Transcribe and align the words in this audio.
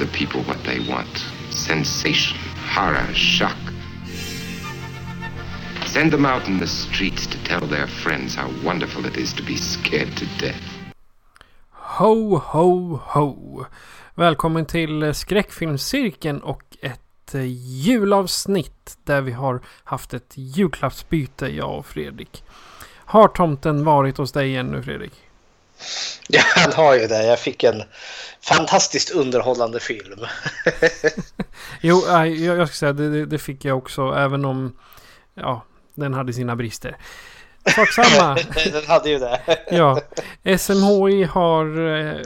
The 0.00 0.06
people 0.06 0.40
what 0.42 0.64
they 0.64 0.80
want 0.88 1.24
sensation, 1.50 2.38
horror, 2.74 3.06
shock. 3.14 3.58
Send 5.86 6.12
them 6.12 6.24
out 6.24 6.48
in 6.48 6.58
the 6.58 6.66
streets 6.66 7.26
to 7.26 7.36
tell 7.44 7.60
their 7.60 7.86
friends 7.86 8.34
how 8.34 8.48
wonderful 8.64 9.04
it 9.04 9.16
is 9.16 9.34
to 9.34 9.42
be 9.42 9.56
scared 9.56 10.16
to 10.16 10.26
death. 10.38 10.62
Ho, 11.72 12.36
ho, 12.36 13.00
ho. 13.04 13.66
Välkommen 14.14 14.66
till 14.66 15.14
skräckfilmscirkeln 15.14 16.40
och 16.40 16.62
ett 16.80 17.34
eh, 17.34 17.44
julavsnitt 17.84 18.98
där 19.04 19.20
vi 19.20 19.32
har 19.32 19.60
haft 19.84 20.14
ett 20.14 20.32
julklappsbyte, 20.34 21.46
jag 21.46 21.78
och 21.78 21.86
Fredrik. 21.86 22.42
Har 23.04 23.28
tomten 23.28 23.84
varit 23.84 24.16
hos 24.16 24.32
dig 24.32 24.56
ännu, 24.56 24.82
Fredrik? 24.82 25.12
Ja, 26.32 26.42
han 26.54 26.72
har 26.72 26.94
ju 26.94 27.06
det. 27.06 27.24
Jag 27.24 27.38
fick 27.38 27.64
en 27.64 27.82
fantastiskt 28.42 29.10
underhållande 29.10 29.80
film. 29.80 30.20
Jo, 31.80 32.02
jag, 32.26 32.68
ska 32.68 32.74
säga 32.74 32.92
det, 32.92 33.26
det, 33.26 33.38
fick 33.38 33.64
jag 33.64 33.78
också, 33.78 34.14
även 34.16 34.44
om 34.44 34.76
ja, 35.34 35.64
den 35.94 36.14
hade 36.14 36.32
sina 36.32 36.56
brister. 36.56 36.96
Sak 37.76 37.92
samma. 37.92 38.34
Den 38.72 38.86
hade 38.86 39.10
ju 39.10 39.18
det. 39.18 39.40
Ja, 39.70 40.00
SMHI 40.58 41.24
har, 41.24 41.88
eh, 41.88 42.20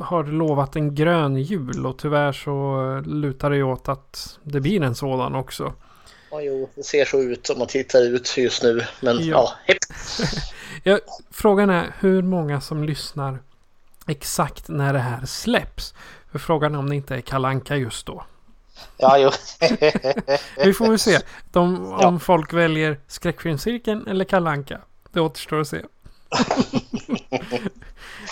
har 0.00 0.24
lovat 0.24 0.76
en 0.76 0.94
grön 0.94 1.36
jul 1.36 1.86
och 1.86 1.98
tyvärr 1.98 2.32
så 2.32 3.02
lutar 3.06 3.50
det 3.50 3.62
åt 3.62 3.88
att 3.88 4.38
det 4.42 4.60
blir 4.60 4.82
en 4.82 4.94
sådan 4.94 5.34
också. 5.34 5.72
Ja, 6.30 6.40
jo, 6.42 6.70
det 6.74 6.82
ser 6.82 7.04
så 7.04 7.20
ut 7.22 7.50
om 7.50 7.58
man 7.58 7.68
tittar 7.68 8.02
ut 8.02 8.36
just 8.36 8.62
nu. 8.62 8.80
Men 9.00 9.26
Ja. 9.26 9.52
ja. 9.66 9.74
Ja, 10.84 10.98
frågan 11.30 11.70
är 11.70 11.94
hur 11.98 12.22
många 12.22 12.60
som 12.60 12.84
lyssnar 12.84 13.38
exakt 14.06 14.68
när 14.68 14.92
det 14.92 14.98
här 14.98 15.26
släpps. 15.26 15.94
För 16.32 16.38
frågan 16.38 16.74
är 16.74 16.78
om 16.78 16.88
det 16.88 16.96
inte 16.96 17.14
är 17.16 17.20
kalanka 17.20 17.76
just 17.76 18.06
då. 18.06 18.22
Ja, 18.98 19.18
jo. 19.18 19.30
Vi 20.64 20.72
får 20.74 20.88
väl 20.88 20.98
se 20.98 21.18
De, 21.52 21.96
Ja. 22.00 22.08
om 22.08 22.20
folk 22.20 22.52
väljer 22.52 23.00
skräckfilmscirkeln 23.06 24.06
eller 24.06 24.24
kalanka. 24.24 24.78
Det 25.12 25.20
återstår 25.20 25.60
att 25.60 25.68
se. 25.68 25.80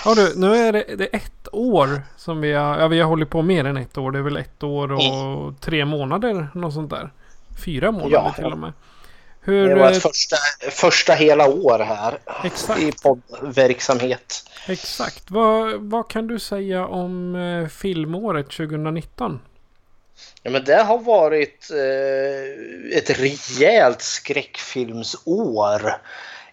Ja 0.05 0.15
du, 0.15 0.33
nu 0.37 0.55
är 0.57 0.73
det, 0.73 0.85
det 0.99 1.15
är 1.15 1.17
ett 1.17 1.49
år 1.53 2.03
som 2.17 2.41
vi 2.41 2.53
har, 2.53 2.79
ja 2.79 2.89
vi 2.89 3.01
har 3.01 3.09
hållit 3.09 3.31
på 3.31 3.43
mer 3.43 3.65
än 3.65 3.77
ett 3.77 3.99
år. 3.99 4.11
Det 4.13 4.19
är 4.19 4.23
väl 4.23 4.37
ett 4.37 4.63
år 4.63 4.93
och 4.93 5.61
tre 5.61 5.85
månader, 5.85 6.49
något 6.55 6.75
sånt 6.75 6.91
där. 6.91 7.11
Fyra 7.65 7.91
månader 7.93 8.13
Ja. 8.13 8.33
till 8.33 8.45
och 8.53 8.59
med. 8.59 8.73
Hur, 9.51 9.69
Det 9.69 9.75
var 9.75 9.91
eh, 9.91 9.97
ett 9.97 10.03
första, 10.03 10.37
första 10.71 11.13
hela 11.13 11.49
år 11.49 11.79
här 11.79 12.19
Exakt. 12.45 12.81
i 12.81 12.93
poddverksamhet. 12.93 14.51
exakt. 14.69 15.31
Vad, 15.31 15.75
vad 15.81 16.11
kan 16.11 16.27
du 16.27 16.39
säga 16.39 16.87
om 16.87 17.35
eh, 17.35 17.69
filmåret 17.69 18.51
2019? 18.51 19.41
Ja, 20.43 20.51
men 20.51 20.65
det 20.65 20.83
har 20.83 20.99
varit 20.99 21.71
eh, 21.71 22.99
ett 22.99 23.21
rejält 23.21 24.03
skräckfilmsår 24.03 25.97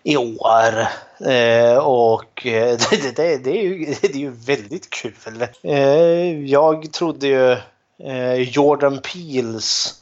i 0.03 0.17
år. 0.17 0.87
Eh, 1.25 1.77
och 1.77 2.45
eh, 2.45 2.77
det, 2.89 3.15
det, 3.15 3.37
det, 3.37 3.59
är 3.59 3.63
ju, 3.63 3.85
det 4.01 4.07
är 4.13 4.17
ju 4.17 4.31
väldigt 4.31 4.89
kul. 4.89 5.47
Eh, 5.63 6.43
jag 6.45 6.93
trodde 6.93 7.27
ju 7.27 7.51
eh, 8.03 8.33
Jordan 8.33 9.01
Peels 9.01 10.01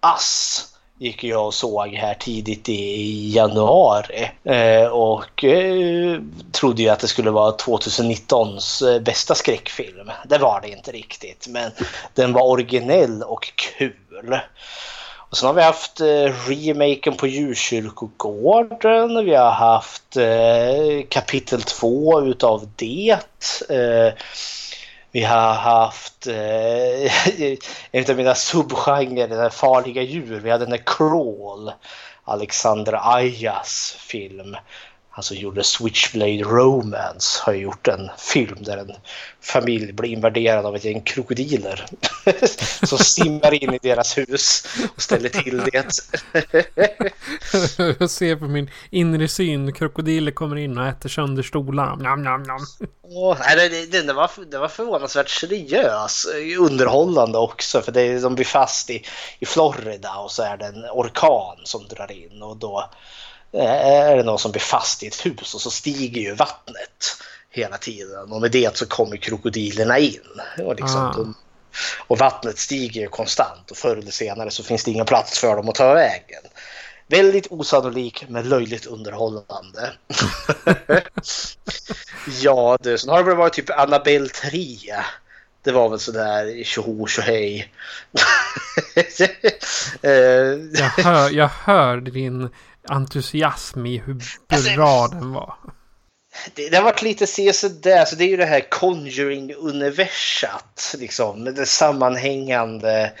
Ass 0.00 0.64
gick 0.98 1.24
jag 1.24 1.46
och 1.46 1.54
såg 1.54 1.88
här 1.88 2.14
tidigt 2.14 2.68
i 2.68 3.30
januari. 3.34 4.30
Eh, 4.44 4.86
och 4.86 5.44
eh, 5.44 6.20
trodde 6.52 6.82
ju 6.82 6.88
att 6.88 7.00
det 7.00 7.08
skulle 7.08 7.30
vara 7.30 7.56
2019s 7.56 8.94
eh, 8.94 9.00
bästa 9.00 9.34
skräckfilm. 9.34 10.10
Det 10.28 10.38
var 10.38 10.60
det 10.60 10.68
inte 10.68 10.92
riktigt, 10.92 11.46
men 11.48 11.70
den 12.14 12.32
var 12.32 12.42
originell 12.42 13.22
och 13.22 13.52
kul. 13.54 14.40
Och 15.30 15.36
sen 15.36 15.46
har 15.46 15.54
vi 15.54 15.62
haft 15.62 16.00
eh, 16.00 16.32
remaken 16.48 17.14
på 17.16 17.26
Djurkyrkogården. 17.26 19.24
Vi 19.24 19.34
har 19.34 19.50
haft 19.50 20.16
eh, 20.16 21.06
kapitel 21.08 21.62
2 21.62 22.22
utav 22.22 22.68
det. 22.76 23.16
Eh, 23.68 24.12
vi 25.12 25.24
har 25.24 25.54
haft 25.54 26.26
eh, 26.26 27.12
en 27.92 28.10
av 28.10 28.16
mina 28.16 28.34
subgenrer, 28.34 29.28
den 29.28 29.38
här 29.38 29.50
farliga 29.50 30.02
djur. 30.02 30.40
Vi 30.40 30.50
hade 30.50 30.64
den 30.64 30.70
där 30.70 30.82
Crawl, 30.86 31.72
Alexander 32.24 33.14
Ayas 33.16 33.96
film. 33.98 34.56
Han 35.18 35.22
som 35.22 35.36
gjorde 35.36 35.64
Switchblade 35.64 36.42
Romance 36.42 37.42
har 37.44 37.52
gjort 37.52 37.88
en 37.88 38.10
film 38.18 38.56
där 38.60 38.76
en 38.76 38.92
familj 39.40 39.92
blir 39.92 40.10
invaderad 40.10 40.66
av 40.66 40.76
ett 40.76 40.84
gäng 40.84 41.00
krokodiler. 41.00 41.86
som 42.86 42.98
simmar 42.98 43.64
in 43.64 43.74
i 43.74 43.78
deras 43.82 44.18
hus 44.18 44.66
och 44.96 45.02
ställer 45.02 45.28
till 45.28 45.58
det. 45.58 45.88
Jag 48.00 48.10
ser 48.10 48.36
på 48.36 48.44
min 48.44 48.70
inre 48.90 49.28
syn. 49.28 49.72
Krokodiler 49.72 50.32
kommer 50.32 50.56
in 50.56 50.78
och 50.78 50.86
äter 50.86 51.08
sönder 51.08 51.42
stolarna. 51.42 51.94
Nam, 51.94 52.22
nam, 52.22 52.42
nam. 52.42 52.60
Åh, 53.02 53.36
nej, 53.40 53.68
det, 53.68 53.86
det, 53.86 54.02
det, 54.02 54.12
var, 54.12 54.30
det 54.50 54.58
var 54.58 54.68
förvånansvärt 54.68 55.28
seriös, 55.28 56.26
eh, 56.34 56.62
underhållande 56.62 57.38
också 57.38 57.80
för 57.80 57.92
det, 57.92 58.20
de 58.20 58.34
blir 58.34 58.44
fast 58.44 58.90
i, 58.90 59.04
i 59.38 59.46
Florida 59.46 60.16
och 60.16 60.30
så 60.30 60.42
är 60.42 60.56
det 60.56 60.66
en 60.66 60.84
orkan 60.84 61.56
som 61.64 61.88
drar 61.88 62.12
in 62.12 62.42
och 62.42 62.56
då 62.56 62.90
är 63.52 64.16
det 64.16 64.22
någon 64.22 64.38
som 64.38 64.50
blir 64.52 64.60
fast 64.62 65.02
i 65.02 65.06
ett 65.06 65.26
hus 65.26 65.54
och 65.54 65.60
så 65.60 65.70
stiger 65.70 66.20
ju 66.20 66.34
vattnet 66.34 67.16
hela 67.50 67.78
tiden 67.78 68.32
och 68.32 68.40
med 68.40 68.50
det 68.50 68.76
så 68.76 68.86
kommer 68.86 69.16
krokodilerna 69.16 69.98
in. 69.98 70.20
Och, 70.64 70.74
liksom, 70.74 71.00
Ah. 71.00 71.12
de, 71.16 71.34
och 72.06 72.18
vattnet 72.18 72.58
stiger 72.58 73.00
ju 73.00 73.08
konstant 73.08 73.70
och 73.70 73.76
förr 73.76 73.96
eller 73.96 74.10
senare 74.10 74.50
så 74.50 74.62
finns 74.62 74.84
det 74.84 74.90
ingen 74.90 75.06
plats 75.06 75.38
för 75.38 75.56
dem 75.56 75.68
att 75.68 75.74
ta 75.74 75.94
vägen. 75.94 76.42
Väldigt 77.06 77.46
osannolik 77.50 78.24
men 78.28 78.48
löjligt 78.48 78.86
underhållande. 78.86 79.92
ja 82.40 82.78
du, 82.80 82.98
sen 82.98 83.10
har 83.10 83.18
det 83.18 83.24
väl 83.24 83.36
varit 83.36 83.52
typ 83.52 83.70
Annabelle 83.70 84.28
3. 84.28 84.76
Det 85.62 85.72
var 85.72 85.88
väl 85.88 85.98
sådär 85.98 86.64
tjoho 86.64 87.06
tjohej. 87.06 87.72
Eh, 90.02 90.10
Jag 90.72 91.04
hör, 91.04 91.30
jag 91.30 91.48
hör 91.48 91.96
din 91.96 92.48
entusiasm 92.90 93.86
i 93.86 93.98
hur 93.98 94.22
bra 94.76 95.08
den 95.08 95.32
var. 95.32 95.54
det, 96.54 96.68
det 96.68 96.76
har 96.76 96.84
varit 96.84 97.02
lite 97.02 97.26
där, 97.82 98.04
så 98.04 98.16
det 98.16 98.24
är 98.24 98.28
ju 98.28 98.36
det 98.36 98.44
här 98.44 98.70
Conjuring-universat. 98.70 100.94
Liksom, 100.98 101.44
det 101.44 101.66
sammanhängande 101.66 103.12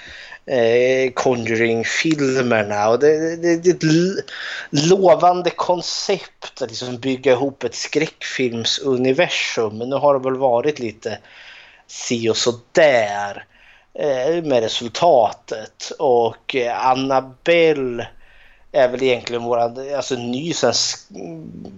eh, 0.46 1.12
Conjuring-filmerna. 1.12 2.88
Och 2.88 2.98
det, 2.98 3.36
det, 3.36 3.56
det, 3.56 3.70
är 3.70 3.74
ett 3.74 3.84
lovande 4.70 5.50
koncept 5.50 6.62
att 6.62 6.70
liksom 6.70 6.98
bygga 6.98 7.32
ihop 7.32 7.64
ett 7.64 7.74
skräckfilmsuniversum. 7.74 9.78
Men 9.78 9.90
nu 9.90 9.96
har 9.96 10.14
det 10.14 10.24
väl 10.24 10.38
varit 10.38 10.78
lite 10.78 11.18
si 11.86 12.28
och 12.28 12.36
så 12.36 12.52
där 12.72 13.44
eh, 13.94 14.44
med 14.44 14.62
resultatet. 14.62 15.92
Och 15.98 16.56
eh, 16.56 16.86
Annabelle 16.86 18.08
är 18.72 18.88
väl 18.88 19.02
egentligen 19.02 19.42
våran, 19.42 19.94
alltså 19.96 20.14
ny 20.14 20.52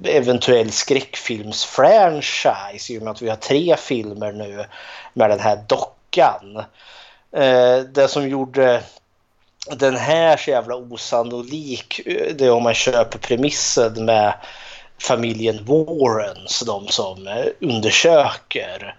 eventuell 0.04 0.72
skräckfilmsfranchise 0.72 2.92
i 2.92 2.98
och 2.98 3.02
med 3.02 3.10
att 3.10 3.22
vi 3.22 3.28
har 3.28 3.36
tre 3.36 3.76
filmer 3.76 4.32
nu 4.32 4.64
med 5.12 5.30
den 5.30 5.40
här 5.40 5.64
dockan. 5.68 6.56
Eh, 7.32 7.78
det 7.78 8.08
som 8.08 8.28
gjorde 8.28 8.82
den 9.76 9.96
här 9.96 10.36
så 10.36 10.50
jävla 10.50 10.76
osannolik 10.76 12.00
eh, 12.06 12.34
det 12.34 12.46
är 12.46 12.50
om 12.50 12.62
man 12.62 12.74
köper 12.74 13.18
premissen 13.18 14.04
med 14.04 14.34
familjen 14.98 15.64
Warrens, 15.64 16.60
de 16.60 16.88
som 16.88 17.26
eh, 17.26 17.46
undersöker 17.60 18.96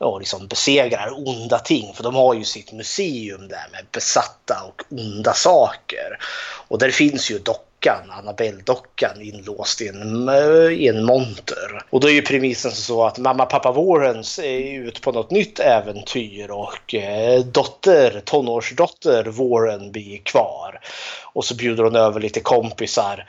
och 0.00 0.20
liksom 0.20 0.46
besegrar 0.46 1.28
onda 1.28 1.58
ting. 1.58 1.94
För 1.94 2.02
de 2.02 2.14
har 2.14 2.34
ju 2.34 2.44
sitt 2.44 2.72
museum 2.72 3.48
där 3.48 3.66
med 3.72 3.86
besatta 3.92 4.62
och 4.68 4.82
onda 4.90 5.32
saker. 5.32 6.18
Och 6.68 6.78
där 6.78 6.90
finns 6.90 7.30
ju 7.30 7.38
dockan, 7.38 8.10
Annabelle-dockan 8.10 9.22
inlåst 9.22 9.80
i 9.80 9.88
en, 9.88 10.28
i 10.70 10.88
en 10.88 11.04
monter. 11.04 11.82
Och 11.90 12.00
då 12.00 12.08
är 12.08 12.12
ju 12.12 12.22
premissen 12.22 12.70
så 12.70 13.04
att 13.04 13.18
mamma 13.18 13.46
pappa 13.46 13.72
Warrens 13.72 14.38
är 14.38 14.80
ute 14.80 15.00
på 15.00 15.12
något 15.12 15.30
nytt 15.30 15.60
äventyr 15.60 16.50
och 16.50 16.94
eh, 16.94 17.40
dotter, 17.40 18.22
tonårsdotter 18.24 19.24
Warren 19.24 19.92
blir 19.92 20.18
kvar. 20.18 20.80
Och 21.32 21.44
så 21.44 21.54
bjuder 21.54 21.84
hon 21.84 21.96
över 21.96 22.20
lite 22.20 22.40
kompisar. 22.40 23.26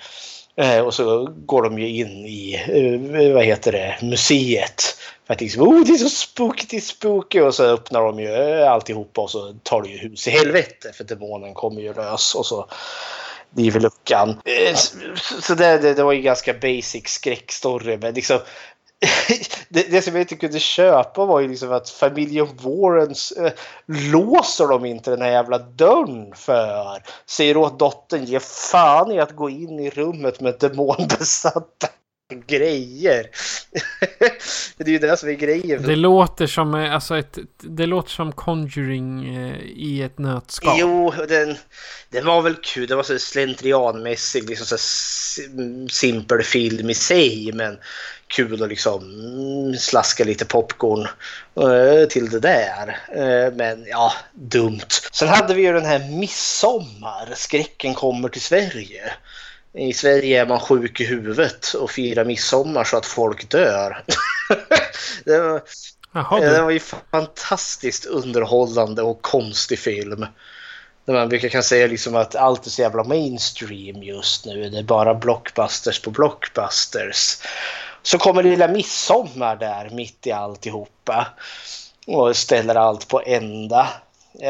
Eh, 0.55 0.79
och 0.79 0.93
så 0.93 1.25
går 1.45 1.63
de 1.63 1.79
ju 1.79 1.89
in 1.89 2.25
i, 2.25 2.53
eh, 2.67 3.33
vad 3.33 3.43
heter 3.43 3.71
det, 3.71 3.97
museet 4.01 4.97
för 5.27 5.33
att 5.33 5.41
liksom, 5.41 5.61
oh, 5.61 5.83
det 5.85 5.93
är 5.93 5.97
så 5.97 6.09
spooky, 6.09 6.65
det 6.69 6.77
är 6.77 6.81
spooky. 6.81 7.41
Och 7.41 7.55
så 7.55 7.63
öppnar 7.63 8.01
de 8.01 8.19
ju 8.19 8.33
eh, 8.33 8.71
alltihopa 8.71 9.21
och 9.21 9.31
så 9.31 9.53
tar 9.63 9.81
det 9.81 9.89
ju 9.89 9.97
hus 9.97 10.27
i 10.27 10.31
helvete. 10.31 10.91
För 10.93 11.03
demonen 11.03 11.53
kommer 11.53 11.81
ju 11.81 11.93
lös 11.93 12.35
och 12.35 12.45
så 12.45 12.67
river 13.55 13.79
luckan. 13.79 14.29
Eh, 14.29 14.75
så 15.41 15.55
det, 15.55 15.77
det, 15.77 15.93
det 15.93 16.03
var 16.03 16.13
ju 16.13 16.21
ganska 16.21 16.53
basic 16.53 17.07
skräckstory. 17.07 17.97
Men 17.97 18.13
liksom, 18.13 18.39
det, 19.69 19.91
det, 19.91 20.01
som 20.01 20.15
jag 20.15 20.23
inte 20.23 20.35
kunde 20.35 20.59
köpa 20.59 21.25
var 21.25 21.39
ju 21.39 21.47
liksom 21.47 21.71
att 21.71 21.89
familjen 21.89 22.47
Warrens 22.61 23.31
äh, 23.31 23.51
låser 23.85 24.67
de 24.67 24.85
inte 24.85 25.11
den 25.11 25.21
här 25.21 25.31
jävla 25.31 25.57
dörren 25.57 26.35
för. 26.35 27.03
Säger 27.25 27.57
åt 27.57 27.79
dottern 27.79 28.25
ge 28.25 28.39
fan 28.39 29.11
i 29.11 29.19
att 29.19 29.35
gå 29.35 29.49
in 29.49 29.79
i 29.79 29.89
rummet 29.89 30.41
med 30.41 30.55
demonbesatta 30.59 31.87
grejer. 32.35 33.27
det 34.77 34.83
är 34.83 34.89
ju 34.89 34.99
det 34.99 35.17
som 35.17 35.29
är 35.29 35.33
grejen. 35.33 35.83
Det 35.83 35.95
låter 35.95 36.47
som, 36.47 36.75
eh, 36.75 36.93
alltså 36.93 37.17
ett, 37.17 37.37
det 37.59 37.85
låter 37.85 38.09
som 38.09 38.31
Conjuring 38.31 39.35
eh, 39.35 39.55
i 39.61 40.01
ett 40.01 40.17
nötskal. 40.17 40.75
Jo, 40.79 41.13
den, 41.27 41.55
den 42.09 42.25
var 42.25 42.41
väl 42.41 42.55
kul. 42.55 42.87
Det 42.87 42.95
var 42.95 43.03
så 43.03 43.19
slentrianmässig, 43.19 44.49
liksom 44.49 44.77
så 44.77 44.77
simpel 45.91 46.43
film 46.43 46.89
i 46.89 46.93
sig. 46.93 47.51
Men 47.53 47.77
kul 48.27 48.63
att 48.63 48.69
liksom 48.69 49.75
slaska 49.79 50.23
lite 50.23 50.45
popcorn 50.45 51.07
uh, 51.59 52.07
till 52.07 52.29
det 52.29 52.39
där. 52.39 52.97
Men 53.55 53.85
ja, 53.89 54.13
dumt. 54.33 54.89
Sen 55.11 55.27
hade 55.27 55.53
vi 55.53 55.61
ju 55.61 55.73
den 55.73 55.85
här 55.85 55.99
Midsommar, 55.99 57.33
Skräcken 57.35 57.93
kommer 57.93 58.29
till 58.29 58.41
Sverige. 58.41 59.13
I 59.73 59.93
Sverige 59.93 60.41
är 60.41 60.45
man 60.45 60.59
sjuk 60.59 61.01
i 61.01 61.05
huvudet 61.05 61.73
och 61.73 61.91
firar 61.91 62.25
midsommar 62.25 62.83
så 62.83 62.97
att 62.97 63.05
folk 63.05 63.49
dör. 63.49 64.03
det, 65.25 65.39
var, 65.39 65.61
Jaha, 66.13 66.39
det 66.39 66.61
var 66.61 66.71
ju 66.71 66.79
fantastiskt 67.11 68.05
underhållande 68.05 69.01
och 69.01 69.21
konstig 69.21 69.79
film. 69.79 70.25
Där 71.05 71.13
man 71.13 71.29
brukar 71.29 71.49
kan 71.49 71.63
säga 71.63 71.87
liksom 71.87 72.15
att 72.15 72.35
allt 72.35 72.65
är 72.65 72.69
så 72.69 72.81
jävla 72.81 73.03
mainstream 73.03 74.03
just 74.03 74.45
nu. 74.45 74.69
Det 74.69 74.77
är 74.77 74.83
bara 74.83 75.15
blockbusters 75.15 76.01
på 76.01 76.11
blockbusters. 76.11 77.37
Så 78.01 78.17
kommer 78.17 78.43
lilla 78.43 78.67
midsommar 78.67 79.55
där 79.55 79.89
mitt 79.89 80.27
i 80.27 80.31
alltihopa. 80.31 81.27
Och 82.07 82.35
ställer 82.35 82.75
allt 82.75 83.07
på 83.07 83.21
ända. 83.25 83.87
Det 84.33 84.47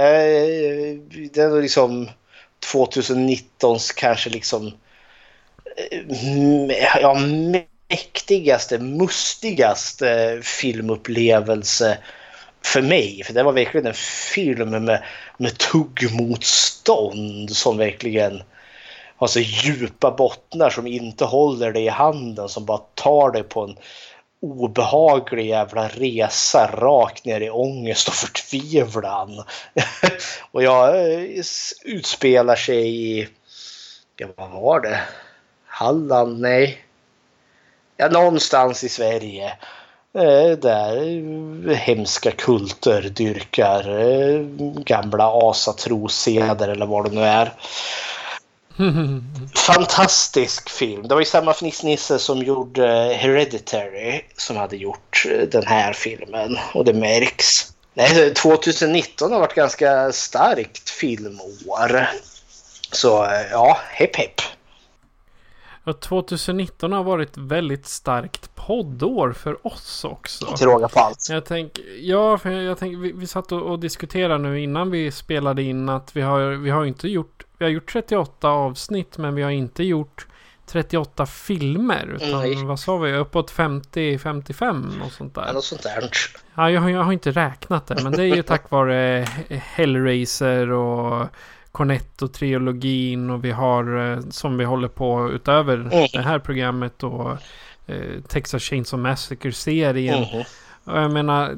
är 1.42 1.62
liksom 1.62 2.10
2019s 2.74 3.94
kanske 3.96 4.30
liksom 4.30 4.74
Eh, 5.78 7.02
ja, 7.02 7.16
mäktigaste, 7.90 8.80
mustigaste 8.80 10.40
filmupplevelse 10.44 11.98
för 12.66 12.82
mig. 12.82 13.24
För 13.26 13.34
det 13.34 13.44
var 13.44 13.52
verkligen 13.52 13.88
en 13.88 13.94
film 14.34 14.70
med, 14.70 15.04
med 15.38 15.58
tuggmotstånd 15.58 17.52
som 17.56 17.78
verkligen 17.78 18.44
har 19.18 19.28
så 19.28 19.40
djupa 19.40 20.12
bottnar 20.12 20.70
som 20.70 20.88
inte 20.88 21.26
håller 21.26 21.72
dig 21.72 21.86
i 21.86 21.90
handen 21.90 22.50
som 22.50 22.66
bara 22.66 22.82
tar 22.96 23.32
dig 23.32 23.44
på 23.44 23.64
en 23.64 23.78
obehaglig 24.42 25.46
jävla 25.46 25.88
resa 25.88 26.70
rakt 26.74 27.26
ner 27.26 27.42
i 27.42 27.50
ångest 27.50 28.08
och 28.08 28.14
förtvivlan. 28.14 29.44
och 30.52 30.64
jag 30.64 31.12
eh, 31.12 31.44
utspelar 31.84 32.56
sig 32.56 33.20
i, 33.20 33.28
ja 34.18 34.28
vad 34.36 34.50
var 34.50 34.80
det? 34.80 35.00
Halland? 35.82 36.40
Nej. 36.40 36.86
Ja, 37.98 38.08
någonstans 38.08 38.84
i 38.84 38.90
Sverige. 38.90 39.54
Eh, 40.14 40.58
där 40.58 41.76
hemska 41.76 42.32
kulter 42.32 43.02
dyrkar 43.02 44.00
eh, 44.00 44.40
gamla 44.86 45.32
asatrosseder 45.34 46.68
eller 46.68 46.86
vad 46.86 47.06
det 47.06 47.16
nu 47.16 47.24
är. 47.24 47.54
Fantastisk 49.56 50.70
film. 50.70 51.08
Det 51.08 51.14
var 51.14 51.22
ju 51.22 51.26
samma 51.26 51.54
fnissnisse 51.54 52.20
som 52.20 52.38
gjorde 52.38 53.14
Hereditary 53.20 54.22
som 54.38 54.58
hade 54.58 54.78
gjort 54.78 55.26
eh, 55.30 55.48
den 55.48 55.68
här 55.68 55.94
filmen 55.94 56.58
och 56.74 56.86
det 56.86 56.94
märks. 56.94 57.74
Nej, 57.94 58.34
2019 58.34 59.32
har 59.32 59.40
varit 59.40 59.56
ganska 59.56 60.12
starkt 60.12 60.90
filmår. 60.90 62.10
Så 62.92 63.28
ja, 63.52 63.78
hepp 63.92 64.16
hepp. 64.16 64.42
Ja, 65.84 65.94
2019 65.94 66.92
har 66.92 67.04
varit 67.04 67.38
väldigt 67.38 67.86
starkt 67.86 68.56
poddår 68.56 69.34
för 69.34 69.68
oss 69.68 70.04
också. 70.04 70.48
Inte 70.50 70.66
råga 70.66 70.88
på 70.88 71.00
allt. 71.00 71.28
Jag 71.30 71.46
tänk, 71.46 71.80
ja, 72.02 72.38
för 72.38 72.50
jag, 72.50 72.64
jag 72.64 72.78
tänk, 72.78 72.98
vi, 72.98 73.12
vi 73.12 73.28
satt 73.28 73.52
och, 73.52 73.62
och 73.62 73.80
diskuterade 73.80 74.38
nu 74.38 74.62
innan 74.62 74.92
vi 74.92 75.12
spelade 75.12 75.64
in 75.64 75.90
att 75.90 76.16
vi 76.16 76.22
har, 76.22 76.42
vi 76.42 76.70
har 76.70 76.86
inte 76.86 77.08
gjort, 77.08 77.46
vi 77.58 77.66
har 77.66 77.72
gjort 77.72 77.92
38 77.94 78.50
avsnitt 78.50 79.18
men 79.18 79.36
vi 79.36 79.42
har 79.42 79.52
inte 79.52 79.84
gjort 79.84 80.28
38 80.66 81.26
filmer. 81.26 82.14
Utan 82.16 82.40
Nej. 82.40 82.66
vad 82.66 82.80
sa 82.80 82.98
vi? 82.98 83.14
Uppåt 83.14 83.52
50-55 83.52 85.06
och 85.06 85.12
sånt 85.12 85.36
där. 85.36 85.44
Ja, 85.48 85.54
något 85.54 85.64
sånt 85.64 85.84
där. 85.84 86.10
Ja, 86.56 86.72
jag, 86.72 86.92
jag 86.92 87.04
har 87.04 87.14
inte 87.14 87.32
räknat 87.32 87.88
det. 87.88 88.04
Men 88.04 88.12
det 88.12 88.24
är 88.24 88.36
ju 88.36 88.44
tack 88.44 88.70
vare 88.70 89.28
Hellraiser 89.50 90.72
och 90.72 91.28
Cornetto-trilogin 91.72 93.30
och 93.30 93.46
vi 93.46 93.52
har 93.52 94.12
eh, 94.12 94.20
som 94.30 94.58
vi 94.58 94.66
håller 94.66 94.88
på 94.88 95.32
utöver 95.32 95.74
mm. 95.74 96.08
det 96.14 96.22
här 96.22 96.40
programmet 96.40 97.04
och 97.04 97.32
eh, 97.88 98.22
Texas 98.28 98.64
Chainsaw 98.64 99.10
Massacre-serien. 99.10 100.24
Mm. 100.24 100.44
Och 100.84 100.98
jag 100.98 101.12
menar... 101.12 101.58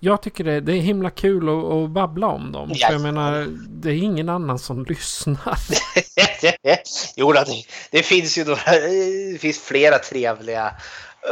Jag 0.00 0.22
tycker 0.22 0.44
det, 0.44 0.60
det 0.60 0.72
är 0.72 0.80
himla 0.80 1.10
kul 1.10 1.48
att, 1.48 1.64
att 1.64 1.90
babbla 1.90 2.26
om 2.26 2.52
dem. 2.52 2.70
Yes. 2.70 2.82
För 2.82 2.92
jag 2.92 3.00
menar, 3.00 3.46
det 3.68 3.90
är 3.90 3.96
ingen 3.96 4.28
annan 4.28 4.58
som 4.58 4.84
lyssnar. 4.84 5.58
jo, 7.16 7.32
det, 7.32 7.44
det 7.90 8.02
finns 8.02 8.38
ju 8.38 8.44
några, 8.44 8.60
det 9.32 9.40
finns 9.40 9.58
flera 9.58 9.98
trevliga 9.98 10.74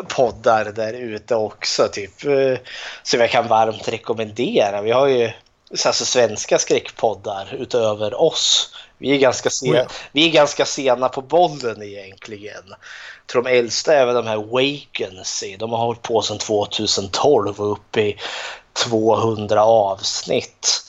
poddar 0.08 0.64
där 0.64 0.92
ute 0.92 1.34
också. 1.34 1.88
Typ, 1.92 2.24
eh, 2.24 2.58
som 3.02 3.20
jag 3.20 3.30
kan 3.30 3.48
varmt 3.48 3.88
rekommendera. 3.88 4.82
Vi 4.82 4.90
har 4.90 5.06
ju 5.06 5.30
alltså 5.70 6.04
svenska 6.04 6.58
skräckpoddar 6.58 7.54
utöver 7.58 8.20
oss. 8.20 8.74
Vi 8.98 9.14
är, 9.14 9.18
ganska 9.18 9.50
sena, 9.50 9.82
oh 9.82 9.86
vi 10.12 10.28
är 10.28 10.32
ganska 10.32 10.64
sena 10.64 11.08
på 11.08 11.22
bollen 11.22 11.82
egentligen. 11.82 12.64
Jag 12.68 13.26
tror 13.26 13.42
de 13.42 13.58
äldsta 13.58 13.94
är 13.94 14.06
väl 14.06 14.14
de 14.14 14.26
här 14.26 14.36
Wakency. 14.36 15.56
De 15.56 15.70
har 15.70 15.78
hållit 15.78 16.02
på 16.02 16.22
sedan 16.22 16.38
2012 16.38 17.60
och 17.60 17.72
uppe 17.72 18.00
i 18.00 18.16
200 18.84 19.64
avsnitt. 19.64 20.85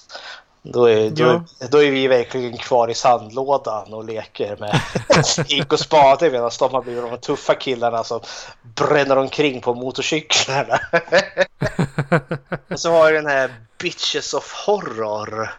Då 0.73 0.85
är, 0.89 1.09
då, 1.09 1.23
Ja. 1.23 1.67
då 1.67 1.83
är 1.83 1.91
vi 1.91 2.07
verkligen 2.07 2.57
kvar 2.57 2.87
i 2.87 2.93
sandlådan 2.93 3.93
och 3.93 4.05
leker 4.05 4.57
med 4.59 4.81
hink 5.47 5.73
och 5.73 5.79
spade 5.79 6.31
medan 6.31 6.51
de 6.59 6.73
har 6.73 6.81
blivit 6.81 7.03
de 7.03 7.17
tuffa 7.17 7.55
killarna 7.55 8.03
som 8.03 8.19
bränner 8.61 9.17
omkring 9.17 9.61
på 9.61 9.73
motorcyklarna. 9.73 10.79
och 12.69 12.79
så 12.79 12.91
har 12.91 13.11
vi 13.11 13.17
den 13.17 13.27
här 13.27 13.53
Bitches 13.77 14.33
of 14.33 14.53
Horror. 14.65 15.49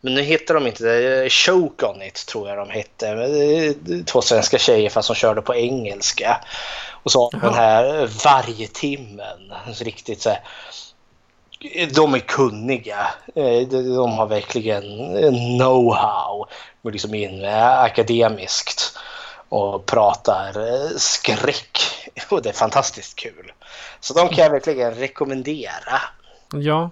Men 0.00 0.14
nu 0.14 0.22
heter 0.22 0.54
de 0.54 0.66
inte 0.66 0.84
det. 0.84 1.30
Choke 1.30 1.86
on 1.86 2.02
it 2.02 2.26
tror 2.26 2.48
jag 2.48 2.58
de 2.58 2.70
hette. 2.70 3.74
Två 4.06 4.22
svenska 4.22 4.58
tjejer 4.58 4.90
fast 4.90 5.06
som 5.06 5.16
körde 5.16 5.42
på 5.42 5.54
engelska. 5.54 6.40
Och 7.02 7.12
så 7.12 7.30
har 7.32 7.40
den 7.40 7.54
här 7.54 8.10
Varje 8.24 8.68
timmen. 8.68 9.52
Så 9.74 9.84
Riktigt 9.84 10.22
så 10.22 10.30
här. 10.30 10.40
De 11.94 12.14
är 12.14 12.18
kunniga. 12.18 12.98
Eh, 13.34 13.68
de- 13.68 14.12
har 14.12 14.26
verkligen 14.26 14.82
know-how. 15.60 16.44
Går 16.82 16.90
liksom 16.92 17.14
in 17.14 17.44
eh, 17.44 17.80
akademiskt 17.80 18.98
och 19.48 19.86
pratar 19.86 20.48
eh, 20.48 20.88
skräck. 20.96 21.78
Och 22.30 22.42
det 22.42 22.48
är 22.48 22.52
fantastiskt 22.52 23.18
kul. 23.18 23.52
Så 24.00 24.14
de 24.14 24.28
kan 24.28 24.44
jag 24.44 24.50
verkligen 24.50 24.94
rekommendera. 24.94 26.00
Ja. 26.52 26.90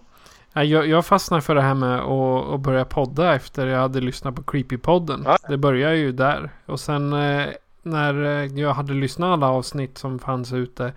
Ja, 0.52 0.64
Jag, 0.64 0.86
jag 0.88 1.06
fastnade 1.06 1.42
för 1.42 1.54
det 1.54 1.62
här 1.62 1.74
med 1.74 1.98
att, 2.00 2.54
att 2.54 2.60
börja 2.60 2.84
podda 2.84 3.34
efter 3.34 3.66
jag 3.66 3.80
hade 3.80 4.00
lyssnat 4.00 4.34
på 4.34 4.42
Creepy-podden. 4.42 5.22
Ja. 5.24 5.38
Det 5.48 5.56
började 5.56 5.96
ju 5.96 6.12
där. 6.12 6.50
Och 6.66 6.80
sen 6.80 7.12
eh, 7.12 7.46
när 7.82 8.24
eh, 8.24 8.44
jag 8.60 8.74
hade 8.74 8.92
lyssnat 8.92 9.32
alla 9.32 9.48
avsnitt 9.50 9.98
som 9.98 10.18
fanns 10.18 10.52
ute. 10.52 10.92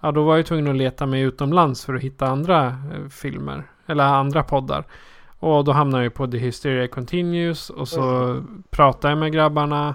Ja, 0.00 0.12
då 0.12 0.22
var 0.24 0.36
jag 0.36 0.46
tvungen 0.46 0.68
att 0.68 0.76
leta 0.76 1.06
mig 1.06 1.20
utomlands 1.22 1.84
för 1.84 1.94
att 1.94 2.02
hitta 2.02 2.26
andra 2.26 2.66
eh, 2.66 3.08
filmer. 3.10 3.64
Eller 3.86 4.04
andra 4.04 4.42
poddar. 4.42 4.84
Och 5.38 5.64
då 5.64 5.72
hamnade 5.72 6.04
jag 6.04 6.14
på 6.14 6.26
The 6.26 6.38
Hysteria 6.38 6.88
Continues. 6.88 7.70
Och 7.70 7.88
så 7.88 8.36
pratade 8.70 9.12
jag 9.12 9.18
med 9.18 9.32
grabbarna. 9.32 9.94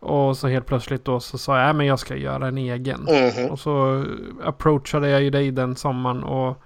Och 0.00 0.36
så 0.36 0.48
helt 0.48 0.66
plötsligt 0.66 1.04
då 1.04 1.20
så 1.20 1.38
sa 1.38 1.56
jag, 1.58 1.64
"Nej, 1.64 1.74
men 1.74 1.86
jag 1.86 1.98
ska 1.98 2.16
göra 2.16 2.48
en 2.48 2.58
egen. 2.58 3.00
Mhm. 3.00 3.50
Och 3.50 3.58
så 3.60 4.04
approachade 4.44 5.08
jag 5.08 5.22
ju 5.22 5.30
dig 5.30 5.50
den 5.50 5.76
sommaren 5.76 6.22
och 6.24 6.62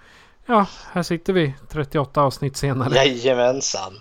ja, 0.47 0.67
här 0.93 1.03
sitter 1.03 1.33
vi 1.33 1.55
38 1.69 2.23
avsnitt 2.23 2.57
senare. 2.57 2.95
Jajamensan. 2.95 3.93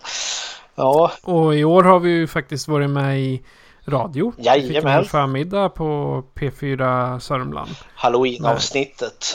Ja, 0.76 1.12
Och 1.24 1.56
i 1.56 1.64
år 1.64 1.84
har 1.84 2.00
vi 2.00 2.10
ju 2.12 2.28
faktiskt 2.28 2.68
varit 2.68 2.90
med 2.90 3.20
i 3.22 3.42
radio. 3.86 4.34
Vi 4.38 4.44
fick 4.44 4.56
en 4.56 4.72
Jajamän. 4.74 5.06
förmiddag 5.06 5.70
på 5.70 6.24
P4 6.36 7.20
Sörmland. 7.20 7.76
halloween-avsnittet. 7.96 9.26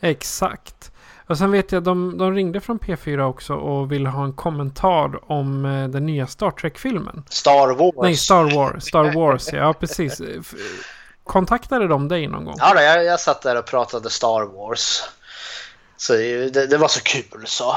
Exakt. 0.00 0.92
Och 1.26 1.38
sen 1.38 1.50
vet 1.50 1.72
jag, 1.72 1.82
de, 1.82 2.18
de 2.18 2.34
ringde 2.34 2.60
från 2.60 2.78
P4 2.78 3.20
också 3.20 3.54
och 3.54 3.92
ville 3.92 4.08
ha 4.08 4.24
en 4.24 4.32
kommentar 4.32 5.32
om 5.32 5.64
eh, 5.64 5.88
den 5.88 6.06
nya 6.06 6.26
Star 6.26 6.50
Trek-filmen. 6.50 7.24
Star 7.28 7.74
Wars. 7.74 7.94
Nej, 8.02 8.16
Star 8.16 8.56
Wars. 8.56 8.84
Star 8.84 9.14
Wars, 9.14 9.52
ja. 9.52 9.72
precis. 9.80 10.20
Kontaktade 11.24 11.88
de 11.88 12.08
dig 12.08 12.26
någon 12.26 12.44
gång? 12.44 12.54
Ja, 12.58 12.82
jag, 12.82 13.04
jag 13.04 13.20
satt 13.20 13.42
där 13.42 13.58
och 13.58 13.66
pratade 13.66 14.10
Star 14.10 14.42
Wars. 14.42 15.02
Så 15.96 16.12
det, 16.12 16.66
det 16.70 16.76
var 16.78 16.88
så 16.88 17.00
kul 17.00 17.44
så. 17.46 17.76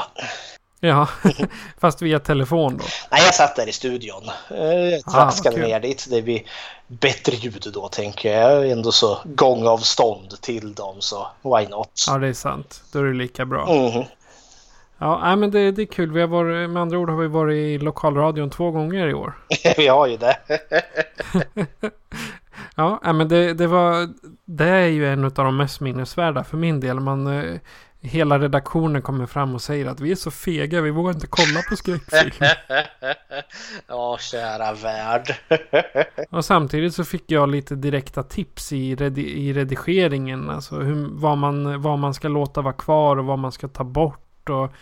Ja, 0.88 1.08
fast 1.80 2.02
via 2.02 2.18
telefon 2.20 2.76
då. 2.76 2.84
Nej, 3.10 3.22
jag 3.24 3.34
satt 3.34 3.56
där 3.56 3.68
i 3.68 3.72
studion. 3.72 4.22
Eh, 4.50 4.56
Jag 4.64 5.02
Ah, 5.06 5.10
traskade 5.12 5.56
vad 5.56 5.62
kul. 5.64 5.70
ner 5.72 5.80
dit. 5.80 6.06
Det 6.10 6.22
blir 6.22 6.42
bättre 6.86 7.36
ljud 7.36 7.64
då 7.74 7.88
tänker 7.88 8.38
jag. 8.40 8.70
Ändå 8.70 8.92
så 8.92 9.18
gångavstånd 9.24 10.40
till 10.40 10.74
dem 10.74 10.96
så 10.98 11.26
why 11.42 11.66
not? 11.66 12.04
Ja, 12.06 12.18
det 12.18 12.28
är 12.28 12.32
sant. 12.32 12.82
Då 12.92 12.98
är 12.98 13.04
det 13.04 13.14
lika 13.14 13.44
bra. 13.44 13.66
Mhm. 13.90 14.04
Ja, 14.98 15.20
nej, 15.24 15.36
men 15.36 15.50
det, 15.50 15.70
det 15.72 15.82
är 15.82 15.86
kul. 15.86 16.12
Vi 16.12 16.20
har 16.20 16.28
varit, 16.28 16.70
med 16.70 16.82
andra 16.82 16.98
ord 16.98 17.10
har 17.10 17.16
vi 17.16 17.28
varit 17.28 17.54
i 17.56 17.78
lokalradion 17.78 18.50
två 18.50 18.70
gånger 18.70 19.06
i 19.08 19.14
år. 19.14 19.32
Vi 19.76 19.86
har 19.88 20.06
ju 20.06 20.16
det. 20.16 20.36
Ja, 22.76 23.00
nej, 23.04 23.12
men 23.12 23.28
det, 23.28 23.54
det 23.54 23.66
var... 23.66 24.08
Det 24.44 24.68
är 24.68 24.86
ju 24.86 25.12
en 25.12 25.24
av 25.24 25.30
de 25.32 25.56
mest 25.56 25.80
minnesvärda 25.80 26.44
för 26.44 26.56
min 26.56 26.80
del. 26.80 27.00
Man, 27.00 27.26
eh, 27.26 27.58
hela 28.04 28.38
redaktionen 28.38 29.02
kommer 29.02 29.26
fram 29.26 29.54
och 29.54 29.62
säger 29.62 29.86
att 29.86 30.00
vi 30.00 30.10
är 30.10 30.16
så 30.16 30.30
fega, 30.30 30.80
vi 30.80 30.90
vågar 30.90 31.12
inte 31.12 31.26
kolla 31.26 31.62
på 31.70 31.76
skräckfilm. 31.76 32.30
ja, 33.86 34.18
kära 34.20 34.72
värld. 34.74 35.34
och 36.30 36.44
samtidigt 36.44 36.94
så 36.94 37.04
fick 37.04 37.30
jag 37.30 37.48
lite 37.48 37.74
direkta 37.74 38.22
tips 38.22 38.72
i, 38.72 38.94
redi, 38.94 39.22
i 39.22 39.52
redigeringen. 39.52 40.50
Alltså 40.50 40.76
hur, 40.76 41.08
vad, 41.10 41.38
man, 41.38 41.82
vad 41.82 41.98
man 41.98 42.14
ska 42.14 42.28
låta 42.28 42.62
vara 42.62 42.74
kvar 42.74 43.16
och 43.16 43.24
vad 43.24 43.38
man 43.38 43.52
ska 43.52 43.68
ta 43.68 43.84
bort. 43.84 44.48
Och 44.48 44.72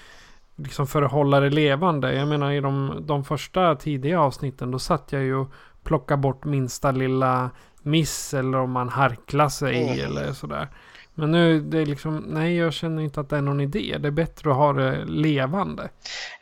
liksom 0.57 0.87
för 0.87 1.02
att 1.02 1.12
hålla 1.12 1.41
det 1.41 1.50
levande. 1.50 2.14
Jag 2.14 2.29
menar 2.29 2.52
i 2.52 2.61
de, 2.61 2.99
de 3.00 3.25
första 3.25 3.75
tidiga 3.75 4.21
avsnitten 4.21 4.71
då 4.71 4.79
satt 4.79 5.12
jag 5.12 5.23
ju 5.23 5.35
och 5.35 5.52
plockade 5.85 6.21
bort 6.21 6.45
minsta 6.45 6.91
lilla 6.91 7.50
miss 7.83 8.35
eller 8.35 8.59
om 8.59 8.71
man 8.71 8.88
harklar 8.88 9.49
sig 9.49 9.83
Mm. 9.83 10.07
eller 10.07 10.33
sådär. 10.33 10.69
Men 11.14 11.33
nu 11.33 11.61
det 11.61 11.78
är 11.78 11.87
liksom, 11.87 12.16
nej 12.28 12.57
jag 12.57 12.73
känner 12.73 13.02
inte 13.02 13.21
att 13.21 13.31
det 13.31 13.37
är 13.37 13.40
någon 13.40 13.61
idé. 13.61 13.97
Det 14.00 14.09
är 14.09 14.12
bättre 14.12 14.50
att 14.50 14.57
ha 14.57 14.73
det 14.73 15.04
levande. 15.04 15.88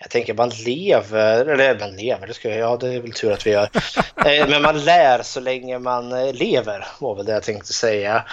Jag 0.01 0.11
tänker 0.11 0.35
man 0.35 0.49
lever, 0.49 1.47
eller 1.47 1.79
man 1.79 1.97
lever, 1.97 2.27
det 2.27 2.35
ska 2.35 2.49
jag, 2.49 2.59
ja 2.59 2.77
det 2.77 2.95
är 2.95 3.01
väl 3.01 3.13
tur 3.13 3.33
att 3.33 3.47
vi 3.47 3.51
gör. 3.51 3.69
Eh, 4.27 4.49
Men 4.49 4.63
man 4.63 4.85
lär 4.85 5.23
så 5.23 5.41
länge 5.41 5.79
man 5.79 6.13
eh, 6.13 6.35
lever, 6.35 6.87
var 6.99 7.15
väl 7.15 7.27
det 7.27 7.33
jag 7.33 7.43
tänkte 7.43 7.73
säga. 7.73 8.25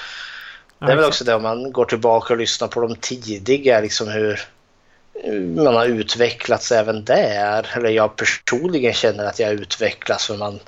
Det 0.80 0.92
är 0.92 0.96
väl 0.96 1.06
också 1.06 1.24
det 1.24 1.36
om 1.36 1.44
man 1.44 1.72
går 1.72 1.86
tillbaka 1.86 2.34
och 2.34 2.40
lyssnar 2.40 2.68
på 2.68 2.82
de 2.82 2.96
tidiga, 2.96 3.80
liksom 3.80 4.08
hur 4.08 4.40
man 5.56 5.76
har 5.76 5.86
utvecklats 5.86 6.72
även 6.72 7.06
där. 7.06 7.68
Eller 7.76 7.90
jag 7.90 8.16
personligen 8.16 8.94
känner 8.94 9.26
att 9.26 9.40
jag 9.40 9.54
utvecklats 9.54 10.28
för 10.28 10.38
man 10.38 10.60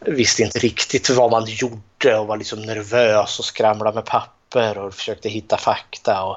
visste 0.00 0.42
inte 0.42 0.58
riktigt 0.58 1.10
vad 1.10 1.30
man 1.30 1.44
gjorde 1.46 2.18
och 2.18 2.26
var 2.26 2.36
liksom 2.36 2.62
nervös 2.62 3.38
och 3.38 3.44
skramlade 3.44 3.94
med 3.94 4.04
papper 4.04 4.37
och 4.56 4.94
försökte 4.94 5.28
hitta 5.28 5.56
fakta. 5.56 6.24
Och 6.24 6.36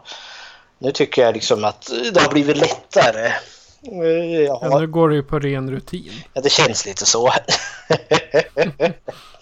nu 0.80 0.91
tycker 0.91 1.22
jag 1.22 1.34
liksom 1.34 1.63
att 1.63 1.91
det 2.13 2.22
har 2.22 2.30
blivit 2.30 2.58
lättare. 2.58 3.32
Ja, 4.48 4.80
nu 4.80 4.88
går 4.88 5.10
det 5.10 5.15
ju 5.15 5.24
på 5.24 5.39
ren 5.39 5.72
rutin. 5.72 6.12
ja, 6.34 6.41
det 6.41 6.50
känns 6.50 6.86
lite 6.86 7.06
så. 7.06 7.32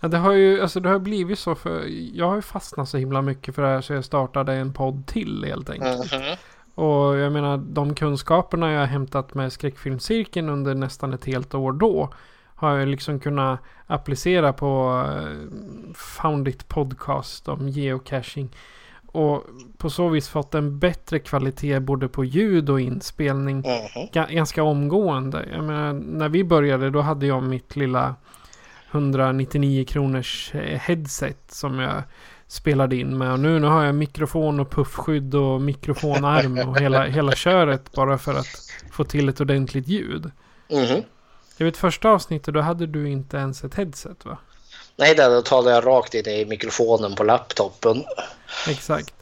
Ja, 0.01 0.07
det 0.07 0.17
har 0.17 0.31
ju 0.31 0.61
alltså, 0.61 0.79
det 0.79 0.89
har 0.89 0.99
blivit 0.99 1.39
så 1.39 1.55
för 1.55 1.83
jag 2.13 2.27
har 2.27 2.35
ju 2.35 2.41
fastnat 2.41 2.89
så 2.89 2.97
himla 2.97 3.21
mycket 3.21 3.55
för 3.55 3.61
det 3.61 3.67
här 3.67 3.81
så 3.81 3.93
jag 3.93 4.05
startade 4.05 4.53
en 4.53 4.73
podd 4.73 5.07
till 5.07 5.45
helt 5.47 5.69
enkelt. 5.69 6.13
Mhm. 6.13 6.35
Och 6.75 7.17
jag 7.17 7.31
menar 7.31 7.57
de 7.57 7.95
kunskaperna 7.95 8.71
jag 8.71 8.79
har 8.79 8.87
hämtat 8.87 9.33
med 9.33 9.53
skräckfilmscirkeln 9.53 10.49
under 10.49 10.75
nästan 10.75 11.13
ett 11.13 11.25
helt 11.25 11.53
år 11.53 11.71
då 11.71 12.13
har 12.59 12.77
jag 12.77 12.87
liksom 12.87 13.19
kunnat 13.19 13.59
applicera 13.87 14.53
på 14.53 15.03
eh, 15.07 15.93
Found 15.95 16.47
It 16.47 16.67
Podcast 16.67 17.47
om 17.47 17.69
geocaching. 17.69 18.49
Och 19.11 19.43
på 19.77 19.89
så 19.89 20.07
vis 20.09 20.29
fått 20.29 20.55
en 20.55 20.79
bättre 20.79 21.19
kvalitet 21.19 21.79
både 21.79 22.07
på 22.07 22.23
ljud 22.25 22.69
och 22.69 22.81
inspelning 22.81 23.63
ga- 24.13 24.33
ganska 24.33 24.63
omgående. 24.63 25.45
Jag 25.53 25.63
menar, 25.63 25.93
när 25.93 26.29
vi 26.29 26.43
började 26.43 26.89
då 26.89 27.01
hade 27.01 27.27
jag 27.27 27.43
mitt 27.43 27.75
lilla 27.75 28.15
199 28.91 29.85
kronors 29.85 30.51
eh, 30.55 30.79
headset 30.79 31.37
som 31.51 31.79
jag 31.79 32.03
spelade 32.47 32.95
in 32.95 33.17
med. 33.17 33.31
Och 33.31 33.39
nu, 33.39 33.59
nu 33.59 33.67
har 33.67 33.83
jag 33.83 33.95
mikrofon 33.95 34.59
och 34.59 34.69
puffskydd 34.71 35.35
och 35.35 35.61
mikrofonarm 35.61 36.69
och 36.69 36.79
hela, 36.79 37.05
hela 37.05 37.31
köret 37.31 37.91
bara 37.91 38.17
för 38.17 38.33
att 38.33 38.47
få 38.91 39.03
till 39.03 39.29
ett 39.29 39.41
ordentligt 39.41 39.87
ljud. 39.87 40.31
Mhm. 40.71 41.03
Jag 41.59 41.65
vet 41.65 41.77
första 41.77 42.09
avsnittet 42.09 42.53
då 42.53 42.61
hade 42.61 42.85
du 42.85 43.09
inte 43.09 43.37
ens 43.37 43.63
ett 43.63 43.73
headset 43.75 44.25
va? 44.25 44.37
Nej, 44.95 45.15
då 45.15 45.41
talade 45.41 45.75
jag 45.75 45.85
rakt 45.85 46.13
in 46.13 46.27
i 46.27 46.45
mikrofonen 46.45 47.15
på 47.15 47.23
laptopen. 47.23 48.03
Exakt. 48.67 49.13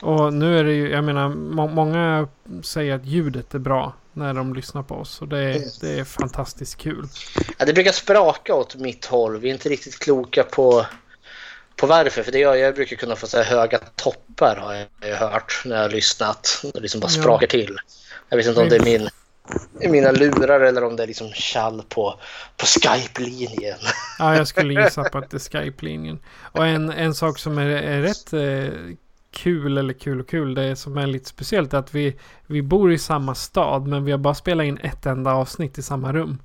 Och 0.00 0.32
nu 0.32 0.58
är 0.58 0.64
det 0.64 0.72
ju, 0.72 0.90
jag 0.90 1.04
menar, 1.04 1.28
må 1.28 1.68
många 1.68 2.28
säger 2.62 2.94
att 2.94 3.04
ljudet 3.04 3.54
är 3.54 3.58
bra 3.58 3.92
när 4.12 4.34
de 4.34 4.54
lyssnar 4.54 4.82
på 4.82 4.94
oss. 4.94 5.20
Och 5.22 5.28
det 5.28 5.38
är, 5.38 5.62
det 5.80 5.98
är 5.98 6.04
fantastiskt 6.04 6.76
kul. 6.76 7.08
Ja, 7.58 7.64
det 7.64 7.72
brukar 7.72 7.92
spraka 7.92 8.54
åt 8.54 8.74
mitt 8.74 9.06
håll. 9.06 9.38
Vi 9.38 9.48
är 9.48 9.52
inte 9.52 9.68
riktigt 9.68 9.98
kloka 9.98 10.42
på, 10.42 10.86
på 11.76 11.86
varför. 11.86 12.22
För 12.22 12.32
det 12.32 12.38
gör, 12.38 12.54
jag 12.54 12.74
brukar 12.74 12.96
kunna 12.96 13.16
få 13.16 13.26
så 13.26 13.42
höga 13.42 13.78
toppar 13.78 14.56
har 14.56 14.86
jag 15.08 15.16
hört 15.16 15.62
när 15.64 15.76
jag 15.76 15.82
har 15.82 15.90
lyssnat. 15.90 16.64
Det 16.74 16.80
liksom 16.80 17.00
bara 17.00 17.10
Ja. 17.16 17.22
sprakar 17.22 17.46
till. 17.46 17.76
Jag 18.28 18.36
vet 18.36 18.46
inte 18.46 18.60
om 18.60 18.68
det 18.68 18.76
är 18.76 18.84
min, 18.84 19.08
mina 19.90 20.12
lurar 20.12 20.60
eller 20.60 20.84
om 20.84 20.96
det 20.96 21.02
är 21.02 21.06
liksom 21.06 21.30
kall 21.52 21.82
på, 21.88 22.20
på 22.56 22.66
Skype-linjen. 22.66 23.78
Ja, 24.18 24.36
jag 24.36 24.48
skulle 24.48 24.82
gissa 24.82 25.04
på 25.04 25.18
att 25.18 25.30
det 25.30 25.36
är 25.36 25.38
Skype-linjen. 25.38 26.18
Och 26.52 26.66
en, 26.66 26.90
en 26.90 27.14
sak 27.14 27.38
som 27.38 27.58
är, 27.58 27.66
är 27.66 28.02
rätt 28.02 28.32
eh, 28.32 28.96
kul, 29.30 29.78
eller 29.78 29.94
kul 29.94 30.20
och 30.20 30.28
kul, 30.28 30.54
det 30.54 30.76
som 30.76 30.98
är 30.98 31.06
lite 31.06 31.28
speciellt 31.28 31.74
är 31.74 31.78
att 31.78 31.94
vi, 31.94 32.16
vi 32.46 32.62
bor 32.62 32.92
i 32.92 32.98
samma 32.98 33.34
stad, 33.34 33.86
men 33.86 34.04
vi 34.04 34.10
har 34.10 34.18
bara 34.18 34.34
spelat 34.34 34.64
in 34.64 34.78
ett 34.78 35.06
enda 35.06 35.32
avsnitt 35.32 35.78
i 35.78 35.82
samma 35.82 36.12
rum. 36.12 36.38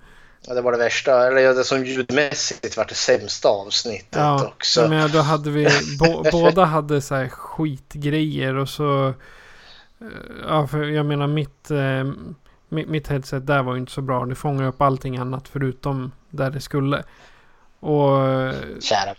Ja, 0.48 0.53
det 0.53 0.62
var 0.62 0.72
det 0.72 0.77
värsta. 0.77 1.27
Eller 1.27 1.53
det 1.53 1.63
som 1.63 1.86
ljudmässigt 1.86 2.77
var 2.77 2.86
det 2.86 2.94
sämsta 2.96 3.50
avsnittet 3.50 4.08
Ja, 4.15 4.48
också. 4.48 4.82
jag 4.82 4.89
menar, 4.89 5.10
då 5.10 5.20
hade 5.20 5.50
vi, 5.50 5.68
bo, 6.00 6.24
båda 6.32 6.65
hade 6.65 7.01
så 7.01 7.15
här 7.15 7.29
skitgrejer 7.29 8.56
och 8.56 8.70
så, 8.70 9.08
eh, 9.08 9.13
ja, 10.48 10.68
för 10.68 10.84
jag 10.84 11.06
menar 11.06 11.27
mitt, 11.27 11.72
eh, 11.72 12.12
mitt 12.70 13.08
headset 13.08 13.48
där 13.48 13.64
var 13.64 13.74
ju 13.74 13.80
inte 13.80 13.92
så 13.92 14.02
bra. 14.02 14.26
Det 14.26 14.36
fångar 14.36 14.68
upp 14.68 14.82
allting 14.82 15.18
annat 15.18 15.48
förutom 15.48 16.12
där 16.30 16.52
det 16.52 16.62
skulle. 16.62 17.04
Och 17.80 18.18
Kära 18.82 19.16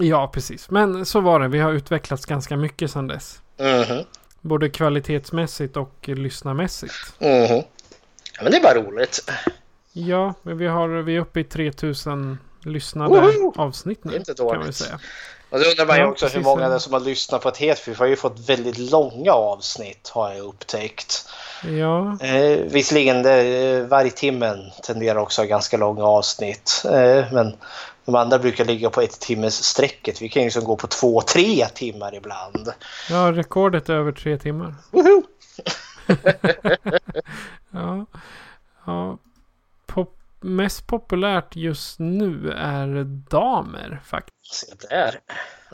ja, 0.00 0.28
precis. 0.34 0.70
Men 0.70 1.06
så 1.06 1.20
var 1.20 1.40
det. 1.40 1.48
Vi 1.48 1.58
har 1.58 1.72
utvecklats 1.72 2.26
ganska 2.26 2.56
mycket 2.56 2.90
sedan 2.90 3.06
dess. 3.06 3.42
Mhm. 3.58 4.04
Både 4.40 4.70
kvalitetsmässigt 4.70 5.76
och 5.76 6.08
lyssnarmässigt. 6.08 7.14
Mhm. 7.20 7.62
Ja, 8.36 8.42
men 8.42 8.52
det 8.52 8.58
är 8.58 8.62
bara 8.62 8.74
roligt. 8.74 9.30
Ja, 9.92 10.34
men 10.42 10.58
vi, 10.58 10.66
har, 10.66 10.88
vi 10.88 11.16
är 11.16 11.20
uppe 11.20 11.40
i 11.40 11.44
3000 11.44 12.38
lyssnade 12.62 13.20
Woho! 13.20 13.52
avsnitt 13.56 14.04
nu. 14.04 14.10
Det 14.10 14.16
är 14.16 14.18
inte 14.18 14.34
Kan 14.34 14.46
man 14.46 14.58
dåligt. 14.60 14.74
säga. 14.76 14.98
Och 15.50 15.58
då 15.60 15.64
undrar 15.70 15.86
man 15.86 15.96
ju 15.96 16.02
Ja, 16.02 16.08
också 16.08 16.24
hur 16.26 16.30
precis. 16.30 16.44
många 16.44 16.68
det 16.68 16.80
som 16.80 16.92
har 16.92 17.00
lyssnat 17.00 17.42
på 17.42 17.48
ett 17.48 17.56
helt 17.56 17.78
för 17.78 17.90
vi 17.90 17.96
har 17.96 18.06
ju 18.06 18.16
fått 18.16 18.48
väldigt 18.48 18.78
långa 18.78 19.32
avsnitt 19.32 20.08
har 20.14 20.30
jag 20.32 20.44
upptäckt. 20.44 21.28
Ja, 21.64 22.18
Eh, 22.20 22.58
visserligen 22.58 23.22
det, 23.22 23.42
eh, 23.72 23.82
vargtimmen 23.86 24.70
tenderar 24.82 25.18
också 25.20 25.44
ganska 25.44 25.76
långa 25.76 26.04
avsnitt. 26.04 26.82
Eh, 26.84 27.24
men 27.32 27.56
de 28.04 28.14
andra 28.14 28.38
brukar 28.38 28.64
ligga 28.64 28.90
på 28.90 29.00
ett 29.00 29.20
timmes 29.20 29.64
sträcket. 29.64 30.22
Vi 30.22 30.28
kan 30.28 30.42
ju 30.42 30.46
liksom 30.46 30.64
gå 30.64 30.76
på 30.76 30.86
två, 30.86 31.20
tre 31.20 31.66
timmar 31.74 32.14
ibland. 32.14 32.72
ja, 33.10 33.32
rekordet 33.32 33.88
är 33.88 33.94
över 33.94 34.12
tre 34.12 34.38
timmar. 34.38 34.74
Ja, 37.70 38.06
ja. 38.86 39.18
Mest 40.40 40.86
populärt 40.86 41.56
just 41.56 41.98
nu 41.98 42.50
är 42.56 43.04
damer 43.04 44.00
faktiskt. 44.04 44.54
Se 44.54 44.88
där. 44.88 45.20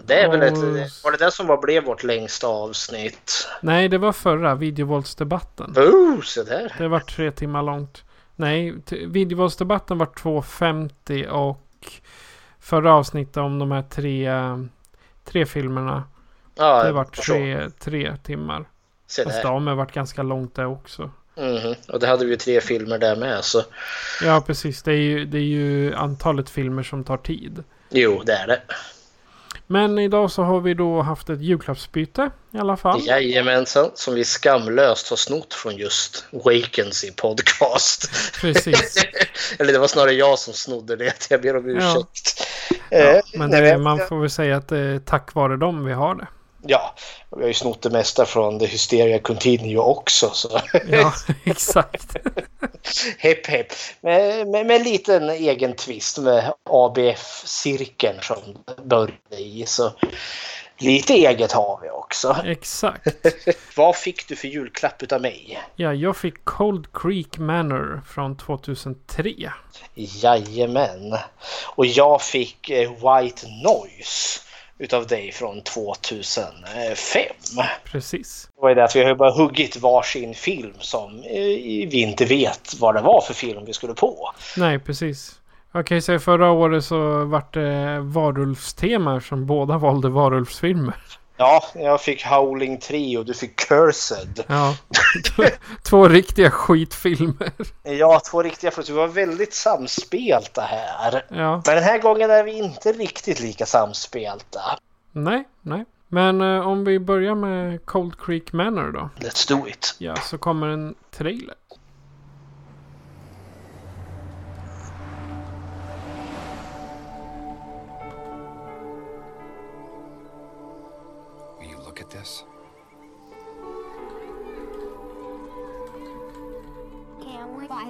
Det 0.06 0.22
är 0.22 0.30
väl 0.30 0.42
ett, 0.42 1.04
var 1.04 1.10
det 1.12 1.24
det 1.24 1.30
som 1.30 1.46
var, 1.46 1.56
blev 1.62 1.84
vårt 1.84 2.02
längsta 2.02 2.46
avsnitt? 2.46 3.48
Nej, 3.62 3.88
det 3.88 3.98
var 3.98 4.12
förra 4.12 4.54
videovåldsdebatten. 4.54 5.74
Oh, 5.76 6.20
se 6.20 6.42
där. 6.42 6.74
Det 6.78 6.88
var 6.88 7.00
tre 7.00 7.30
timmar 7.30 7.62
långt. 7.62 8.04
Nej, 8.36 8.74
videovåldsdebatten 9.06 9.98
var 9.98 10.06
2.50 10.06 11.26
och 11.26 11.92
förra 12.60 12.94
avsnittet 12.94 13.36
om 13.36 13.58
de 13.58 13.70
här 13.72 13.82
tre, 13.82 14.30
tre 15.24 15.46
filmerna. 15.46 16.04
Ja, 16.54 16.84
Det 16.84 16.92
var 16.92 17.04
tre, 17.04 17.70
tre 17.70 18.16
timmar. 18.16 18.64
Fast 19.24 19.42
damer 19.42 19.74
varit 19.74 19.92
ganska 19.92 20.22
långt 20.22 20.54
där 20.54 20.66
också. 20.66 21.10
Mhm. 21.36 21.74
Och 21.88 22.00
det 22.00 22.06
hade 22.06 22.24
vi 22.24 22.30
ju 22.30 22.36
tre 22.36 22.60
filmer 22.60 22.98
där 22.98 23.16
med 23.16 23.44
så. 23.44 23.62
Ja, 24.22 24.42
precis. 24.46 24.82
Det 24.82 24.92
är, 24.92 24.96
ju, 24.96 25.24
det 25.24 25.38
är 25.38 25.42
ju 25.42 25.94
antalet 25.94 26.50
filmer 26.50 26.82
som 26.82 27.04
tar 27.04 27.16
tid. 27.16 27.64
Jo, 27.90 28.22
det 28.26 28.32
är 28.32 28.46
det. 28.46 28.60
Men 29.66 29.98
idag 29.98 30.30
så 30.30 30.42
har 30.42 30.60
vi 30.60 30.74
då 30.74 31.02
haft 31.02 31.30
ett 31.30 31.40
julklappsbyte 31.40 32.30
i 32.54 32.58
alla 32.58 32.76
fall. 32.76 33.00
Jajamensan, 33.06 33.90
som 33.94 34.14
vi 34.14 34.24
skamlöst 34.24 35.10
har 35.10 35.16
snott 35.16 35.54
från 35.54 35.76
just 35.76 36.24
Vacancy 36.30 37.10
podcast. 37.12 38.10
Precis. 38.40 38.96
Eller 39.58 39.72
det 39.72 39.78
var 39.78 39.86
snarare 39.86 40.12
jag 40.12 40.38
som 40.38 40.54
snodde 40.54 40.96
det, 40.96 41.26
jag 41.30 41.42
ber 41.42 41.56
om 41.56 41.70
Ja. 41.70 41.76
ursäkt. 41.76 42.46
Ja, 42.90 42.98
Eh, 42.98 43.20
men 43.34 43.50
det, 43.50 43.78
man 43.78 43.98
får 44.08 44.20
väl 44.20 44.30
säga 44.30 44.56
att 44.56 44.68
det 44.68 44.78
är 44.78 44.98
tack 44.98 45.34
vare 45.34 45.56
dem 45.56 45.84
vi 45.84 45.92
har 45.92 46.14
det. 46.14 46.26
Ja, 46.66 46.94
vi 47.36 47.42
har 47.42 47.48
ju 47.48 47.54
snott 47.54 47.82
det 47.82 47.90
mesta 47.90 48.26
från 48.26 48.58
The 48.58 48.66
Hysteria 48.66 49.18
Continue 49.18 49.78
också. 49.78 50.30
Så 50.30 50.60
Ja, 50.88 51.12
exakt. 51.44 52.16
hepp 53.18 53.46
hepp. 53.46 53.72
Med, 54.00 54.48
med, 54.48 54.66
med 54.66 54.76
en 54.76 54.82
liten 54.82 55.30
egen 55.30 55.76
twist 55.76 56.18
med 56.18 56.52
ABF-cirkeln 56.70 58.20
som 58.20 58.38
började 58.84 59.36
i. 59.36 59.64
Så 59.66 59.92
lite 60.78 61.12
eget 61.12 61.52
har 61.52 61.78
vi 61.82 61.90
också. 61.90 62.36
Exakt. 62.44 63.06
Vad 63.76 63.96
fick 63.96 64.28
du 64.28 64.36
för 64.36 64.48
julklapp 64.48 65.02
utav 65.02 65.20
mig? 65.20 65.62
Ja, 65.76 65.94
jag 65.94 66.16
fick 66.16 66.44
Cold 66.44 66.86
Creek 66.92 67.38
Manor 67.38 68.02
från 68.14 68.36
2003. 68.36 69.34
Jajamän. 69.94 71.16
Och 71.66 71.86
jag 71.86 72.22
fick 72.22 72.70
eh, 72.70 72.90
White 72.90 73.46
Noise 73.64 74.40
utav 74.78 75.06
dig 75.06 75.32
från 75.32 75.62
2005. 75.62 77.22
Precis. 77.84 78.48
Det 78.54 78.62
var 78.62 78.68
ju 78.68 78.74
det 78.74 78.84
att 78.84 78.96
vi 78.96 79.04
har 79.04 79.14
bara 79.14 79.32
huggit 79.32 79.76
varsin 79.76 80.34
film 80.34 80.74
som 80.78 81.22
eh, 81.22 81.88
vi 81.90 82.00
inte 82.00 82.24
vet 82.24 82.74
vad 82.80 82.94
det 82.94 83.00
var 83.00 83.20
för 83.20 83.34
film 83.34 83.64
vi 83.66 83.72
skulle 83.72 83.94
på. 83.94 84.30
Nej, 84.56 84.78
precis. 84.78 85.40
Jag 85.72 85.86
kan 85.86 85.96
ju 85.96 86.00
säga 86.00 86.18
förra 86.18 86.50
året 86.50 86.84
så 86.84 87.24
vart 87.24 87.54
det 87.54 88.00
varulvstema 88.00 89.20
som 89.20 89.46
båda 89.46 89.78
valde 89.78 90.08
varulvsfilmer. 90.08 90.94
Ja, 91.36 91.64
jag 91.74 92.00
fick 92.00 92.24
Howling 92.26 92.80
3 92.80 93.18
och 93.18 93.24
du 93.24 93.34
fick 93.34 93.56
Cursed. 93.56 94.44
Ja, 94.46 94.76
två 95.82 96.08
riktiga 96.08 96.50
skitfilmer. 96.50 97.50
Ja, 97.82 98.20
två 98.30 98.42
riktiga 98.42 98.70
för 98.70 98.82
vi 98.82 98.92
var 98.92 99.06
väldigt 99.08 99.54
samspelta 99.54 100.62
här. 100.62 101.24
Ja, 101.28 101.62
Men 101.66 101.74
den 101.74 101.84
här 101.84 101.98
gången 101.98 102.30
är 102.30 102.44
vi 102.44 102.52
inte 102.52 102.92
riktigt 102.92 103.40
lika 103.40 103.66
samspelta. 103.66 104.60
nej, 105.12 105.44
nej. 105.62 105.84
Men 106.08 106.40
eh, 106.40 106.68
om 106.68 106.84
vi 106.84 106.98
börjar 106.98 107.34
med 107.34 107.86
Cold 107.86 108.20
Creek 108.20 108.52
Manor 108.52 108.92
då. 108.92 109.10
Let's 109.26 109.48
do 109.48 109.68
it. 109.68 109.94
Ja, 109.98 110.16
så 110.16 110.38
kommer 110.38 110.66
en 110.66 110.94
trailer. 111.10 111.54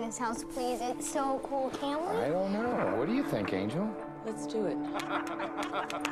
This 0.07 0.19
house, 0.19 0.45
please? 0.45 0.81
It's 0.83 1.11
so 1.11 1.41
cool. 1.43 1.71
Can 1.81 1.99
we? 2.01 2.25
I 2.25 2.29
don't 2.29 2.53
know. 2.53 2.95
What 2.97 3.09
do 3.09 3.15
you 3.15 3.23
think, 3.23 3.53
Angel? 3.53 3.89
Let's 4.27 4.47
do 4.47 4.67
it. 4.67 4.77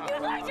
You 0.03 0.19
guys 0.19 0.49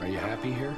Are 0.00 0.06
you 0.06 0.18
happy 0.18 0.52
here? 0.52 0.72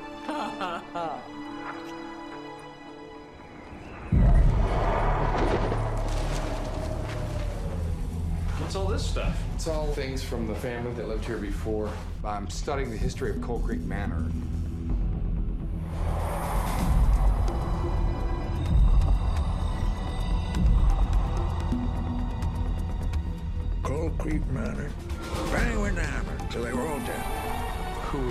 What's 8.59 8.77
all 8.77 8.87
this 8.87 9.05
stuff? 9.07 9.43
It's 9.55 9.69
all 9.69 9.89
things 9.89 10.23
from 10.23 10.47
the 10.47 10.55
family 10.55 10.93
that 10.95 11.09
lived 11.09 11.25
here 11.25 11.37
before. 11.37 11.91
I'm 12.25 12.49
studying 12.49 12.91
the 12.91 12.97
history 12.97 13.31
of 13.31 13.43
Coal 13.43 13.59
Creek 13.59 13.81
Manor. 13.81 14.31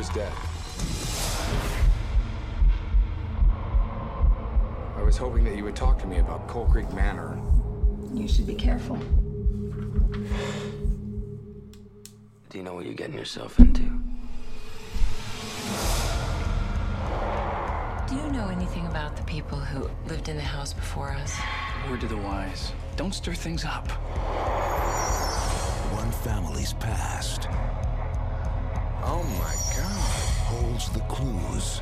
Was 0.10 0.16
dead? 0.16 0.32
I 4.98 5.02
was 5.02 5.18
hoping 5.18 5.44
that 5.46 5.56
you 5.56 5.64
would 5.64 5.76
talk 5.76 6.00
to 6.00 6.08
me 6.08 6.18
about 6.20 6.48
Coal 6.48 6.66
Creek 6.66 6.92
Manor. 6.94 7.40
You 8.14 8.28
should 8.28 8.48
be 8.48 8.56
careful. 8.56 8.98
Do 12.50 12.58
you 12.58 12.64
know 12.64 12.74
what 12.74 12.86
you're 12.86 12.96
getting 12.96 13.16
yourself 13.16 13.60
into? 13.60 13.84
Do 18.08 18.16
you 18.16 18.32
know 18.32 18.50
anything 18.50 18.88
about 18.88 19.16
the 19.16 19.24
people 19.24 19.60
who 19.60 19.90
lived 20.08 20.30
in 20.30 20.36
the 20.36 20.42
house 20.42 20.74
before 20.74 21.12
us? 21.12 21.38
Word 21.90 22.02
to 22.02 22.08
the 22.08 22.18
wise. 22.18 22.74
Don't 22.96 23.14
stir 23.14 23.34
things 23.34 23.64
up. 23.66 23.88
One 25.94 26.12
family's 26.12 26.74
past 26.74 27.48
Oh 29.22 29.24
my 29.24 29.56
god. 29.76 30.30
holds 30.48 30.90
the 30.90 31.02
clues 31.02 31.82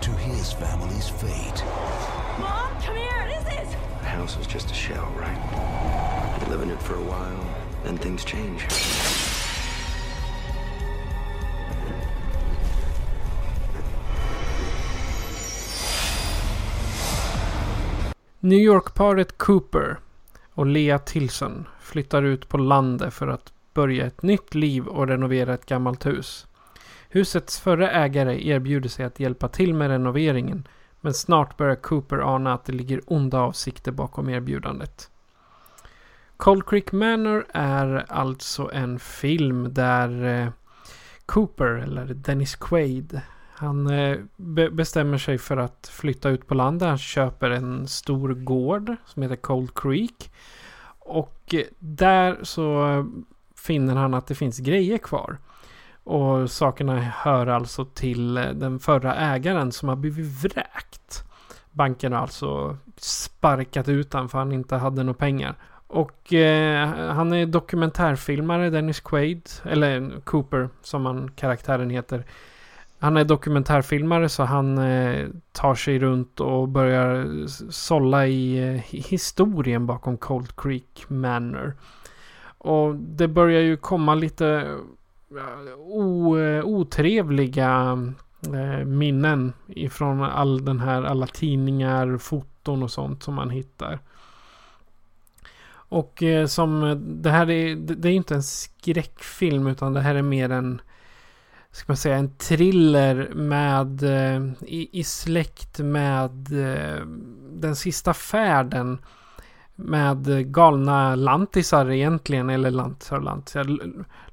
to 0.00 0.10
his 0.10 0.52
family's 0.52 1.08
fate. 1.08 1.62
Mom, 2.40 2.70
come 2.82 2.96
here. 2.96 3.12
What 3.20 3.30
is 3.38 3.44
this? 3.44 3.76
The 4.00 4.06
house 4.06 4.36
is 4.40 4.48
just 4.48 4.70
a 4.72 4.74
shell, 4.74 5.08
right? 5.16 6.40
You 6.40 6.46
live 6.50 6.62
in 6.62 6.70
it 6.70 6.82
for 6.82 6.94
a 6.94 7.02
while, 7.02 7.44
then 7.84 7.96
things 7.98 8.24
change. 8.24 8.66
New 18.40 18.58
York-paret 18.58 19.38
Cooper 19.38 19.98
och 20.54 20.66
Lea 20.66 20.98
Tilson 20.98 21.68
flyttar 21.80 22.22
ut 22.22 22.48
på 22.48 22.58
landet 22.58 23.14
för 23.14 23.28
att 23.28 23.53
börja 23.74 24.06
ett 24.06 24.22
nytt 24.22 24.54
liv 24.54 24.86
och 24.86 25.08
renovera 25.08 25.54
ett 25.54 25.66
gammalt 25.66 26.06
hus. 26.06 26.46
Husets 27.08 27.60
förre 27.60 27.90
ägare 27.90 28.48
erbjuder 28.48 28.88
sig 28.88 29.04
att 29.04 29.20
hjälpa 29.20 29.48
till 29.48 29.74
med 29.74 29.88
renoveringen 29.88 30.68
men 31.00 31.14
snart 31.14 31.56
börjar 31.56 31.74
Cooper 31.74 32.34
ana 32.34 32.54
att 32.54 32.64
det 32.64 32.72
ligger 32.72 33.00
onda 33.06 33.38
avsikter 33.38 33.92
bakom 33.92 34.28
erbjudandet. 34.28 35.10
Cold 36.36 36.66
Creek 36.66 36.92
Manor 36.92 37.46
är 37.54 38.04
alltså 38.08 38.70
en 38.72 38.98
film 38.98 39.74
där 39.74 40.24
eh, 40.24 40.48
Cooper 41.26 41.66
eller 41.66 42.06
Dennis 42.06 42.56
Quaid. 42.56 43.20
Han 43.54 43.86
eh, 43.86 44.18
be 44.36 44.70
bestämmer 44.70 45.18
sig 45.18 45.38
för 45.38 45.56
att 45.56 45.90
flytta 45.92 46.28
ut 46.28 46.46
på 46.46 46.54
landet. 46.54 46.88
Han 46.88 46.98
köper 46.98 47.50
en 47.50 47.88
stor 47.88 48.34
gård 48.34 48.96
som 49.06 49.22
heter 49.22 49.36
Cold 49.36 49.74
Creek. 49.74 50.32
Och 50.98 51.54
eh, 51.54 51.64
där 51.78 52.38
så 52.42 53.04
finner 53.66 53.96
han 53.96 54.14
att 54.14 54.26
det 54.26 54.34
finns 54.34 54.58
grejer 54.58 54.98
kvar. 54.98 55.38
Och 56.04 56.50
sakerna 56.50 57.00
hör 57.00 57.46
alltså 57.46 57.84
till 57.84 58.36
eh, 58.36 58.48
den 58.48 58.78
förra 58.78 59.14
ägaren 59.14 59.72
som 59.72 59.88
har 59.88 59.96
blivit 59.96 60.44
vräkt. 60.44 61.24
Banken 61.72 62.12
har 62.12 62.20
alltså 62.20 62.76
sparkat 62.96 63.88
ut 63.88 64.12
honom 64.12 64.28
för 64.28 64.38
han 64.38 64.52
inte 64.52 64.76
hade 64.76 65.02
några 65.02 65.18
pengar. 65.18 65.54
Och 65.86 66.32
eh, 66.32 66.88
han 66.88 67.32
är 67.32 67.46
dokumentärfilmare, 67.46 68.70
Dennis 68.70 69.00
Quaid. 69.00 69.50
Eller 69.64 70.20
Cooper 70.24 70.68
som 70.82 71.06
han, 71.06 71.30
karaktären 71.30 71.90
heter. 71.90 72.24
Han 72.98 73.16
är 73.16 73.24
dokumentärfilmare 73.24 74.28
så 74.28 74.42
han 74.42 74.78
eh, 74.78 75.26
tar 75.52 75.74
sig 75.74 75.98
runt 75.98 76.40
och 76.40 76.68
börjar 76.68 77.26
sålla 77.70 78.26
i 78.26 78.58
eh, 78.58 79.00
historien 79.10 79.86
bakom 79.86 80.16
Cold 80.16 80.56
Creek 80.56 81.04
Manor. 81.08 81.74
Och 82.64 82.94
det 82.94 83.28
börjar 83.28 83.60
ju 83.60 83.76
komma 83.76 84.14
lite 84.14 84.76
o, 85.78 86.36
otrevliga 86.64 87.98
eh, 88.46 88.84
minnen 88.84 89.52
ifrån 89.66 90.22
all 90.22 90.64
den 90.64 90.80
här, 90.80 91.02
alla 91.02 91.26
tidningar, 91.26 92.18
foton 92.18 92.82
och 92.82 92.90
sånt 92.90 93.22
som 93.22 93.34
man 93.34 93.50
hittar. 93.50 93.98
Och 95.72 96.22
eh, 96.22 96.46
som 96.46 97.00
det 97.22 97.30
här 97.30 97.50
är, 97.50 97.76
det 97.76 98.08
är 98.08 98.12
inte 98.12 98.34
en 98.34 98.42
skräckfilm 98.42 99.66
utan 99.66 99.92
det 99.92 100.00
här 100.00 100.14
är 100.14 100.22
mer 100.22 100.50
en 100.50 100.80
ska 101.70 101.84
man 101.86 101.96
säga, 101.96 102.16
en 102.16 102.36
thriller 102.36 103.30
med 103.34 104.02
eh, 104.02 104.42
i, 104.60 104.88
i 104.92 105.04
släkt 105.04 105.78
med 105.78 106.52
eh, 106.52 107.06
den 107.50 107.76
sista 107.76 108.14
färden 108.14 108.98
med 109.76 110.52
galna 110.52 111.14
lantisar 111.14 111.90
egentligen, 111.90 112.50
eller 112.50 112.70
lantisar 112.70 113.16
och 113.16 113.22
lantisar. 113.22 113.66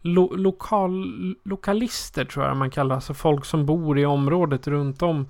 Lo, 0.01 0.35
lokal, 0.35 1.35
lokalister 1.43 2.25
tror 2.25 2.45
jag 2.45 2.57
man 2.57 2.69
kallar 2.69 2.95
alltså 2.95 3.13
folk 3.13 3.45
som 3.45 3.65
bor 3.65 3.99
i 3.99 4.05
området 4.05 4.67
runt 4.67 5.01
om. 5.01 5.29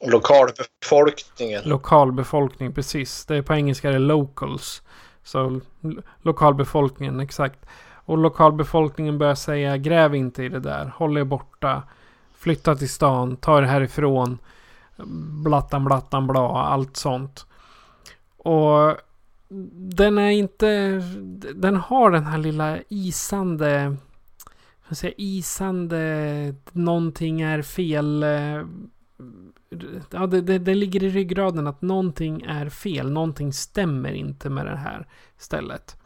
Lokalbefolkningen. 0.00 1.62
Lokalbefolkning, 1.64 2.72
precis. 2.72 3.26
Det 3.26 3.36
är 3.36 3.42
på 3.42 3.54
engelska 3.54 3.88
är 3.88 3.92
det 3.92 3.98
locals. 3.98 4.82
Så 5.24 5.60
lokalbefolkningen, 6.22 7.20
exakt. 7.20 7.66
Och 8.08 8.18
lokalbefolkningen 8.18 9.18
börjar 9.18 9.34
säga 9.34 9.76
gräv 9.76 10.14
inte 10.14 10.42
i 10.42 10.48
det 10.48 10.60
där. 10.60 10.92
Håll 10.96 11.16
er 11.16 11.24
borta. 11.24 11.82
Flytta 12.34 12.76
till 12.76 12.88
stan. 12.88 13.36
Ta 13.36 13.58
er 13.58 13.62
härifrån. 13.62 14.38
Blattan 15.44 15.84
blattan 15.84 16.26
bla. 16.26 16.48
Allt 16.48 16.96
sånt. 16.96 17.46
Och 18.36 18.96
den 19.48 20.18
är 20.18 20.30
inte... 20.30 21.02
Den 21.54 21.76
har 21.76 22.10
den 22.10 22.24
här 22.24 22.38
lilla 22.38 22.78
isande... 22.88 23.96
Jag 24.88 24.96
säga, 24.96 25.14
isande... 25.16 26.54
Någonting 26.72 27.40
är 27.40 27.62
fel. 27.62 28.22
Eh, 28.22 28.64
ja, 30.10 30.26
det, 30.26 30.40
det, 30.40 30.58
det 30.58 30.74
ligger 30.74 31.02
i 31.02 31.08
ryggraden 31.08 31.66
att 31.66 31.82
någonting 31.82 32.42
är 32.42 32.68
fel. 32.68 33.10
Någonting 33.10 33.52
stämmer 33.52 34.12
inte 34.12 34.50
med 34.50 34.66
det 34.66 34.76
här 34.76 35.06
stället. 35.38 35.96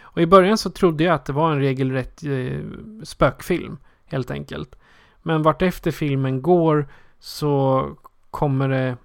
Och 0.00 0.22
i 0.22 0.26
början 0.26 0.58
så 0.58 0.70
trodde 0.70 1.04
jag 1.04 1.14
att 1.14 1.24
det 1.24 1.32
var 1.32 1.52
en 1.52 1.60
regelrätt 1.60 2.24
eh, 2.24 2.60
spökfilm. 3.04 3.78
Helt 4.04 4.30
enkelt. 4.30 4.76
Men 5.22 5.42
vart 5.42 5.62
efter 5.62 5.90
filmen 5.90 6.42
går 6.42 6.88
så 7.18 7.86
kommer 8.30 8.68
det 8.68 8.96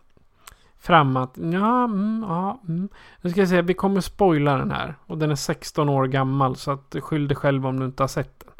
fram 0.83 1.17
att 1.17 1.31
ja, 1.35 1.83
mm, 1.83 2.25
ja, 2.27 2.61
mm. 2.67 2.89
Nu 3.21 3.29
ska 3.29 3.39
jag 3.39 3.49
säga, 3.49 3.61
vi 3.61 3.73
kommer 3.73 4.01
spoila 4.01 4.57
den 4.57 4.71
här. 4.71 4.95
Och 5.07 5.17
den 5.17 5.31
är 5.31 5.35
16 5.35 5.89
år 5.89 6.07
gammal 6.07 6.55
så 6.55 6.71
att 6.71 6.95
skyll 6.99 7.27
dig 7.27 7.37
själv 7.37 7.67
om 7.67 7.79
du 7.79 7.85
inte 7.85 8.03
har 8.03 8.07
sett 8.07 8.39
den. 8.39 8.53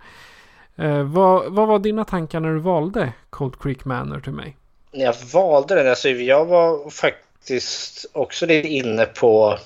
Eh, 0.86 1.04
vad, 1.04 1.54
vad 1.54 1.68
var 1.68 1.80
dina 1.80 2.06
tankar 2.06 2.40
när 2.40 2.54
du 2.54 2.60
valde 2.60 3.14
Cold 3.30 3.62
Creek 3.62 3.86
Manor 3.86 4.20
till 4.20 4.34
mig? 4.34 4.58
När 4.92 5.06
jag 5.06 5.16
valde 5.34 5.76
den, 5.76 5.90
alltså 5.90 6.10
jag 6.10 6.46
var 6.46 6.90
faktiskt 6.90 8.06
också 8.14 8.46
lite 8.46 8.68
inne 8.68 9.06
på 9.06 9.58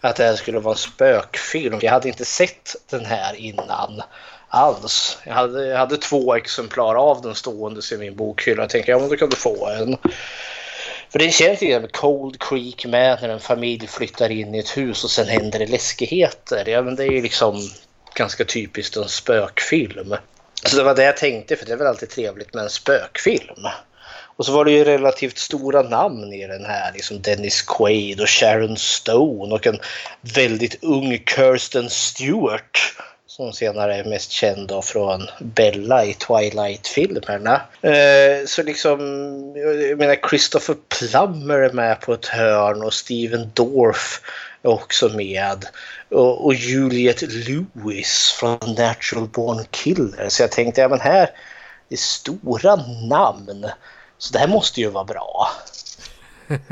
att 0.00 0.16
det 0.16 0.24
här 0.24 0.34
skulle 0.34 0.58
vara 0.58 0.74
en 0.74 0.78
spökfilm. 0.78 1.78
Jag 1.82 1.92
hade 1.92 2.08
inte 2.08 2.24
sett 2.24 2.76
den 2.90 3.04
här 3.04 3.34
innan 3.34 4.02
alls. 4.48 5.18
Jag 5.24 5.34
hade, 5.34 5.66
jag 5.66 5.78
hade 5.78 5.96
två 5.96 6.34
exemplar 6.34 6.94
av 6.94 7.22
den 7.22 7.34
stående 7.34 7.80
i 7.92 7.98
min 7.98 8.16
bokhylla. 8.16 8.62
Jag 8.62 8.70
tänkte 8.70 8.90
ja 8.90 8.98
men 8.98 9.08
då 9.08 9.16
kan 9.16 9.30
du 9.30 9.36
få 9.36 9.68
en. 9.68 9.96
För 11.12 11.18
det 11.18 11.30
känns 11.30 11.62
ju 11.62 11.80
som 11.80 11.88
Cold 11.88 12.42
Creek 12.42 12.86
med 12.86 13.18
när 13.22 13.28
en 13.28 13.40
familj 13.40 13.86
flyttar 13.86 14.30
in 14.30 14.54
i 14.54 14.58
ett 14.58 14.76
hus 14.76 15.04
och 15.04 15.10
sen 15.10 15.28
händer 15.28 15.58
det 15.58 15.66
läskigheter. 15.66 16.68
Ja 16.68 16.82
men 16.82 16.96
det 16.96 17.04
är 17.04 17.12
ju 17.12 17.22
liksom 17.22 17.70
ganska 18.14 18.44
typiskt 18.44 18.96
en 18.96 19.08
spökfilm. 19.08 20.14
Så 20.64 20.76
det 20.76 20.82
var 20.82 20.94
det 20.94 21.04
jag 21.04 21.16
tänkte 21.16 21.56
för 21.56 21.66
det 21.66 21.72
är 21.72 21.76
väl 21.76 21.86
alltid 21.86 22.08
trevligt 22.08 22.54
med 22.54 22.64
en 22.64 22.70
spökfilm. 22.70 23.66
Och 24.36 24.46
så 24.46 24.52
var 24.52 24.64
det 24.64 24.72
ju 24.72 24.84
relativt 24.84 25.38
stora 25.38 25.82
namn 25.82 26.32
i 26.32 26.46
den 26.46 26.64
här. 26.64 26.92
Liksom 26.92 27.22
Dennis 27.22 27.62
Quaid 27.62 28.20
och 28.20 28.28
Sharon 28.28 28.76
Stone 28.76 29.54
och 29.54 29.66
en 29.66 29.78
väldigt 30.34 30.84
ung 30.84 31.18
Kirsten 31.36 31.90
Stewart. 31.90 32.78
Som 33.40 33.52
senare 33.52 33.96
är 33.96 34.04
mest 34.04 34.30
känd 34.30 34.72
från 34.84 35.28
Bella 35.40 36.04
i 36.04 36.14
Twilight-filmerna. 36.14 37.60
Eh, 37.82 38.46
så 38.46 38.62
liksom, 38.62 39.00
jag 39.88 39.98
menar 39.98 40.28
Christopher 40.28 40.76
Plummer 40.88 41.58
är 41.58 41.72
med 41.72 42.00
på 42.00 42.12
ett 42.12 42.26
hörn 42.26 42.82
och 42.82 42.94
Steven 42.94 43.50
Dorff 43.54 44.20
är 44.62 44.68
också 44.68 45.08
med. 45.08 45.64
Och, 46.08 46.44
och 46.44 46.54
Juliet 46.54 47.22
Lewis 47.22 48.36
från 48.40 48.58
Natural 48.66 49.28
Born 49.28 49.64
Killer. 49.70 50.28
Så 50.28 50.42
jag 50.42 50.52
tänkte, 50.52 50.80
ja 50.80 50.88
men 50.88 51.00
här 51.00 51.30
är 51.88 51.96
stora 51.96 52.76
namn. 53.08 53.66
Så 54.18 54.32
det 54.32 54.38
här 54.38 54.48
måste 54.48 54.80
ju 54.80 54.90
vara 54.90 55.04
bra. 55.04 55.50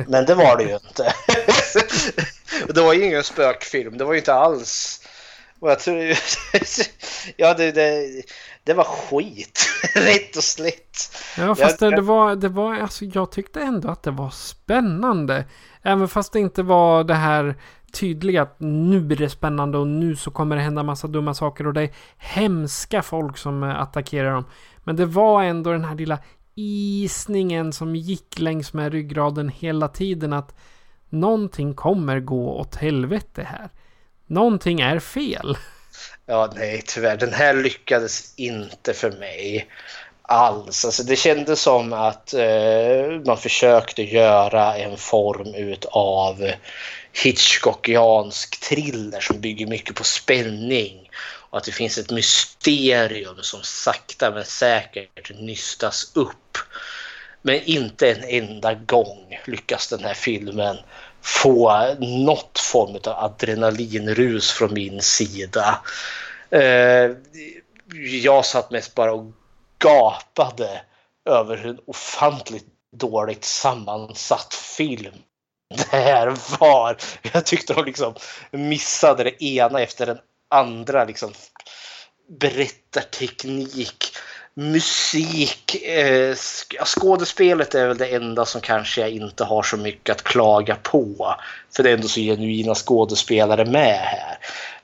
Men 0.09 0.27
det 0.27 0.35
var 0.35 0.57
det 0.57 0.65
ju 0.65 0.75
inte. 0.75 1.15
det 2.75 2.81
var 2.81 2.93
ju 2.93 3.05
ingen 3.05 3.25
spökfilm. 3.25 3.99
Det 3.99 4.05
var 4.05 4.13
ju 4.13 4.19
inte 4.19 4.35
alls 4.35 5.01
jag 5.61 5.79
tror, 5.79 5.97
ja, 7.37 7.55
det, 7.55 7.73
det, 7.73 8.23
det 8.64 8.75
var 8.75 8.85
skit. 8.85 9.68
Rätt 9.94 10.37
och 10.37 10.44
slätt. 10.44 10.99
Ja, 11.38 11.55
fast 11.55 11.81
jag, 11.81 11.92
det, 11.97 12.01
var, 12.01 12.37
det 12.37 12.49
var, 12.49 12.75
alltså 12.75 13.05
jag 13.05 13.33
tyckte 13.33 13.61
ändå 13.61 13.88
att 13.88 14.03
det 14.03 14.11
var 14.11 14.31
spännande. 14.31 15.44
Även 15.83 16.09
fast 16.09 16.33
det 16.33 16.40
inte 16.40 16.62
var 16.62 17.05
det 17.05 17.14
här 17.14 17.55
tydliga 17.92 18.42
att 18.42 18.61
nu 18.61 19.01
blir 19.01 19.16
det 19.16 19.31
spännande 19.31 19.79
och 19.79 19.87
nu 19.87 20.16
så 20.16 20.31
kommer 20.31 20.57
det 20.57 20.62
hända 20.62 20.83
massa 20.83 21.07
dumma 21.07 21.35
saker 21.35 21.66
och 21.66 21.73
det 21.73 21.83
är 21.83 21.90
hemska 22.16 23.03
folk 23.03 23.38
som 23.38 23.62
attackerar 23.62 24.33
dem. 24.33 24.44
Men 24.85 24.97
det 24.97 25.07
var 25.07 25.42
ändå 25.42 25.73
den 25.73 25.85
här 25.85 25.94
lilla 25.94 26.18
isningen 26.55 27.73
som 27.73 27.97
gick 27.97 28.38
längs 28.38 28.73
med 28.73 28.92
ryggraden 28.92 29.49
hela 29.49 29.88
tiden 29.88 30.33
att 30.33 30.55
någonting 31.09 31.75
kommer 31.75 32.21
gå 32.21 32.59
åt 32.59 32.77
helvete 32.77 33.42
här. 33.42 33.71
Någonting 34.29 34.81
är 34.81 34.99
fel. 34.99 35.57
Ja, 36.27 36.53
nej 36.57 36.83
tyvärr. 36.87 37.17
Den 37.17 37.33
här 37.33 37.55
lyckades 37.55 38.33
inte 38.37 38.95
för 38.95 39.11
mig 39.11 39.69
alls. 40.23 40.85
Alltså, 40.85 41.03
det 41.03 41.17
kändes 41.17 41.61
som 41.61 41.93
att 41.93 42.35
eh, 42.35 43.21
man 43.27 43.38
försökte 43.38 44.03
göra 44.03 44.77
en 44.77 44.97
form 44.97 45.55
utav 45.55 46.51
Hitchcockiansk 47.23 48.61
thriller 48.61 49.21
som 49.21 49.41
bygger 49.41 49.67
mycket 49.67 49.97
på 49.97 50.05
spänning 50.05 51.11
och 51.51 51.59
att 51.59 51.64
det 51.64 51.73
finns 51.73 51.99
ett 51.99 52.11
mysterium 52.11 53.37
som 53.41 53.61
sakta 53.62 54.31
men 54.31 54.45
säkert 54.45 55.38
nystas 55.38 56.12
upp. 56.14 56.59
Men 57.43 57.62
inte 57.64 58.12
en 58.12 58.25
enda 58.25 58.75
gång 58.75 59.38
lyckas 59.47 59.88
den 59.88 60.05
här 60.05 60.14
filmen 60.14 60.77
få 61.23 61.87
något 62.01 62.59
form 62.59 62.97
av 63.05 63.25
adrenalinrus 63.25 64.51
från 64.51 64.75
min 64.75 65.03
sida. 65.03 65.81
Eh, 66.51 67.11
jag 68.23 68.45
satt 68.45 68.71
mest 68.71 68.95
bara 68.95 69.13
och 69.13 69.33
gapade 69.79 70.83
över 71.31 71.57
hur 71.57 71.79
ofantligt 71.87 72.67
dåligt 72.97 73.45
sammansatt 73.45 74.55
film 74.55 75.15
det 75.75 75.89
här 75.91 76.37
var. 76.59 76.97
Jag 77.33 77.47
tyckte 77.47 77.75
de 77.75 77.85
liksom 77.85 78.15
missade 78.51 79.25
det 79.25 79.45
ena 79.45 79.81
efter 79.81 80.07
den 80.07 80.19
andra 80.51 81.05
liksom 81.05 81.33
berättarteknik, 82.29 84.17
musik. 84.59 85.83
Eh, 85.85 86.35
skådespelet 86.85 87.75
är 87.75 87.88
väl 87.88 87.99
det 87.99 88.14
enda 88.14 88.47
som 88.47 88.61
kanske 88.61 89.01
jag 89.01 89.11
inte 89.11 89.44
har 89.44 89.62
så 89.62 89.77
mycket 89.77 90.16
att 90.16 90.23
klaga 90.23 90.77
på. 90.83 91.35
För 91.77 91.83
det 91.83 91.90
är 91.90 91.94
ändå 91.94 92.09
så 92.09 92.21
genuina 92.21 92.75
skådespelare 92.75 93.64
med 93.64 93.99
här. 93.99 94.38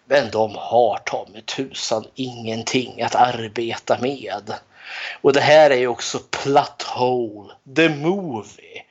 Men 0.09 0.31
de 0.31 0.55
har 0.57 0.99
ta 1.05 1.27
med 1.33 1.47
tusan 1.47 2.05
ingenting 2.15 3.03
att 3.03 3.15
arbeta 3.15 3.99
med. 4.01 4.55
Och 5.23 5.33
det 5.33 5.41
här 5.41 5.71
är 5.71 5.77
ju 5.77 5.87
också 5.87 6.19
Plot 6.19 6.83
Hole, 6.83 7.53
the 7.77 7.89
movie. 7.89 8.83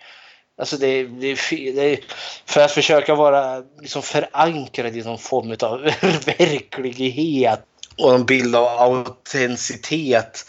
Alltså 0.58 0.78
det, 0.78 1.04
det, 1.04 1.38
det, 1.52 2.00
för 2.46 2.62
att 2.62 2.72
försöka 2.72 3.16
vara 3.16 3.64
liksom 3.80 4.02
förankrad 4.02 4.98
i 4.98 5.04
någon 5.04 5.18
form 5.18 5.56
av 5.62 5.82
verklighet 6.26 7.66
och 7.98 8.16
en 8.16 8.26
bild 8.26 8.56
av 8.56 8.68
autenticitet 8.68 10.46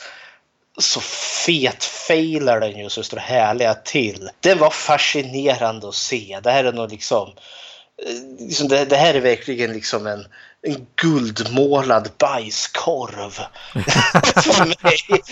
så 0.78 1.00
fet 1.00 1.84
failar 1.84 2.60
den 2.60 2.78
ju 2.78 2.88
så 2.88 3.02
står 3.02 3.16
härliga 3.16 3.74
till. 3.74 4.30
Det 4.40 4.54
var 4.54 4.70
fascinerande 4.70 5.88
att 5.88 5.94
se. 5.94 6.40
Det 6.42 6.50
här 6.50 6.64
är 6.64 6.72
nog 6.72 6.90
liksom, 6.90 7.32
liksom 8.38 8.68
det, 8.68 8.84
det, 8.84 8.96
här 8.96 9.14
är 9.14 9.20
verkligen 9.20 9.72
liksom 9.72 10.06
en, 10.06 10.26
en 10.62 10.86
guldmålad 10.96 12.10
bajskorv. 12.18 13.30
För 14.42 14.64
mig. 14.64 15.22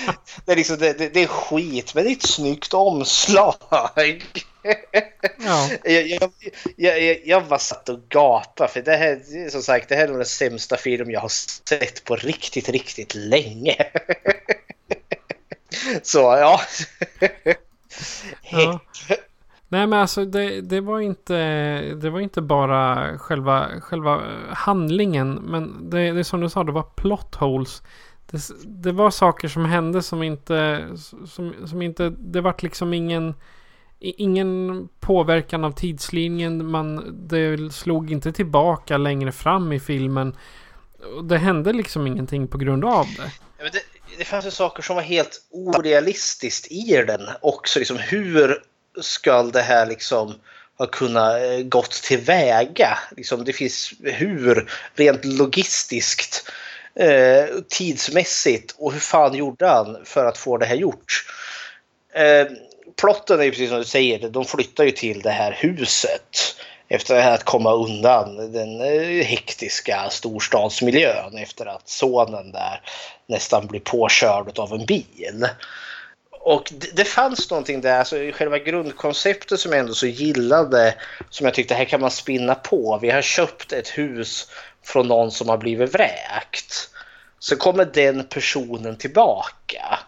Det 0.44 0.52
är, 0.52 0.57
liksom, 0.57 0.78
det, 0.78 0.92
det, 0.92 1.09
det 1.09 1.22
är 1.22 1.26
skit 1.26 1.94
men 1.94 2.05
det 2.05 2.11
är 2.11 2.16
ett 2.16 2.22
snyggt 2.22 2.74
omslag. 2.74 3.55
Ja. 3.70 3.92
Jag, 5.85 6.07
jag, 6.76 7.02
jag, 7.02 7.20
jag 7.24 7.46
bara 7.46 7.59
satt 7.59 7.88
och 7.88 8.00
gapade 8.09 8.72
för 8.72 8.83
det 8.83 8.96
här, 8.96 9.50
som 9.50 9.62
sagt, 9.62 9.88
det 9.88 9.96
här 9.96 10.09
är 10.09 10.12
den 10.12 10.24
sämsta 10.24 10.76
film 10.76 11.11
jag 11.11 11.20
har 11.20 11.28
sett 11.68 12.05
på 12.05 12.16
riktigt, 12.16 12.68
riktigt 12.68 13.14
länge. 13.14 13.76
Så 16.02 16.18
ja. 16.18 16.61
ja. 18.50 18.80
Nej 19.72 19.87
men 19.87 19.98
alltså 19.98 20.24
det, 20.24 20.61
det, 20.61 20.80
var 20.80 21.00
inte, 21.00 21.35
det 21.94 22.11
var 22.11 22.20
inte 22.20 22.42
bara 22.42 23.18
själva, 23.18 23.68
själva 23.80 24.20
handlingen. 24.50 25.35
Men 25.35 25.90
det, 25.90 26.12
det 26.12 26.20
är 26.20 26.22
som 26.22 26.40
du 26.40 26.48
sa, 26.48 26.64
det 26.64 26.72
var 26.72 26.82
plot 26.82 27.35
holes. 27.35 27.82
Det, 28.30 28.40
det 28.64 28.92
var 28.92 29.11
saker 29.11 29.48
som 29.48 29.64
hände 29.64 30.02
som 30.02 30.22
inte, 30.22 30.88
som, 31.26 31.54
som 31.66 31.82
inte, 31.82 32.11
det 32.18 32.40
vart 32.40 32.62
liksom 32.62 32.94
ingen, 32.94 33.35
ingen 33.98 34.88
påverkan 35.00 35.64
av 35.64 35.72
tidslinjen. 35.72 36.70
Man, 36.70 37.14
det 37.28 37.72
slog 37.72 38.11
inte 38.11 38.32
tillbaka 38.32 38.96
längre 38.96 39.32
fram 39.32 39.72
i 39.72 39.80
filmen. 39.80 40.37
Det 41.22 41.38
hände 41.38 41.72
liksom 41.72 42.06
ingenting 42.06 42.48
på 42.48 42.58
grund 42.58 42.85
av 42.85 43.06
det. 43.16 43.32
Ja, 43.58 43.64
det 43.72 43.91
det 44.18 44.25
fanns 44.25 44.46
ju 44.46 44.51
saker 44.51 44.83
som 44.83 44.96
var 44.96 45.03
helt 45.03 45.40
orealistiskt 45.51 46.66
i 46.72 47.05
den 47.07 47.29
också. 47.40 47.79
Liksom, 47.79 47.96
hur 47.96 48.62
ska 49.01 49.42
det 49.42 49.62
här 49.62 49.87
liksom 49.87 50.35
ha 50.79 50.87
kunnat 50.87 51.42
eh, 51.42 51.59
gått 51.59 51.90
tillväga? 51.90 52.98
Liksom, 53.16 53.44
det 53.44 53.53
finns 53.53 53.92
hur 54.03 54.70
rent 54.94 55.25
logistiskt, 55.25 56.51
eh, 56.94 57.44
tidsmässigt 57.68 58.75
och 58.79 58.92
hur 58.92 59.01
fan 59.01 59.35
gjorde 59.35 59.66
han 59.66 59.98
för 60.05 60.27
att 60.27 60.38
få 60.38 60.59
det 60.59 60.66
här 60.66 60.77
gjort? 60.77 61.27
Eh, 62.14 62.46
plotten 63.01 63.40
är 63.40 63.44
ju 63.44 63.51
precis 63.51 63.68
som 63.68 63.79
du 63.79 63.85
säger, 63.85 64.29
de 64.29 64.44
flyttar 64.44 64.85
ju 64.85 64.90
till 64.90 65.20
det 65.20 65.31
här 65.31 65.59
huset 65.61 66.57
efter 66.92 67.33
att 67.33 67.44
komma 67.44 67.72
undan 67.72 68.52
den 68.52 68.81
eh, 68.81 69.26
hektiska 69.26 70.11
storstadsmiljön 70.11 71.37
efter 71.37 71.66
att 71.66 71.88
sonen 71.88 72.52
där 72.52 72.81
nästan 73.26 73.66
blir 73.66 73.81
påkörd 73.81 74.59
av 74.59 74.72
en 74.72 74.87
bil. 74.87 75.48
Och 76.31 76.72
det, 76.72 76.96
det 76.96 77.05
fanns 77.05 77.50
någonting 77.50 77.81
där, 77.81 77.98
alltså 77.98 78.16
själva 78.33 78.59
grundkonceptet 78.59 79.61
som 79.61 79.72
jag 79.72 79.81
ändå 79.81 79.94
så 79.94 80.07
gillade, 80.07 80.94
som 81.31 81.46
jag 81.46 81.55
tyckte 81.55 81.74
här 81.74 81.85
kan 81.85 82.00
man 82.00 82.11
spinna 82.11 82.55
på. 82.55 82.98
Vi 83.02 83.11
har 83.11 83.22
köpt 83.22 83.72
ett 83.72 83.88
hus 83.88 84.48
från 84.85 85.09
någon 85.09 85.31
som 85.31 85.48
har 85.48 85.59
blivit 85.59 85.94
vräkt. 85.94 86.90
Så 87.38 87.57
kommer 87.57 87.85
den 87.85 88.24
personen 88.24 88.96
tillbaka. 88.96 89.98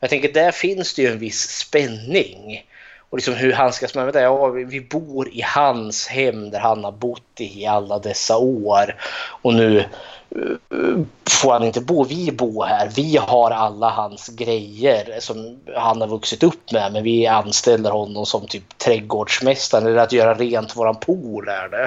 Jag 0.00 0.10
tänker 0.10 0.32
där 0.32 0.50
finns 0.50 0.94
det 0.94 1.02
ju 1.02 1.12
en 1.12 1.18
viss 1.18 1.58
spänning 1.58 2.64
och 3.10 3.18
liksom 3.18 3.34
hur 3.34 3.52
handskas 3.52 3.94
man 3.94 4.04
med 4.04 4.14
det? 4.14 4.20
Ja, 4.20 4.46
vi 4.46 4.80
bor 4.80 5.28
i 5.28 5.42
hans 5.42 6.06
hem 6.06 6.50
där 6.50 6.58
han 6.58 6.84
har 6.84 6.92
bott 6.92 7.40
i 7.40 7.66
alla 7.66 7.98
dessa 7.98 8.36
år. 8.36 8.96
Och 9.42 9.54
nu 9.54 9.78
eh, 9.80 10.98
får 11.30 11.52
han 11.52 11.64
inte 11.64 11.80
bo. 11.80 12.04
Vi 12.04 12.32
bor 12.32 12.64
här. 12.64 12.90
Vi 12.96 13.16
har 13.16 13.50
alla 13.50 13.90
hans 13.90 14.28
grejer 14.28 15.20
som 15.20 15.60
han 15.76 16.00
har 16.00 16.08
vuxit 16.08 16.42
upp 16.42 16.72
med. 16.72 16.92
Men 16.92 17.02
vi 17.02 17.26
anställer 17.26 17.90
honom 17.90 18.26
som 18.26 18.46
typ 18.46 18.78
trädgårdsmästare 18.78 19.90
eller 19.90 20.00
att 20.00 20.12
göra 20.12 20.34
rent 20.34 20.76
våran 20.76 20.96
pool. 20.96 21.48
Är 21.48 21.68
det. 21.68 21.84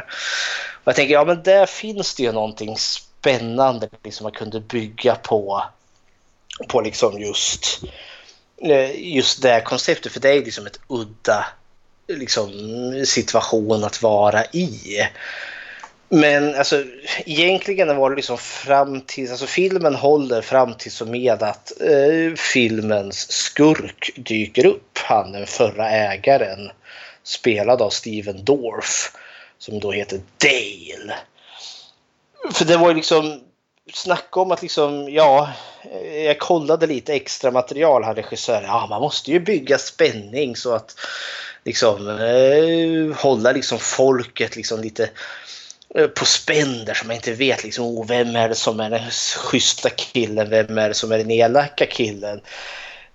Och 0.84 0.88
jag 0.88 0.96
tänker, 0.96 1.14
ja 1.14 1.26
men 1.26 1.44
där 1.44 1.66
finns 1.66 2.16
det 2.16 2.24
ju 2.24 2.32
någonting 2.32 2.78
spännande 2.78 3.90
liksom 4.04 4.24
man 4.24 4.32
kunde 4.32 4.60
bygga 4.60 5.16
på. 5.16 5.64
På 6.68 6.82
liksom 6.82 7.20
just 7.20 7.84
Eh, 7.84 8.13
Eh, 8.64 9.16
just 9.16 9.42
det 9.42 9.62
konceptet 9.62 10.12
för 10.12 10.20
det 10.20 10.30
är 10.30 10.46
liksom 10.46 10.66
ett 10.66 10.80
udda 10.88 11.46
liksom, 12.08 12.52
situation 13.06 13.84
att 13.84 14.02
vara 14.02 14.46
i. 14.46 14.78
Men 16.10 16.56
alltså 16.56 16.84
egentligen 17.26 17.98
var 17.98 18.10
det 18.10 18.16
liksom 18.16 18.38
fram 18.38 19.02
till, 19.02 19.32
alltså 19.32 19.46
filmen 19.46 19.96
håller 19.96 20.42
fram 20.42 20.74
till 20.74 20.92
så 20.92 21.06
med 21.06 21.44
att 21.44 21.82
eh, 21.82 22.36
filmens 22.36 23.32
skurk 23.32 24.12
dyker 24.16 24.66
upp. 24.66 24.98
Han 24.98 25.32
den 25.32 25.48
förra 25.48 25.90
ägaren 25.90 26.72
spelad 27.24 27.82
av 27.82 27.90
Steven 27.90 28.46
Dorff 28.46 29.12
som 29.58 29.80
då 29.80 29.92
heter 29.92 30.22
Dale. 30.38 31.16
För 32.54 32.66
det 32.66 32.78
var 32.78 32.90
ju 32.90 32.96
liksom 32.96 33.42
snacka 33.92 34.40
om 34.40 34.52
att 34.52 34.62
liksom, 34.62 35.10
ja, 35.10 35.50
eh, 35.92 36.24
jag 36.24 36.40
kollade 36.40 36.88
lite 36.88 37.14
extra 37.14 37.52
material 37.52 38.04
här 38.04 38.16
regissören. 38.16 38.64
Ja, 38.64 38.88
man 38.90 39.02
måste 39.02 39.32
ju 39.32 39.40
bygga 39.40 39.78
spänning 39.78 40.56
så 40.56 40.74
att 40.74 40.96
liksom 41.64 42.10
eh, 42.10 43.18
hålla 43.18 43.52
liksom 43.52 43.80
folket 43.80 44.56
liksom 44.56 44.82
lite 44.82 45.10
eh, 45.96 46.08
på 46.08 46.26
spänn 46.26 46.86
så 46.94 47.08
man 47.08 47.16
inte 47.16 47.34
vet 47.34 47.64
liksom, 47.64 47.86
oh, 47.86 48.08
vem 48.08 48.36
är 48.36 48.50
det 48.50 48.56
som 48.56 48.80
är 48.80 48.90
den 48.90 49.12
schyssta 49.38 49.90
killen, 49.90 50.50
vem 50.50 50.78
är 50.78 50.88
det 50.88 50.94
som 50.94 51.12
är 51.12 51.18
den 51.18 51.32
elaka 51.32 51.86
killen. 51.86 52.42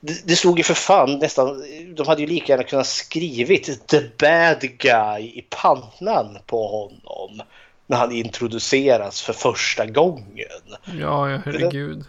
Det, 0.01 0.27
det 0.27 0.37
ju 0.59 0.65
för 0.65 0.75
fan 0.75 1.19
nästan, 1.19 1.65
de 1.97 2.07
hade 2.07 2.21
ju 2.21 2.27
lika 2.27 2.53
gärna 2.53 2.65
kunnat 2.65 2.87
skrivit 2.87 3.87
the 3.87 4.01
bad 4.19 4.61
guy 4.79 5.23
i 5.23 5.47
pannan 5.51 6.39
på 6.47 6.69
honom 6.69 7.43
när 7.89 7.97
han 7.97 8.13
introduceras 8.13 9.23
för 9.23 9.33
första 9.33 9.87
gången. 9.87 10.49
Ja, 10.85 11.31
ja 11.31 11.41
herregud. 11.45 12.05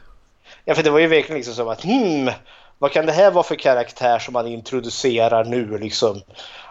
Ja, 0.65 0.76
för 0.76 0.84
det 0.84 0.89
var 0.89 1.00
ju 1.00 1.08
verkligen 1.08 1.38
liksom 1.38 1.54
som 1.54 1.68
att 1.68 1.84
hmm, 1.84 2.32
vad 2.78 2.92
kan 2.92 3.06
det 3.06 3.12
här 3.12 3.32
vara 3.32 3.44
för 3.44 3.56
karaktär 3.56 4.20
som 4.20 4.34
man 4.34 4.48
introducerar 4.48 5.44
nu 5.44 5.78
liksom? 5.78 6.22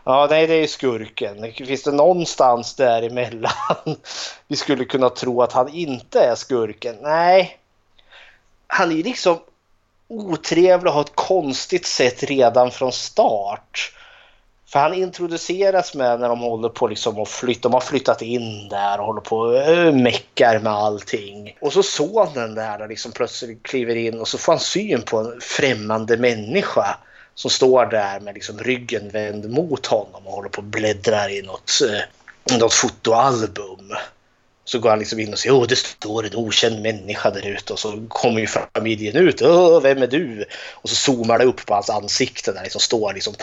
Ja, 0.05 0.27
nej, 0.31 0.47
det 0.47 0.55
är 0.55 0.67
skurken. 0.67 1.53
Finns 1.53 1.83
det 1.83 1.93
någonstans 1.93 2.75
däremellan 2.75 3.53
vi 4.49 4.57
skulle 4.57 4.85
kunna 4.85 5.11
tro 5.11 5.43
att 5.43 5.53
han 5.53 5.69
inte 5.69 6.21
är 6.21 6.35
skurken? 6.35 6.97
Nej. 7.03 7.59
Han 8.67 8.93
är 8.93 9.03
liksom 9.03 9.39
otrevlig 10.09 10.87
och 10.87 10.95
har 10.95 11.01
ett 11.01 11.15
konstigt 11.15 11.87
sätt 11.87 12.23
redan 12.23 12.71
från 12.71 12.93
start. 12.93 13.93
För 14.69 14.79
han 14.79 14.95
introduceras 14.95 15.95
med 15.95 16.21
när 16.21 16.29
de 16.29 16.41
håller 16.41 16.69
på 16.69 16.87
liksom 16.87 17.19
och 17.19 17.29
flytta, 17.29 17.69
de 17.69 17.73
har 17.73 17.81
flyttat 17.81 18.23
in 18.23 18.69
där 18.69 19.01
och 19.01 19.07
håller 19.07 19.21
på 19.21 19.37
och 19.37 19.57
eh, 19.57 19.95
meckar 19.95 20.59
med 20.59 20.73
allting. 20.73 21.57
Och 21.61 21.73
så 21.73 21.83
sonen 21.83 22.55
där 22.55 22.89
liksom 22.89 23.13
plötsligt 23.13 23.63
kliver 23.63 23.97
in 23.97 24.21
och 24.21 24.29
så 24.29 24.39
får 24.39 24.53
han 24.53 24.61
syn 24.61 25.03
på 25.03 25.19
en 25.19 25.41
främmande 25.41 26.17
människa 26.17 26.99
som 27.35 27.51
står 27.51 27.87
där 27.87 28.21
med 28.21 28.35
liksom 28.35 28.59
ryggen 28.59 29.09
vänd 29.11 29.51
mot 29.51 29.87
honom 29.87 30.27
och 30.27 30.33
håller 30.33 30.49
på 30.49 30.59
och 30.59 30.65
bläddrar 30.65 31.29
i 31.29 31.43
något, 31.43 31.71
eh, 31.91 32.59
något 32.59 32.75
fotoalbum. 32.75 33.93
Så 34.69 34.79
går 34.79 34.91
han 34.91 34.99
liksom 34.99 35.21
in 35.21 35.33
och 35.33 35.39
säger 35.39 35.63
att 35.63 35.69
det 35.69 35.77
står 35.77 36.27
en 36.27 36.35
okänd 36.35 36.83
människa 36.83 37.31
där 37.31 37.47
ute 37.47 37.73
och 37.73 37.79
så 37.79 38.07
kommer 38.09 38.41
ju 38.41 38.47
familjen 38.47 39.17
ut. 39.17 39.43
Åh, 39.43 39.81
vem 39.81 40.03
är 40.03 40.07
du? 40.07 40.45
Och 40.73 40.89
så 40.89 40.95
zoomar 40.95 41.39
det 41.39 41.45
upp 41.45 41.67
på 41.67 41.75
hans 41.75 41.91
ansikte 41.91 42.53
där 42.53 42.63
liksom 42.63 42.81
står 42.81 43.15
liksom 43.15 43.35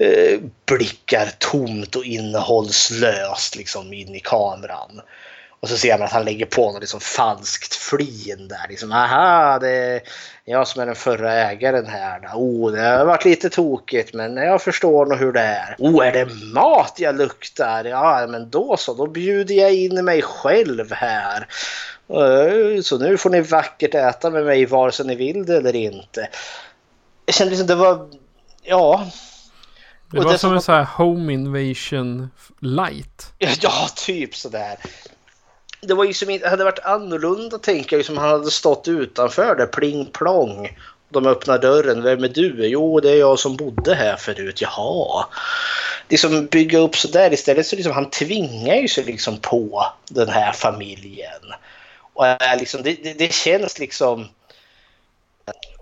eh, 0.00 0.40
blickar 0.66 1.30
tomt 1.38 1.96
och 1.96 2.04
innehållslöst 2.04 3.56
liksom 3.56 3.92
in 3.92 4.14
i 4.14 4.20
kameran. 4.20 5.00
Och 5.60 5.68
så 5.68 5.76
ser 5.76 5.98
man 5.98 6.06
att 6.06 6.12
han 6.12 6.24
lägger 6.24 6.46
på 6.46 6.72
något 6.72 6.80
liksom 6.80 7.00
falskt 7.00 7.74
flin 7.74 8.48
där. 8.48 8.66
Liksom, 8.68 8.92
aha, 8.92 9.58
det 9.58 9.70
är 9.70 10.00
jag 10.44 10.68
som 10.68 10.82
är 10.82 10.86
den 10.86 10.94
förra 10.94 11.32
ägaren 11.32 11.86
här. 11.86 12.20
Oh, 12.34 12.72
det 12.72 12.80
har 12.80 13.04
varit 13.04 13.24
lite 13.24 13.50
tokigt 13.50 14.14
men 14.14 14.36
jag 14.36 14.62
förstår 14.62 15.06
nog 15.06 15.18
hur 15.18 15.32
det 15.32 15.40
är. 15.40 15.76
Oh, 15.78 16.06
är 16.06 16.12
det 16.12 16.28
mat 16.54 16.94
jag 16.96 17.16
luktar? 17.16 17.84
Ja, 17.84 18.26
men 18.28 18.50
då 18.50 18.76
så, 18.76 18.94
då 18.94 19.06
bjuder 19.06 19.54
jag 19.54 19.74
in 19.74 20.04
mig 20.04 20.22
själv 20.22 20.92
här. 20.92 21.48
Eh, 22.08 22.82
så 22.82 22.98
nu 22.98 23.16
får 23.16 23.30
ni 23.30 23.40
vackert 23.40 23.94
äta 23.94 24.30
med 24.30 24.44
mig 24.44 24.66
vare 24.66 24.92
sig 24.92 25.06
ni 25.06 25.14
vill 25.14 25.46
det 25.46 25.56
eller 25.56 25.76
inte. 25.76 26.28
Jag 27.26 27.34
kände 27.34 27.50
liksom 27.50 27.66
det 27.66 27.74
var, 27.74 28.08
ja. 28.62 29.06
Det 30.10 30.20
var 30.20 30.36
som 30.36 30.54
en 30.54 30.62
sån 30.62 30.74
här 30.74 30.88
home 30.96 31.32
invasion 31.32 32.30
light. 32.60 33.32
Ja, 33.38 33.88
typ 33.96 34.36
sådär 34.36 34.78
det 35.80 35.94
var 35.94 36.04
ju 36.04 36.14
som 36.14 36.30
inte, 36.30 36.48
hade 36.48 36.64
varit 36.64 36.84
annorlunda 36.84 37.58
tänker 37.58 37.96
jag, 37.96 38.06
som 38.06 38.18
han 38.18 38.28
hade 38.28 38.50
stått 38.50 38.88
utanför 38.88 39.54
där 39.54 39.66
pling 39.66 40.06
plong 40.06 40.78
De 41.08 41.26
öppnar 41.26 41.58
dörren. 41.58 42.02
Vem 42.02 42.24
är 42.24 42.28
du? 42.28 42.66
Jo, 42.66 43.00
det 43.00 43.10
är 43.10 43.16
jag 43.16 43.38
som 43.38 43.56
bodde 43.56 43.94
här 43.94 44.16
förut. 44.16 44.60
Jaha. 44.60 45.26
Liksom 46.08 46.46
bygga 46.46 46.78
upp 46.78 46.96
sådär 46.96 47.32
istället 47.32 47.66
så 47.66 47.76
liksom 47.76 47.92
han 47.92 48.10
tvingar 48.10 48.74
ju 48.74 48.88
sig 48.88 49.04
liksom 49.04 49.38
på 49.40 49.86
den 50.08 50.28
här 50.28 50.52
familjen. 50.52 51.54
Och 52.12 52.26
är 52.26 52.58
liksom, 52.58 52.82
det, 52.82 53.02
det, 53.02 53.12
det 53.12 53.32
känns 53.32 53.78
liksom 53.78 54.28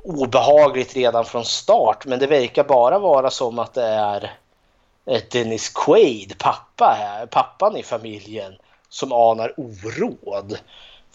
obehagligt 0.04 0.96
redan 0.96 1.24
från 1.24 1.44
start 1.44 2.06
men 2.06 2.18
det 2.18 2.26
verkar 2.26 2.64
bara 2.64 2.98
vara 2.98 3.30
som 3.30 3.58
att 3.58 3.74
det 3.74 3.82
är 3.82 4.32
Dennis 5.30 5.68
Quaid, 5.68 6.34
pappa 6.38 6.96
här, 6.98 7.26
pappan 7.26 7.76
i 7.76 7.82
familjen 7.82 8.56
som 8.88 9.12
anar 9.12 9.52
oråd. 9.56 10.58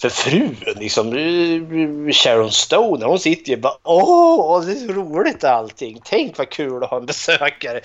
För 0.01 0.09
frun, 0.09 0.55
liksom, 0.75 1.13
eh, 1.13 2.03
eh, 2.07 2.11
Sharon 2.11 2.51
Stone, 2.51 3.05
hon 3.05 3.19
sitter 3.19 3.51
ju 3.51 3.57
bara 3.57 3.77
åh, 3.83 4.65
det 4.65 4.71
är 4.71 4.75
så 4.75 4.93
roligt 4.93 5.43
allting. 5.43 6.01
Tänk 6.03 6.37
vad 6.37 6.49
kul 6.49 6.83
att 6.83 6.89
ha 6.89 6.97
en 6.97 7.05
besökare. 7.05 7.81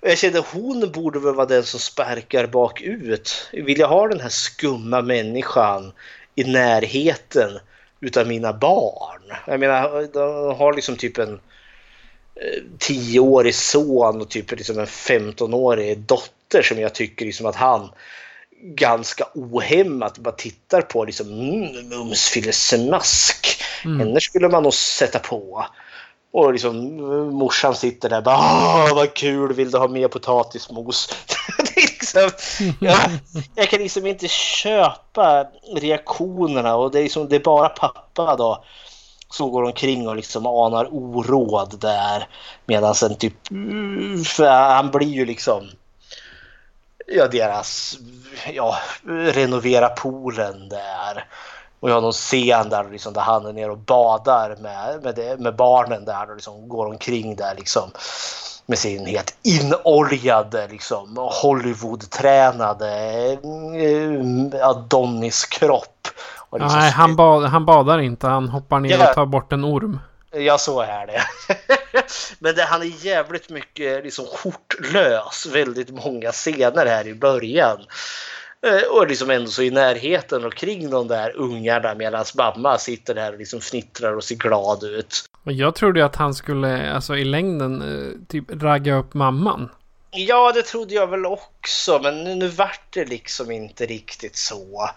Och 0.00 0.08
jag 0.08 0.18
kände 0.18 0.42
hon 0.52 0.92
borde 0.92 1.18
väl 1.18 1.34
vara 1.34 1.46
den 1.46 1.62
som 1.62 1.80
sparkar 1.80 2.46
bakut. 2.46 3.48
Vill 3.52 3.78
jag 3.78 3.88
ha 3.88 4.08
den 4.08 4.20
här 4.20 4.28
skumma 4.28 5.02
människan 5.02 5.92
i 6.34 6.44
närheten 6.44 7.58
utav 8.00 8.26
mina 8.28 8.52
barn? 8.52 9.22
Jag 9.46 9.60
menar, 9.60 10.08
de 10.12 10.56
har 10.56 10.72
liksom 10.72 10.96
typ 10.96 11.18
en 11.18 11.32
eh, 12.34 12.62
tioårig 12.78 13.54
son 13.54 14.20
och 14.20 14.28
typ 14.28 14.50
liksom 14.50 14.78
en 14.78 14.86
15-årig 14.86 15.98
dotter 15.98 16.62
som 16.62 16.78
jag 16.78 16.94
tycker 16.94 17.26
liksom 17.26 17.46
att 17.46 17.56
han 17.56 17.90
ganska 18.62 19.24
ohämmat 19.34 20.18
bara 20.18 20.34
tittar 20.34 20.82
på 20.82 21.04
liksom 21.04 21.26
mm, 21.26 21.88
mumsfillesmask. 21.88 23.62
Mm. 23.84 24.00
Henne 24.00 24.20
skulle 24.20 24.48
man 24.48 24.62
nog 24.62 24.74
sätta 24.74 25.18
på. 25.18 25.66
Och 26.32 26.52
liksom 26.52 26.96
morsan 27.34 27.74
sitter 27.74 28.08
där 28.08 28.22
bara 28.22 28.36
Åh, 28.36 28.94
vad 28.94 29.14
kul, 29.14 29.52
vill 29.52 29.70
du 29.70 29.78
ha 29.78 29.88
mer 29.88 30.08
potatismos? 30.08 31.08
liksom, 31.76 32.30
ja, 32.80 32.98
jag 33.54 33.68
kan 33.68 33.80
liksom 33.80 34.06
inte 34.06 34.28
köpa 34.28 35.46
reaktionerna 35.76 36.76
och 36.76 36.90
det 36.90 36.98
är, 36.98 37.02
liksom, 37.02 37.28
det 37.28 37.36
är 37.36 37.40
bara 37.40 37.68
pappa 37.68 38.36
då 38.36 38.64
som 39.30 39.50
går 39.50 39.62
omkring 39.62 40.08
och 40.08 40.16
liksom 40.16 40.46
anar 40.46 40.94
oråd 40.94 41.80
där. 41.80 42.28
Medan 42.66 42.94
sen 42.94 43.16
typ, 43.16 43.48
för 44.26 44.74
han 44.74 44.90
blir 44.90 45.08
ju 45.08 45.26
liksom, 45.26 45.68
ja 47.06 47.28
deras, 47.28 47.98
ja, 48.52 48.76
renovera 49.06 49.88
poolen 49.88 50.68
där. 50.68 51.24
Och 51.80 51.90
jag 51.90 51.94
har 51.94 52.00
någon 52.00 52.12
scen 52.12 52.68
där, 52.68 52.90
liksom, 52.90 53.12
där 53.12 53.20
han 53.20 53.46
är 53.46 53.52
nere 53.52 53.70
och 53.70 53.78
badar 53.78 54.56
med, 54.60 55.02
med, 55.02 55.14
det, 55.14 55.40
med 55.40 55.56
barnen 55.56 56.04
där 56.04 56.30
och 56.30 56.36
liksom 56.36 56.68
går 56.68 56.86
omkring 56.86 57.36
där 57.36 57.54
liksom 57.54 57.90
med 58.66 58.78
sin 58.78 59.06
helt 59.06 59.34
inoljade 59.42 60.68
liksom 60.68 61.16
Hollywood-tränade 61.42 63.32
eh, 64.52 64.68
Adonis-kropp. 64.68 66.08
Liksom 66.52 66.78
Nej, 66.78 66.90
han, 66.90 67.16
bad, 67.16 67.44
han 67.44 67.66
badar 67.66 67.98
inte. 67.98 68.26
Han 68.26 68.48
hoppar 68.48 68.80
ner 68.80 69.08
och 69.08 69.14
tar 69.14 69.26
bort 69.26 69.52
en 69.52 69.64
orm. 69.64 69.98
Ja, 70.32 70.58
så 70.58 70.80
är 70.80 71.06
det. 71.06 71.22
Men 72.38 72.54
det, 72.54 72.62
han 72.62 72.82
är 72.82 73.06
jävligt 73.06 73.50
mycket 73.50 74.04
liksom 74.04 74.26
skjortlös 74.26 75.46
väldigt 75.52 75.90
många 75.90 76.32
scener 76.32 76.86
här 76.86 77.06
i 77.06 77.14
början. 77.14 77.78
Eh, 78.66 78.96
och 78.96 79.08
liksom 79.08 79.30
ändå 79.30 79.50
så 79.50 79.62
i 79.62 79.70
närheten 79.70 80.44
och 80.44 80.54
kring 80.54 80.90
de 80.90 81.08
där 81.08 81.36
ungarna 81.36 81.94
medan 81.94 82.24
mamma 82.36 82.78
sitter 82.78 83.14
där 83.14 83.32
och 83.32 83.38
liksom 83.38 83.60
fnittrar 83.60 84.16
och 84.16 84.24
ser 84.24 84.34
glad 84.34 84.84
ut. 84.84 85.24
Jag 85.44 85.74
trodde 85.74 86.04
att 86.04 86.16
han 86.16 86.34
skulle, 86.34 86.92
alltså 86.92 87.16
i 87.16 87.24
längden, 87.24 87.82
eh, 87.82 88.26
typ 88.28 88.62
ragga 88.62 88.94
upp 88.94 89.14
mamman. 89.14 89.68
Ja, 90.14 90.52
det 90.52 90.62
trodde 90.62 90.94
jag 90.94 91.06
väl 91.06 91.26
också, 91.26 91.98
men 92.02 92.24
nu, 92.24 92.34
nu 92.34 92.48
vart 92.48 92.86
det 92.90 93.04
liksom 93.04 93.50
inte 93.50 93.86
riktigt 93.86 94.36
så. 94.36 94.90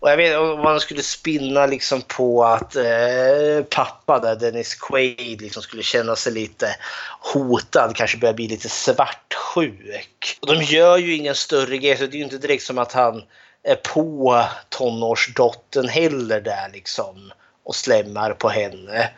Och 0.00 0.10
jag 0.10 0.16
vet 0.16 0.38
om 0.38 0.60
man 0.60 0.80
skulle 0.80 1.02
spinna 1.02 1.66
liksom 1.66 2.02
på 2.02 2.44
att 2.44 2.76
eh, 2.76 3.64
pappa 3.70 4.18
där, 4.18 4.36
Dennis 4.36 4.74
Quaid, 4.74 5.40
liksom 5.40 5.62
skulle 5.62 5.82
känna 5.82 6.16
sig 6.16 6.32
lite 6.32 6.76
hotad, 7.20 7.96
kanske 7.96 8.18
börja 8.18 8.34
bli 8.34 8.48
lite 8.48 8.68
svartsjuk. 8.68 10.38
Och 10.40 10.46
de 10.46 10.62
gör 10.62 10.98
ju 10.98 11.16
ingen 11.16 11.34
större 11.34 11.78
grej, 11.78 11.96
så 11.96 12.06
det 12.06 12.16
är 12.16 12.18
ju 12.18 12.24
inte 12.24 12.38
direkt 12.38 12.64
som 12.64 12.78
att 12.78 12.92
han 12.92 13.22
är 13.62 13.76
på 13.76 14.44
tonårsdottern 14.68 15.88
heller 15.88 16.40
där 16.40 16.70
liksom 16.72 17.32
och 17.64 17.76
slämmar 17.76 18.30
på 18.32 18.48
henne. 18.48 19.10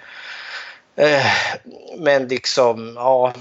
Eh, 0.97 1.27
men 1.99 2.29
liksom, 2.29 2.93
ja 2.97 3.33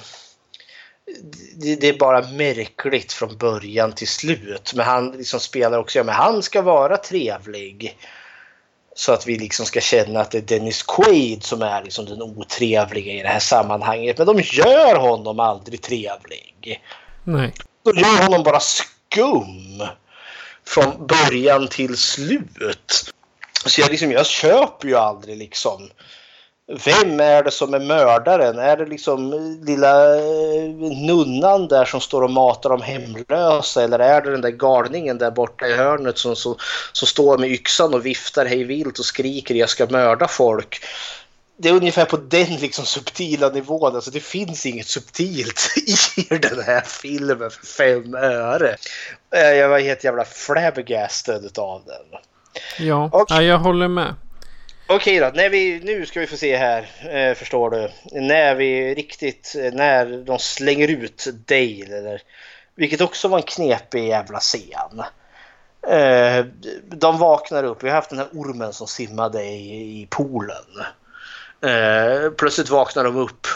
det, 1.56 1.84
är 1.84 1.98
bara 1.98 2.22
märkligt 2.22 3.14
från 3.14 3.38
början 3.38 3.92
till 3.92 4.08
slut. 4.08 4.74
Men 4.76 4.86
han 4.86 5.12
liksom 5.12 5.40
spelar 5.40 5.78
också, 5.78 5.98
ja 5.98 6.04
men 6.04 6.16
han 6.16 6.44
ska 6.44 6.62
vara 6.62 6.98
trevlig. 6.98 7.98
Så 8.96 9.14
att 9.14 9.28
vi 9.28 9.38
liksom 9.38 9.66
ska 9.66 9.80
känna 9.80 10.22
att 10.22 10.32
det 10.32 10.38
är 10.38 10.42
Dennis 10.42 10.84
Quaid 10.84 11.44
som 11.44 11.62
är 11.62 11.84
liksom 11.84 12.06
den 12.06 12.22
otrevliga 12.22 13.14
i 13.14 13.22
det 13.22 13.28
här 13.28 13.40
sammanhanget. 13.40 14.18
Men 14.18 14.28
de 14.28 14.40
gör 14.42 14.96
honom 14.96 15.40
aldrig 15.40 15.82
trevlig. 15.82 16.82
Nej. 17.24 17.54
De 17.84 18.00
gör 18.00 18.24
honom 18.24 18.44
bara 18.44 18.60
skum. 18.60 19.84
Från 20.68 21.08
början 21.08 21.68
till 21.68 21.98
slut. 21.98 23.14
Så 23.66 23.82
jag, 23.82 23.92
liksom, 23.92 24.12
jag 24.12 24.26
köper 24.26 24.88
ju 24.88 24.96
aldrig 24.96 25.38
liksom 25.38 25.90
vem 26.70 27.20
är 27.20 27.44
det 27.44 27.52
som 27.52 27.74
är 27.74 27.80
mördaren? 27.80 28.60
Är 28.60 28.78
det 28.78 28.86
liksom 28.86 29.32
lilla 29.66 30.16
eh, 30.16 30.70
nunnan 31.06 31.68
där 31.68 31.86
som 31.86 32.02
står 32.02 32.22
och 32.22 32.32
matar 32.32 32.70
de 32.70 32.82
hemlösa 32.82 33.84
eller 33.84 34.00
är 34.00 34.22
det 34.22 34.32
den 34.32 34.42
där 34.42 34.50
galningen 34.50 35.18
där 35.18 35.32
borta 35.32 35.68
i 35.68 35.76
hörnet 35.76 36.18
som, 36.18 36.36
som, 36.36 36.56
som 36.92 37.08
står 37.08 37.38
med 37.38 37.52
yxan 37.52 37.94
och 37.94 38.06
viftar 38.06 38.46
hej 38.46 38.64
vilt 38.64 39.00
och 39.00 39.06
skriker 39.06 39.56
jag 39.56 39.70
ska 39.70 39.86
mörda 39.86 40.28
folk? 40.28 40.84
Det 41.58 41.70
är 41.70 41.74
ungefär 41.74 42.06
på 42.06 42.18
den 42.18 42.56
liksom 42.56 42.86
subtila 42.86 43.50
nivån. 43.50 43.96
Alltså 43.96 44.12
det 44.12 44.20
finns 44.20 44.66
inget 44.66 44.88
subtilt 44.88 45.74
i 46.18 46.38
den 46.38 46.64
här 46.64 46.82
filmen 46.82 47.52
för 47.52 47.66
fem 47.66 48.16
öre. 48.16 48.76
Eh, 49.36 49.42
jag 49.42 49.70
var 49.70 49.80
helt 49.80 50.04
jävla 50.04 50.26
flabbergasted 50.26 51.58
av 51.58 51.82
den. 51.86 52.20
Ja, 52.88 53.10
och, 53.14 53.44
jag 53.44 53.58
håller 53.58 53.88
med. 53.88 54.16
Okej 54.92 55.20
då, 55.20 55.32
när 55.34 55.50
vi, 55.50 55.80
nu 55.84 56.06
ska 56.06 56.20
vi 56.20 56.28
få 56.28 56.38
se 56.38 56.58
här, 56.58 56.90
eh, 57.10 57.36
förstår 57.36 57.70
du. 57.70 57.90
När 58.22 58.56
vi 58.56 58.96
riktigt, 58.96 59.56
eh, 59.60 59.74
när 59.74 60.24
de 60.26 60.40
slänger 60.40 60.88
ut 60.88 61.28
Dale, 61.46 61.98
eller, 61.98 62.22
vilket 62.76 63.02
också 63.02 63.28
var 63.28 63.38
en 63.38 63.44
knepig 63.44 64.08
jävla 64.08 64.40
scen. 64.40 65.04
Eh, 65.88 66.46
de 66.88 67.18
vaknar 67.18 67.64
upp, 67.64 67.84
vi 67.84 67.88
har 67.88 67.96
haft 67.96 68.10
den 68.10 68.20
här 68.20 68.28
ormen 68.34 68.74
som 68.74 68.88
simmade 68.88 69.44
i, 69.44 70.02
i 70.02 70.08
poolen. 70.10 70.66
Eh, 71.62 72.32
plötsligt 72.32 72.70
vaknar 72.70 73.04
de 73.04 73.16
upp 73.18 73.48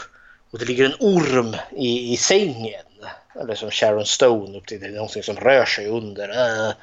och 0.52 0.60
det 0.60 0.66
ligger 0.66 0.86
en 0.86 0.96
orm 1.00 1.56
i, 1.72 2.14
i 2.14 2.18
sängen 2.18 2.86
eller 3.42 3.56
som 3.56 3.72
Sharon 3.72 4.06
Stone 4.06 4.58
upp 4.58 4.66
till 4.66 4.80
det 4.80 4.86
är 4.86 4.92
någonting 4.92 5.24
som 5.24 5.36
rör 5.36 5.66
sig 5.66 5.88
under. 5.88 6.30
Äh. 6.30 6.74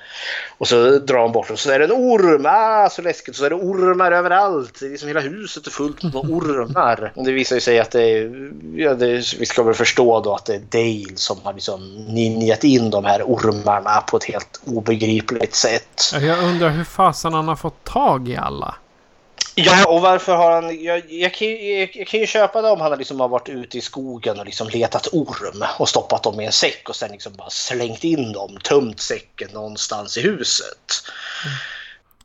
Och 0.58 0.68
så 0.68 0.98
drar 0.98 1.22
hon 1.22 1.32
bort 1.32 1.50
och 1.50 1.58
så 1.58 1.70
är 1.70 1.78
det 1.78 1.84
en 1.84 1.92
orm, 1.92 2.46
ah, 2.48 2.88
så 2.90 3.02
läskigt. 3.02 3.36
Så 3.36 3.44
är 3.44 3.50
det 3.50 3.56
ormar 3.56 4.12
överallt. 4.12 4.80
Det 4.80 4.86
är 4.86 4.90
liksom 4.90 5.08
hela 5.08 5.20
huset 5.20 5.66
är 5.66 5.70
fullt 5.70 6.02
med 6.02 6.14
ormar. 6.14 7.12
Och 7.14 7.24
det 7.24 7.32
visar 7.32 7.56
ju 7.56 7.60
sig 7.60 7.80
att 7.80 7.90
det 7.90 8.02
är, 8.02 8.50
ja, 8.74 8.94
det, 8.94 9.34
vi 9.38 9.46
ska 9.46 9.62
väl 9.62 9.74
förstå 9.74 10.20
då 10.20 10.34
att 10.34 10.46
det 10.46 10.54
är 10.54 10.58
Dale 10.58 11.16
som 11.16 11.36
har 11.42 11.54
liksom 11.54 12.04
ninjat 12.08 12.64
in 12.64 12.90
de 12.90 13.04
här 13.04 13.22
ormarna 13.22 14.00
på 14.00 14.16
ett 14.16 14.24
helt 14.24 14.60
obegripligt 14.66 15.54
sätt. 15.54 16.12
Jag 16.12 16.44
undrar 16.44 16.70
hur 16.70 16.84
fasen 16.84 17.34
han 17.34 17.48
har 17.48 17.56
fått 17.56 17.84
tag 17.84 18.28
i 18.28 18.36
alla. 18.36 18.74
Ja, 19.64 19.84
och 19.88 20.00
varför 20.00 20.36
har 20.36 20.52
han... 20.52 20.82
Jag, 20.82 21.12
jag, 21.12 21.34
kan, 21.34 21.48
jag, 21.48 21.96
jag 21.96 22.06
kan 22.06 22.20
ju 22.20 22.26
köpa 22.26 22.62
det 22.62 22.70
om 22.70 22.80
han 22.80 22.98
liksom 22.98 23.20
har 23.20 23.28
varit 23.28 23.48
ute 23.48 23.78
i 23.78 23.80
skogen 23.80 24.38
och 24.38 24.46
liksom 24.46 24.68
letat 24.68 25.08
orm 25.12 25.64
och 25.78 25.88
stoppat 25.88 26.22
dem 26.22 26.40
i 26.40 26.46
en 26.46 26.52
säck 26.52 26.88
och 26.88 26.96
sen 26.96 27.12
liksom 27.12 27.32
bara 27.32 27.50
slängt 27.50 28.04
in 28.04 28.32
dem, 28.32 28.58
tömt 28.62 29.00
säcken 29.00 29.48
någonstans 29.52 30.18
i 30.18 30.20
huset. 30.20 31.02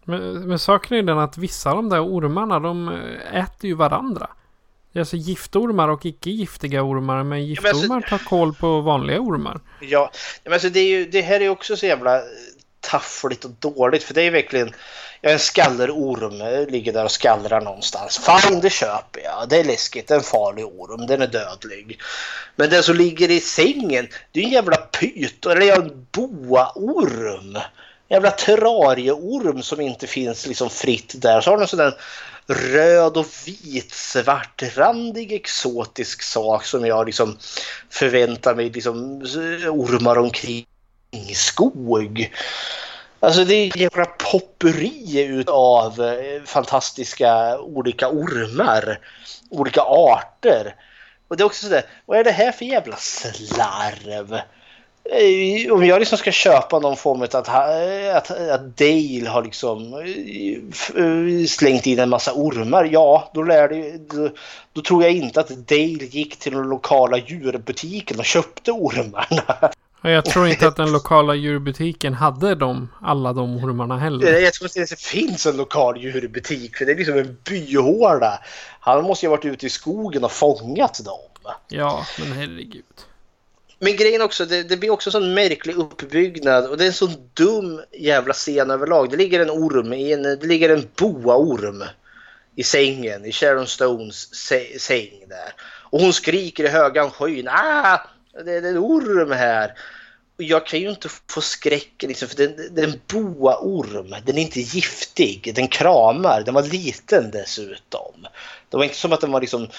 Men, 0.03 0.47
men 0.47 0.59
saken 0.59 0.97
är 0.97 1.03
den 1.03 1.20
att 1.20 1.38
vissa 1.38 1.70
av 1.70 1.76
de 1.76 1.89
där 1.89 2.03
ormarna, 2.03 2.59
de 2.59 2.89
äter 3.34 3.66
ju 3.70 3.76
varandra. 3.76 4.28
Det 4.91 4.99
är 4.99 5.01
alltså 5.01 5.18
giftormar 5.18 5.89
och 5.89 6.05
icke 6.05 6.30
giftiga 6.30 6.84
ormar, 6.84 7.24
men 7.24 7.39
alltså- 7.39 7.68
giftormar 7.68 8.01
tar 8.01 8.18
koll 8.18 8.53
på 8.53 8.82
vanliga 8.82 9.20
ormar. 9.20 9.59
Ja, 9.82 10.12
men 10.43 10.53
alltså 10.53 10.70
det, 10.70 10.80
är 10.80 10.88
ju, 10.88 11.05
det 11.05 11.22
här 11.22 11.41
är 11.41 11.49
också 11.49 11.78
så 11.78 11.86
jävla 11.86 12.22
taffligt 12.80 13.45
och 13.45 13.51
dåligt 13.51 14.03
för 14.03 14.14
det 14.14 14.22
är 14.22 14.32
verkligen 14.32 14.68
Ja, 14.68 15.14
en 15.32 15.39
skallerorm 15.39 16.41
eh, 16.41 16.67
ligger 16.67 16.93
där 16.93 17.05
och 17.05 17.11
skallrar 17.11 17.61
någonstans. 17.61 18.17
Fine, 18.26 18.61
det 18.61 18.69
köper 18.69 19.21
jag. 19.21 19.49
Det 19.49 19.57
är 19.57 19.63
läskigt. 19.63 20.07
Det 20.07 20.13
är 20.13 20.17
en 20.17 20.23
farlig 20.23 20.65
orm. 20.65 21.07
Den 21.07 21.21
är 21.21 21.28
dödlig. 21.28 21.99
Men 22.55 22.69
den 22.69 22.84
som 22.84 22.95
ligger 22.95 23.32
i 23.32 23.39
sängen, 23.39 24.07
det 24.32 24.39
är 24.39 24.43
en 24.43 24.51
jävla 24.51 24.78
pyt. 24.78 25.45
Eller 25.45 25.76
en 25.76 26.07
boaorm. 26.11 27.57
jävla 28.09 28.32
terrarieorm 28.32 29.61
som 29.61 29.82
inte 29.82 30.07
finns 30.07 30.47
liksom 30.47 30.69
fritt 30.69 31.13
där. 31.21 31.41
Så 31.41 31.49
har 31.49 31.57
den 31.57 31.61
en 31.61 31.67
sån 31.67 31.80
där 31.80 31.93
röd 32.47 33.17
och 33.17 33.28
vit 33.45 33.91
svartrandig 33.91 35.32
exotisk 35.32 36.21
sak 36.21 36.65
som 36.65 36.86
jag 36.86 37.05
liksom 37.05 37.38
förväntar 37.89 38.55
mig 38.55 38.69
liksom 38.69 39.21
eh, 39.21 39.73
ormar 39.73 40.17
omkring 40.17 40.65
skog. 41.34 42.32
Alltså 43.26 43.43
det 43.43 43.53
är 43.53 43.67
ett 43.67 43.76
jävla 43.76 44.05
popperi 44.05 45.43
av 45.47 46.01
eh, 46.01 46.43
fantastiska 46.45 47.59
olika 47.59 48.09
ormar. 48.09 48.99
Olika 49.49 49.82
arter. 49.82 50.76
Och 51.28 51.38
det 51.38 51.43
är 51.43 51.45
också 51.45 51.65
sådär, 51.65 51.86
vad 52.05 52.19
är 52.19 52.23
det 52.23 52.32
här 52.32 52.51
för 52.51 52.65
jävla 52.65 52.95
slarv? 52.97 54.34
Eh, 55.03 55.73
om 55.73 55.86
jag 55.86 55.99
liksom 55.99 56.17
ska 56.17 56.32
köpa 56.32 56.80
någon 56.80 56.97
form 56.97 57.21
av 57.21 57.23
att, 57.23 57.47
eh, 57.47 58.15
att, 58.15 58.32
att 58.32 58.78
Dale 58.78 59.30
har 59.30 59.43
liksom 59.43 60.03
slängt 61.47 61.86
in 61.86 61.99
en 61.99 62.09
massa 62.09 62.32
ormar, 62.34 62.89
ja, 62.91 63.32
då, 63.34 63.43
lär 63.43 63.67
det, 63.69 63.97
då, 63.97 64.30
då 64.73 64.82
tror 64.82 65.03
jag 65.03 65.11
inte 65.11 65.39
att 65.39 65.49
Dale 65.49 66.05
gick 66.05 66.39
till 66.39 66.53
den 66.53 66.69
lokala 66.69 67.17
djurbutiken 67.17 68.19
och 68.19 68.26
köpte 68.26 68.71
ormarna. 68.71 69.71
Jag 70.12 70.26
tror 70.26 70.47
inte 70.47 70.68
att 70.68 70.76
den 70.76 70.91
lokala 70.91 71.36
djurbutiken 71.36 72.14
hade 72.14 72.56
dem, 72.56 72.89
alla 73.01 73.34
de 73.34 73.64
ormarna 73.64 73.97
heller. 73.97 74.39
Jag 74.39 74.53
tror 74.53 74.68
inte 74.68 74.80
det 74.80 74.99
finns 74.99 75.45
en 75.45 75.58
lokal 75.58 75.97
djurbutik, 76.01 76.78
för 76.78 76.86
det 76.86 76.91
är 76.91 76.95
liksom 76.95 77.18
en 77.18 77.38
byhåla. 77.43 78.39
Han 78.80 79.03
måste 79.03 79.26
ju 79.26 79.30
ha 79.30 79.36
varit 79.36 79.45
ute 79.45 79.66
i 79.66 79.70
skogen 79.70 80.24
och 80.24 80.32
fångat 80.32 81.06
dem. 81.06 81.53
Ja, 81.68 82.06
men 82.20 82.32
herregud. 82.32 82.84
Men 83.80 83.95
grejen 83.95 84.22
också, 84.22 84.45
det, 84.45 84.64
det 84.64 84.78
blir 84.78 84.89
också 84.89 85.08
en 85.08 85.12
sån 85.12 85.34
märklig 85.34 85.76
uppbyggnad 85.76 86.68
och 86.68 86.78
det 86.78 86.84
är 86.84 86.88
en 86.88 86.93
sån 86.93 87.30
dum 87.34 87.82
jävla 87.91 88.34
scen 88.34 88.72
överlag. 88.72 89.10
Det 89.10 89.18
ligger 89.18 89.39
en 89.39 89.49
orm, 89.49 89.93
i 89.93 90.14
en, 90.14 90.24
det 90.24 90.45
ligger 90.45 90.70
en 90.70 90.88
boaorm 90.95 91.84
i 92.56 92.64
sängen, 92.64 93.26
i 93.26 93.32
Sharon 93.32 93.68
Stones 93.68 94.36
säng 94.80 95.24
där. 95.30 95.53
Och 95.84 95.99
hon 95.99 96.14
skriker 96.14 96.64
i 96.64 96.68
högan 96.68 97.12
skyn. 97.12 97.47
Ah! 97.47 97.99
Det, 98.36 98.61
det 98.61 98.67
är 98.67 98.71
en 98.71 98.77
orm 98.77 99.31
här. 99.31 99.73
Och 100.38 100.43
jag 100.43 100.65
kan 100.65 100.79
ju 100.79 100.89
inte 100.89 101.09
få 101.29 101.41
skräcken 101.41 102.09
liksom, 102.09 102.27
för 102.27 102.38
det, 102.38 102.69
det 102.69 102.81
är 102.81 102.88
en 102.88 103.01
boaorm. 103.07 104.15
Den 104.25 104.38
är 104.38 104.41
inte 104.41 104.59
giftig. 104.59 105.51
Den 105.55 105.67
kramar. 105.67 106.41
Den 106.41 106.53
var 106.53 106.63
liten 106.63 107.31
dessutom. 107.31 108.27
Det 108.69 108.77
var 108.77 108.83
inte 108.83 108.95
som 108.95 109.13
att 109.13 109.21
den 109.21 109.31
var 109.31 109.41
liksom 109.41 109.69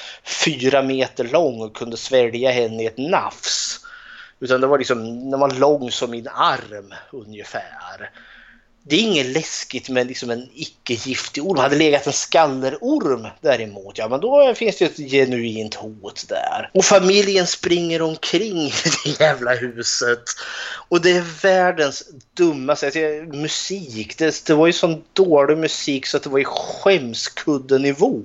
fyra 0.45 0.83
meter 0.83 1.25
lång 1.25 1.61
och 1.61 1.77
kunde 1.77 1.97
svälja 1.97 2.51
henne 2.51 2.83
i 2.83 2.87
ett 2.87 2.99
nafs. 2.99 3.81
Utan 4.41 4.61
det 4.61 4.67
var 4.67 4.79
liksom, 4.79 5.31
den 5.31 5.41
var 5.41 5.51
lång 5.51 5.91
som 5.91 6.11
min 6.11 6.29
arm 6.29 6.95
ungefär. 7.11 8.11
Det 8.89 8.97
är 8.97 9.01
inget 9.01 9.27
läskigt 9.27 9.89
med 9.89 10.07
liksom 10.07 10.31
en 10.31 10.49
icke-giftig 10.55 11.47
orm. 11.47 11.59
Hade 11.59 11.77
legat 11.77 12.07
en 12.07 12.13
skallerorm 12.13 13.27
däremot, 13.41 13.99
ja 13.99 14.09
men 14.09 14.21
då 14.21 14.55
finns 14.55 14.79
det 14.79 14.85
ett 14.85 15.11
genuint 15.11 15.75
hot 15.75 16.25
där. 16.29 16.71
Och 16.75 16.85
familjen 16.85 17.47
springer 17.47 18.03
omkring 18.03 18.59
i 18.59 18.73
det 19.05 19.21
jävla 19.21 19.55
huset. 19.55 20.23
Och 20.89 21.01
det 21.01 21.11
är 21.11 21.43
världens 21.43 22.09
dummaste, 22.35 22.87
alltså, 22.87 23.01
musik. 23.37 24.19
Det, 24.19 24.47
det 24.47 24.55
var 24.55 24.67
ju 24.67 24.73
sån 24.73 25.05
dålig 25.13 25.59
musik 25.59 26.07
så 26.07 26.17
att 26.17 26.23
det 26.23 26.31
var 26.31 26.39
i 26.39 26.45
skämskuddenivå 26.45 28.23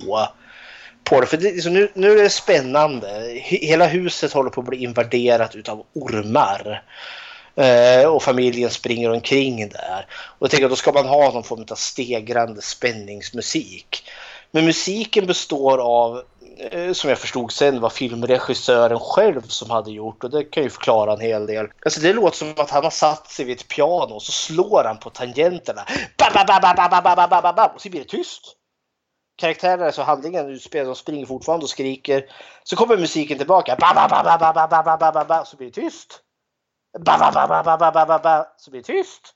på 1.04 1.20
det. 1.20 1.26
För 1.26 1.36
det, 1.36 1.52
liksom, 1.52 1.72
nu, 1.72 1.88
nu 1.94 2.18
är 2.18 2.22
det 2.22 2.30
spännande. 2.30 3.40
Hela 3.42 3.86
huset 3.86 4.32
håller 4.32 4.50
på 4.50 4.60
att 4.60 4.68
bli 4.68 4.78
invaderat 4.78 5.54
utav 5.54 5.86
ormar. 5.92 6.82
Eh, 7.56 8.06
och 8.06 8.22
familjen 8.22 8.70
springer 8.70 9.10
omkring 9.10 9.68
där. 9.68 10.06
Och 10.10 10.44
jag 10.44 10.50
tänker 10.50 10.66
att 10.66 10.72
då 10.72 10.76
ska 10.76 10.92
man 10.92 11.06
ha 11.06 11.32
någon 11.32 11.44
form 11.44 11.66
av 11.70 11.74
stegrande 11.74 12.62
spänningsmusik. 12.62 14.04
Men 14.50 14.64
musiken 14.64 15.26
består 15.26 15.78
av, 15.78 16.22
eh, 16.70 16.92
som 16.92 17.10
jag 17.10 17.18
förstod 17.18 17.52
sen, 17.52 17.80
var 17.80 17.90
filmregissören 17.90 18.98
själv 19.00 19.42
som 19.42 19.70
hade 19.70 19.90
gjort 19.90 20.24
och 20.24 20.30
det 20.30 20.44
kan 20.44 20.62
ju 20.62 20.70
förklara 20.70 21.12
en 21.12 21.20
hel 21.20 21.46
del. 21.46 21.66
Alltså 21.84 22.00
det 22.00 22.12
låter 22.12 22.36
som 22.36 22.54
att 22.56 22.70
han 22.70 22.84
har 22.84 22.90
satt 22.90 23.30
sig 23.30 23.44
vid 23.44 23.56
ett 23.56 23.68
piano 23.68 24.14
och 24.14 24.22
så 24.22 24.32
slår 24.32 24.84
han 24.84 24.98
på 24.98 25.10
tangenterna. 25.10 25.84
Och 27.74 27.80
så 27.80 27.88
blir 27.88 28.00
det 28.00 28.08
tyst 28.08 28.56
karaktärerna, 29.36 29.86
alltså 29.86 30.02
handlingen 30.02 30.50
utspelar 30.50 30.86
de 30.86 30.94
springer 30.94 31.26
fortfarande 31.26 31.64
och 31.64 31.70
skriker. 31.70 32.24
Så 32.64 32.76
kommer 32.76 32.96
musiken 32.96 33.38
tillbaka. 33.38 33.76
Ba, 33.80 33.94
ba, 33.94 34.08
ba, 34.08 34.22
ba, 34.24 34.38
ba, 34.38 34.68
ba, 34.68 34.82
ba, 34.82 34.96
ba, 34.96 35.12
ba, 35.12 35.24
ba, 35.24 35.44
så 35.44 35.56
blir 35.56 35.66
det 35.66 35.80
tyst. 35.80 36.20
Ba-ba-ba-ba-ba-ba-ba-ba-ba! 36.98 38.46
så 38.56 38.70
blir 38.70 38.80
det 38.80 38.86
tyst. 38.86 39.34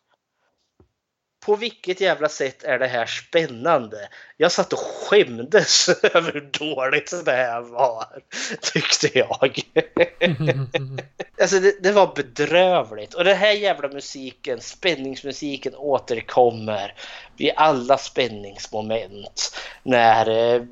På 1.46 1.56
vilket 1.56 2.00
jävla 2.00 2.28
sätt 2.28 2.64
är 2.64 2.78
det 2.78 2.86
här 2.86 3.06
spännande? 3.06 4.08
Jag 4.36 4.52
satt 4.52 4.72
och 4.72 4.78
skämdes 4.78 5.88
över 6.02 6.32
hur 6.32 6.50
dåligt 6.58 7.24
det 7.24 7.32
här 7.32 7.60
var, 7.60 8.04
tyckte 8.72 9.18
jag. 9.18 9.60
alltså 11.40 11.60
det, 11.60 11.82
det, 11.82 11.92
var 11.92 12.14
bedrövligt. 12.14 13.14
Och 13.14 13.24
den 13.24 13.36
här 13.36 13.52
jävla 13.52 13.88
musiken, 13.88 14.60
spänningsmusiken 14.60 15.74
återkommer 15.74 16.94
vid 17.36 17.52
alla 17.56 17.98
spänningsmoment. 17.98 19.56
När 19.82 20.28
eh, 20.28 20.62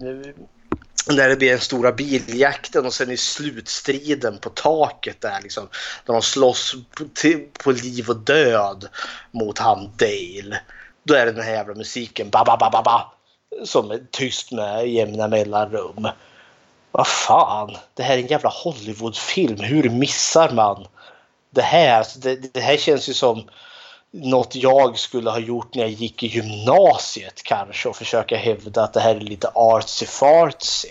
när 1.09 1.28
det 1.28 1.36
blir 1.36 1.50
den 1.50 1.61
stora 1.61 1.92
biljakten 1.92 2.86
och 2.86 2.94
sen 2.94 3.11
i 3.11 3.16
slutstriden 3.16 4.38
på 4.38 4.50
taket 4.50 5.20
där 5.20 5.40
liksom. 5.42 5.68
Där 6.07 6.12
de 6.12 6.22
slåss 6.22 6.74
på, 6.96 7.05
på 7.64 7.70
liv 7.70 8.09
och 8.09 8.16
död 8.16 8.88
mot 9.30 9.59
han 9.59 9.90
Dale. 9.96 10.61
Då 11.05 11.14
är 11.14 11.26
det 11.26 11.32
den 11.32 11.44
här 11.44 11.52
jävla 11.52 11.74
musiken 11.74 12.30
ba, 12.30 12.44
ba, 12.44 12.57
ba, 12.57 12.70
ba, 12.70 12.82
ba, 12.82 13.12
som 13.64 13.90
är 13.90 14.00
tyst 14.11 14.52
med 14.52 14.88
jämna 14.88 15.28
mellanrum. 15.28 16.09
Vad 16.90 17.07
fan, 17.07 17.76
det 17.94 18.02
här 18.02 18.18
är 18.18 18.22
en 18.22 18.26
jävla 18.26 18.50
Hollywoodfilm. 18.50 19.61
Hur 19.61 19.90
missar 19.90 20.50
man 20.50 20.86
det 21.50 21.62
här? 21.62 21.98
Alltså, 21.98 22.18
det, 22.18 22.55
det 22.55 22.61
här 22.61 22.76
känns 22.76 23.09
ju 23.09 23.14
som 23.14 23.48
något 24.14 24.54
jag 24.54 24.98
skulle 24.98 25.30
ha 25.30 25.38
gjort 25.38 25.74
när 25.74 25.82
jag 25.82 25.90
gick 25.90 26.22
i 26.22 26.26
gymnasiet 26.26 27.42
kanske 27.42 27.88
och 27.88 27.96
försöka 27.96 28.36
hävda 28.36 28.82
att 28.82 28.92
det 28.92 29.00
här 29.00 29.16
är 29.16 29.20
lite 29.20 29.48
artsy 29.54 30.06
fartsy. 30.06 30.88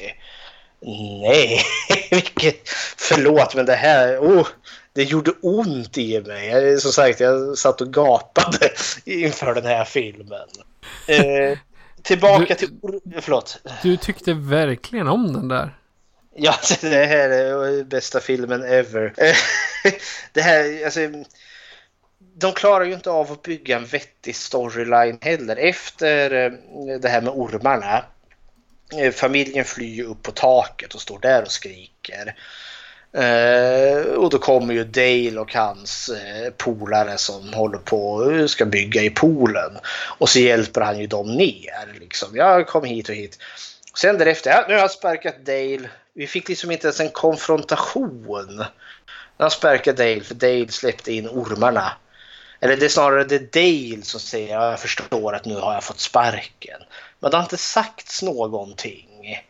Nej, 1.22 1.62
vilket, 2.12 2.70
förlåt 2.98 3.56
men 3.56 3.66
det 3.66 3.76
här, 3.76 4.18
oh, 4.18 4.48
det 4.94 5.04
gjorde 5.04 5.32
ont 5.42 5.98
i 5.98 6.22
mig. 6.22 6.82
Som 6.82 6.92
sagt, 6.92 7.20
jag 7.20 7.58
satt 7.58 7.82
och 7.82 7.94
gapade 7.94 8.70
inför 9.06 9.54
den 9.54 9.66
här 9.66 9.86
filmen. 9.86 10.48
Eh, 11.08 11.58
tillbaka 12.02 12.46
du, 12.48 12.56
till, 12.56 12.70
förlåt. 13.22 13.60
Du 13.84 13.98
tyckte 13.98 14.34
verkligen 14.34 15.08
om 15.08 15.34
den 15.34 15.48
där. 15.48 15.78
Ja, 16.36 16.56
det 16.82 17.06
här 17.06 17.30
är 17.30 17.84
bästa 17.84 18.20
filmen 18.20 18.64
ever. 18.64 19.14
det 20.34 20.42
här, 20.42 20.86
alltså 20.86 21.00
de 22.36 22.54
klarar 22.54 22.86
ju 22.86 22.94
inte 22.94 23.10
av 23.10 23.32
att 23.32 23.42
bygga 23.42 23.78
en 23.78 23.86
vettig 23.86 24.36
storyline 24.36 25.18
heller. 25.22 25.56
Efter 25.56 26.32
eh, 26.32 26.52
det 27.00 27.10
här 27.10 27.22
med 27.22 27.34
ormarna. 27.34 28.06
Eh, 28.98 29.12
familjen 29.12 29.66
flyr 29.66 30.04
upp 30.04 30.24
på 30.24 30.32
taket 30.32 30.94
och 30.94 31.02
står 31.02 31.20
där 31.20 31.42
och 31.42 31.52
skriker. 31.52 32.36
Eh, 33.14 34.14
och 34.14 34.30
då 34.30 34.38
kommer 34.38 34.74
ju 34.74 34.84
Dale 34.84 35.40
och 35.40 35.54
hans 35.54 36.12
polare 36.58 37.18
som 37.18 37.54
håller 37.54 37.78
på 37.78 38.06
och 38.06 38.50
ska 38.50 38.66
bygga 38.66 39.02
i 39.02 39.10
poolen. 39.10 39.78
Och 40.18 40.30
så 40.30 40.40
hjälper 40.40 40.82
han 40.82 41.00
ju 41.00 41.08
dem 41.08 41.36
ner. 41.36 42.00
Liksom. 42.00 42.36
Jag 42.36 42.68
kom 42.68 42.84
hit 42.84 43.10
och 43.10 43.16
hit. 43.16 43.38
Sen 43.96 44.18
därefter, 44.18 44.52
ja, 44.52 44.66
nu 44.68 44.74
har 44.74 44.82
jag 44.82 44.92
sparkat 44.92 45.46
Dale. 45.46 45.90
Vi 46.14 46.28
fick 46.28 46.50
liksom 46.50 46.72
inte 46.72 46.88
ens 46.88 47.00
en 47.00 47.10
konfrontation. 47.10 48.64
Jag 49.38 49.52
sparkade 49.52 50.04
Dale 50.04 50.24
för 50.24 50.36
Dale 50.36 50.72
släppte 50.72 51.14
in 51.14 51.28
ormarna. 51.28 51.92
Eller 52.64 52.78
det 52.78 52.86
är 52.86 52.90
snarare 52.90 53.24
det 53.24 53.54
Dale 53.54 54.04
som 54.04 54.20
säger 54.20 54.58
att 54.58 54.70
jag 54.70 54.80
förstår 54.80 55.36
att 55.36 55.46
nu 55.46 55.56
har 55.56 55.74
jag 55.74 55.84
fått 55.84 56.00
sparken. 56.00 56.82
Men 57.20 57.32
det 57.32 57.38
har 57.38 57.44
inte 57.44 57.58
sagts 57.58 58.22
någonting. 58.22 59.44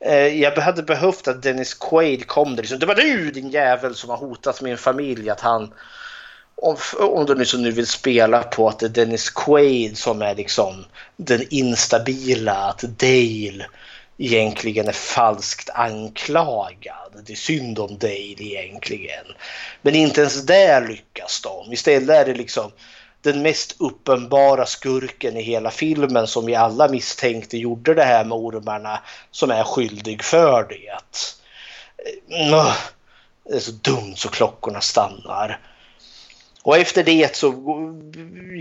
Eh, 0.00 0.26
jag 0.26 0.56
hade 0.56 0.82
behövt 0.82 1.28
att 1.28 1.42
Dennis 1.42 1.74
Quaid 1.74 2.26
kom 2.26 2.56
där. 2.56 2.62
Liksom, 2.62 2.78
det 2.78 2.86
var 2.86 2.94
du 2.94 3.30
din 3.30 3.50
jävel 3.50 3.94
som 3.94 4.10
har 4.10 4.16
hotat 4.16 4.62
min 4.62 4.76
familj. 4.78 5.30
Att 5.30 5.40
han, 5.40 5.74
om, 6.54 6.76
om 6.98 7.26
du 7.26 7.34
nu, 7.34 7.44
nu 7.58 7.70
vill 7.70 7.86
spela 7.86 8.42
på 8.42 8.68
att 8.68 8.78
det 8.78 8.86
är 8.86 8.90
Dennis 8.90 9.30
Quaid 9.30 9.98
som 9.98 10.22
är 10.22 10.34
liksom 10.34 10.84
den 11.16 11.46
instabila. 11.50 12.54
Att 12.54 12.82
Dale 12.82 13.66
egentligen 14.18 14.88
är 14.88 14.92
falskt 14.92 15.70
anklagad. 15.70 17.22
Det 17.26 17.32
är 17.32 17.36
synd 17.36 17.78
om 17.78 17.98
Dale 17.98 18.42
egentligen. 18.42 19.24
Men 19.82 19.94
inte 19.94 20.20
ens 20.20 20.42
där 20.42 20.88
lyckas 20.88 21.40
de. 21.42 21.72
Istället 21.72 22.08
är 22.08 22.24
det 22.24 22.34
liksom 22.34 22.72
den 23.22 23.42
mest 23.42 23.76
uppenbara 23.78 24.66
skurken 24.66 25.36
i 25.36 25.42
hela 25.42 25.70
filmen 25.70 26.26
som 26.26 26.46
vi 26.46 26.54
alla 26.54 26.88
misstänkte 26.88 27.58
gjorde 27.58 27.94
det 27.94 28.04
här 28.04 28.24
med 28.24 28.38
ormarna 28.38 29.00
som 29.30 29.50
är 29.50 29.64
skyldig 29.64 30.24
för 30.24 30.66
det. 30.68 30.88
Eh, 32.34 32.74
det 33.44 33.56
är 33.56 33.60
så 33.60 33.72
dumt 33.72 34.14
så 34.16 34.28
klockorna 34.28 34.80
stannar. 34.80 35.60
Och 36.62 36.76
efter 36.76 37.04
det 37.04 37.36
så 37.36 37.48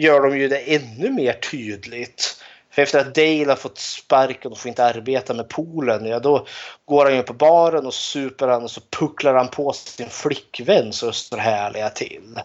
gör 0.02 0.22
de 0.22 0.38
ju 0.38 0.48
det 0.48 0.76
ännu 0.76 1.12
mer 1.12 1.34
tydligt. 1.34 2.44
För 2.78 2.82
efter 2.82 3.00
att 3.00 3.16
Dale 3.16 3.46
har 3.50 3.56
fått 3.56 3.78
sparken 3.78 4.52
och 4.52 4.58
får 4.58 4.70
inte 4.70 4.86
arbeta 4.86 5.34
med 5.34 5.50
poolen, 5.50 6.06
ja 6.06 6.20
då 6.20 6.48
går 6.86 7.06
han 7.06 7.16
ju 7.16 7.24
på 7.24 7.34
baren 7.34 7.86
och 7.86 7.94
super 7.94 8.48
han 8.48 8.64
och 8.64 8.72
så 8.72 8.82
pucklar 9.00 9.34
han 9.34 9.48
på 9.48 9.74
sin 9.74 10.10
flickvän 10.10 10.94
så 10.94 11.12
står 11.12 11.38
härliga 11.38 11.90
till. 11.90 12.40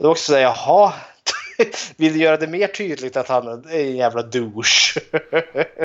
Är 0.00 0.06
också 0.06 0.32
så 0.32 0.38
jaha, 0.38 0.92
vill 1.96 2.12
du 2.12 2.18
göra 2.18 2.36
det 2.36 2.46
mer 2.46 2.66
tydligt 2.66 3.16
att 3.16 3.28
han 3.28 3.48
är 3.48 3.74
en 3.74 3.96
jävla 3.96 4.22
douche? 4.22 5.00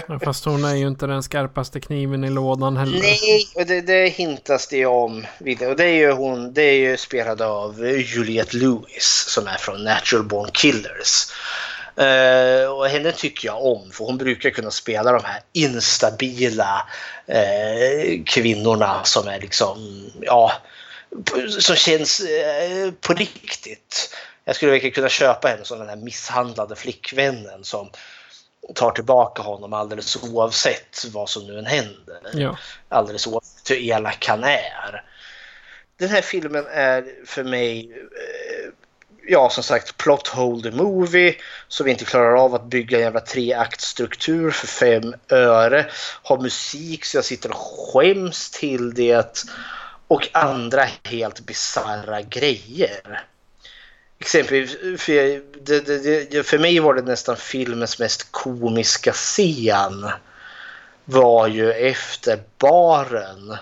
ja, 0.08 0.20
fast 0.20 0.46
hon 0.46 0.64
är 0.64 0.76
ju 0.76 0.88
inte 0.88 1.08
den 1.08 1.24
skarpaste 1.24 1.80
kniven 1.80 2.24
i 2.24 2.30
lådan 2.30 2.78
heller. 2.78 3.00
Nej, 3.00 3.48
och 3.56 3.66
det, 3.66 3.82
det 3.82 4.08
hintas 4.08 4.68
det 4.68 4.86
om. 4.86 5.26
Och 5.40 5.76
det 5.76 5.86
är 5.86 5.96
ju 5.96 6.12
hon, 6.12 6.54
det 6.54 6.64
är 6.64 6.90
ju 6.90 6.98
spelad 6.98 7.42
av 7.42 7.88
Juliette 7.88 8.58
Lewis 8.58 9.26
som 9.28 9.48
är 9.48 9.58
från 9.58 9.84
Natural 9.84 10.26
Born 10.26 10.50
Killers. 10.54 11.28
Uh, 12.00 12.70
och 12.70 12.88
henne 12.88 13.12
tycker 13.12 13.48
jag 13.48 13.66
om 13.66 13.92
för 13.92 14.06
hon 14.06 14.18
brukar 14.18 14.50
kunna 14.50 14.72
spela 14.72 15.12
de 15.12 15.24
här 15.24 15.42
instabila 15.54 16.88
uh, 17.30 18.24
kvinnorna 18.26 19.04
som 19.04 19.28
är 19.28 19.40
liksom, 19.40 20.06
ja, 20.22 20.52
som 21.60 21.76
känns 21.76 22.22
uh, 22.22 22.92
på 22.92 23.14
riktigt. 23.14 24.16
Jag 24.46 24.56
skulle 24.56 24.72
verkligen 24.72 24.94
kunna 24.94 25.10
köpa 25.10 25.48
henne 25.48 25.66
som 25.66 25.80
den 25.80 25.90
här 25.90 25.96
misshandlade 25.96 26.76
flickvännen 26.76 27.64
som 27.64 27.90
tar 28.76 28.92
tillbaka 28.92 29.42
honom 29.42 29.74
alldeles 29.74 30.24
oavsett 30.24 31.06
vad 31.14 31.30
som 31.30 31.48
nu 31.48 31.60
än 31.60 31.66
händer. 31.66 32.20
Ja. 32.34 32.58
Alldeles 32.90 33.28
oavsett 33.28 33.72
hur 33.72 33.78
elak 33.78 34.26
han 34.28 34.44
är. 34.44 35.04
Den 35.98 36.10
här 36.10 36.22
filmen 36.22 36.66
är 36.72 37.26
för 37.26 37.44
mig 37.44 37.92
ja, 39.28 39.50
som 39.50 39.64
sagt, 39.64 39.98
plot 39.98 40.28
hole 40.28 40.72
the 40.72 40.78
movie. 40.78 41.36
Så 41.68 41.84
vi 41.84 41.92
inte 41.92 42.06
klarar 42.06 42.36
av 42.36 42.56
att 42.56 42.66
bygga 42.66 42.98
en 42.98 43.04
jävla 43.04 43.20
treaktstruktur 43.20 44.52
för 44.52 44.68
fem 44.68 45.16
öre. 45.30 45.86
Ha 46.24 46.42
musik 46.42 47.06
så 47.06 47.18
jag 47.18 47.26
sitter 47.26 47.50
och 47.50 47.58
skäms 47.58 48.52
till 48.52 48.94
det. 48.94 49.46
Och 50.08 50.30
andra 50.32 50.88
helt 51.04 51.40
bizarra 51.40 52.22
grejer. 52.22 53.24
Exempelvis, 54.20 55.02
för, 55.02 55.42
det, 55.66 55.80
det, 55.80 56.32
det, 56.32 56.44
för 56.44 56.58
mig 56.58 56.80
var 56.80 56.94
det 56.94 57.02
nästan 57.02 57.38
filmens 57.38 58.00
mest 58.00 58.28
komiska 58.32 59.12
scen. 59.12 60.10
Var 61.06 61.48
ju 61.48 61.72
efter 61.72 62.40
baren. 62.58 63.58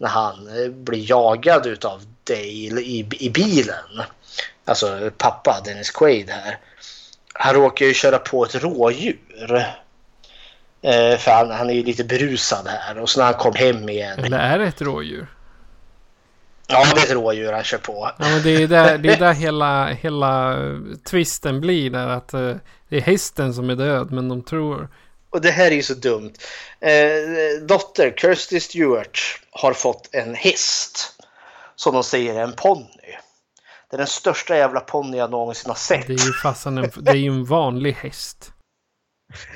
När 0.00 0.08
han 0.08 0.48
blir 0.84 1.10
jagad 1.10 1.66
utav 1.66 2.02
Dale 2.24 2.80
i, 2.80 3.06
i 3.18 3.30
bilen 3.30 4.02
alltså 4.64 5.10
pappa 5.18 5.60
Dennis 5.64 5.90
Quaid 5.90 6.30
här. 6.30 6.58
Han 7.34 7.54
råkar 7.54 7.86
ju 7.86 7.94
köra 7.94 8.18
på 8.18 8.44
ett 8.44 8.54
rådjur. 8.54 9.18
Eh, 10.82 11.18
för 11.18 11.30
han, 11.30 11.50
han 11.50 11.70
är 11.70 11.74
ju 11.74 11.82
lite 11.82 12.04
berusad 12.04 12.66
här 12.68 12.98
och 12.98 13.10
så 13.10 13.20
när 13.20 13.26
han 13.26 13.34
kom 13.34 13.54
hem 13.54 13.88
igen. 13.88 14.18
Eller 14.18 14.38
är 14.38 14.58
det 14.58 14.66
ett 14.66 14.82
rådjur? 14.82 15.26
Ja, 16.66 16.86
det 16.94 17.00
är 17.00 17.04
ett 17.04 17.10
rådjur 17.10 17.52
han 17.52 17.64
kör 17.64 17.78
på. 17.78 18.10
Ja, 18.18 18.28
men 18.28 18.42
det 18.42 18.62
är 18.62 18.68
där, 18.68 18.98
det 18.98 19.12
är 19.12 19.16
där 19.16 19.32
hela, 19.32 19.86
hela 19.86 20.58
twisten 21.10 21.60
blir. 21.60 21.90
Där 21.90 22.08
att 22.08 22.34
eh, 22.34 22.54
det 22.88 22.96
är 22.96 23.00
hästen 23.00 23.54
som 23.54 23.70
är 23.70 23.74
död, 23.74 24.12
men 24.12 24.28
de 24.28 24.42
tror... 24.42 24.88
Och 25.30 25.40
det 25.40 25.50
här 25.50 25.66
är 25.66 25.74
ju 25.74 25.82
så 25.82 25.94
dumt. 25.94 26.32
Eh, 26.80 27.62
dotter 27.62 28.14
Kirsty 28.16 28.60
Stewart 28.60 29.18
har 29.50 29.72
fått 29.72 30.08
en 30.12 30.34
häst. 30.34 31.14
Som 31.76 31.94
de 31.94 32.04
säger 32.04 32.34
är 32.34 32.42
en 32.42 32.52
ponny. 32.52 32.97
Det 33.90 33.96
är 33.96 33.98
den 33.98 34.06
största 34.06 34.56
jävla 34.56 34.80
ponny 34.80 35.16
jag 35.16 35.30
någonsin 35.30 35.70
har 35.70 35.76
sett. 35.76 36.06
Det 36.06 36.12
är 36.12 36.26
ju 36.26 36.32
fasen 36.32 36.78
en, 36.78 36.90
det 36.96 37.10
är 37.10 37.14
ju 37.14 37.28
en 37.28 37.44
vanlig 37.44 37.92
häst. 37.92 38.52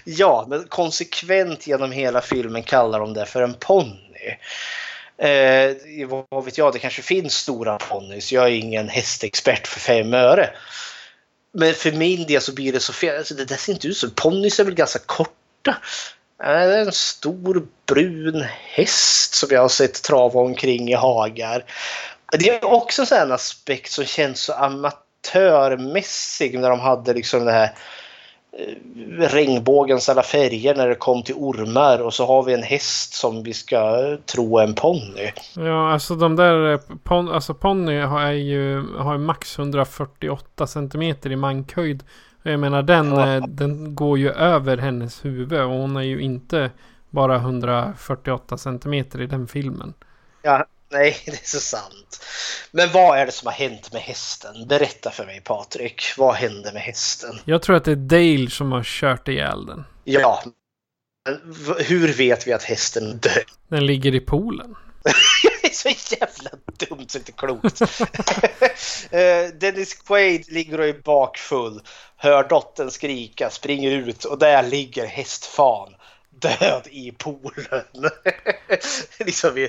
Ja, 0.05 0.47
men 0.49 0.65
konsekvent 0.69 1.67
genom 1.67 1.93
hela 1.93 2.21
filmen 2.21 2.63
kallar 2.63 3.01
de 3.01 3.15
det 3.15 3.27
för 3.27 3.43
en 3.43 3.55
ponny. 3.55 4.37
Eh, 5.19 5.77
vad 6.31 6.45
vet 6.45 6.59
jag, 6.59 6.73
det 6.73 6.79
kanske 6.79 7.03
finns 7.03 7.35
stora 7.35 7.79
ponnys. 7.79 8.33
Jag 8.33 8.45
är 8.45 8.51
ingen 8.51 8.89
hästexpert 8.89 9.67
för 9.67 9.81
fem 9.81 10.15
öre. 10.15 10.51
Men 11.53 11.75
för 11.75 11.93
min 11.93 12.27
del 12.27 12.41
så 12.41 12.55
blir 12.55 12.73
det 12.73 12.81
så 12.81 12.93
fel. 12.93 13.19
Alltså, 13.19 13.35
det 13.35 13.45
där 13.45 13.57
ser 13.57 13.73
inte 13.73 13.89
ut 13.89 13.97
som... 13.97 14.11
Ponnys 14.11 14.61
är 14.61 14.65
väl 14.65 14.75
ganska 14.75 14.99
korta. 14.99 15.77
Det 16.39 16.45
är 16.45 16.87
en 16.87 16.93
stor 16.93 17.67
brun 17.87 18.45
häst 18.59 19.35
som 19.35 19.49
jag 19.53 19.61
har 19.61 19.69
sett 19.69 20.03
trava 20.03 20.41
omkring 20.41 20.89
i 20.89 20.95
hagar. 20.95 21.65
Det 22.39 22.49
är 22.49 22.65
också 22.65 23.15
en 23.15 23.33
aspekt 23.33 23.91
som 23.91 24.05
känns 24.05 24.41
så 24.41 24.53
amatörmässig 24.53 26.59
när 26.59 26.71
de 26.71 26.81
hade 26.81 27.15
liksom 27.15 27.45
det 27.45 27.53
här 27.53 27.73
eh, 28.59 28.75
regnbågens 29.19 30.09
alla 30.09 30.23
färger 30.23 30.75
när 30.75 30.89
det 30.89 30.95
kom 30.95 31.23
till 31.23 31.35
ormar 31.35 31.99
och 31.99 32.15
så 32.15 32.27
har 32.27 32.43
vi 32.43 32.55
en 32.55 32.63
häst 32.63 33.15
som 33.15 33.43
vi 33.43 33.53
ska 33.53 34.17
tro 34.27 34.59
är 34.59 34.65
en 34.65 34.75
ponny. 34.75 35.33
Ja, 35.57 35.93
alltså 35.93 36.15
de 36.15 36.37
där 36.37 36.81
pon, 37.05 37.29
alltså 37.29 37.55
ponny 37.55 38.01
har 38.01 38.31
ju 38.31 38.97
har 38.97 39.19
max 39.19 39.59
148 39.59 40.67
centimeter 40.67 41.33
i 41.33 41.37
mankhöjd. 41.37 42.05
Jag 42.43 42.61
menar 42.61 42.83
den, 42.83 43.13
ja. 43.13 43.35
Eh, 43.35 43.47
den 43.47 43.95
går 43.95 44.19
ju 44.19 44.33
över 44.33 44.77
hennes 44.77 45.25
huvud 45.25 45.61
och 45.61 45.71
hon 45.71 45.97
är 45.97 46.03
ju 46.03 46.21
inte 46.21 46.71
bara 47.11 47.37
148 47.37 48.57
centimeter 48.57 49.21
i 49.21 49.27
den 49.27 49.49
filmen. 49.49 49.95
Ja, 50.43 50.67
Nej, 50.93 51.17
det 51.27 51.33
är 51.33 51.47
så 51.47 51.61
sant. 51.61 52.25
Men 52.71 52.93
vad 52.93 53.19
är 53.19 53.27
det 53.27 53.33
som 53.33 53.47
har 53.47 53.53
hänt 53.53 53.93
med 53.93 54.03
hästen? 54.03 54.67
Berätta 54.69 55.11
för 55.11 55.27
mig 55.27 55.41
Patrik. 55.41 56.03
Vad 56.17 56.35
hände 56.35 56.73
med 56.73 56.83
hästen? 56.83 57.39
Jag 57.45 57.63
tror 57.63 57.77
att 57.77 57.85
det 57.85 57.93
är 57.93 57.97
Dale 57.97 58.51
som 58.51 58.73
har 58.73 58.83
kört 58.85 59.29
ihjäl 59.29 59.67
den. 59.67 59.85
Ja. 60.05 60.43
Hur 61.79 62.13
vet 62.13 62.47
vi 62.47 62.53
att 62.53 62.63
hästen 62.63 63.19
dör? 63.19 63.45
Den 63.69 63.87
ligger 63.87 64.15
i 64.15 64.21
poolen. 64.21 64.75
det 65.63 65.69
är 65.69 65.75
så 65.75 66.15
jävla 66.15 66.51
dumt 66.89 67.07
så 67.09 67.19
inte 67.19 67.33
klokt. 67.33 67.83
Eh, 69.11 69.55
Dennis 69.61 69.95
Quaid 69.95 70.53
ligger 70.53 70.81
och 70.81 70.87
är 70.87 71.03
bakfull. 71.05 71.81
Hör 72.17 72.49
dottern 72.49 72.91
skrika, 72.91 73.51
springer 73.51 73.91
ut 73.91 74.25
och 74.25 74.39
där 74.39 74.63
ligger 74.63 75.07
hästfan 75.07 75.95
död 76.43 76.87
i 76.91 77.13
poolen. 77.13 78.11
liksom 79.19 79.69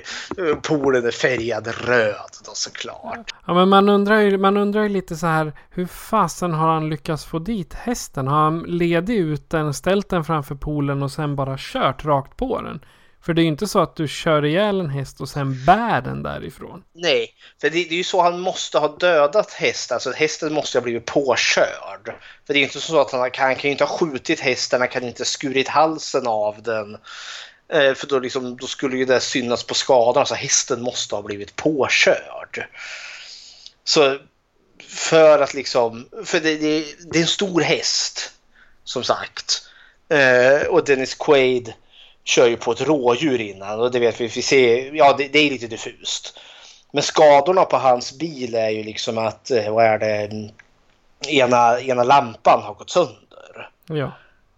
poolen 0.62 1.06
är 1.06 1.10
färgad 1.10 1.66
röd 1.66 2.30
då 2.44 2.50
såklart. 2.54 3.34
Ja 3.46 3.54
men 3.54 3.68
man 3.68 3.88
undrar 3.88 4.18
ju, 4.18 4.38
man 4.38 4.56
undrar 4.56 4.82
ju 4.82 4.88
lite 4.88 5.16
så 5.16 5.26
här. 5.26 5.52
Hur 5.70 5.86
fasen 5.86 6.54
har 6.54 6.68
han 6.68 6.88
lyckats 6.88 7.24
få 7.24 7.38
dit 7.38 7.74
hästen? 7.74 8.26
Har 8.28 8.44
han 8.44 8.58
ledit 8.58 9.18
ut 9.18 9.50
den, 9.50 9.74
ställt 9.74 10.08
den 10.08 10.24
framför 10.24 10.54
poolen 10.54 11.02
och 11.02 11.12
sen 11.12 11.36
bara 11.36 11.56
kört 11.58 12.04
rakt 12.04 12.36
på 12.36 12.60
den? 12.60 12.80
För 13.24 13.34
det 13.34 13.40
är 13.40 13.42
ju 13.42 13.48
inte 13.48 13.66
så 13.66 13.78
att 13.78 13.96
du 13.96 14.08
kör 14.08 14.44
ihjäl 14.44 14.80
en 14.80 14.90
häst 14.90 15.20
och 15.20 15.28
sen 15.28 15.64
bär 15.64 16.00
den 16.00 16.22
därifrån. 16.22 16.84
Nej, 16.92 17.34
för 17.60 17.70
det, 17.70 17.84
det 17.84 17.94
är 17.94 17.96
ju 17.96 18.04
så 18.04 18.22
han 18.22 18.40
måste 18.40 18.78
ha 18.78 18.96
dödat 18.96 19.52
hästen. 19.52 19.94
Alltså 19.94 20.12
hästen 20.12 20.52
måste 20.52 20.78
ha 20.78 20.82
blivit 20.82 21.04
påkörd. 21.04 22.14
För 22.46 22.54
det 22.54 22.54
är 22.54 22.58
ju 22.58 22.64
inte 22.64 22.80
så 22.80 23.00
att 23.00 23.12
han, 23.12 23.20
han 23.20 23.30
kan 23.30 23.62
ju 23.62 23.70
inte 23.70 23.84
ha 23.84 23.98
skjutit 23.98 24.40
hästen, 24.40 24.80
han 24.80 24.88
kan 24.88 25.04
inte 25.04 25.20
ha 25.20 25.24
skurit 25.24 25.68
halsen 25.68 26.26
av 26.26 26.62
den. 26.62 26.94
Eh, 27.68 27.94
för 27.94 28.06
då, 28.06 28.18
liksom, 28.18 28.56
då 28.56 28.66
skulle 28.66 28.96
ju 28.96 29.04
det 29.04 29.20
synas 29.20 29.64
på 29.64 29.74
skadan. 29.74 30.20
Alltså 30.20 30.34
hästen 30.34 30.82
måste 30.82 31.14
ha 31.14 31.22
blivit 31.22 31.56
påkörd. 31.56 32.66
Så 33.84 34.18
för 34.88 35.38
att 35.38 35.54
liksom, 35.54 36.08
för 36.24 36.40
det, 36.40 36.56
det, 36.56 36.84
det 37.12 37.18
är 37.18 37.22
en 37.22 37.28
stor 37.28 37.60
häst. 37.60 38.30
Som 38.84 39.04
sagt. 39.04 39.68
Eh, 40.08 40.66
och 40.66 40.84
Dennis 40.84 41.14
Quaid 41.14 41.72
kör 42.24 42.46
ju 42.46 42.56
på 42.56 42.72
ett 42.72 42.80
rådjur 42.80 43.40
innan 43.40 43.80
och 43.80 43.90
det 43.90 43.98
vet 43.98 44.20
vi. 44.20 44.26
vi 44.26 44.42
ser, 44.42 44.94
ja, 44.94 45.14
det, 45.18 45.28
det, 45.28 45.38
är 45.38 45.50
lite 45.50 45.66
diffust. 45.66 46.38
Men 46.92 47.02
skadorna 47.02 47.64
på 47.64 47.76
hans 47.76 48.18
bil 48.18 48.54
är 48.54 48.68
ju 48.68 48.82
liksom 48.82 49.18
att, 49.18 49.50
eh, 49.50 49.74
vad 49.74 49.84
är 49.84 49.98
det, 49.98 50.50
ena, 51.28 51.80
ena 51.80 52.04
lampan 52.04 52.62
har 52.62 52.74
gått 52.74 52.90
sönder. 52.90 53.70
Ja. 53.86 54.12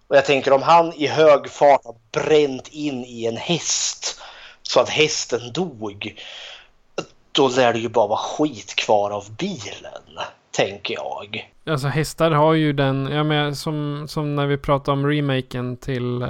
Och 0.08 0.16
jag 0.16 0.24
tänker 0.24 0.52
om 0.52 0.62
han 0.62 0.92
i 0.92 1.06
hög 1.06 1.50
fart 1.50 1.84
har 1.84 1.96
bränt 2.12 2.68
in 2.68 3.04
i 3.04 3.26
en 3.26 3.36
häst 3.36 4.20
så 4.62 4.80
att 4.80 4.88
hästen 4.88 5.52
dog. 5.52 6.20
Då 7.32 7.48
lär 7.48 7.72
det 7.72 7.78
ju 7.78 7.88
bara 7.88 8.06
vara 8.06 8.18
skit 8.18 8.74
kvar 8.76 9.10
av 9.10 9.30
bilen 9.30 10.18
tänker 10.56 10.94
jag. 10.94 11.52
Alltså 11.66 11.88
hästar 11.88 12.30
har 12.30 12.54
ju 12.54 12.72
den, 12.72 13.08
ja 13.12 13.24
men 13.24 13.56
som, 13.56 14.06
som 14.08 14.36
när 14.36 14.46
vi 14.46 14.56
pratade 14.56 14.92
om 14.92 15.06
remaken 15.06 15.76
till, 15.76 16.22
eh, 16.22 16.28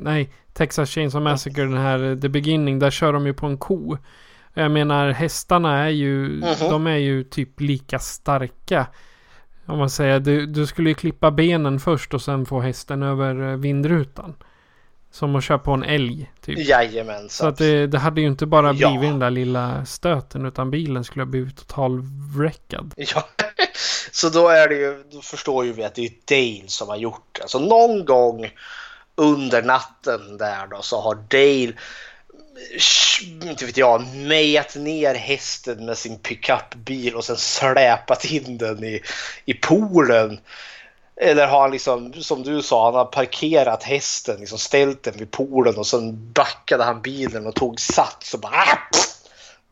nej, 0.00 0.32
Texas 0.52 0.90
Chainsaw 0.90 1.30
Massacre, 1.30 1.62
den 1.62 1.76
här 1.76 2.20
The 2.20 2.28
Beginning, 2.28 2.78
där 2.78 2.90
kör 2.90 3.12
de 3.12 3.26
ju 3.26 3.34
på 3.34 3.46
en 3.46 3.58
ko. 3.58 3.96
Jag 4.54 4.70
menar 4.70 5.10
hästarna 5.10 5.78
är 5.78 5.88
ju, 5.88 6.26
mm 6.26 6.42
-hmm. 6.42 6.70
de 6.70 6.86
är 6.86 6.96
ju 6.96 7.24
typ 7.24 7.60
lika 7.60 7.98
starka. 7.98 8.86
Om 9.66 9.78
man 9.78 9.90
säger, 9.90 10.20
du, 10.20 10.46
du 10.46 10.66
skulle 10.66 10.88
ju 10.88 10.94
klippa 10.94 11.30
benen 11.30 11.80
först 11.80 12.14
och 12.14 12.22
sen 12.22 12.46
få 12.46 12.60
hästen 12.60 13.02
över 13.02 13.50
eh, 13.50 13.56
vindrutan. 13.56 14.34
Som 15.12 15.36
att 15.36 15.44
köra 15.44 15.58
på 15.58 15.70
en 15.70 15.82
älg. 15.82 16.32
Typ. 16.40 16.58
Jajamensan. 16.58 17.28
Så 17.28 17.46
att 17.46 17.58
det, 17.58 17.86
det 17.86 17.98
hade 17.98 18.20
ju 18.20 18.26
inte 18.26 18.46
bara 18.46 18.72
blivit 18.72 19.02
ja. 19.02 19.10
den 19.10 19.18
där 19.18 19.30
lilla 19.30 19.84
stöten 19.84 20.46
utan 20.46 20.70
bilen 20.70 21.04
skulle 21.04 21.22
ha 21.22 21.30
blivit 21.30 21.56
totalwreckad. 21.56 22.94
Ja. 22.96 23.28
så 24.12 24.28
då 24.28 24.48
är 24.48 24.68
det 24.68 24.74
ju, 24.74 25.04
då 25.12 25.20
förstår 25.20 25.64
ju 25.64 25.72
vi 25.72 25.84
att 25.84 25.94
det 25.94 26.06
är 26.06 26.12
Dale 26.24 26.68
som 26.68 26.88
har 26.88 26.96
gjort 26.96 27.38
det. 27.40 27.48
Så 27.48 27.58
någon 27.58 28.04
gång 28.04 28.50
under 29.14 29.62
natten 29.62 30.36
där 30.38 30.66
då 30.66 30.82
så 30.82 31.00
har 31.00 31.14
Dale 31.14 31.72
inte 33.42 33.66
vet 33.66 33.76
jag, 33.76 34.06
mejat 34.16 34.76
ner 34.76 35.14
hästen 35.14 35.84
med 35.84 35.98
sin 35.98 36.18
pickupbil 36.18 37.14
och 37.14 37.24
sen 37.24 37.36
släpat 37.36 38.24
in 38.24 38.58
den 38.58 38.84
i, 38.84 39.00
i 39.44 39.54
poolen. 39.54 40.40
Eller 41.22 41.46
har 41.46 41.60
han 41.60 41.70
liksom, 41.70 42.12
som 42.12 42.42
du 42.42 42.62
sa, 42.62 42.84
han 42.84 42.94
har 42.94 43.04
parkerat 43.04 43.82
hästen, 43.82 44.40
liksom 44.40 44.58
ställt 44.58 45.02
den 45.02 45.14
vid 45.16 45.30
poolen 45.30 45.76
och 45.76 45.86
sen 45.86 46.32
backade 46.32 46.84
han 46.84 47.02
bilen 47.02 47.46
och 47.46 47.54
tog 47.54 47.80
sats 47.80 48.34
och 48.34 48.40
bara 48.40 48.52
ah, 48.52 48.78
pff, 48.92 49.16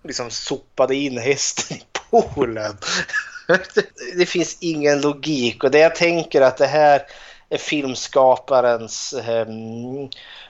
liksom 0.03 0.31
sopade 0.31 0.95
in 0.95 1.19
hästen 1.19 1.77
i 1.77 1.83
poolen. 1.93 2.77
det 4.17 4.27
finns 4.27 4.57
ingen 4.61 5.01
logik 5.01 5.65
och 5.65 5.71
det 5.71 5.79
jag 5.79 5.95
tänker 5.95 6.41
att 6.41 6.57
det 6.57 6.67
här 6.67 7.03
är 7.49 7.59
filmskaparens 7.59 9.13
eh, 9.13 9.47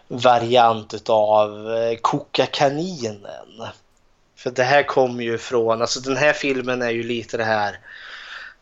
variant 0.09 1.11
av 1.11 1.74
eh, 1.74 1.96
Koka 1.96 2.46
kaninen. 2.46 3.26
För 4.36 4.51
det 4.51 4.64
här 4.64 4.82
kommer 4.82 5.24
ju 5.24 5.38
från, 5.38 5.80
alltså 5.80 6.01
den 6.01 6.16
här 6.16 6.32
filmen 6.32 6.82
är 6.82 6.90
ju 6.90 7.03
lite 7.03 7.36
det 7.36 7.44
här 7.44 7.78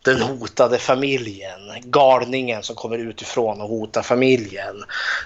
den 0.03 0.23
hotade 0.23 0.79
familjen, 0.79 1.61
galningen 1.83 2.63
som 2.63 2.77
kommer 2.77 2.99
utifrån 2.99 3.61
och 3.61 3.69
hotar 3.69 4.03
familjen. 4.03 4.85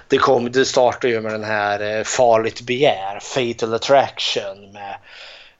Det, 0.08 0.18
kom, 0.18 0.52
det 0.52 0.64
startar 0.64 1.08
ju 1.08 1.20
med 1.20 1.32
den 1.32 1.44
här 1.44 1.98
eh, 1.98 2.04
Farligt 2.04 2.60
begär, 2.60 3.18
Fatal 3.20 3.74
Attraction 3.74 4.72
med, 4.72 4.96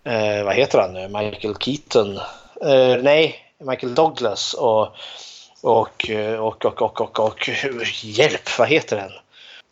eh, 0.04 0.44
vad 0.44 0.54
heter 0.54 0.78
han 0.78 0.92
nu, 0.92 1.08
Michael 1.08 1.54
Keaton? 1.60 2.16
Eh, 2.62 3.02
nej, 3.02 3.36
Michael 3.58 3.94
Douglas 3.94 4.54
och 4.54 4.96
och, 5.62 6.10
och, 6.38 6.64
och, 6.64 6.82
och, 6.82 7.00
och, 7.00 7.20
och, 7.20 7.48
hjälp, 8.02 8.58
vad 8.58 8.68
heter 8.68 8.96
den? 8.96 9.10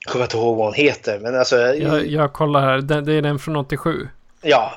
Jag 0.05 0.13
kommer 0.13 0.25
inte 0.25 0.37
ihåg 0.37 0.57
vad 0.57 0.67
hon 0.67 0.75
heter. 0.75 1.19
Men 1.19 1.39
alltså, 1.39 1.57
jag, 1.57 2.07
jag 2.07 2.33
kollar 2.33 2.61
här. 2.61 2.79
Det, 2.79 3.01
det 3.01 3.13
är 3.13 3.23
den 3.23 3.39
från 3.39 3.57
87. 3.57 4.09
Ja. 4.43 4.73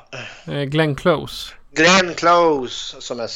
Glenn 0.66 0.96
Close. 0.96 1.54
Glenn 1.74 2.14
Close 2.14 3.00
som 3.00 3.20
är, 3.20 3.30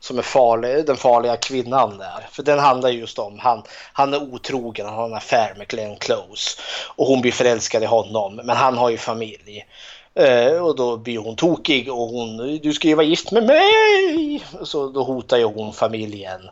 som 0.00 0.18
är 0.18 0.22
farlig, 0.22 0.86
den 0.86 0.96
farliga 0.96 1.36
kvinnan 1.36 1.98
där. 1.98 2.28
För 2.32 2.42
den 2.42 2.58
handlar 2.58 2.88
just 2.88 3.18
om 3.18 3.38
han, 3.38 3.62
han 3.92 4.14
är 4.14 4.22
otrogen, 4.22 4.86
han 4.86 4.94
har 4.94 5.04
en 5.04 5.14
affär 5.14 5.54
med 5.56 5.68
Glenn 5.68 5.96
Close. 5.96 6.60
Och 6.96 7.06
hon 7.06 7.20
blir 7.20 7.32
förälskad 7.32 7.82
i 7.82 7.86
honom, 7.86 8.36
men 8.36 8.56
han 8.56 8.78
har 8.78 8.90
ju 8.90 8.98
familj. 8.98 9.66
Eh, 10.14 10.62
och 10.62 10.76
då 10.76 10.96
blir 10.96 11.18
hon 11.18 11.36
tokig 11.36 11.92
och 11.92 12.08
hon, 12.08 12.58
du 12.62 12.72
ska 12.72 12.88
ju 12.88 12.94
vara 12.94 13.06
gift 13.06 13.30
med 13.30 13.46
mig! 13.46 14.44
Så 14.62 14.88
då 14.88 15.02
hotar 15.02 15.36
ju 15.36 15.44
hon 15.44 15.72
familjen. 15.72 16.48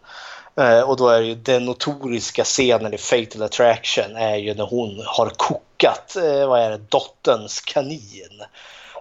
Eh, 0.57 0.81
och 0.81 0.97
då 0.97 1.09
är 1.09 1.21
ju 1.21 1.35
den 1.35 1.65
notoriska 1.65 2.45
scenen 2.45 2.95
i 2.95 2.99
Fatal 2.99 3.43
Attraction 3.43 4.17
är 4.17 4.37
ju 4.37 4.55
när 4.55 4.67
hon 4.67 5.03
har 5.07 5.29
kokat, 5.29 6.17
eh, 6.17 6.49
vad 6.49 6.61
är 6.61 6.71
det, 6.71 6.81
dotterns 6.89 7.61
kanin. 7.61 8.43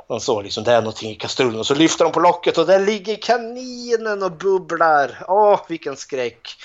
Man 0.09 0.21
såg 0.21 0.43
liksom 0.43 0.63
det 0.63 0.71
är 0.71 0.81
någonting 0.81 1.11
i 1.11 1.15
kastrullen 1.15 1.59
och 1.59 1.65
så 1.65 1.75
lyfter 1.75 2.03
de 2.03 2.11
på 2.11 2.19
locket 2.19 2.57
och 2.57 2.65
där 2.65 2.79
ligger 2.79 3.15
kaninen 3.15 4.23
och 4.23 4.31
bubblar. 4.31 5.25
Åh, 5.27 5.59
vilken 5.67 5.95
skräck! 5.95 6.57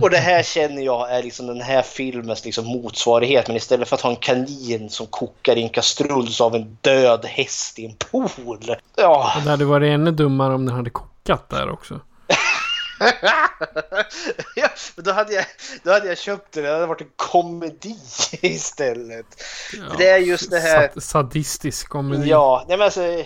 Och 0.00 0.10
det 0.10 0.18
här 0.18 0.42
känner 0.42 0.82
jag 0.82 1.10
är 1.10 1.22
liksom 1.22 1.46
den 1.46 1.60
här 1.60 1.82
filmens 1.82 2.44
liksom 2.44 2.66
motsvarighet. 2.66 3.48
Men 3.48 3.56
istället 3.56 3.88
för 3.88 3.96
att 3.96 4.02
ha 4.02 4.10
en 4.10 4.16
kanin 4.16 4.90
som 4.90 5.06
kokar 5.06 5.58
i 5.58 5.62
en 5.62 5.68
kastrull 5.68 6.28
så 6.28 6.44
har 6.44 6.50
vi 6.50 6.58
en 6.58 6.78
död 6.80 7.24
häst 7.24 7.78
i 7.78 7.86
en 7.86 7.94
pool. 7.94 8.76
Ja. 8.96 9.32
Det 9.44 9.50
hade 9.50 9.64
varit 9.64 9.94
ännu 9.94 10.10
dummare 10.10 10.54
om 10.54 10.66
den 10.66 10.76
hade 10.76 10.90
kokat 10.90 11.48
där 11.48 11.70
också. 11.70 12.00
ja, 14.56 14.68
då, 14.96 15.12
hade 15.12 15.32
jag, 15.32 15.44
då 15.82 15.92
hade 15.92 16.08
jag 16.08 16.18
köpt 16.18 16.52
det. 16.52 16.62
Det 16.62 16.72
hade 16.72 16.86
varit 16.86 17.00
en 17.00 17.10
komedi 17.16 17.96
istället. 18.40 19.26
Ja, 19.72 19.94
det 19.98 20.08
är 20.08 20.18
just 20.18 20.50
det 20.50 20.60
här... 20.60 21.00
Sadistisk 21.00 21.88
komedi. 21.88 22.28
Ja, 22.28 22.64
nej 22.68 22.78
men 22.78 22.84
alltså, 22.84 23.24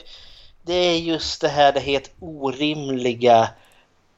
det 0.62 0.74
är 0.74 0.98
just 0.98 1.40
det 1.40 1.48
här 1.48 1.72
det 1.72 1.80
helt 1.80 2.10
orimliga. 2.20 3.48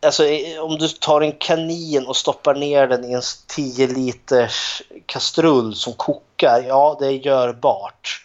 Alltså 0.03 0.25
om 0.61 0.79
du 0.79 0.89
tar 0.89 1.21
en 1.21 1.33
kanin 1.33 2.07
och 2.07 2.17
stoppar 2.17 2.55
ner 2.55 2.87
den 2.87 3.05
i 3.05 3.13
en 3.13 3.23
10 3.47 3.87
liters 3.87 4.83
kastrull 5.07 5.75
som 5.75 5.93
kokar. 5.93 6.65
Ja, 6.69 6.97
det 7.01 7.07
är 7.07 7.11
görbart. 7.11 8.25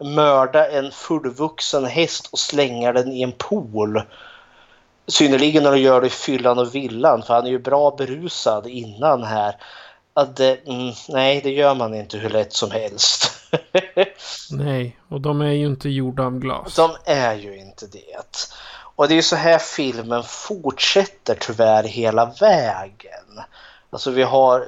Mörda 0.00 0.70
en 0.70 0.90
fullvuxen 0.90 1.84
häst 1.84 2.28
och 2.32 2.38
slänga 2.38 2.92
den 2.92 3.12
i 3.12 3.22
en 3.22 3.32
pool 3.32 4.02
synnerligen 5.06 5.62
när 5.62 5.72
du 5.72 5.78
gör 5.78 6.00
det 6.00 6.06
i 6.06 6.10
fyllan 6.10 6.58
och 6.58 6.74
villan 6.74 7.22
för 7.22 7.34
han 7.34 7.46
är 7.46 7.50
ju 7.50 7.58
bra 7.58 7.94
berusad 7.98 8.66
innan 8.66 9.22
här. 9.22 9.56
Att 10.14 10.36
det, 10.36 10.58
mm, 10.66 10.92
nej, 11.08 11.40
det 11.44 11.50
gör 11.50 11.74
man 11.74 11.94
inte 11.94 12.18
hur 12.18 12.30
lätt 12.30 12.52
som 12.52 12.70
helst. 12.70 13.30
nej, 14.50 14.98
och 15.08 15.20
de 15.20 15.40
är 15.40 15.52
ju 15.52 15.66
inte 15.66 15.88
gjorda 15.88 16.24
av 16.24 16.38
glas. 16.38 16.76
De 16.76 16.90
är 17.04 17.34
ju 17.34 17.58
inte 17.58 17.86
det. 17.86 18.48
Och 18.96 19.08
det 19.08 19.14
är 19.14 19.16
ju 19.16 19.22
så 19.22 19.36
här 19.36 19.58
filmen 19.58 20.22
fortsätter 20.22 21.36
tyvärr 21.40 21.82
hela 21.82 22.34
vägen. 22.40 23.42
Alltså 23.90 24.10
vi 24.10 24.22
har 24.22 24.66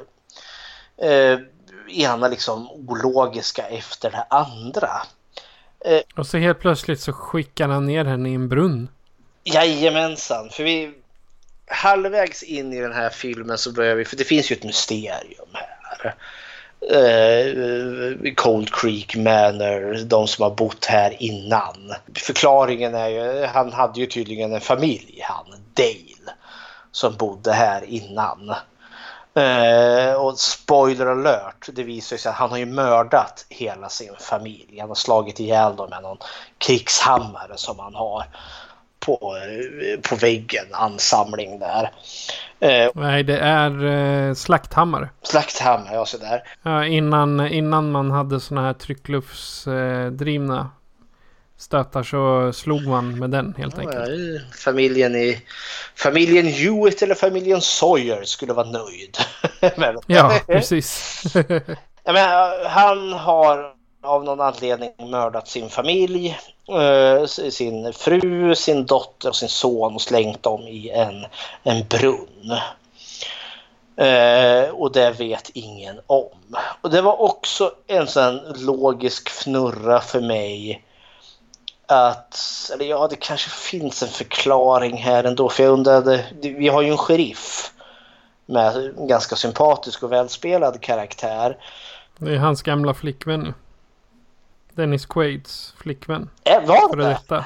eh, 1.03 1.39
ena 1.89 2.29
liksom 2.29 2.71
ologiska 2.71 3.67
efter 3.69 4.11
det 4.11 4.27
andra. 4.31 4.91
Eh, 5.85 6.01
och 6.17 6.27
så 6.27 6.39
helt 6.39 6.61
plötsligt 6.61 7.01
så 7.01 7.13
skickar 7.13 7.69
han 7.69 7.87
ner 7.87 8.05
henne 8.05 8.29
i 8.29 8.35
en 8.35 8.49
brunn. 8.49 8.89
Jajamensan, 9.47 10.51
för 10.51 10.65
vi 10.65 10.93
halvvägs 11.67 12.43
in 12.43 12.73
i 12.73 12.81
den 12.81 12.93
här 12.93 13.11
filmen 13.11 13.59
så 13.59 13.73
börjar 13.73 13.95
vi, 13.95 14.05
för 14.05 14.17
det 14.17 14.25
finns 14.25 14.51
ju 14.51 14.57
ett 14.57 14.65
mysterium 14.65 15.49
här. 15.53 16.15
Uh, 16.93 18.35
Cold 18.35 18.75
Creek 18.75 19.17
Manor, 19.17 20.05
de 20.05 20.29
som 20.29 20.43
har 20.43 20.51
bott 20.51 20.85
här 20.85 21.23
innan. 21.23 21.95
Förklaringen 22.15 22.95
är 22.95 23.09
ju, 23.09 23.47
han 23.47 23.73
hade 23.73 24.01
ju 24.01 24.07
tydligen 24.07 24.55
en 24.55 24.61
familj 24.61 25.21
han, 25.23 25.47
Dale, 25.75 26.37
som 26.93 27.17
bodde 27.17 27.53
här 27.53 27.85
innan. 27.85 28.55
Uh, 29.39 30.15
och 30.15 30.39
spoiler 30.39 31.07
alert, 31.07 31.69
det 31.73 31.83
visar 31.83 32.17
sig 32.17 32.31
att 32.31 32.37
han 32.37 32.51
har 32.51 32.59
ju 32.59 32.67
mördat 32.67 33.47
hela 33.49 33.89
sin 33.89 34.15
familj. 34.19 34.79
Han 34.81 34.89
har 34.89 34.95
slagit 34.95 35.41
ihjäl 35.41 35.77
dem 35.77 35.91
med 35.91 36.03
någon 36.03 36.19
krigshammare 36.59 37.57
som 37.57 37.79
han 37.79 37.95
har 37.95 38.25
på, 39.01 39.37
på 40.03 40.17
väggen, 40.17 40.67
ansamling 40.71 41.59
där. 41.59 41.91
Eh, 42.61 42.91
Nej, 42.95 43.23
det 43.23 43.39
är 43.39 43.85
eh, 43.85 44.35
slakthammare. 44.35 45.09
Slakthammare, 45.23 45.95
ja 45.95 46.07
sådär. 46.07 46.43
Ja, 46.63 46.87
innan, 46.87 47.49
innan 47.49 47.91
man 47.91 48.11
hade 48.11 48.41
sådana 48.41 48.67
här 48.67 48.75
tryckluftsdrivna 48.75 50.59
eh, 50.59 50.67
stötar 51.59 52.03
så 52.03 52.53
slog 52.53 52.87
man 52.87 53.19
med 53.19 53.31
den 53.31 53.55
helt 53.59 53.79
enkelt. 53.79 54.09
Ja, 54.09 54.41
familjen 54.57 55.15
i 55.15 55.43
familjen 55.95 56.47
Hewitt 56.47 57.03
eller 57.03 57.15
familjen 57.15 57.61
Sawyer 57.61 58.25
skulle 58.25 58.53
vara 58.53 58.71
nöjd. 58.71 59.17
ja, 60.07 60.41
precis. 60.47 61.23
ja, 62.05 62.13
men, 62.13 62.29
han 62.67 63.13
har 63.13 63.76
av 64.07 64.25
någon 64.25 64.41
anledning 64.41 64.91
mördat 64.99 65.49
sin 65.49 65.69
familj, 65.69 66.39
eh, 66.69 67.27
sin 67.27 67.93
fru, 67.93 68.55
sin 68.55 68.87
dotter 68.87 69.29
och 69.29 69.37
sin 69.37 69.49
son 69.49 69.95
och 69.95 70.03
slängt 70.03 70.43
dem 70.43 70.61
i 70.61 70.91
en, 70.91 71.27
en 71.63 71.87
brunn. 71.89 72.59
Eh, 73.97 74.71
och 74.71 74.93
det 74.93 75.11
vet 75.11 75.51
ingen 75.55 76.01
om. 76.07 76.57
Och 76.81 76.91
det 76.91 77.03
var 77.03 77.21
också 77.21 77.73
en 77.87 78.07
sån 78.07 78.41
logisk 78.57 79.29
fnurra 79.29 80.01
för 80.01 80.21
mig 80.21 80.83
att, 81.87 82.41
eller 82.73 82.85
ja 82.85 83.09
det 83.09 83.17
kanske 83.17 83.51
finns 83.51 84.03
en 84.03 84.09
förklaring 84.09 84.97
här 84.97 85.25
ändå 85.25 85.49
för 85.49 85.63
jag 85.63 85.73
undrade, 85.73 86.25
vi 86.41 86.69
har 86.69 86.83
ju 86.83 86.91
en 86.91 86.99
sheriff 86.99 87.73
med 88.47 88.77
en 88.77 89.07
ganska 89.07 89.37
sympatisk 89.37 90.03
och 90.03 90.13
välspelad 90.13 90.81
karaktär. 90.81 91.57
Det 92.19 92.35
är 92.35 92.39
hans 92.39 92.63
gamla 92.63 92.95
flickvän 92.95 93.55
Dennis 94.77 95.07
Quaids 95.07 95.75
flickvän. 95.79 96.31
Äh, 96.45 96.67
var 96.67 96.97
det? 96.97 97.09
Detta. 97.09 97.45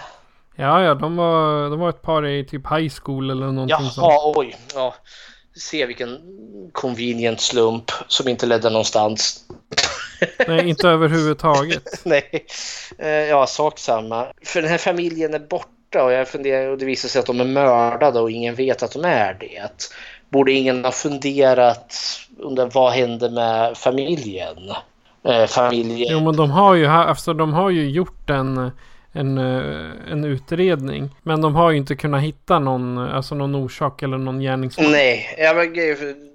Ja, 0.57 0.83
ja, 0.83 0.95
de 0.95 1.16
var, 1.16 1.70
de 1.70 1.81
var 1.81 1.89
ett 1.89 2.03
par 2.03 2.26
i 2.26 2.45
typ 2.45 2.72
high 2.72 2.93
school 3.03 3.31
eller 3.31 3.47
någonting 3.47 3.76
Jaha, 3.81 3.91
sånt. 3.91 4.37
oj. 4.37 4.57
Ja. 4.74 4.95
Se 5.57 5.87
vilken 5.87 6.18
convenient 6.72 7.41
slump 7.41 7.91
som 8.09 8.28
inte 8.28 8.47
ledde 8.47 8.70
någonstans. 8.70 9.45
Nej, 10.49 10.68
inte 10.68 10.89
överhuvudtaget. 10.89 11.85
Nej, 12.05 12.47
eh, 12.99 13.09
ja, 13.09 13.47
sak 13.47 13.78
samma. 13.78 14.26
För 14.45 14.62
den 14.62 14.70
här 14.70 14.78
familjen 14.78 15.35
är 15.35 15.39
borta 15.39 16.05
och 16.05 16.12
jag 16.12 16.28
funderar 16.28 16.68
och 16.68 16.78
det 16.78 16.85
visar 16.85 17.09
sig 17.09 17.18
att 17.18 17.26
de 17.26 17.41
är 17.41 17.45
mördade 17.45 18.20
och 18.20 18.31
ingen 18.31 18.55
vet 18.55 18.83
att 18.83 18.93
de 18.93 19.05
är 19.05 19.35
det. 19.35 19.93
Borde 20.28 20.53
ingen 20.53 20.85
ha 20.85 20.93
funderat 20.93 21.97
under 22.39 22.66
vad 22.66 22.93
hände 22.93 23.31
med 23.31 23.76
familjen? 23.76 24.72
Eh, 25.25 25.47
familj. 25.47 26.07
Jo 26.09 26.21
men 26.21 26.37
de 26.37 26.51
har 26.51 26.75
ju, 26.75 26.87
alltså, 26.87 27.35
de 27.35 27.53
har 27.53 27.71
ju 27.71 27.91
gjort 27.91 28.31
en, 28.31 28.71
en, 29.12 29.39
eh, 29.39 30.12
en 30.12 30.25
utredning. 30.25 31.16
Men 31.23 31.41
de 31.41 31.55
har 31.55 31.71
ju 31.71 31.77
inte 31.77 31.97
kunnat 31.97 32.23
hitta 32.23 32.59
någon, 32.59 32.99
alltså 32.99 33.35
någon 33.35 33.55
orsak 33.55 34.03
eller 34.03 34.18
någon 34.18 34.41
gärningsman. 34.41 34.93
Nej, 34.93 35.37
ja, 35.39 35.55
men, 35.55 35.75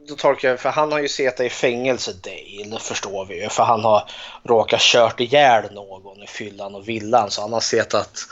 då 0.08 0.16
tolkar 0.16 0.50
jag 0.50 0.60
för 0.60 0.70
han 0.70 0.92
har 0.92 1.00
ju 1.00 1.08
suttit 1.08 1.40
i 1.40 1.50
fängelse 1.50 2.12
Dale, 2.24 2.80
förstår 2.80 3.26
vi 3.26 3.44
ju. 3.44 3.50
För 3.50 3.64
han 3.64 3.84
har 3.84 4.10
råkat 4.44 4.82
kört 4.82 5.20
ihjäl 5.20 5.74
någon 5.74 6.24
i 6.24 6.28
fyllan 6.28 6.76
och 6.76 6.90
villan. 6.90 7.32
Så 7.32 7.42
han 7.42 7.54
har 7.54 7.60
suttit 7.60 8.28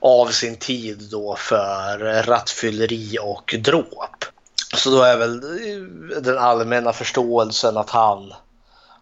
av 0.00 0.26
sin 0.26 0.56
tid 0.56 1.08
då 1.10 1.36
för 1.38 2.22
rattfylleri 2.22 3.18
och 3.22 3.54
dråp. 3.58 4.24
Så 4.76 4.90
då 4.90 5.02
är 5.02 5.16
väl 5.16 5.40
den 6.22 6.38
allmänna 6.38 6.92
förståelsen 6.92 7.76
att 7.76 7.90
han 7.90 8.32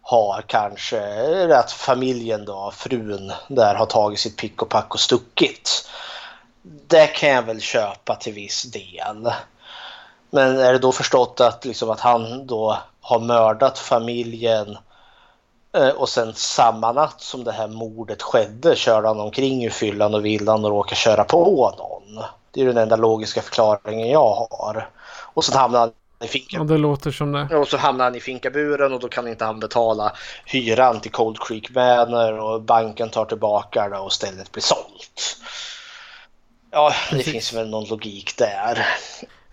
har 0.08 0.44
kanske, 0.46 1.54
att 1.54 1.72
familjen 1.72 2.44
då, 2.44 2.70
frun 2.74 3.32
där 3.48 3.74
har 3.74 3.86
tagit 3.86 4.18
sitt 4.18 4.36
pick 4.36 4.62
och 4.62 4.68
pack 4.68 4.94
och 4.94 5.00
stuckit. 5.00 5.88
Det 6.62 7.06
kan 7.06 7.28
jag 7.28 7.42
väl 7.42 7.60
köpa 7.60 8.14
till 8.14 8.32
viss 8.32 8.62
del. 8.62 9.32
Men 10.30 10.58
är 10.58 10.72
det 10.72 10.78
då 10.78 10.92
förstått 10.92 11.40
att, 11.40 11.64
liksom, 11.64 11.90
att 11.90 12.00
han 12.00 12.46
då 12.46 12.78
har 13.00 13.20
mördat 13.20 13.78
familjen 13.78 14.78
eh, 15.76 15.88
och 15.88 16.08
sen 16.08 16.34
samma 16.34 16.92
natt 16.92 17.20
som 17.20 17.44
det 17.44 17.52
här 17.52 17.68
mordet 17.68 18.22
skedde 18.22 18.76
körde 18.76 19.08
han 19.08 19.20
omkring 19.20 19.64
i 19.64 19.70
fyllan 19.70 20.14
och 20.14 20.24
villan 20.24 20.64
och 20.64 20.70
råkade 20.70 20.96
köra 20.96 21.24
på 21.24 21.74
någon. 21.78 22.24
Det 22.50 22.60
är 22.60 22.66
den 22.66 22.78
enda 22.78 22.96
logiska 22.96 23.42
förklaringen 23.42 24.10
jag 24.10 24.34
har. 24.50 24.88
Och 25.34 25.44
sen 25.44 25.56
hamnar 25.56 25.80
han 25.80 25.92
i 26.24 26.28
finka. 26.28 26.56
Ja, 26.56 26.64
det 26.64 26.78
låter 26.78 27.10
som 27.10 27.32
det. 27.32 27.56
Och 27.56 27.68
så 27.68 27.76
hamnar 27.76 28.04
han 28.04 28.14
i 28.14 28.20
finkaburen 28.20 28.92
och 28.92 29.00
då 29.00 29.08
kan 29.08 29.28
inte 29.28 29.44
han 29.44 29.60
betala 29.60 30.12
hyran 30.44 31.00
till 31.00 31.10
Cold 31.10 31.36
Creek 31.40 31.70
Manor 31.74 32.38
och 32.38 32.62
banken 32.62 33.10
tar 33.10 33.24
tillbaka 33.24 33.88
det 33.88 33.98
och 33.98 34.12
stället 34.12 34.52
blir 34.52 34.62
sålt. 34.62 35.36
Ja, 36.70 36.92
det 37.10 37.16
Precis. 37.16 37.32
finns 37.32 37.54
väl 37.54 37.70
någon 37.70 37.88
logik 37.88 38.36
där. 38.38 38.86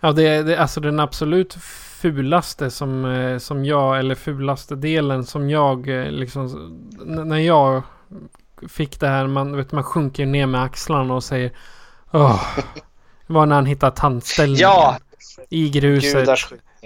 Ja, 0.00 0.12
det 0.12 0.28
är 0.28 0.42
det, 0.42 0.56
alltså 0.56 0.80
den 0.80 1.00
absolut 1.00 1.54
fulaste 2.00 2.70
som, 2.70 3.04
eh, 3.04 3.38
som 3.38 3.64
jag, 3.64 3.98
eller 3.98 4.14
fulaste 4.14 4.74
delen 4.74 5.24
som 5.24 5.50
jag 5.50 5.88
eh, 5.88 6.10
liksom, 6.10 6.76
när 7.04 7.38
jag 7.38 7.82
fick 8.68 9.00
det 9.00 9.08
här, 9.08 9.26
man, 9.26 9.56
vet, 9.56 9.72
man 9.72 9.84
sjunker 9.84 10.26
ner 10.26 10.46
med 10.46 10.62
axlarna 10.62 11.14
och 11.14 11.24
säger 11.24 11.52
Åh, 12.12 12.42
var 13.26 13.46
när 13.46 13.54
han 13.54 13.66
hittade 13.66 13.96
tandställningen. 13.96 14.60
Ja! 14.60 14.96
I 15.50 15.68
gruset. 15.68 16.28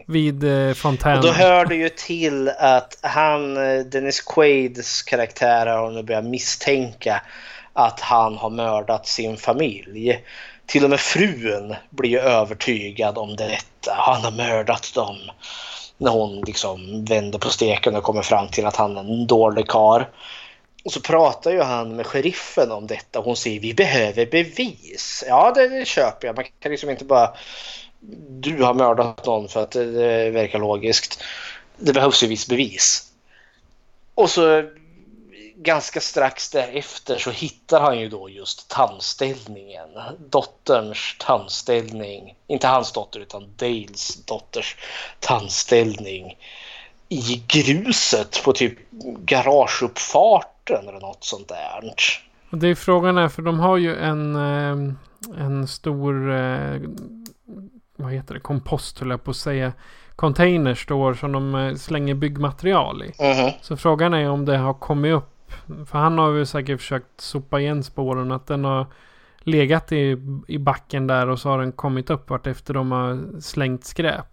Vid 0.06 0.44
eh, 0.44 0.74
fontänen. 0.74 1.18
Och 1.18 1.24
då 1.24 1.32
hör 1.32 1.66
det 1.66 1.74
ju 1.74 1.88
till 1.88 2.48
att 2.48 2.98
han, 3.02 3.56
eh, 3.56 3.84
Dennis 3.84 4.20
Quaids 4.20 5.02
karaktär 5.02 5.66
har 5.66 5.90
nu 5.90 6.02
börjat 6.02 6.24
misstänka 6.24 7.22
att 7.72 8.00
han 8.00 8.36
har 8.36 8.50
mördat 8.50 9.06
sin 9.06 9.36
familj. 9.36 10.24
Till 10.66 10.84
och 10.84 10.90
med 10.90 11.00
frun 11.00 11.74
blir 11.90 12.10
ju 12.10 12.18
övertygad 12.18 13.18
om 13.18 13.36
detta. 13.36 13.94
Han 13.94 14.24
har 14.24 14.30
mördat 14.30 14.94
dem. 14.94 15.16
När 15.98 16.10
hon 16.10 16.40
liksom 16.40 17.04
vänder 17.04 17.38
på 17.38 17.48
steken 17.48 17.96
och 17.96 18.02
kommer 18.02 18.22
fram 18.22 18.48
till 18.48 18.66
att 18.66 18.76
han 18.76 18.96
är 18.96 19.00
en 19.00 19.26
dålig 19.26 19.68
kar. 19.68 20.08
Och 20.84 20.92
så 20.92 21.00
pratar 21.00 21.50
ju 21.50 21.62
han 21.62 21.96
med 21.96 22.06
sheriffen 22.06 22.72
om 22.72 22.86
detta. 22.86 23.20
Hon 23.20 23.36
säger 23.36 23.60
vi 23.60 23.74
behöver 23.74 24.26
bevis. 24.26 25.24
Ja, 25.28 25.52
det, 25.54 25.68
det 25.68 25.86
köper 25.86 26.26
jag. 26.26 26.36
Man 26.36 26.44
kan 26.60 26.70
liksom 26.70 26.90
inte 26.90 27.04
bara 27.04 27.30
du 28.28 28.62
har 28.62 28.74
mördat 28.74 29.26
någon 29.26 29.48
för 29.48 29.62
att 29.62 29.70
det 29.70 30.30
verkar 30.30 30.58
logiskt. 30.58 31.22
Det 31.76 31.92
behövs 31.92 32.22
ju 32.22 32.26
viss 32.26 32.48
bevis. 32.48 33.12
Och 34.14 34.30
så 34.30 34.64
ganska 35.56 36.00
strax 36.00 36.50
därefter 36.50 37.18
så 37.18 37.30
hittar 37.30 37.80
han 37.80 38.00
ju 38.00 38.08
då 38.08 38.30
just 38.30 38.68
tandställningen. 38.68 39.88
Dotterns 40.30 41.16
tandställning. 41.18 42.34
Inte 42.46 42.66
hans 42.66 42.92
dotter 42.92 43.20
utan 43.20 43.48
Dales 43.56 44.24
dotters 44.24 44.76
tandställning. 45.20 46.36
I 47.08 47.42
gruset 47.48 48.42
på 48.44 48.52
typ 48.52 48.78
garageuppfarten 49.18 50.88
eller 50.88 51.00
något 51.00 51.24
sånt 51.24 51.48
där. 51.48 51.94
Och 52.50 52.58
det 52.58 52.68
är 52.68 52.74
frågan 52.74 53.18
är 53.18 53.28
för 53.28 53.42
de 53.42 53.60
har 53.60 53.76
ju 53.76 53.96
en, 53.96 54.36
eh, 54.36 54.94
en 55.38 55.68
stor 55.68 56.36
eh, 56.36 56.80
vad 57.98 58.12
heter 58.12 58.34
det, 58.34 58.40
kompost 58.40 58.98
höll 58.98 59.10
jag 59.10 59.24
på 59.24 59.30
att 59.30 59.36
säga. 59.36 59.72
Containers 60.16 60.82
står 60.82 61.14
som 61.14 61.32
de 61.32 61.54
eh, 61.54 61.74
slänger 61.74 62.14
byggmaterial 62.14 63.02
i. 63.02 63.12
Mm. 63.18 63.52
Så 63.62 63.76
frågan 63.76 64.14
är 64.14 64.30
om 64.30 64.44
det 64.44 64.56
har 64.56 64.74
kommit 64.74 65.14
upp. 65.14 65.52
För 65.90 65.98
han 65.98 66.18
har 66.18 66.30
ju 66.30 66.46
säkert 66.46 66.80
försökt 66.80 67.20
sopa 67.20 67.60
igen 67.60 67.84
spåren. 67.84 68.32
Att 68.32 68.46
den 68.46 68.64
har 68.64 68.86
legat 69.40 69.92
i, 69.92 70.16
i 70.48 70.58
backen 70.58 71.06
där 71.06 71.28
och 71.28 71.38
så 71.38 71.48
har 71.48 71.58
den 71.58 71.72
kommit 71.72 72.10
upp 72.10 72.30
vart 72.30 72.46
efter 72.46 72.74
de 72.74 72.92
har 72.92 73.40
slängt 73.40 73.84
skräp. 73.84 74.26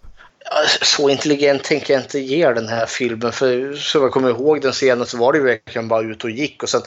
Så 0.82 1.10
intelligent 1.10 1.64
tänker 1.64 1.94
jag 1.94 2.04
inte 2.04 2.20
ge 2.20 2.54
den 2.54 2.68
här 2.68 2.86
filmen. 2.86 3.32
För 3.32 3.74
så 3.74 3.98
jag 3.98 4.12
kommer 4.12 4.30
ihåg 4.30 4.62
den 4.62 4.72
scenen 4.72 5.06
så 5.06 5.18
var 5.18 5.34
det 5.34 5.40
ju 5.40 5.46
verkligen 5.46 5.88
bara 5.88 6.02
ut 6.02 6.24
och 6.24 6.30
gick. 6.30 6.64
Och 6.64 6.70
sen 6.70 6.82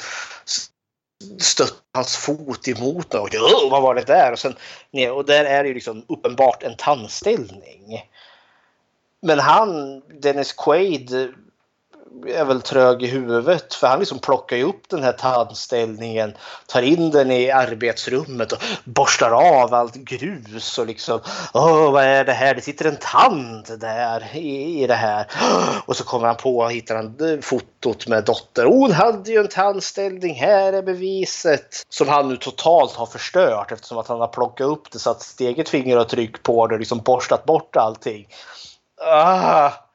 stött 1.38 1.82
hans 1.94 2.16
fot 2.16 2.68
emot 2.68 3.14
och 3.14 3.28
vad 3.70 3.82
var 3.82 3.94
det 3.94 4.06
där? 4.06 4.32
Och, 4.32 4.38
sen, 4.38 4.56
ner, 4.90 5.12
och 5.12 5.26
där 5.26 5.44
är 5.44 5.62
det 5.62 5.68
ju 5.68 5.74
liksom 5.74 6.04
uppenbart 6.08 6.62
en 6.62 6.76
tandställning. 6.76 8.10
Men 9.20 9.38
han, 9.38 10.00
Dennis 10.20 10.52
Quaid, 10.52 11.34
är 12.26 12.44
väl 12.44 12.62
trög 12.62 13.02
i 13.02 13.06
huvudet 13.06 13.74
för 13.74 13.86
han 13.86 13.98
liksom 13.98 14.18
plockar 14.18 14.56
ju 14.56 14.64
upp 14.64 14.88
den 14.88 15.02
här 15.02 15.12
tandställningen, 15.12 16.34
tar 16.66 16.82
in 16.82 17.10
den 17.10 17.30
i 17.30 17.50
arbetsrummet 17.50 18.52
och 18.52 18.58
borstar 18.84 19.30
av 19.30 19.74
allt 19.74 19.94
grus 19.94 20.78
och 20.78 20.86
liksom 20.86 21.20
Åh, 21.54 21.92
vad 21.92 22.04
är 22.04 22.24
det 22.24 22.32
här? 22.32 22.54
Det 22.54 22.60
sitter 22.60 22.84
en 22.84 22.96
tand 22.96 23.80
där 23.80 24.36
i, 24.36 24.82
i 24.82 24.86
det 24.86 24.94
här. 24.94 25.26
Och 25.86 25.96
så 25.96 26.04
kommer 26.04 26.26
han 26.26 26.36
på 26.36 26.58
och 26.58 26.72
hittar 26.72 26.96
han 26.96 27.06
eh, 27.06 27.40
fotot 27.40 28.06
med 28.06 28.24
dotter. 28.24 28.64
Hon 28.64 28.92
hade 28.92 29.30
ju 29.30 29.38
en 29.38 29.48
tandställning, 29.48 30.34
här 30.34 30.72
är 30.72 30.82
beviset. 30.82 31.86
Som 31.88 32.08
han 32.08 32.28
nu 32.28 32.36
totalt 32.36 32.92
har 32.92 33.06
förstört 33.06 33.72
eftersom 33.72 33.98
att 33.98 34.08
han 34.08 34.20
har 34.20 34.28
plockat 34.28 34.66
upp 34.66 34.90
det 34.90 34.98
satt 34.98 35.22
sitt 35.22 35.40
eget 35.40 35.68
finger 35.68 36.38
på 36.42 36.66
det 36.66 36.74
och 36.74 36.78
liksom 36.78 36.98
borstat 36.98 37.44
bort 37.44 37.76
allting. 37.76 38.26
Ah! 39.00 39.87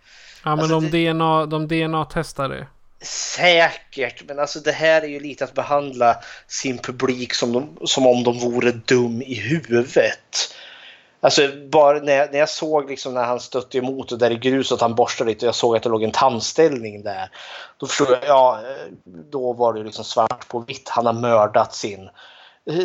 Ja, 0.44 0.56
men 0.56 0.60
alltså, 0.60 0.80
de, 0.80 0.90
det... 0.90 1.14
DNA, 1.14 1.46
de 1.46 1.68
DNA-testar 1.68 2.50
det. 2.50 2.68
Säkert, 3.06 4.24
men 4.28 4.40
alltså 4.40 4.60
det 4.60 4.72
här 4.72 5.02
är 5.02 5.08
ju 5.08 5.20
lite 5.20 5.44
att 5.44 5.54
behandla 5.54 6.16
sin 6.48 6.78
publik 6.78 7.34
som, 7.34 7.54
de, 7.54 7.88
som 7.88 8.08
om 8.08 8.24
de 8.24 8.40
vore 8.40 8.72
dum 8.72 9.22
i 9.22 9.34
huvudet. 9.34 10.54
Alltså 11.24 11.42
bara 11.72 12.00
när 12.00 12.32
när 12.32 12.40
jag 12.40 12.50
såg 12.50 12.90
liksom 12.90 13.14
när 13.14 13.24
han 13.24 13.40
stötte 13.40 13.78
emot 13.78 14.12
och 14.12 14.18
där 14.18 14.32
i 14.32 14.36
gruset 14.36 14.82
han 14.82 14.96
borstade 14.96 15.30
lite 15.30 15.46
och 15.46 15.48
jag 15.48 15.56
såg 15.56 15.76
att 15.76 15.84
det 15.84 15.90
låg 15.90 16.04
en 16.04 16.12
tandställning 16.12 17.04
där. 17.04 17.30
Då 17.78 17.88
förstod 17.88 18.08
jag, 18.12 18.20
ja, 18.28 18.60
då 19.06 19.54
var 19.54 19.74
det 19.74 19.84
liksom 19.84 20.06
svart 20.06 20.48
på 20.48 20.60
vitt. 20.60 20.90
Han 20.90 21.06
har 21.06 21.14
mördat 21.14 21.76
sin, 21.76 22.10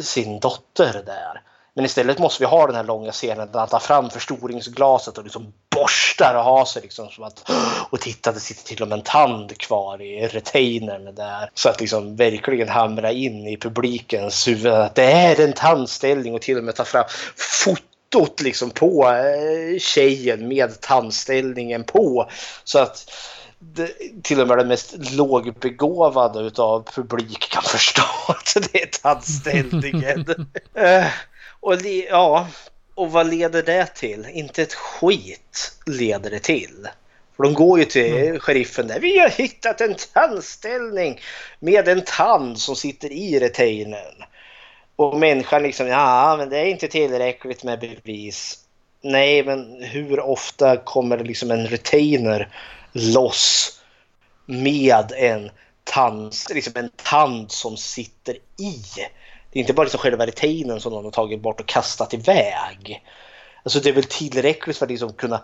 sin 0.02 0.40
dotter 0.40 1.02
där. 1.06 1.42
Men 1.78 1.84
istället 1.84 2.18
måste 2.18 2.42
vi 2.42 2.46
ha 2.46 2.66
den 2.66 2.76
här 2.76 2.84
långa 2.84 3.12
scenen 3.12 3.48
där 3.52 3.58
han 3.58 3.68
tar 3.68 3.78
fram 3.78 4.10
förstoringsglaset 4.10 5.18
och 5.18 5.24
liksom 5.24 5.52
borstar 5.74 6.34
och 6.34 6.44
har 6.44 6.64
sig 6.64 6.82
liksom 6.82 7.08
som 7.08 7.24
att 7.24 7.50
och 7.90 8.00
titta 8.00 8.32
det 8.32 8.40
sitter 8.40 8.64
till 8.64 8.82
och 8.82 8.88
med 8.88 8.98
en 8.98 9.04
tand 9.04 9.58
kvar 9.58 10.02
i 10.02 10.26
retainern 10.26 11.14
där. 11.14 11.50
Så 11.54 11.68
att 11.68 11.80
liksom 11.80 12.16
verkligen 12.16 12.68
hamra 12.68 13.12
in 13.12 13.46
i 13.46 13.56
publikens 13.56 14.48
huvud 14.48 14.72
att 14.72 14.94
det 14.94 15.04
är 15.04 15.40
en 15.40 15.52
tandställning 15.52 16.34
och 16.34 16.42
till 16.42 16.58
och 16.58 16.64
med 16.64 16.74
ta 16.74 16.84
fram 16.84 17.04
fotot 17.36 18.40
liksom 18.40 18.70
på 18.70 19.08
eh, 19.08 19.78
tjejen 19.78 20.48
med 20.48 20.80
tandställningen 20.80 21.84
på. 21.84 22.30
Så 22.64 22.78
att 22.78 23.10
det, 23.58 23.90
till 24.22 24.40
och 24.40 24.48
med 24.48 24.58
den 24.58 24.68
mest 24.68 24.94
lågbegåvade 25.12 26.40
utav 26.40 26.88
publik 26.94 27.50
kan 27.50 27.62
förstå 27.62 28.02
att 28.28 28.56
det 28.72 28.82
är 28.82 28.86
tandställningen. 29.02 30.26
Och 31.61 31.74
ja, 32.09 32.48
och 32.94 33.12
vad 33.12 33.30
leder 33.30 33.62
det 33.62 33.86
till? 33.86 34.26
Inte 34.32 34.62
ett 34.62 34.74
skit 34.74 35.72
leder 35.86 36.30
det 36.30 36.38
till. 36.38 36.88
För 37.36 37.42
de 37.42 37.54
går 37.54 37.78
ju 37.78 37.84
till 37.84 38.16
mm. 38.16 38.40
sheriffen 38.40 38.86
där. 38.86 39.00
Vi 39.00 39.18
har 39.18 39.28
hittat 39.28 39.80
en 39.80 39.94
tandställning 40.14 41.20
med 41.59 41.88
en 41.88 42.02
tand 42.04 42.59
som 42.59 42.76
sitter 42.76 43.12
i 43.12 43.40
retainern. 43.40 44.24
Och 44.96 45.18
människan 45.18 45.62
liksom, 45.62 45.86
ja 45.86 46.36
men 46.38 46.48
det 46.48 46.59
är 46.59 46.64
inte 46.66 46.88
tillräckligt 46.88 47.64
med 47.64 47.80
bevis. 47.80 48.59
Nej, 49.00 49.44
men 49.44 49.82
hur 49.82 50.20
ofta 50.20 50.76
kommer 50.76 51.18
liksom 51.18 51.50
en 51.50 51.66
retainer 51.66 52.48
loss 52.92 53.80
med 54.46 55.12
en 55.16 55.50
tand, 55.84 56.34
liksom 56.50 56.72
en 56.76 56.90
tand 56.96 57.52
som 57.52 57.76
sitter 57.76 58.34
i? 58.59 58.82
Det 59.51 59.59
är 59.59 59.61
inte 59.61 59.72
bara 59.72 59.82
liksom 59.82 60.01
själva 60.01 60.26
retainern 60.26 60.80
som 60.80 60.92
någon 60.92 61.05
har 61.05 61.12
tagit 61.12 61.40
bort 61.40 61.61
och 61.61 61.66
kastat 61.66 62.14
iväg. 62.14 63.05
Alltså 63.62 63.80
det 63.80 63.88
är 63.88 63.92
väl 63.92 64.05
tillräckligt 64.05 64.76
för 64.76 64.86
att 64.86 64.90
liksom 64.90 65.12
kunna 65.12 65.40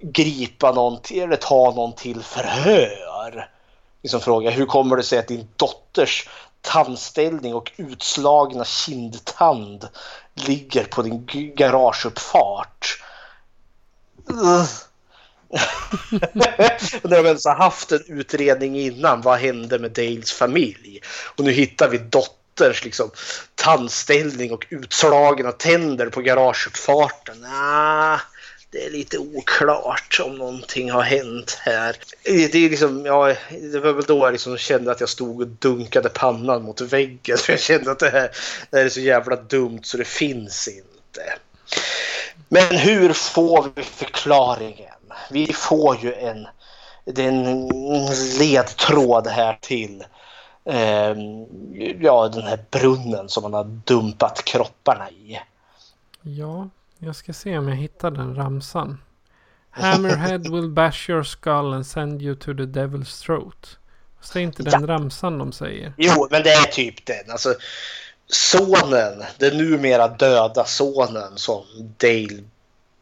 gripa 0.00 0.72
någon 0.72 1.02
till, 1.02 1.22
eller 1.22 1.36
ta 1.36 1.72
någon 1.76 1.94
till 1.94 2.22
förhör. 2.22 3.50
liksom 4.02 4.20
fråga 4.20 4.50
hur 4.50 4.66
kommer 4.66 4.96
det 4.96 5.02
sig 5.02 5.18
att 5.18 5.28
din 5.28 5.48
dotters 5.56 6.28
tandställning 6.60 7.54
och 7.54 7.72
utslagna 7.76 8.64
kindtand 8.64 9.88
ligger 10.34 10.84
på 10.84 11.02
din 11.02 11.26
garageuppfart. 11.56 13.02
När 17.02 17.22
de 17.22 17.26
ens 17.26 17.44
har 17.44 17.54
haft 17.54 17.92
en 17.92 18.04
utredning 18.06 18.76
innan, 18.76 19.20
vad 19.20 19.38
hände 19.38 19.78
med 19.78 19.90
Dales 19.90 20.32
familj? 20.32 21.00
Och 21.36 21.44
nu 21.44 21.52
hittar 21.52 21.88
vi 21.88 21.98
dotters 22.58 22.84
liksom, 22.84 23.10
tandställning 23.54 24.52
och 24.52 24.66
utslagna 24.70 25.52
tänder 25.52 26.06
på 26.08 26.20
garageuppfarten. 26.20 27.44
Ah, 27.44 28.20
det 28.70 28.84
är 28.84 28.90
lite 28.90 29.18
oklart 29.18 30.20
om 30.24 30.34
någonting 30.34 30.90
har 30.90 31.02
hänt 31.02 31.58
här. 31.60 31.96
Det, 32.24 32.54
är 32.54 32.70
liksom, 32.70 33.06
ja, 33.06 33.34
det 33.72 33.80
var 33.80 33.92
väl 33.92 34.04
då 34.04 34.18
jag 34.18 34.32
liksom 34.32 34.58
kände 34.58 34.90
att 34.90 35.00
jag 35.00 35.08
stod 35.08 35.40
och 35.40 35.46
dunkade 35.46 36.08
pannan 36.08 36.62
mot 36.62 36.80
väggen. 36.80 37.38
jag 37.48 37.60
kände 37.60 37.90
att 37.90 37.98
det 37.98 38.10
här, 38.10 38.30
det 38.70 38.76
här 38.76 38.84
är 38.84 38.88
så 38.88 39.00
jävla 39.00 39.36
dumt 39.36 39.80
så 39.82 39.96
det 39.96 40.04
finns 40.04 40.68
inte. 40.68 41.34
Men 42.48 42.76
hur 42.76 43.12
får 43.12 43.70
vi 43.74 43.82
förklaringen? 43.82 44.94
Vi 45.30 45.52
får 45.52 45.98
ju 46.02 46.14
en, 46.14 46.46
det 47.04 47.24
är 47.24 47.28
en 47.28 47.68
ledtråd 48.38 49.26
här 49.26 49.58
till 49.60 50.04
eh, 50.68 51.16
ja, 52.00 52.28
den 52.28 52.42
här 52.42 52.64
brunnen 52.70 53.28
som 53.28 53.42
man 53.42 53.54
har 53.54 53.64
dumpat 53.64 54.44
kropparna 54.44 55.10
i. 55.10 55.40
Ja, 56.22 56.68
jag 56.98 57.16
ska 57.16 57.32
se 57.32 57.58
om 57.58 57.68
jag 57.68 57.76
hittar 57.76 58.10
den 58.10 58.34
ramsan. 58.34 58.98
Hammerhead 59.70 60.38
will 60.38 60.68
bash 60.68 61.10
your 61.10 61.22
skull 61.22 61.74
and 61.74 61.86
send 61.86 62.22
you 62.22 62.34
to 62.34 62.54
the 62.54 62.80
devil's 62.80 63.24
throat. 63.24 63.78
Fast 64.20 64.32
det 64.32 64.40
är 64.40 64.42
inte 64.42 64.62
den 64.62 64.80
ja. 64.80 64.86
ramsan 64.86 65.38
de 65.38 65.52
säger. 65.52 65.92
Jo, 65.96 66.28
men 66.30 66.42
det 66.42 66.50
är 66.50 66.64
typ 66.64 67.06
den. 67.06 67.30
Alltså, 67.30 67.54
sonen, 68.26 69.24
den 69.38 69.56
numera 69.56 70.08
döda 70.08 70.64
sonen 70.64 71.36
som 71.36 71.64
Dale 71.96 72.42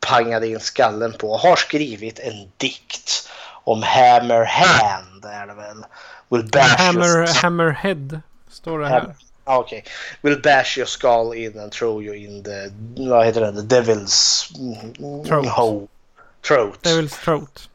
pangade 0.00 0.48
in 0.48 0.60
skallen 0.60 1.12
på, 1.12 1.36
har 1.36 1.56
skrivit 1.56 2.18
en 2.18 2.50
dikt 2.56 3.28
om 3.64 3.82
Hammerhand 3.82 5.24
är 5.24 5.46
det 5.46 5.54
väl? 5.54 5.84
Will 6.28 6.42
bash 6.50 6.76
Hammer, 6.78 7.18
your... 7.18 7.26
Hammerhead 7.26 8.20
står 8.50 8.78
det 8.78 8.88
här. 8.88 9.14
Ah, 9.44 9.58
okej. 9.58 9.78
Okay. 9.78 9.92
Will 10.22 10.42
bash 10.42 10.78
your 10.78 10.86
skull 10.86 11.34
in 11.34 11.58
and 11.58 11.72
throw 11.72 12.02
you 12.02 12.14
in 12.14 12.42
the... 12.42 12.70
Vad 13.10 13.26
heter 13.26 13.40
det? 13.40 13.52
The 13.52 13.76
Devil's... 13.76 14.46
Throat. 15.28 15.46
Hole. 15.46 15.86
Throat. 16.42 16.78
Devil's 16.82 17.24
throat. 17.24 17.68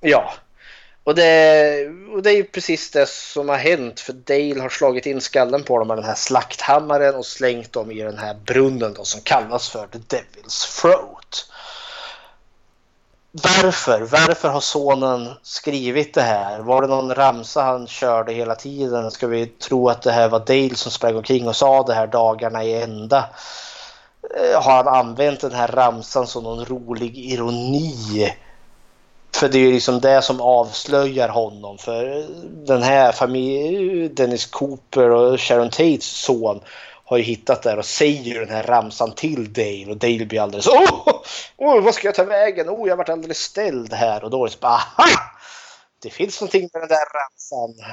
Ja. 0.00 0.32
Och 1.04 1.14
det, 1.14 1.88
och 2.12 2.22
det 2.22 2.30
är 2.30 2.36
ju 2.36 2.44
precis 2.44 2.90
det 2.90 3.08
som 3.08 3.48
har 3.48 3.56
hänt 3.56 4.00
för 4.00 4.12
Dale 4.12 4.60
har 4.60 4.68
slagit 4.68 5.06
in 5.06 5.20
skallen 5.20 5.62
på 5.62 5.78
dem 5.78 5.88
med 5.88 5.96
den 5.96 6.04
här 6.04 6.14
slakthammaren 6.14 7.14
och 7.14 7.26
slängt 7.26 7.72
dem 7.72 7.90
i 7.90 8.02
den 8.02 8.18
här 8.18 8.34
brunnen 8.34 8.94
då, 8.94 9.04
som 9.04 9.20
kallas 9.20 9.68
för 9.68 9.86
The 9.86 9.98
Devil's 9.98 10.80
Throat. 10.80 11.50
Varför? 13.42 14.00
Varför 14.00 14.48
har 14.48 14.60
sonen 14.60 15.30
skrivit 15.42 16.14
det 16.14 16.22
här? 16.22 16.58
Var 16.58 16.82
det 16.82 16.88
någon 16.88 17.14
ramsa 17.14 17.62
han 17.62 17.86
körde 17.86 18.32
hela 18.32 18.54
tiden? 18.54 19.10
Ska 19.10 19.26
vi 19.26 19.46
tro 19.46 19.88
att 19.88 20.02
det 20.02 20.12
här 20.12 20.28
var 20.28 20.38
Dale 20.38 20.74
som 20.74 20.92
sprang 20.92 21.16
omkring 21.16 21.48
och 21.48 21.56
sa 21.56 21.82
det 21.82 21.94
här 21.94 22.06
dagarna 22.06 22.64
i 22.64 22.82
ända? 22.82 23.24
Eh, 24.36 24.62
har 24.62 24.72
han 24.72 24.88
använt 24.88 25.40
den 25.40 25.54
här 25.54 25.68
ramsan 25.68 26.26
som 26.26 26.44
någon 26.44 26.64
rolig 26.64 27.18
ironi? 27.18 28.32
För 29.34 29.48
det 29.48 29.58
är 29.58 29.62
ju 29.62 29.72
liksom 29.72 30.00
det 30.00 30.22
som 30.22 30.40
avslöjar 30.40 31.28
honom. 31.28 31.78
För 31.78 32.26
den 32.66 32.82
här 32.82 33.12
familjen, 33.12 34.14
Dennis 34.14 34.46
Cooper 34.46 35.10
och 35.10 35.40
Sharon 35.40 35.70
Tates 35.70 36.04
son 36.04 36.60
har 37.06 37.16
ju 37.16 37.22
hittat 37.22 37.62
där 37.62 37.78
och 37.78 37.84
säger 37.84 38.40
den 38.40 38.48
här 38.48 38.62
ramsan 38.62 39.12
till 39.12 39.52
Dale 39.52 39.86
och 39.90 39.96
Dale 39.96 40.26
blir 40.26 40.40
alldeles 40.40 40.66
åh, 40.66 41.20
oh, 41.56 41.82
vad 41.82 41.94
ska 41.94 42.08
jag 42.08 42.14
ta 42.14 42.24
vägen? 42.24 42.68
Oh, 42.68 42.88
jag 42.88 42.92
har 42.92 42.96
varit 42.96 43.08
alldeles 43.08 43.38
ställd 43.38 43.92
här 43.92 44.24
och 44.24 44.30
då 44.30 44.44
är 44.44 44.50
det 44.50 44.60
bara 44.60 44.72
aha! 44.72 45.06
Det 46.02 46.10
finns 46.10 46.40
någonting 46.40 46.68
med 46.72 46.82
den 46.82 46.88
där 46.88 46.96
ramsan. 46.96 47.84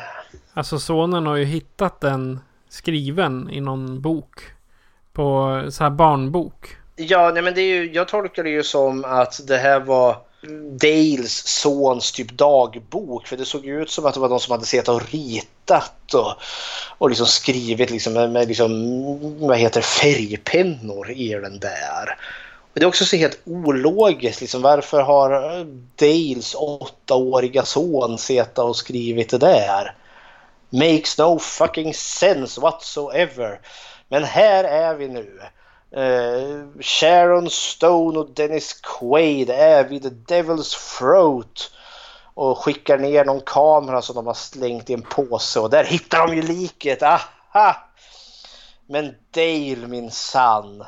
Alltså 0.54 0.80
sonen 0.80 1.26
har 1.26 1.36
ju 1.36 1.46
hittat 1.46 2.02
den 2.02 2.40
skriven 2.70 3.50
i 3.50 3.62
någon 3.62 4.02
bok. 4.02 4.42
På 5.14 5.62
så 5.72 5.84
här 5.84 5.92
barnbok. 5.92 6.78
Ja, 6.96 7.32
nej 7.34 7.44
men 7.44 7.54
det 7.54 7.62
är 7.62 7.76
ju, 7.76 7.92
jag 7.94 8.08
tolkar 8.08 8.44
det 8.44 8.50
ju 8.50 8.64
som 8.64 9.06
att 9.06 9.48
det 9.48 9.58
här 9.58 9.80
var 9.80 10.18
Dales 10.72 11.48
sons 11.48 12.12
typ 12.12 12.32
dagbok. 12.32 13.28
För 13.28 13.38
det 13.38 13.46
såg 13.46 13.66
ut 13.66 13.90
som 13.90 14.06
att 14.06 14.14
det 14.14 14.20
var 14.20 14.30
de 14.30 14.40
som 14.40 14.52
hade 14.52 14.66
sett 14.66 14.90
och 14.90 15.12
ritat 15.12 15.48
och, 16.14 16.34
och 16.98 17.10
liksom 17.10 17.28
skrivit 17.28 17.90
liksom 17.90 18.14
med, 18.14 18.32
med 18.32 18.48
liksom, 18.48 19.48
vad 19.48 19.58
heter 19.58 19.82
färgpennor 19.82 21.12
i 21.12 21.30
den 21.30 21.60
där. 21.60 22.18
Och 22.74 22.80
det 22.80 22.86
är 22.86 22.88
också 22.88 23.06
så 23.06 23.16
helt 23.16 23.40
ologiskt. 23.46 24.42
Liksom, 24.42 24.62
varför 24.62 25.02
har 25.02 25.32
Dales 25.96 26.56
åttaåriga 26.56 27.66
son 27.66 28.18
suttit 28.18 28.58
och 28.58 28.76
skrivit 28.76 29.30
det 29.30 29.38
där? 29.38 29.96
Makes 30.70 31.18
no 31.18 31.40
fucking 31.40 31.94
sense 31.94 32.62
whatsoever. 32.62 33.60
Men 34.10 34.24
här 34.24 34.64
är 34.64 34.96
vi 34.96 35.08
nu. 35.08 35.40
Uh, 35.98 36.82
Sharon 36.82 37.50
Stone 37.50 38.20
och 38.20 38.30
Dennis 38.30 38.74
Quaid 38.74 39.50
är 39.50 39.84
vid 39.84 40.04
The 40.04 40.36
Devil's 40.36 40.98
Throat 40.98 41.72
och 42.34 42.58
skickar 42.58 42.98
ner 42.98 43.26
någon 43.26 43.42
kamera 43.42 44.02
som 44.02 44.16
de 44.16 44.28
har 44.28 44.34
slängt 44.34 44.90
i 44.90 44.94
en 44.94 45.02
påse 45.02 45.60
och 45.60 45.70
där 45.70 45.84
hittar 45.84 46.28
de 46.28 46.36
ju 46.36 46.42
liket. 46.42 47.04
Aha! 47.04 47.76
Men 48.88 49.16
Dale 49.32 49.88
min 49.88 50.12
sann. 50.12 50.86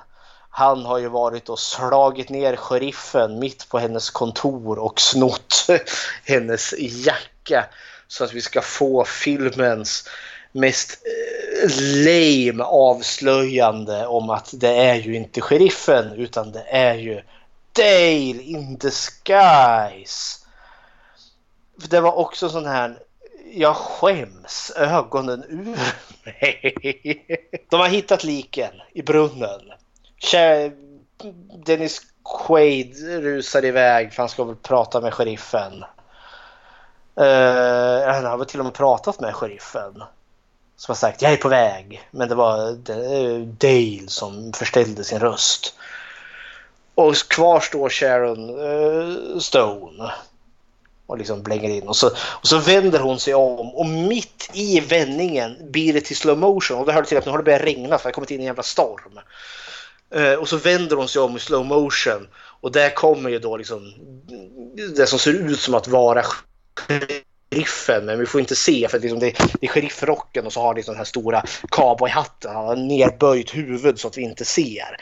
Han 0.50 0.86
har 0.86 0.98
ju 0.98 1.08
varit 1.08 1.50
och 1.50 1.60
slagit 1.60 2.30
ner 2.30 2.56
sheriffen 2.56 3.40
mitt 3.40 3.70
på 3.70 3.80
hennes 3.80 4.10
kontor 4.10 4.80
och 4.80 5.02
snott 5.02 5.68
hennes 6.26 6.74
jacka 6.80 7.66
så 8.08 8.24
att 8.24 8.34
vi 8.34 8.42
ska 8.42 8.62
få 8.62 9.06
filmens 9.06 10.10
mest 10.52 10.92
eh, 10.92 11.70
lame 12.06 12.64
avslöjande 12.64 14.08
om 14.08 14.30
att 14.30 14.50
det 14.54 14.76
är 14.76 14.96
ju 14.96 15.16
inte 15.16 15.42
sheriffen 15.42 16.12
utan 16.12 16.52
det 16.52 16.66
är 16.70 16.96
ju 16.96 17.22
Dale 17.74 18.42
in 18.42 18.80
the 18.80 18.90
skies. 18.92 20.45
Det 21.76 22.00
var 22.00 22.14
också 22.18 22.50
sån 22.50 22.66
här 22.66 23.00
jag 23.54 23.76
skäms 23.76 24.72
ögonen 24.76 25.44
ur 25.50 25.78
mig. 26.26 27.46
De 27.70 27.80
har 27.80 27.88
hittat 27.88 28.24
liken 28.24 28.72
i 28.94 29.02
brunnen. 29.02 29.62
Dennis 31.66 32.02
Quaid 32.46 32.96
rusar 33.08 33.66
iväg 33.66 34.14
för 34.14 34.22
han 34.22 34.30
ska 34.30 34.44
väl 34.44 34.56
prata 34.56 35.02
med 35.02 35.14
sheriffen. 35.14 35.84
Uh, 37.20 38.08
han 38.08 38.26
har 38.26 38.38
väl 38.38 38.48
till 38.48 38.60
och 38.60 38.66
med 38.66 38.74
pratat 38.74 39.20
med 39.20 39.36
sheriffen 39.36 40.04
som 40.76 40.92
har 40.92 40.96
sagt 40.96 41.22
jag 41.22 41.32
är 41.32 41.38
på 41.38 41.50
väg. 41.50 42.10
Men 42.12 42.30
det 42.30 42.36
var 42.36 42.72
Dale 43.46 44.08
som 44.08 44.54
förställde 44.54 45.04
sin 45.04 45.20
röst. 45.20 45.76
Och 46.96 47.16
kvar 47.16 47.60
står 47.60 47.90
Sharon 47.90 48.50
uh, 48.50 49.40
Stone 49.40 50.12
och 51.08 51.18
liksom 51.18 51.44
blänger 51.44 51.70
in 51.70 51.88
och 51.88 51.96
så, 51.96 52.08
och 52.18 52.48
så 52.48 52.58
vänder 52.58 53.00
hon 53.00 53.20
sig 53.20 53.34
om 53.34 53.76
och 53.76 53.86
mitt 53.86 54.50
i 54.54 54.80
vändningen 54.80 55.72
blir 55.72 55.94
det 55.94 56.02
till 56.02 56.16
slow 56.16 56.38
motion 56.38 56.78
och 56.78 56.86
det 56.86 56.94
hörde 56.94 57.08
till 57.08 57.18
att 57.18 57.26
nu 57.26 57.32
har 57.32 57.38
det 57.38 57.44
börjat 57.44 57.62
regna 57.62 57.98
för 57.98 58.04
det 58.04 58.08
har 58.08 58.12
kommit 58.12 58.32
in 58.32 58.40
en 58.40 58.46
jävla 58.46 58.64
storm. 58.64 59.20
Uh, 60.16 60.34
och 60.34 60.50
så 60.50 60.58
vänder 60.58 60.96
hon 60.96 61.08
sig 61.08 61.22
om 61.22 61.38
i 61.38 61.40
slow 61.40 61.66
motion 61.66 62.28
och 62.62 62.72
där 62.72 62.90
kommer 62.90 63.30
ju 63.30 63.40
då 63.40 63.58
liksom 63.58 63.94
det 64.96 65.08
som 65.08 65.20
ser 65.20 65.34
ut 65.34 65.60
som 65.60 65.74
att 65.74 65.88
vara 65.88 66.24
sheriffen, 66.76 68.06
men 68.06 68.20
vi 68.20 68.26
får 68.26 68.42
inte 68.42 68.56
se 68.56 68.88
för 68.88 69.00
liksom 69.00 69.20
det, 69.20 69.38
det 69.62 69.68
är 69.68 69.72
sheriffrocken 69.72 70.46
och 70.46 70.54
så 70.54 70.62
har 70.62 70.74
det 70.74 70.86
den 70.86 70.96
här 70.96 71.04
stora 71.04 71.44
cowboyhatten. 71.70 72.56
Han 72.56 72.66
har 72.66 72.76
nerböjt 72.76 73.56
huvud 73.56 74.00
så 74.00 74.08
att 74.08 74.18
vi 74.18 74.22
inte 74.22 74.46
ser. 74.46 74.98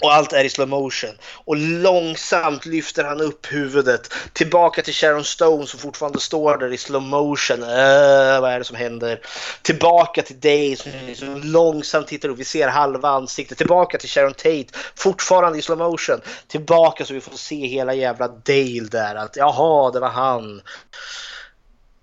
Och 0.00 0.14
allt 0.14 0.32
är 0.32 0.44
i 0.44 0.48
slow 0.48 0.68
motion. 0.68 1.10
Och 1.44 1.56
långsamt 1.56 2.66
lyfter 2.66 3.04
han 3.04 3.20
upp 3.20 3.46
huvudet 3.52 4.12
tillbaka 4.32 4.82
till 4.82 4.94
Sharon 4.94 5.24
Stone 5.24 5.66
som 5.66 5.80
fortfarande 5.80 6.20
står 6.20 6.56
där 6.56 6.72
i 6.72 6.76
slow 6.76 7.02
motion. 7.02 7.62
Äh, 7.62 8.40
vad 8.40 8.50
är 8.50 8.58
det 8.58 8.64
som 8.64 8.76
händer? 8.76 9.20
Tillbaka 9.62 10.22
till 10.22 10.40
Day 10.40 10.76
som 10.76 10.92
liksom 11.06 11.42
långsamt 11.42 12.06
tittar 12.06 12.28
upp. 12.28 12.38
Vi 12.38 12.44
ser 12.44 12.68
halva 12.68 13.08
ansiktet. 13.08 13.58
Tillbaka 13.58 13.98
till 13.98 14.08
Sharon 14.08 14.34
Tate 14.34 14.66
fortfarande 14.94 15.58
i 15.58 15.62
slow 15.62 15.78
motion. 15.78 16.20
Tillbaka 16.48 17.04
så 17.04 17.14
vi 17.14 17.20
får 17.20 17.36
se 17.36 17.66
hela 17.66 17.94
jävla 17.94 18.28
Dale 18.28 18.88
där. 18.90 19.14
Att 19.14 19.36
jaha, 19.36 19.90
det 19.90 20.00
var 20.00 20.08
han. 20.08 20.62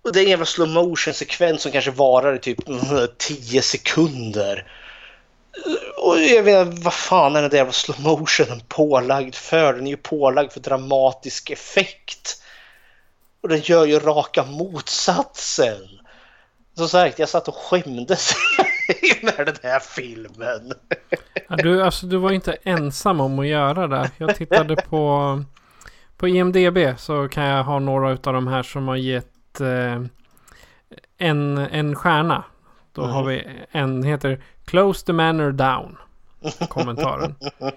Och 0.02 0.14
det 0.14 0.20
är 0.20 0.24
en 0.24 0.30
jävla 0.30 0.46
slow 0.46 0.70
motion 0.70 1.14
sekvens 1.14 1.62
som 1.62 1.72
kanske 1.72 1.92
varar 1.92 2.36
i 2.36 2.40
typ 2.40 2.68
mm, 2.68 3.08
10 3.18 3.62
sekunder. 3.62 4.72
Och 5.98 6.20
jag 6.20 6.44
vet 6.44 6.80
vad 6.84 6.94
fan 6.94 7.36
är 7.36 7.42
den 7.42 7.50
där 7.50 7.58
jävla 7.58 7.74
slow 7.74 8.02
motionen 8.02 8.62
pålagd 8.68 9.36
för? 9.36 9.74
Den 9.74 9.88
är 9.88 9.92
ju 9.92 9.98
pålagd 9.98 10.52
för 10.52 10.60
dramatisk 10.60 11.50
effekt. 11.50 12.44
Och 13.42 13.50
den 13.50 13.60
gör 13.60 13.86
ju 13.86 14.00
raka 14.00 14.44
motsatsen. 14.44 15.82
Som 16.78 16.90
sagt, 16.90 17.20
jag 17.20 17.30
satt 17.30 17.48
och 17.48 17.56
skämdes 17.56 18.34
med 19.22 19.46
den 19.46 19.56
här 19.64 19.80
filmen. 19.80 20.74
Ja, 21.50 21.56
du, 21.56 21.84
alltså, 21.84 22.06
du 22.06 22.18
var 22.18 22.32
inte 22.32 22.58
ensam 22.64 23.20
om 23.20 23.40
att 23.40 23.48
göra 23.48 23.88
det. 23.88 24.12
Jag 24.18 24.36
tittade 24.36 24.76
på, 24.76 25.44
på 26.18 26.28
IMDB 26.28 26.78
så 27.00 27.28
kan 27.28 27.44
jag 27.44 27.64
ha 27.64 27.80
några 27.80 28.10
av 28.10 28.18
de 28.34 28.48
här 28.48 28.64
som 28.64 28.88
har 28.88 28.96
gett 28.96 29.62
eh, 29.62 30.02
en, 31.18 31.58
en 31.58 31.96
stjärna. 31.96 32.44
Då 32.92 33.02
har 33.02 33.22
Mhm. 33.22 33.28
vi 33.28 33.48
en 33.72 34.04
heter 34.04 34.44
Close 34.68 35.06
the 35.06 35.14
manor 35.14 35.52
down. 35.52 35.98
Kommentaren. 36.70 37.36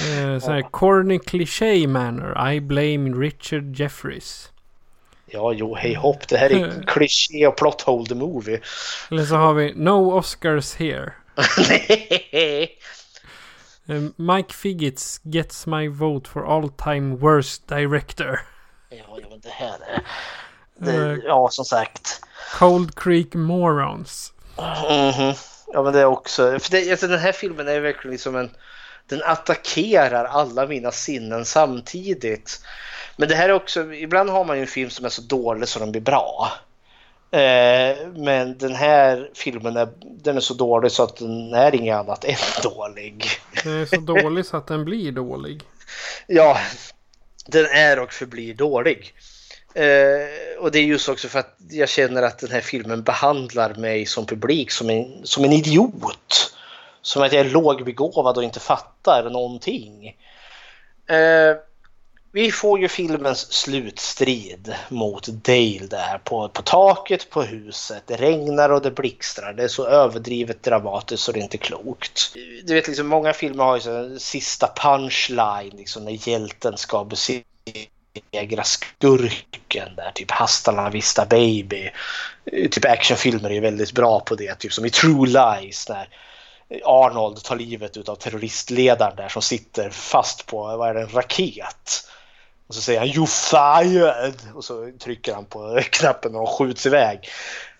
Eh, 0.00 0.38
så 0.38 0.50
här, 0.52 0.62
Corny 0.70 1.18
cliché 1.18 1.86
manor. 1.86 2.52
I 2.52 2.60
blame 2.60 3.10
Richard 3.10 3.80
Jeffries. 3.80 4.50
Ja, 5.26 5.52
jo, 5.52 5.74
hej 5.74 5.94
hopp. 5.94 6.28
Det 6.28 6.36
här 6.36 6.50
är 6.50 6.84
kliché 6.86 7.46
och 7.46 7.56
plot 7.56 7.80
hole 7.82 8.06
the 8.06 8.14
movie. 8.14 8.60
Eller 9.10 9.24
så 9.24 9.34
har 9.36 9.54
vi 9.54 9.72
No 9.76 10.18
Oscars 10.18 10.74
here. 10.74 11.12
Eh, 13.86 14.02
Mike 14.16 14.54
Figgits 14.54 15.20
gets 15.24 15.66
my 15.66 15.88
vote 15.88 16.30
for 16.30 16.46
all 16.46 16.68
time 16.68 17.16
worst 17.16 17.68
director. 17.68 18.40
Ja, 18.90 19.18
ja, 19.20 19.26
men 19.30 19.40
det 19.40 19.50
här 19.50 19.78
är... 19.88 20.02
Det, 20.78 21.20
ja, 21.24 21.48
som 21.50 21.64
sagt. 21.64 22.20
Cold 22.58 22.94
Creek 22.94 23.34
Morons. 23.34 24.32
Mhm. 24.56 25.34
Ja, 25.74 25.82
men 25.82 25.92
det 25.92 26.00
är 26.00 26.04
också... 26.04 26.58
För 26.58 26.70
det, 26.70 26.90
alltså, 26.90 27.06
den 27.06 27.18
här 27.18 27.32
filmen 27.32 27.68
är 27.68 27.80
verkligen 27.80 28.12
liksom 28.12 28.36
en... 28.36 28.50
Den 29.06 29.22
attackerar 29.22 30.24
alla 30.24 30.66
mina 30.66 30.90
sinnen 30.90 31.44
samtidigt. 31.44 32.60
Men 33.16 33.28
det 33.28 33.34
här 33.34 33.48
är 33.48 33.52
också... 33.52 33.92
Ibland 33.92 34.30
har 34.30 34.44
man 34.44 34.56
ju 34.56 34.60
en 34.60 34.68
film 34.68 34.90
som 34.90 35.04
är 35.04 35.08
så 35.08 35.22
dålig 35.22 35.68
så 35.68 35.78
den 35.78 35.90
blir 35.92 36.02
bra. 36.02 36.52
Eh, 37.30 38.08
men 38.16 38.58
den 38.58 38.74
här 38.74 39.30
filmen 39.34 39.76
är, 39.76 39.88
den 40.00 40.36
är 40.36 40.40
så 40.40 40.54
dålig 40.54 40.92
så 40.92 41.02
att 41.02 41.16
den 41.16 41.54
är 41.54 41.74
inget 41.74 41.96
annat 41.96 42.24
än 42.24 42.36
dålig. 42.62 43.24
Den 43.64 43.80
är 43.80 43.86
så 43.86 44.00
dålig 44.00 44.46
så 44.46 44.56
att 44.56 44.66
den 44.66 44.84
blir 44.84 45.12
dålig. 45.12 45.62
Ja, 46.26 46.58
den 47.46 47.66
är 47.66 47.98
och 47.98 48.12
förblir 48.12 48.54
dålig. 48.54 49.14
Eh, 49.74 50.58
och 50.58 50.70
det 50.70 50.78
är 50.78 50.84
just 50.84 51.08
också 51.08 51.28
för 51.28 51.38
att 51.38 51.56
jag 51.70 51.88
känner 51.88 52.22
att 52.22 52.38
den 52.38 52.50
här 52.50 52.60
filmen 52.60 53.02
behandlar 53.02 53.74
mig 53.74 54.06
som 54.06 54.26
publik 54.26 54.70
som 54.70 54.90
en, 54.90 55.26
som 55.26 55.44
en 55.44 55.52
idiot. 55.52 56.54
Som 57.02 57.22
att 57.22 57.32
jag 57.32 57.46
är 57.46 57.50
lågbegåvad 57.50 58.36
och 58.36 58.44
inte 58.44 58.60
fattar 58.60 59.30
någonting. 59.30 60.16
Eh, 61.06 61.56
vi 62.32 62.52
får 62.52 62.80
ju 62.80 62.88
filmens 62.88 63.52
slutstrid 63.52 64.74
mot 64.88 65.26
Dale 65.26 65.86
där 65.90 66.18
på, 66.24 66.48
på 66.48 66.62
taket 66.62 67.30
på 67.30 67.42
huset. 67.42 68.02
Det 68.06 68.16
regnar 68.16 68.70
och 68.70 68.82
det 68.82 68.90
blixtrar. 68.90 69.52
Det 69.52 69.62
är 69.62 69.68
så 69.68 69.86
överdrivet 69.86 70.62
dramatiskt 70.62 71.22
så 71.22 71.32
det 71.32 71.38
är 71.38 71.42
inte 71.42 71.58
klokt. 71.58 72.34
Du 72.64 72.74
vet 72.74 72.88
liksom 72.88 73.06
många 73.06 73.32
filmer 73.32 73.64
har 73.64 73.76
ju 73.76 73.80
så 73.80 74.18
sista 74.18 74.72
punchline 74.76 75.76
liksom 75.76 76.04
när 76.04 76.28
hjälten 76.28 76.76
ska 76.76 77.04
besegra 77.04 77.44
skurken 78.64 79.96
där. 79.96 80.10
Typ 80.14 80.30
Hasta 80.30 80.72
la 80.72 80.90
vista 80.90 81.26
baby. 81.26 81.90
Eh, 82.44 82.68
typ 82.68 82.84
actionfilmer 82.84 83.50
är 83.50 83.60
väldigt 83.60 83.92
bra 83.92 84.20
på 84.20 84.34
det. 84.34 84.54
Typ 84.54 84.72
som 84.72 84.84
i 84.84 84.90
True 84.90 85.26
Lies 85.26 85.88
när 85.88 86.08
Arnold 86.84 87.42
tar 87.42 87.56
livet 87.56 87.96
utav 87.96 88.16
terroristledaren 88.16 89.16
där 89.16 89.28
som 89.28 89.42
sitter 89.42 89.90
fast 89.90 90.46
på 90.46 90.76
vad 90.76 90.90
är 90.90 90.94
det, 90.94 91.00
en 91.00 91.08
raket. 91.08 92.08
Och 92.66 92.74
så 92.74 92.80
säger 92.80 93.00
han 93.00 93.08
You 93.08 93.26
fired! 93.26 94.34
Och 94.54 94.64
så 94.64 94.92
trycker 95.00 95.34
han 95.34 95.44
på 95.44 95.80
knappen 95.90 96.34
och 96.34 96.46
de 96.46 96.46
skjuts 96.46 96.86
iväg. 96.86 97.28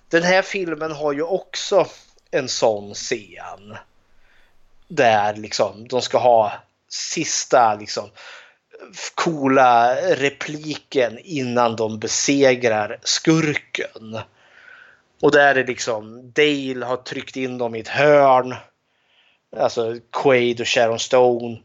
Den 0.08 0.22
här 0.22 0.42
filmen 0.42 0.92
har 0.92 1.12
ju 1.12 1.22
också 1.22 1.86
en 2.30 2.48
sån 2.48 2.94
scen. 2.94 3.76
Där 4.88 5.36
liksom 5.36 5.88
de 5.88 6.02
ska 6.02 6.18
ha 6.18 6.52
sista 6.88 7.74
liksom 7.74 8.10
coola 9.14 9.96
repliken 9.96 11.18
innan 11.24 11.76
de 11.76 11.98
besegrar 11.98 12.98
skurken. 13.02 14.18
Och 15.22 15.32
där 15.32 15.54
är 15.54 15.66
liksom 15.66 16.32
Dale 16.32 16.86
har 16.86 16.96
tryckt 16.96 17.36
in 17.36 17.58
dem 17.58 17.74
i 17.74 17.80
ett 17.80 17.88
hörn. 17.88 18.54
Alltså 19.56 19.96
Quaid 20.12 20.60
och 20.60 20.68
Sharon 20.68 20.98
Stone. 20.98 21.58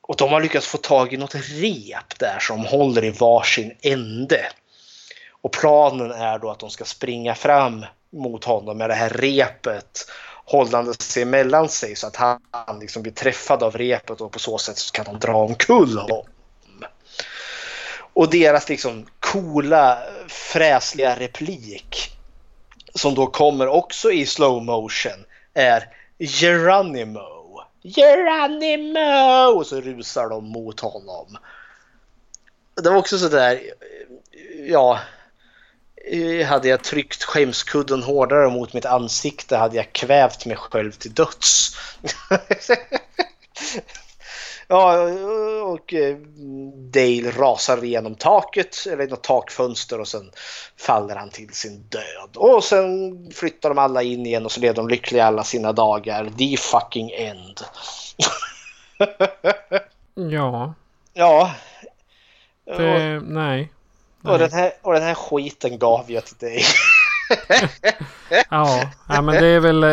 Och 0.00 0.16
de 0.16 0.32
har 0.32 0.40
lyckats 0.40 0.66
få 0.66 0.78
tag 0.78 1.12
i 1.12 1.16
något 1.16 1.34
rep 1.34 2.18
där 2.18 2.38
som 2.40 2.66
håller 2.66 3.04
i 3.04 3.10
varsin 3.10 3.76
ände. 3.82 4.46
Och 5.40 5.52
planen 5.52 6.10
är 6.10 6.38
då 6.38 6.50
att 6.50 6.58
de 6.58 6.70
ska 6.70 6.84
springa 6.84 7.34
fram 7.34 7.86
mot 8.12 8.44
honom 8.44 8.78
med 8.78 8.90
det 8.90 8.94
här 8.94 9.10
repet 9.10 10.06
hållande 10.44 10.94
sig 10.94 11.24
mellan 11.24 11.68
sig 11.68 11.96
så 11.96 12.06
att 12.06 12.16
han 12.16 12.40
liksom 12.80 13.02
blir 13.02 13.12
träffad 13.12 13.62
av 13.62 13.76
repet 13.78 14.20
och 14.20 14.32
på 14.32 14.38
så 14.38 14.58
sätt 14.58 14.78
så 14.78 14.92
kan 14.92 15.04
de 15.04 15.18
dra 15.18 15.36
omkull 15.36 15.98
honom. 15.98 16.26
Och 18.18 18.30
deras 18.30 18.68
liksom 18.68 19.06
coola 19.20 19.98
fräsliga 20.28 21.16
replik 21.18 22.10
som 22.94 23.14
då 23.14 23.26
kommer 23.26 23.68
också 23.68 24.12
i 24.12 24.26
slow 24.26 24.64
motion 24.64 25.24
är 25.54 25.84
Geronimo. 26.18 27.60
Geronimo! 27.82 29.58
Och 29.58 29.66
så 29.66 29.80
rusar 29.80 30.28
de 30.28 30.44
mot 30.44 30.80
honom. 30.80 31.38
Det 32.82 32.90
var 32.90 32.96
också 32.96 33.18
sådär, 33.18 33.60
ja, 34.68 35.00
hade 36.46 36.68
jag 36.68 36.84
tryckt 36.84 37.22
skämskudden 37.22 38.02
hårdare 38.02 38.50
mot 38.50 38.72
mitt 38.72 38.86
ansikte 38.86 39.56
hade 39.56 39.76
jag 39.76 39.92
kvävt 39.92 40.46
mig 40.46 40.56
själv 40.56 40.92
till 40.92 41.14
döds. 41.14 41.76
ja, 44.68 45.02
och 45.62 45.94
Dale 46.74 47.30
rasar 47.30 47.84
igenom 47.84 48.14
taket, 48.14 48.86
eller 48.92 49.06
något 49.06 49.22
takfönster 49.22 50.00
och 50.00 50.08
sen 50.08 50.30
faller 50.76 51.16
han 51.16 51.30
till 51.30 51.54
sin 51.54 51.82
död. 51.88 52.36
Och 52.36 52.64
sen 52.64 53.30
flyttar 53.32 53.68
de 53.68 53.78
alla 53.78 54.02
in 54.02 54.26
igen 54.26 54.44
och 54.44 54.52
så 54.52 54.60
lever 54.60 54.74
de 54.74 54.88
lyckliga 54.88 55.24
alla 55.24 55.44
sina 55.44 55.72
dagar. 55.72 56.30
The 56.38 56.56
fucking 56.56 57.10
end. 57.10 57.60
Ja. 60.14 60.74
Ja. 61.14 61.50
Det, 62.64 63.20
nej. 63.24 63.72
Och 64.22 64.38
den, 64.38 64.52
här, 64.52 64.72
och 64.82 64.92
den 64.92 65.02
här 65.02 65.14
skiten 65.14 65.78
gav 65.78 66.04
jag 66.08 66.24
till 66.24 66.36
dig. 66.36 66.62
ja, 68.50 68.90
ja, 69.08 69.22
men 69.22 69.34
det 69.42 69.46
är 69.46 69.60
väl... 69.60 69.84
eh, 69.84 69.90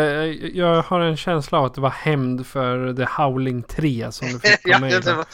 Jag 0.58 0.82
har 0.82 1.00
en 1.00 1.18
känsla 1.18 1.58
av 1.58 1.66
att 1.66 1.74
det 1.76 1.82
var 1.82 1.90
hämnd 1.90 2.48
för 2.48 2.94
The 2.94 3.06
Howling 3.22 3.64
3 3.64 4.12
som 4.12 4.28
du 4.28 4.40
fick 4.40 4.60
ja, 4.64 4.80
det 4.80 5.14
var, 5.14 5.26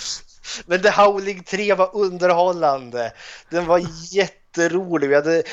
men 0.65 0.81
The 0.81 0.89
Howling 0.89 1.43
3 1.43 1.73
var 1.73 1.95
underhållande. 1.95 3.11
Den 3.49 3.65
var 3.65 3.81
jätterolig. 4.11 5.09
Vi 5.09 5.15
hade 5.15 5.43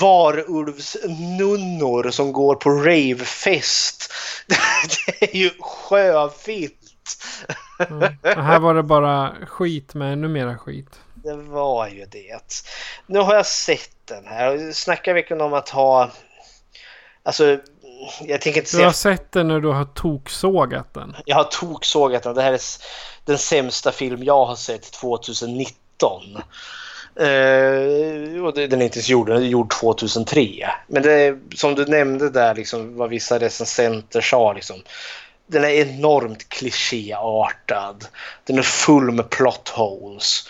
varulvsnunnor 0.00 2.10
som 2.10 2.32
går 2.32 2.54
på 2.54 2.70
ravefest. 2.70 4.12
Det 5.06 5.22
är 5.32 5.36
ju 5.36 5.50
sjövilt. 5.60 6.74
Mm. 7.90 8.12
Här 8.22 8.58
var 8.58 8.74
det 8.74 8.82
bara 8.82 9.32
skit 9.46 9.94
med 9.94 10.12
ännu 10.12 10.28
mera 10.28 10.58
skit. 10.58 11.00
Det 11.24 11.36
var 11.36 11.88
ju 11.88 12.06
det. 12.06 12.64
Nu 13.06 13.18
har 13.18 13.34
jag 13.34 13.46
sett 13.46 13.96
den 14.04 14.26
här. 14.26 14.72
Snackar 14.72 15.14
verkligen 15.14 15.40
om 15.40 15.54
att 15.54 15.68
ha... 15.68 16.10
Alltså, 17.22 17.58
jag 18.20 18.40
tänker 18.40 18.60
inte 18.60 18.60
Du 18.60 18.76
säga... 18.76 18.86
har 18.86 18.92
sett 18.92 19.32
den 19.32 19.48
när 19.48 19.60
du 19.60 19.68
har 19.68 19.84
toksågat 19.84 20.94
den. 20.94 21.16
Jag 21.24 21.36
har 21.36 21.44
toksågat 21.44 22.22
den. 22.22 22.34
Det 22.34 22.42
här 22.42 22.52
är 22.52 22.60
den 23.24 23.38
sämsta 23.38 23.92
film 23.92 24.22
jag 24.22 24.46
har 24.46 24.56
sett 24.56 24.92
2019. 24.92 26.22
Uh, 27.20 28.44
och 28.44 28.54
den 28.54 28.80
är 28.80 28.84
inte 28.84 28.98
ens 28.98 29.08
gjord, 29.08 29.26
den 29.26 29.36
är 29.36 29.46
gjord 29.46 29.70
2003. 29.70 30.70
Men 30.86 31.02
det 31.02 31.38
som 31.54 31.74
du 31.74 31.86
nämnde 31.86 32.30
där, 32.30 32.54
liksom, 32.54 32.96
vad 32.96 33.10
vissa 33.10 33.38
recensenter 33.38 34.20
sa. 34.20 34.52
Liksom, 34.52 34.82
den 35.46 35.64
är 35.64 35.68
enormt 35.68 36.48
klichéartad. 36.48 38.06
Den 38.44 38.58
är 38.58 38.62
full 38.62 39.10
med 39.10 39.30
plot 39.30 39.68
holes. 39.68 40.48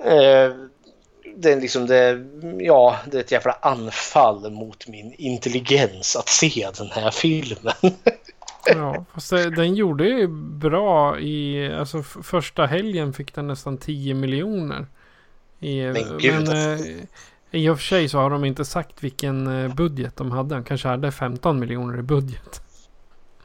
Uh, 0.00 0.66
det 1.36 1.52
är 1.52 1.60
liksom 1.60 1.86
det, 1.86 2.26
ja, 2.58 2.96
det 3.10 3.16
är 3.16 3.20
ett 3.20 3.32
jävla 3.32 3.52
anfall 3.52 4.50
mot 4.50 4.88
min 4.88 5.14
intelligens 5.18 6.16
att 6.16 6.28
se 6.28 6.68
den 6.78 6.90
här 6.90 7.10
filmen. 7.10 7.74
Ja, 8.74 9.04
fast 9.14 9.30
den 9.30 9.74
gjorde 9.74 10.04
ju 10.04 10.26
bra 10.58 11.20
i... 11.20 11.68
Alltså 11.72 12.02
första 12.02 12.66
helgen 12.66 13.12
fick 13.12 13.34
den 13.34 13.46
nästan 13.46 13.78
10 13.78 14.14
miljoner. 14.14 14.86
I, 15.60 15.82
Men 15.82 16.18
gud. 16.18 16.34
men 16.34 16.74
eh, 16.74 16.80
i 17.50 17.68
och 17.68 17.78
för 17.78 17.84
sig 17.84 18.08
så 18.08 18.18
har 18.18 18.30
de 18.30 18.44
inte 18.44 18.64
sagt 18.64 19.04
vilken 19.04 19.64
eh, 19.64 19.74
budget 19.74 20.16
de 20.16 20.30
hade. 20.30 20.54
De 20.54 20.64
kanske 20.64 20.88
hade 20.88 21.12
15 21.12 21.58
miljoner 21.58 21.98
i 21.98 22.02
budget. 22.02 22.62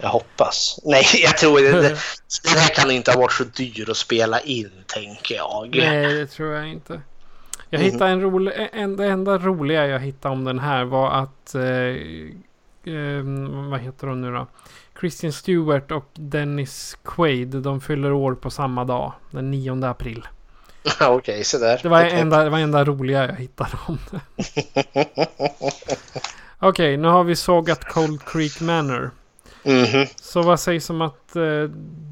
Jag 0.01 0.09
hoppas. 0.09 0.79
Nej, 0.83 1.03
jag 1.23 1.37
tror 1.37 1.61
det. 1.61 1.71
det 1.81 1.87
Den 2.43 2.57
här 2.57 2.75
kan 2.75 2.91
inte 2.91 3.11
ha 3.11 3.19
varit 3.19 3.31
så 3.31 3.43
dyr 3.43 3.89
att 3.89 3.97
spela 3.97 4.39
in, 4.39 4.71
tänker 4.87 5.35
jag. 5.35 5.75
Nej, 5.75 6.13
det 6.13 6.27
tror 6.27 6.53
jag 6.53 6.67
inte. 6.67 7.01
Jag 7.69 7.79
Mhm. 7.81 7.91
hittade 7.91 8.11
en 8.11 8.21
rolig, 8.21 8.69
en, 8.73 8.95
det 8.97 9.05
enda 9.05 9.37
roliga 9.37 9.87
jag 9.87 9.99
hittade 9.99 10.33
om 10.33 10.43
den 10.45 10.59
här 10.59 10.83
var 10.83 11.11
att, 11.11 11.55
eh, 11.55 11.63
eh, 12.93 13.23
vad 13.69 13.79
heter 13.79 14.07
de 14.07 14.21
nu 14.21 14.31
då? 14.31 14.47
Christian 14.99 15.31
Stewart 15.33 15.91
och 15.91 16.05
Dennis 16.13 16.97
Quaid, 17.03 17.47
de 17.47 17.81
fyller 17.81 18.11
år 18.11 18.35
på 18.35 18.49
samma 18.49 18.83
dag, 18.85 19.13
den 19.31 19.51
9 19.51 19.85
april. 19.85 20.27
Okej, 21.01 21.43
så 21.43 21.57
där. 21.57 21.79
Det 21.83 21.89
var 21.89 22.01
enda, 22.03 22.43
det 22.43 22.49
var 22.49 22.59
enda 22.59 22.83
roliga 22.85 23.27
jag 23.27 23.35
hittade 23.35 23.71
om 23.87 23.97
det. 24.11 24.19
Okej, 26.59 26.97
nu 26.97 27.07
har 27.07 27.23
vi 27.23 27.35
sågat 27.35 27.83
Cold 27.85 28.25
Creek 28.25 28.61
Manor. 28.61 29.11
Mhm. 29.63 30.07
Så 30.21 30.41
vad 30.41 30.59
sägs 30.59 30.89
om 30.89 31.01
att 31.01 31.35
eh, 31.35 31.63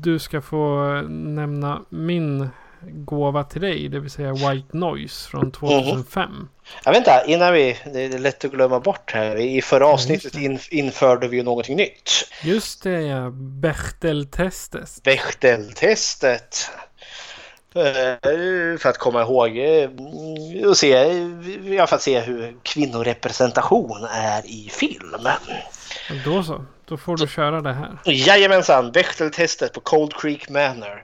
du 0.02 0.20
ska 0.20 0.42
få 0.42 0.86
nämna 1.10 1.82
min 1.90 2.50
gåva 2.82 3.44
till 3.44 3.62
dig, 3.62 3.88
det 3.90 4.00
vill 4.00 4.12
säga 4.12 4.34
White 4.34 4.78
Noise 4.78 5.30
från 5.30 5.52
2005. 5.52 6.48
Jag 6.84 6.92
vet 6.92 6.98
inte, 6.98 7.24
innan 7.28 7.54
vi, 7.54 7.78
det 7.94 8.04
är 8.04 8.20
lätt 8.20 8.46
att 8.46 8.52
glömma 8.52 8.80
bort 8.80 9.12
här. 9.14 9.36
I 9.36 9.62
förra 9.62 9.88
avsnittet 9.88 10.36
in, 10.36 10.60
införde 10.72 11.28
vi 11.28 11.38
ju 11.38 11.44
någonting 11.44 11.76
nytt. 11.78 12.12
Just 12.44 12.84
det, 12.84 13.02
ja. 13.02 13.30
Bechteltestet. 13.34 15.04
Bechteltestet. 15.04 16.70
Eh, 17.76 18.78
För 18.80 18.88
att 18.88 18.98
komma 18.98 19.22
ihåg 19.22 19.58
eh, 19.58 19.90
och 20.70 20.78
se, 20.78 20.90
ja, 21.64 21.88
för 21.88 21.96
att 21.96 22.02
se 22.02 22.20
hur 22.20 22.56
kvinnorepresentation 22.64 24.04
är 24.12 24.46
i 24.46 24.70
film. 24.72 25.28
Då 26.26 26.44
så, 26.44 26.66
då 26.86 26.98
får 26.98 27.18
du 27.18 27.28
köra 27.28 27.62
det 27.62 27.74
här. 27.74 27.98
Jajamensan, 28.06 28.92
Bechteltestet 28.92 29.74
på 29.74 29.80
Cold 29.80 30.14
Creek 30.14 30.50
Manor. 30.50 31.04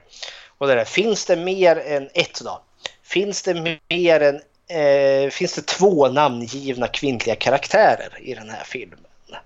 Och 0.58 0.66
det 0.66 0.74
där, 0.74 0.84
finns 0.84 1.26
det 1.26 1.36
mer 1.36 1.76
än 1.76 2.08
ett 2.14 2.40
då? 2.44 2.62
Finns 3.02 3.42
det 3.42 3.78
mer 3.88 4.20
än 4.20 4.40
eh, 4.68 5.30
finns 5.30 5.54
det 5.54 5.66
två 5.66 6.08
namngivna 6.08 6.88
kvinnliga 6.88 7.34
karaktärer 7.34 8.18
i 8.20 8.34
den 8.34 8.50
här 8.50 8.64
filmen? 8.64 8.98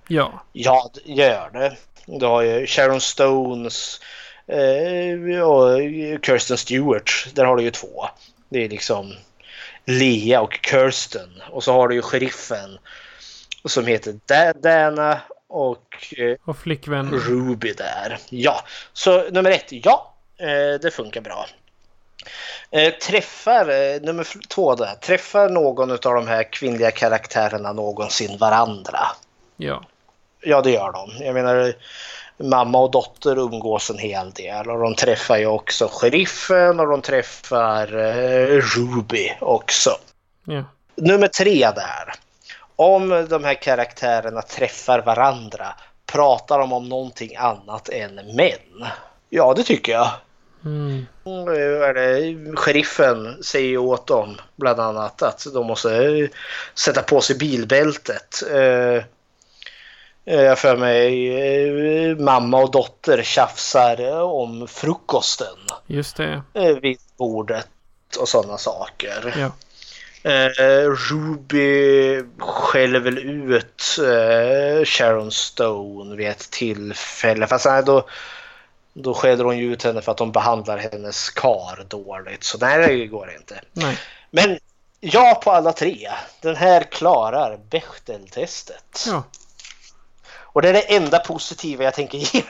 Ja, 0.09 0.45
Ja, 0.53 0.91
det 1.05 1.13
gör 1.13 1.51
det. 1.53 1.77
Du 2.07 2.27
har 2.27 2.43
ju 2.43 2.67
Sharon 2.67 3.01
Stones 3.01 4.01
eh, 4.47 5.41
och 5.41 5.81
Kirsten 6.23 6.59
Stewart. 6.59 7.27
Där 7.35 7.45
har 7.45 7.57
du 7.57 7.63
ju 7.63 7.71
två. 7.71 8.09
Det 8.49 8.65
är 8.65 8.69
liksom 8.69 9.15
Lea 9.85 10.41
och 10.41 10.59
Kirsten. 10.63 11.43
Och 11.51 11.65
så 11.65 11.73
har 11.73 11.89
du 11.89 11.95
ju 11.95 12.03
sheriffen 12.03 12.79
som 13.65 13.87
heter 13.87 14.13
Da- 14.27 14.53
Dana 14.53 15.21
och 15.49 16.15
eh, 16.19 16.37
och 16.45 16.59
flickvän. 16.59 17.11
Ruby 17.11 17.73
där. 17.73 18.19
Ja, 18.29 18.65
så 18.93 19.31
nummer 19.31 19.51
ett, 19.51 19.67
ja, 19.69 20.15
eh, 20.39 20.81
det 20.81 20.91
funkar 20.95 21.21
bra. 21.21 21.47
Eh, 22.71 22.93
träffar, 22.95 23.69
eh, 23.69 24.01
nummer 24.01 24.27
två 24.49 24.75
där, 24.75 24.95
träffar 24.95 25.49
någon 25.49 25.91
av 25.91 25.99
de 25.99 26.29
här 26.29 26.53
kvinnliga 26.53 26.91
karaktärerna 26.91 27.73
någonsin 27.73 28.39
varandra? 28.39 29.01
Ja, 29.57 29.85
Ja, 30.43 30.61
det 30.63 30.71
gör 30.71 30.93
de. 30.93 31.25
Jag 31.25 31.35
menar, 31.35 31.73
mamma 32.37 32.79
och 32.79 32.91
dotter 32.91 33.39
umgås 33.39 33.91
en 33.91 33.99
hel 33.99 34.31
del 34.31 34.71
och 34.71 34.81
de 34.81 34.95
träffar 34.95 35.37
ju 35.37 35.47
också 35.47 35.89
sheriffen 35.93 36.81
och 36.81 36.87
de 36.89 37.03
träffar 37.03 37.99
eh, 37.99 38.47
Ruby 38.77 39.33
också. 39.41 39.91
ja. 40.45 40.65
Nummer 40.95 41.29
tre 41.29 41.71
där. 41.75 42.13
Om 42.81 43.27
de 43.29 43.45
här 43.45 43.55
karaktärerna 43.55 44.43
träffar 44.43 45.03
varandra, 45.03 45.67
pratar 46.07 46.59
de 46.59 46.73
om 46.73 46.89
någonting 46.89 47.37
annat 47.37 47.89
än 47.89 48.15
män? 48.15 48.87
Ja, 49.29 49.55
det 49.55 49.63
tycker 49.63 49.93
jag. 49.93 50.11
Mm. 50.65 51.07
Mm, 51.27 52.57
sheriffen 52.57 53.43
säger 53.43 53.79
åt 53.79 54.07
dem 54.07 54.41
bland 54.57 54.81
annat 54.81 55.23
att 55.23 55.47
de 55.55 55.67
måste 55.67 55.95
eh, 55.97 56.29
sätta 56.75 57.03
på 57.03 57.21
sig 57.21 57.37
bilbältet. 57.37 58.43
Eh, 58.51 59.05
eh, 60.25 60.43
Jag 60.43 60.59
för 60.59 60.77
mig 60.77 62.15
mamma 62.15 62.59
och 62.63 62.71
dotter 62.71 63.23
tjafsar 63.23 64.23
om 64.23 64.69
frukosten 64.69 65.57
Just 65.87 66.17
det. 66.17 66.43
vid 66.83 66.99
bordet 67.17 67.69
och 68.21 68.29
sådana 68.29 68.59
saker. 68.59 69.35
Ja. 69.39 69.51
Eh, 70.23 70.91
Ruby 71.11 72.23
skäller 72.39 73.01
väl 73.01 73.19
ut 73.19 73.99
eh, 73.99 74.85
Sharon 74.85 75.33
Stone 75.33 76.17
vid 76.17 76.29
ett 76.29 76.51
tillfälle. 76.51 77.47
Fast 77.47 77.67
nej, 77.67 77.83
då, 77.83 78.09
då 78.93 79.15
skäller 79.15 79.45
hon 79.45 79.59
ju 79.59 79.73
ut 79.73 79.83
henne 79.83 80.03
för 80.03 80.13
att 80.13 80.19
de 80.19 80.33
behandlar 80.33 80.79
hennes 80.79 81.31
kar 81.31 81.85
dåligt. 81.89 82.45
Så 82.45 82.59
nej, 82.59 82.99
det 82.99 83.07
går 83.07 83.33
inte. 83.33 83.61
Nej. 83.73 83.99
Men 84.31 84.59
ja 85.01 85.41
på 85.45 85.51
alla 85.51 85.73
tre. 85.73 86.11
Den 86.41 86.57
här 86.57 86.83
klarar 86.83 87.61
Bechteltestet. 87.71 89.07
Ja. 89.07 89.25
Och 90.53 90.63
det 90.63 90.69
är 90.69 90.73
det 90.73 90.97
enda 90.97 91.19
positiva 91.19 91.85
jag 91.85 91.95
tänker 91.95 92.19
ge 92.19 92.43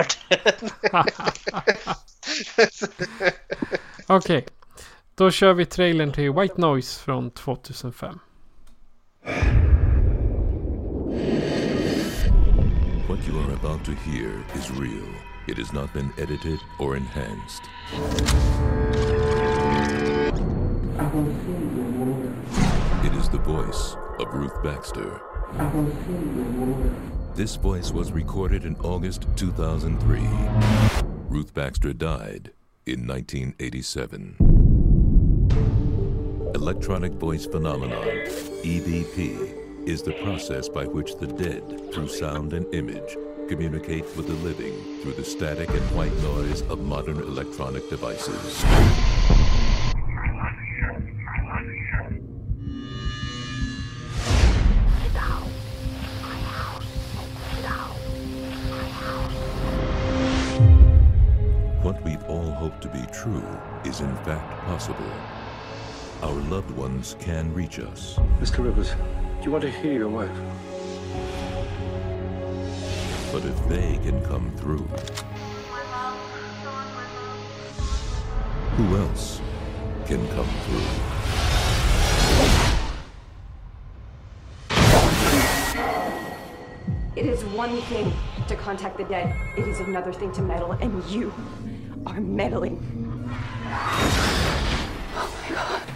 den. 0.50 0.70
Okej. 4.06 4.46
Då 5.20 5.30
kör 5.30 5.54
vi 5.54 5.66
trailern 5.66 6.12
till 6.12 6.32
White 6.32 6.60
Noise 6.60 7.00
från 7.00 7.30
2005. 7.30 8.18
What 13.08 13.28
you 13.28 13.38
are 13.38 13.52
about 13.52 13.84
to 13.84 13.92
hear 13.92 14.30
is 14.56 14.70
real. 14.70 15.08
It 15.48 15.58
has 15.58 15.72
not 15.72 15.92
been 15.92 16.10
edited 16.18 16.58
or 16.78 16.96
enhanced. 16.96 17.62
It 23.04 23.14
is 23.20 23.28
the 23.28 23.38
voice 23.38 23.96
of 24.18 24.34
Ruth 24.34 24.62
Baxter. 24.64 25.20
This 27.36 27.56
voice 27.56 27.92
was 27.92 28.12
recorded 28.12 28.64
in 28.64 28.76
August 28.76 29.26
2003. 29.36 30.20
Ruth 31.28 31.52
Baxter 31.54 31.92
died 31.92 32.52
in 32.86 33.06
1987. 33.06 34.69
Electronic 36.54 37.12
voice 37.12 37.46
phenomenon, 37.46 38.04
EVP, 38.64 39.86
is 39.86 40.02
the 40.02 40.12
process 40.14 40.68
by 40.68 40.84
which 40.84 41.14
the 41.16 41.26
dead, 41.26 41.92
through 41.92 42.08
sound 42.08 42.52
and 42.54 42.66
image, 42.74 43.16
communicate 43.48 44.04
with 44.16 44.26
the 44.26 44.32
living 44.44 44.74
through 45.00 45.12
the 45.12 45.24
static 45.24 45.68
and 45.68 45.82
white 45.94 46.14
noise 46.22 46.62
of 46.62 46.80
modern 46.80 47.18
electronic 47.18 47.88
devices. 47.88 48.62
What 61.82 62.04
we've 62.04 62.24
all 62.24 62.50
hoped 62.50 62.82
to 62.82 62.88
be 62.88 63.04
true 63.12 63.44
is 63.84 64.00
in 64.00 64.14
fact 64.16 64.64
possible. 64.66 65.39
Our 66.22 66.32
loved 66.50 66.70
ones 66.72 67.16
can 67.18 67.52
reach 67.54 67.78
us. 67.78 68.18
Mr. 68.40 68.62
Rivers, 68.62 68.90
do 68.90 69.44
you 69.44 69.50
want 69.50 69.62
to 69.62 69.70
hear 69.70 69.94
your 69.94 70.10
wife? 70.10 70.30
But 73.32 73.42
if 73.46 73.68
they 73.68 73.98
can 74.02 74.22
come 74.26 74.50
through, 74.56 74.86
who 78.76 78.96
else 78.98 79.40
can 80.04 80.28
come 80.28 80.48
through? 80.66 80.84
It 87.16 87.24
is 87.24 87.42
one 87.46 87.80
thing 87.82 88.12
to 88.46 88.56
contact 88.56 88.98
the 88.98 89.04
dead. 89.04 89.34
It 89.56 89.66
is 89.66 89.80
another 89.80 90.12
thing 90.12 90.32
to 90.32 90.42
meddle, 90.42 90.72
and 90.72 91.02
you 91.04 91.32
are 92.06 92.20
meddling. 92.20 92.78
Oh 95.16 95.86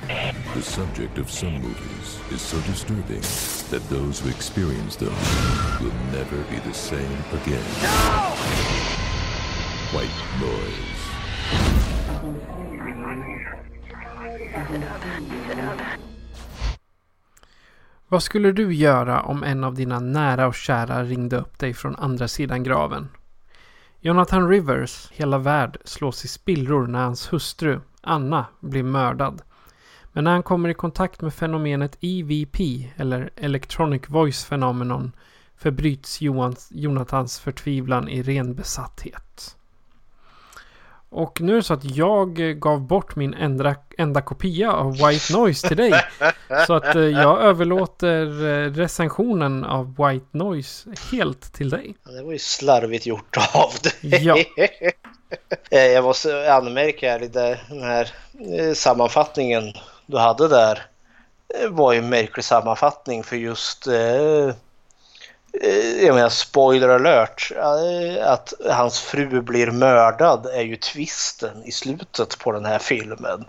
The 0.54 0.62
subject 0.62 1.18
of 1.18 1.30
some 1.30 1.54
movies 1.54 2.20
is 2.30 2.40
so 2.40 2.56
disturbing 2.60 3.22
that 3.70 3.82
those 3.90 4.20
who 4.20 4.30
experience 4.30 4.96
them 4.96 5.12
will 5.80 5.92
never 6.12 6.36
be 6.48 6.60
the 6.68 6.72
same 6.72 7.18
again. 7.32 7.64
No! 7.82 8.34
White 9.92 10.22
noise. 10.40 10.94
Vad 18.08 18.22
skulle 18.22 18.52
du 18.52 18.74
göra 18.74 19.22
om 19.22 19.42
en 19.42 19.64
av 19.64 19.74
dina 19.74 20.00
nära 20.00 20.46
och 20.46 20.54
kära 20.54 21.04
ringde 21.04 21.36
upp 21.36 21.58
dig 21.58 21.74
från 21.74 21.96
andra 21.96 22.28
sidan 22.28 22.62
graven? 22.62 23.08
Jonathan 24.00 24.48
Rivers 24.48 25.08
hela 25.12 25.38
värld 25.38 25.78
slås 25.84 26.24
i 26.24 26.28
spillror 26.28 26.86
när 26.86 27.04
hans 27.04 27.32
hustru, 27.32 27.80
Anna, 28.00 28.46
blir 28.60 28.82
mördad. 28.82 29.42
Men 30.16 30.24
när 30.24 30.30
han 30.30 30.42
kommer 30.42 30.68
i 30.68 30.74
kontakt 30.74 31.20
med 31.20 31.34
fenomenet 31.34 31.98
EVP, 32.00 32.60
eller 32.96 33.30
Electronic 33.36 34.02
Voice 34.08 34.44
Phenomenon, 34.44 35.12
förbryts 35.56 36.20
Johans, 36.20 36.68
Jonathans 36.70 37.40
förtvivlan 37.40 38.08
i 38.08 38.22
ren 38.22 38.54
besatthet. 38.54 39.56
Och 41.08 41.40
nu 41.40 41.52
är 41.52 41.56
det 41.56 41.62
så 41.62 41.74
att 41.74 41.84
jag 41.84 42.34
gav 42.60 42.80
bort 42.80 43.16
min 43.16 43.34
enda, 43.34 43.76
enda 43.98 44.22
kopia 44.22 44.72
av 44.72 44.92
White 44.92 45.32
Noise 45.32 45.68
till 45.68 45.76
dig. 45.76 45.92
så 46.66 46.74
att 46.74 46.94
eh, 46.94 47.02
jag 47.02 47.42
överlåter 47.42 48.44
eh, 48.46 48.70
recensionen 48.70 49.64
av 49.64 49.96
White 49.96 50.26
Noise 50.30 50.90
helt 51.12 51.52
till 51.52 51.70
dig. 51.70 51.94
Det 52.04 52.22
var 52.22 52.32
ju 52.32 52.38
slarvigt 52.38 53.06
gjort 53.06 53.36
av 53.54 53.72
dig. 53.82 54.24
Ja. 54.24 54.36
Eh, 55.70 55.78
jag 55.78 56.04
måste 56.04 56.52
anmärka 56.52 57.10
här 57.10 57.20
lite 57.20 57.60
den 57.68 57.82
här 57.82 58.08
sammanfattningen 58.74 59.72
du 60.06 60.18
hade 60.18 60.48
där. 60.48 60.86
Det 61.46 61.68
var 61.68 61.92
ju 61.92 61.98
en 61.98 62.08
märklig 62.08 62.44
sammanfattning 62.44 63.24
för 63.24 63.36
just 63.36 63.88
Eh, 65.62 66.04
jag 66.06 66.14
menar 66.14 66.28
spoiler 66.28 66.88
alert, 66.88 67.52
eh, 67.56 68.32
att 68.32 68.52
hans 68.70 69.00
fru 69.00 69.40
blir 69.40 69.70
mördad 69.70 70.46
är 70.46 70.62
ju 70.62 70.76
twisten 70.76 71.64
i 71.64 71.72
slutet 71.72 72.38
på 72.38 72.52
den 72.52 72.64
här 72.64 72.78
filmen. 72.78 73.44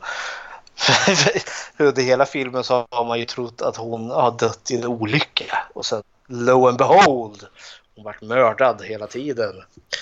Under 1.78 2.02
hela 2.02 2.26
filmen 2.26 2.64
så 2.64 2.88
har 2.92 3.06
man 3.06 3.20
ju 3.20 3.26
trott 3.26 3.62
att 3.62 3.78
hon 3.78 4.10
har 4.10 4.32
dött 4.40 4.72
i 4.72 4.76
en 4.76 4.86
olycka 4.86 5.58
och 5.74 5.86
sen 5.86 6.04
lo 6.28 6.68
and 6.68 6.78
behold 6.78 7.44
hon 7.96 8.04
vart 8.04 8.22
mördad 8.22 8.82
hela 8.84 9.08
tiden. 9.08 9.54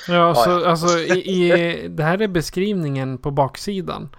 Ja, 0.07 0.35
så, 0.35 0.49
ja. 0.49 0.69
alltså 0.69 0.99
i, 0.99 1.51
i, 1.51 1.87
det 1.87 2.03
här 2.03 2.21
är 2.21 2.27
beskrivningen 2.27 3.17
på 3.17 3.31
baksidan. 3.31 4.09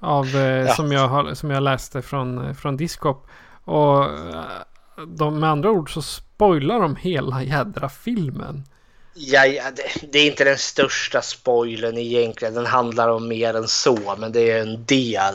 Av, 0.00 0.26
eh, 0.36 0.66
ja. 0.66 0.74
som, 0.74 0.92
jag 0.92 1.08
har, 1.08 1.34
som 1.34 1.50
jag 1.50 1.62
läste 1.62 2.02
från, 2.02 2.54
från 2.54 2.76
Discop. 2.76 3.26
Och 3.64 4.04
de, 5.06 5.40
med 5.40 5.50
andra 5.50 5.70
ord 5.70 5.94
så 5.94 6.02
spoilar 6.02 6.80
de 6.80 6.96
hela 6.96 7.42
jädra 7.42 7.88
filmen. 7.88 8.64
Ja, 9.14 9.46
ja 9.46 9.62
det, 9.76 10.12
det, 10.12 10.18
är 10.18 10.26
inte 10.26 10.44
den 10.44 10.58
största 10.58 11.22
spoilern 11.22 11.98
egentligen. 11.98 12.54
Den 12.54 12.66
handlar 12.66 13.08
om 13.08 13.28
mer 13.28 13.54
än 13.54 13.68
så, 13.68 13.98
men 14.18 14.32
det 14.32 14.50
är 14.50 14.60
en 14.60 14.84
del 14.84 15.34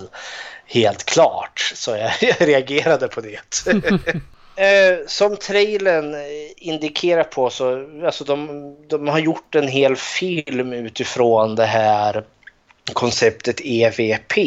helt 0.65 1.05
klart. 1.05 1.71
Så 1.75 1.91
jag, 1.91 2.11
jag 2.21 2.47
reagerade 2.47 3.07
på 3.07 3.21
det. 3.21 3.39
eh, 4.61 5.07
som 5.07 5.37
trailern 5.37 6.15
indikerar 6.57 7.23
på 7.23 7.49
så 7.49 7.89
alltså 8.05 8.23
de, 8.23 8.75
de 8.89 9.07
har 9.07 9.19
gjort 9.19 9.55
en 9.55 9.67
hel 9.67 9.95
film 9.95 10.73
utifrån 10.73 11.55
det 11.55 11.65
här 11.65 12.23
konceptet 12.93 13.61
EVP, 13.63 14.37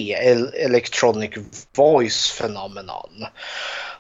Electronic 0.55 1.31
Voice 1.77 2.39
Phenomenon. 2.39 3.27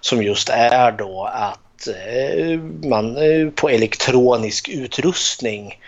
Som 0.00 0.22
just 0.22 0.48
är 0.48 0.92
då 0.92 1.30
att 1.32 1.88
eh, 1.88 2.60
man 2.88 3.16
eh, 3.16 3.50
på 3.50 3.68
elektronisk 3.68 4.68
utrustning 4.68 5.80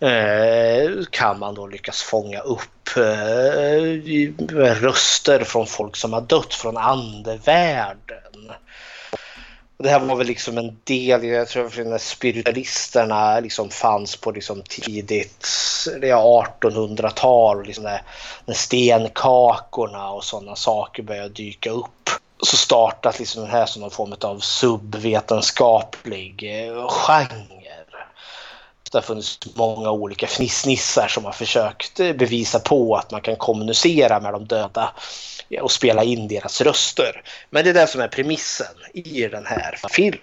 eh, 0.00 1.04
kan 1.10 1.38
man 1.38 1.54
då 1.54 1.66
lyckas 1.66 2.02
fånga 2.02 2.40
upp 2.40 2.88
röster 4.80 5.44
från 5.44 5.66
folk 5.66 5.96
som 5.96 6.12
har 6.12 6.20
dött 6.20 6.54
från 6.54 6.76
andevärlden. 6.76 8.52
Det 9.78 9.88
här 9.88 10.00
var 10.00 10.16
väl 10.16 10.26
liksom 10.26 10.58
en 10.58 10.76
del, 10.84 11.24
jag 11.24 11.48
tror 11.48 11.66
att 11.66 11.86
när 11.86 11.98
spiritualisterna 11.98 13.40
liksom 13.40 13.70
fanns 13.70 14.16
på 14.16 14.30
liksom 14.30 14.62
tidigt 14.62 15.46
1800-tal, 16.02 17.66
liksom 17.66 17.84
när, 17.84 18.02
när 18.44 18.54
stenkakorna 18.54 20.10
och 20.10 20.24
sådana 20.24 20.56
saker 20.56 21.02
började 21.02 21.28
dyka 21.28 21.70
upp 21.70 22.10
så 22.42 22.56
startat 22.56 23.18
liksom 23.18 23.42
den 23.42 23.50
här 23.50 23.66
som 23.66 23.82
någon 23.82 23.90
form 23.90 24.14
av 24.20 24.38
subvetenskaplig 24.38 26.42
eh, 26.42 26.88
genre. 26.88 27.58
Det 28.92 28.98
har 28.98 29.02
funnits 29.02 29.38
många 29.54 29.90
olika 29.90 30.26
fnissnissar 30.26 31.08
som 31.08 31.24
har 31.24 31.32
försökt 31.32 32.00
eh, 32.00 32.12
bevisa 32.12 32.58
på 32.58 32.96
att 32.96 33.10
man 33.10 33.20
kan 33.20 33.36
kommunicera 33.36 34.20
med 34.20 34.32
de 34.32 34.44
döda 34.44 34.92
Eh, 35.50 35.62
och 35.62 35.72
spela 35.72 36.04
in 36.04 36.28
deras 36.28 36.60
röster. 36.60 37.22
Men 37.50 37.64
det 37.64 37.70
är 37.70 37.74
det 37.74 37.86
som 37.86 38.00
är 38.00 38.08
premissen 38.08 38.76
i 38.94 39.28
den 39.28 39.46
här 39.46 39.78
filmen. 39.90 40.20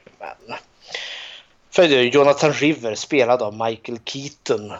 För 1.75 1.83
Jonathan 1.83 2.53
River 2.53 2.95
spelad 2.95 3.41
av 3.41 3.53
Michael 3.53 3.99
Keaton 4.05 4.73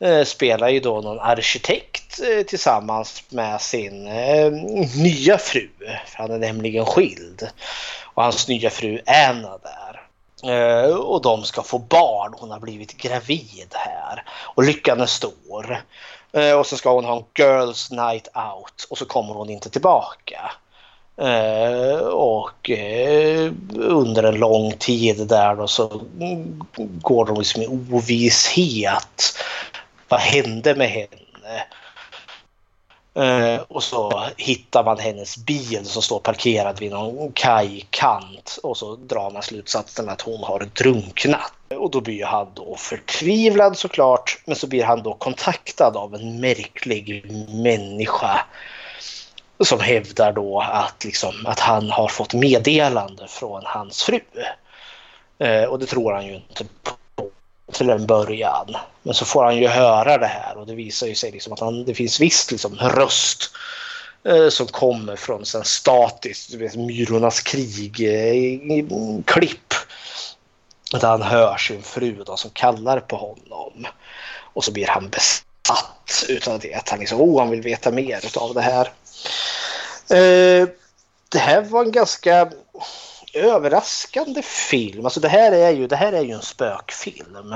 eh, 0.00 0.24
spelar 0.24 0.68
ju 0.68 0.80
då 0.80 1.00
någon 1.00 1.20
arkitekt 1.20 2.20
eh, 2.20 2.42
tillsammans 2.42 3.22
med 3.28 3.60
sin 3.60 4.06
eh, 4.06 4.52
nya 4.96 5.38
fru. 5.38 5.68
För 6.06 6.18
han 6.18 6.30
är 6.30 6.38
nämligen 6.38 6.86
skild. 6.86 7.48
Och 8.14 8.22
hans 8.22 8.48
nya 8.48 8.70
fru 8.70 9.00
Anna 9.06 9.58
där. 9.58 10.00
och 10.98 11.22
de 11.22 11.44
ska 11.44 11.62
få 11.62 11.78
barn. 11.78 12.34
Hon 12.36 12.50
har 12.50 12.60
blivit 12.60 12.96
gravid 12.96 13.68
här. 13.72 14.24
Och 14.28 14.62
lyckan 14.62 15.00
är 15.00 15.06
stor. 15.06 15.82
Eh, 16.36 16.58
och 16.58 16.66
så 16.66 16.76
ska 16.76 16.92
hon 16.92 17.04
ha 17.04 17.16
en 17.16 17.24
Girls 17.38 17.90
Night 17.90 18.28
Out 18.34 18.86
och 18.90 18.98
så 18.98 19.04
kommer 19.04 19.34
hon 19.34 19.50
inte 19.50 19.70
tillbaka. 19.70 20.50
Eh, 21.16 21.98
och 22.06 22.70
eh, 22.70 23.52
under 23.74 24.22
en 24.22 24.34
lång 24.34 24.72
tid 24.72 25.28
där 25.28 25.54
då 25.54 25.68
så 25.68 26.02
går 26.78 27.24
de 27.24 27.38
liksom 27.38 27.62
i 27.62 27.66
ovisshet 27.66 29.38
vad 30.08 30.20
hände 30.20 30.74
med 30.74 30.88
henne? 30.88 31.62
Uh, 33.16 33.60
och 33.68 33.82
så 33.82 34.24
hittar 34.36 34.84
man 34.84 34.98
hennes 34.98 35.36
bil 35.36 35.86
som 35.86 36.02
står 36.02 36.18
parkerad 36.18 36.80
vid 36.80 36.90
någon 36.90 37.32
kajkant 37.32 38.58
och 38.62 38.76
så 38.76 38.96
drar 38.96 39.30
man 39.30 39.42
slutsatsen 39.42 40.08
att 40.08 40.20
hon 40.20 40.44
har 40.44 40.68
drunknat. 40.74 41.52
Och 41.68 41.90
då 41.90 42.00
blir 42.00 42.24
han 42.24 42.46
då 42.54 42.76
förtvivlad 42.76 43.76
såklart 43.76 44.42
men 44.44 44.56
så 44.56 44.66
blir 44.66 44.84
han 44.84 45.02
då 45.02 45.14
kontaktad 45.14 45.96
av 45.96 46.14
en 46.14 46.40
märklig 46.40 47.32
människa 47.48 48.40
som 49.60 49.80
hävdar 49.80 50.32
då 50.32 50.60
att, 50.60 51.04
liksom, 51.04 51.46
att 51.46 51.60
han 51.60 51.90
har 51.90 52.08
fått 52.08 52.34
meddelande 52.34 53.28
från 53.28 53.62
hans 53.64 54.02
fru. 54.02 54.20
Uh, 55.44 55.64
och 55.64 55.78
det 55.78 55.86
tror 55.86 56.12
han 56.12 56.26
ju 56.26 56.34
inte 56.34 56.64
på 56.82 56.95
till 57.72 57.90
en 57.90 58.06
början. 58.06 58.76
Men 59.02 59.14
så 59.14 59.24
får 59.24 59.44
han 59.44 59.56
ju 59.56 59.68
höra 59.68 60.18
det 60.18 60.26
här 60.26 60.56
och 60.56 60.66
det 60.66 60.74
visar 60.74 61.06
ju 61.06 61.14
sig 61.14 61.30
liksom 61.30 61.52
att 61.52 61.60
han, 61.60 61.84
det 61.84 61.94
finns 61.94 62.20
visst 62.20 62.50
liksom 62.50 62.74
röst 62.74 63.50
eh, 64.24 64.48
som 64.48 64.66
kommer 64.66 65.16
från 65.16 65.46
sen 65.46 65.64
statiskt, 65.64 66.50
du 66.50 66.58
vet, 66.58 66.76
Myrornas 66.76 67.40
krig-klipp. 67.40 68.52
Eh, 70.92 71.00
där 71.00 71.08
han 71.08 71.22
hör 71.22 71.56
sin 71.56 71.82
fru 71.82 72.24
då, 72.26 72.36
som 72.36 72.50
kallar 72.50 73.00
på 73.00 73.16
honom. 73.16 73.86
Och 74.52 74.64
så 74.64 74.72
blir 74.72 74.86
han 74.86 75.08
besatt 75.08 76.24
utav 76.28 76.58
det. 76.60 76.74
Att 76.74 76.88
han 76.88 76.98
liksom, 76.98 77.20
oh, 77.20 77.38
han 77.38 77.50
vill 77.50 77.62
veta 77.62 77.90
mer 77.90 78.26
utav 78.26 78.54
det 78.54 78.60
här. 78.60 78.92
Eh, 80.08 80.68
det 81.28 81.38
här 81.38 81.62
var 81.62 81.84
en 81.84 81.92
ganska 81.92 82.50
överraskande 83.36 84.42
film. 84.42 85.04
Alltså 85.04 85.20
det 85.20 85.28
här 85.28 85.52
är 85.52 85.70
ju, 85.70 85.86
det 85.86 85.96
här 85.96 86.12
är 86.12 86.22
ju 86.22 86.32
en 86.32 86.42
spökfilm. 86.42 87.54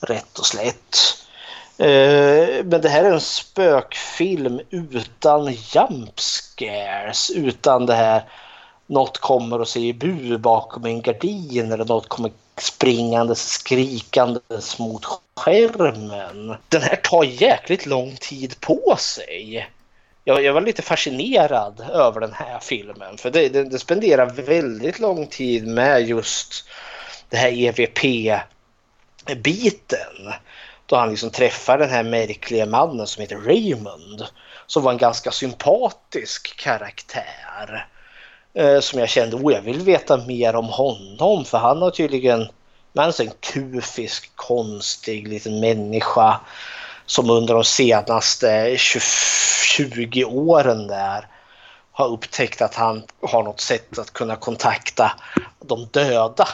Rätt 0.00 0.38
och 0.38 0.46
slätt. 0.46 0.96
Eh, 1.78 2.64
men 2.64 2.80
det 2.80 2.88
här 2.88 3.04
är 3.04 3.12
en 3.12 3.20
spökfilm 3.20 4.60
utan 4.70 5.52
jump 5.52 6.20
scares. 6.20 7.30
Utan 7.30 7.86
det 7.86 7.94
här 7.94 8.24
något 8.86 9.18
kommer 9.18 9.60
och 9.60 9.68
säger 9.68 9.92
bu 9.92 10.38
bakom 10.38 10.84
en 10.84 11.02
gardin 11.02 11.72
eller 11.72 11.84
något 11.84 12.08
kommer 12.08 12.30
springandes 12.58 13.48
skrikandes 13.48 14.78
mot 14.78 15.04
skärmen. 15.36 16.56
Den 16.68 16.82
här 16.82 16.96
tar 16.96 17.24
jäkligt 17.24 17.86
lång 17.86 18.16
tid 18.16 18.60
på 18.60 18.96
sig 18.98 19.68
jag, 20.24 20.44
jag 20.44 20.52
var 20.52 20.60
lite 20.60 20.82
fascinerad 20.82 21.80
över 21.80 22.20
den 22.20 22.32
här 22.32 22.58
filmen 22.58 23.16
för 23.18 23.30
det, 23.30 23.48
det, 23.48 23.64
det 23.64 23.78
spenderar 23.78 24.26
väldigt 24.26 24.98
lång 24.98 25.26
tid 25.26 25.66
med 25.66 26.08
just 26.08 26.64
det 27.28 27.36
här 27.36 27.52
EVP-biten. 27.52 28.42
Då 30.86 30.96
han 30.96 31.10
liksom 31.10 31.30
träffar 31.30 31.78
den 31.78 31.90
här 31.90 32.02
märkliga 32.02 32.66
mannen 32.66 33.06
som 33.06 33.20
heter 33.20 33.36
Raymond. 33.36 34.26
Som 34.66 34.82
var 34.82 34.92
en 34.92 34.98
ganska 34.98 35.30
sympatisk 35.30 36.56
karaktär. 36.56 37.86
Eh, 38.54 38.80
som 38.80 39.00
jag 39.00 39.08
kände, 39.08 39.36
oh, 39.36 39.52
jag 39.52 39.62
vill 39.62 39.80
veta 39.80 40.16
mer 40.16 40.56
om 40.56 40.66
honom 40.66 41.44
för 41.44 41.58
han 41.58 41.82
har 41.82 41.90
tydligen 41.90 42.48
men 42.92 43.12
en 43.20 43.30
kufisk, 43.40 44.30
konstig 44.34 45.28
liten 45.28 45.60
människa 45.60 46.40
som 47.06 47.30
under 47.30 47.54
de 47.54 47.64
senaste 47.64 48.76
20 48.76 50.24
åren 50.24 50.86
där 50.86 51.26
har 51.92 52.08
upptäckt 52.08 52.62
att 52.62 52.74
han 52.74 53.02
har 53.22 53.42
något 53.42 53.60
sätt 53.60 53.98
att 53.98 54.12
kunna 54.12 54.36
kontakta 54.36 55.12
de 55.60 55.88
döda. 55.92 56.48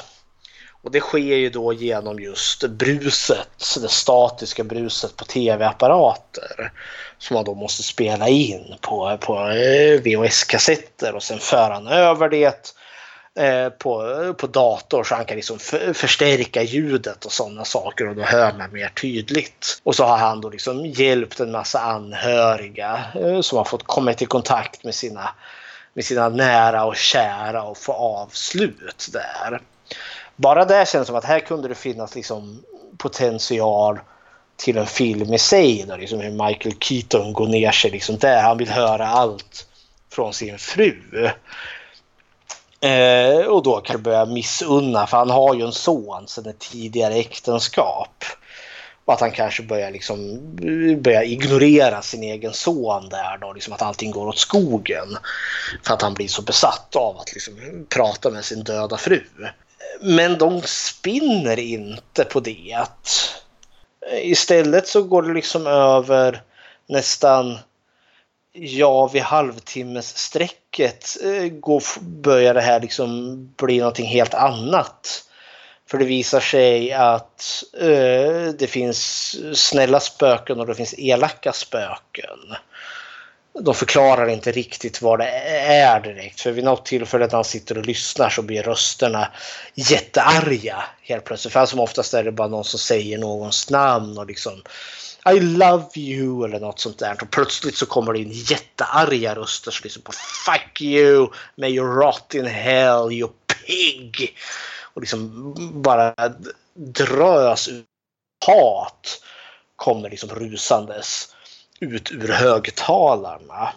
Och 0.82 0.90
det 0.90 1.00
sker 1.00 1.18
ju 1.18 1.50
då 1.50 1.72
genom 1.72 2.20
just 2.20 2.64
bruset, 2.64 3.76
det 3.80 3.88
statiska 3.88 4.64
bruset 4.64 5.16
på 5.16 5.24
tv-apparater 5.24 6.72
som 7.18 7.34
man 7.34 7.44
då 7.44 7.54
måste 7.54 7.82
spela 7.82 8.28
in 8.28 8.74
på, 8.80 9.18
på 9.20 9.48
eh, 9.48 10.00
VHS-kassetter 10.00 11.14
och 11.14 11.22
sen 11.22 11.38
för 11.38 11.70
han 11.70 11.86
över 11.86 12.28
det 12.28 12.74
Eh, 13.38 13.68
på, 13.68 14.34
på 14.38 14.46
dator 14.46 15.04
så 15.04 15.14
han 15.14 15.24
kan 15.24 15.36
liksom 15.36 15.58
förstärka 15.94 16.62
ljudet 16.62 17.24
och 17.24 17.32
sådana 17.32 17.64
saker 17.64 18.08
och 18.08 18.16
då 18.16 18.22
hör 18.22 18.52
man 18.52 18.72
mer 18.72 18.88
tydligt. 18.88 19.80
Och 19.82 19.94
så 19.94 20.04
har 20.04 20.16
han 20.16 20.40
då 20.40 20.50
liksom 20.50 20.86
hjälpt 20.86 21.40
en 21.40 21.50
massa 21.50 21.80
anhöriga 21.80 23.04
eh, 23.14 23.40
som 23.40 23.58
har 23.58 23.64
fått 23.64 23.86
komma 23.86 24.12
i 24.12 24.26
kontakt 24.26 24.84
med 24.84 24.94
sina, 24.94 25.30
med 25.94 26.04
sina 26.04 26.28
nära 26.28 26.84
och 26.84 26.96
kära 26.96 27.62
och 27.62 27.78
få 27.78 27.92
avslut 27.92 29.08
där. 29.12 29.60
Bara 30.36 30.64
det 30.64 30.88
känns 30.88 31.06
som 31.06 31.16
att 31.16 31.24
här 31.24 31.40
kunde 31.40 31.68
det 31.68 31.74
finnas 31.74 32.14
liksom 32.14 32.62
potential 32.96 33.98
till 34.56 34.76
en 34.78 34.86
film 34.86 35.34
i 35.34 35.38
sig. 35.38 35.84
Då, 35.88 35.96
liksom 35.96 36.20
hur 36.20 36.46
Michael 36.46 36.74
Keaton 36.80 37.32
går 37.32 37.46
ner 37.46 37.72
sig 37.72 37.90
liksom 37.90 38.18
där. 38.18 38.42
Han 38.42 38.58
vill 38.58 38.70
höra 38.70 39.06
allt 39.06 39.66
från 40.12 40.34
sin 40.34 40.58
fru. 40.58 41.30
Eh, 42.80 43.46
och 43.46 43.62
då 43.62 43.80
kan 43.80 43.96
du 43.96 44.02
börja 44.02 44.24
missunna, 44.24 45.06
för 45.06 45.16
han 45.16 45.30
har 45.30 45.54
ju 45.54 45.64
en 45.64 45.72
son 45.72 46.28
sedan 46.28 46.46
ett 46.46 46.58
tidigare 46.58 47.14
äktenskap. 47.14 48.24
Och 49.04 49.14
att 49.14 49.20
han 49.20 49.30
kanske 49.30 49.62
börjar, 49.62 49.90
liksom, 49.90 50.38
börjar 51.02 51.22
ignorera 51.22 52.02
sin 52.02 52.22
egen 52.22 52.52
son 52.52 53.08
där 53.08 53.38
då, 53.40 53.52
liksom 53.52 53.72
att 53.72 53.82
allting 53.82 54.10
går 54.10 54.26
åt 54.26 54.38
skogen. 54.38 55.18
För 55.82 55.94
att 55.94 56.02
han 56.02 56.14
blir 56.14 56.28
så 56.28 56.42
besatt 56.42 56.96
av 56.96 57.18
att 57.18 57.32
liksom, 57.32 57.54
prata 57.88 58.30
med 58.30 58.44
sin 58.44 58.64
döda 58.64 58.96
fru. 58.96 59.24
Men 60.00 60.38
de 60.38 60.62
spinner 60.62 61.58
inte 61.58 62.24
på 62.24 62.40
det. 62.40 62.76
Istället 64.22 64.88
så 64.88 65.02
går 65.02 65.22
det 65.22 65.34
liksom 65.34 65.66
över 65.66 66.42
nästan 66.86 67.58
ja, 68.60 69.08
vid 69.08 69.22
halvtimmesstrecket 69.22 71.16
eh, 71.24 71.52
börjar 72.00 72.54
det 72.54 72.60
här 72.60 72.80
liksom 72.80 73.36
bli 73.56 73.78
någonting 73.78 74.06
helt 74.06 74.34
annat. 74.34 75.24
För 75.90 75.98
det 75.98 76.04
visar 76.04 76.40
sig 76.40 76.92
att 76.92 77.64
eh, 77.80 78.52
det 78.58 78.70
finns 78.70 79.34
snälla 79.54 80.00
spöken 80.00 80.60
och 80.60 80.66
det 80.66 80.74
finns 80.74 80.94
elaka 80.98 81.52
spöken. 81.52 82.38
De 83.60 83.74
förklarar 83.74 84.28
inte 84.28 84.52
riktigt 84.52 85.02
vad 85.02 85.18
det 85.18 85.28
är 85.28 86.00
direkt. 86.00 86.40
För 86.40 86.50
vid 86.50 86.64
något 86.64 86.86
tillfälle 86.86 87.26
när 87.26 87.32
han 87.32 87.44
sitter 87.44 87.78
och 87.78 87.86
lyssnar 87.86 88.30
så 88.30 88.42
blir 88.42 88.62
rösterna 88.62 89.32
jättearga 89.74 90.84
helt 91.02 91.24
plötsligt. 91.24 91.52
För 91.52 91.66
som 91.66 91.80
oftast 91.80 92.14
är 92.14 92.24
det 92.24 92.32
bara 92.32 92.48
någon 92.48 92.64
som 92.64 92.78
säger 92.78 93.18
någons 93.18 93.70
namn 93.70 94.18
och 94.18 94.26
liksom 94.26 94.62
i 95.26 95.40
love 95.40 95.86
you 95.94 96.44
eller 96.44 96.60
något 96.60 96.80
sånt 96.80 96.98
där. 96.98 97.18
Och 97.22 97.30
plötsligt 97.30 97.76
så 97.76 97.86
kommer 97.86 98.12
det 98.12 98.18
in 98.18 98.30
jättearga 98.32 99.34
röster 99.34 99.70
som 99.70 99.84
liksom 99.84 100.02
på 100.02 100.12
Fuck 100.12 100.80
you! 100.80 101.28
May 101.56 101.70
you 101.70 101.86
rot 101.86 102.34
in 102.34 102.46
hell 102.46 103.12
you 103.12 103.30
pig! 103.46 104.36
Och 104.94 105.00
liksom 105.00 105.54
bara 105.82 106.14
drös 106.74 107.68
ut 107.68 107.84
hat 108.46 109.22
kommer 109.76 110.10
liksom 110.10 110.30
rusandes 110.30 111.34
ut 111.80 112.10
ur 112.12 112.28
högtalarna. 112.28 113.72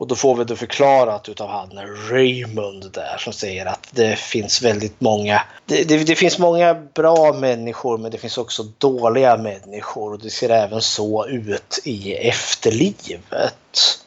Och 0.00 0.06
då 0.06 0.14
får 0.14 0.34
vi 0.34 0.44
det 0.44 0.56
förklarat 0.56 1.28
utav 1.28 1.48
han 1.48 1.70
Raymond 2.10 2.92
där 2.92 3.16
som 3.18 3.32
säger 3.32 3.66
att 3.66 3.88
det 3.90 4.18
finns 4.18 4.62
väldigt 4.62 5.00
många. 5.00 5.42
Det, 5.66 5.84
det, 5.84 6.04
det, 6.04 6.16
finns 6.16 6.38
många 6.38 6.74
bra 6.74 7.32
människor 7.32 7.98
men 7.98 8.10
det 8.10 8.18
finns 8.18 8.38
också 8.38 8.62
dåliga 8.78 9.36
människor 9.36 10.12
och 10.12 10.18
det 10.18 10.30
ser 10.30 10.50
även 10.50 10.82
så 10.82 11.26
ut 11.26 11.78
i 11.84 12.14
efterlivet. 12.14 13.98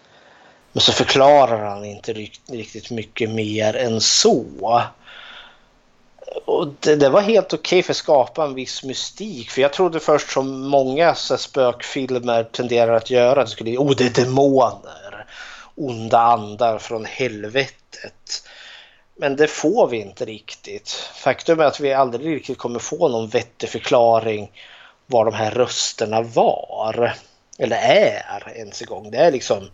Men 0.72 0.82
så 0.82 0.92
förklarar 0.92 1.66
han 1.70 1.86
inte 1.86 2.14
riktigt 2.48 2.92
mycket 2.92 3.30
mer 3.30 3.76
än 3.76 4.02
så. 4.02 4.46
Och 6.46 6.68
det, 6.80 6.96
det 6.96 7.10
var 7.10 7.22
helt 7.22 7.54
okej 7.54 7.60
okay 7.60 7.84
för 7.84 7.94
att 7.94 7.98
skapa 7.98 8.44
en 8.46 8.54
viss 8.54 8.84
mystik. 8.84 9.50
För 9.50 9.62
jag 9.62 9.74
trodde 9.74 10.00
först 10.00 10.32
som 10.32 10.68
många 10.68 11.16
så 11.16 11.38
spökfilmer 11.38 12.44
tenderar 12.44 12.94
att 12.94 13.10
göra, 13.10 13.44
det 13.44 13.50
skulle 13.50 13.78
oh 13.78 13.96
det 13.98 14.06
är 14.06 14.24
demoner 14.26 15.03
onda 15.76 16.20
andar 16.20 16.80
från 16.80 17.06
helvetet. 17.06 18.44
Men 19.16 19.36
det 19.36 19.48
får 19.48 19.88
vi 19.88 19.98
inte 19.98 20.26
riktigt. 20.26 20.90
Faktum 21.16 21.60
är 21.60 21.64
att 21.64 21.80
vi 21.80 21.94
aldrig 21.94 22.36
riktigt 22.36 22.58
kommer 22.58 22.80
få 22.80 23.08
någon 23.08 23.30
vettig 23.30 23.70
förklaring 23.70 24.52
vad 25.06 25.28
de 25.28 25.34
här 25.34 25.52
rösterna 25.52 26.22
var. 26.22 27.14
Eller 27.58 27.78
är 27.78 28.54
ens 28.56 28.82
en 28.82 28.88
gång. 28.88 29.12
Det 29.12 29.18
är 29.18 29.32
liksom 29.32 29.70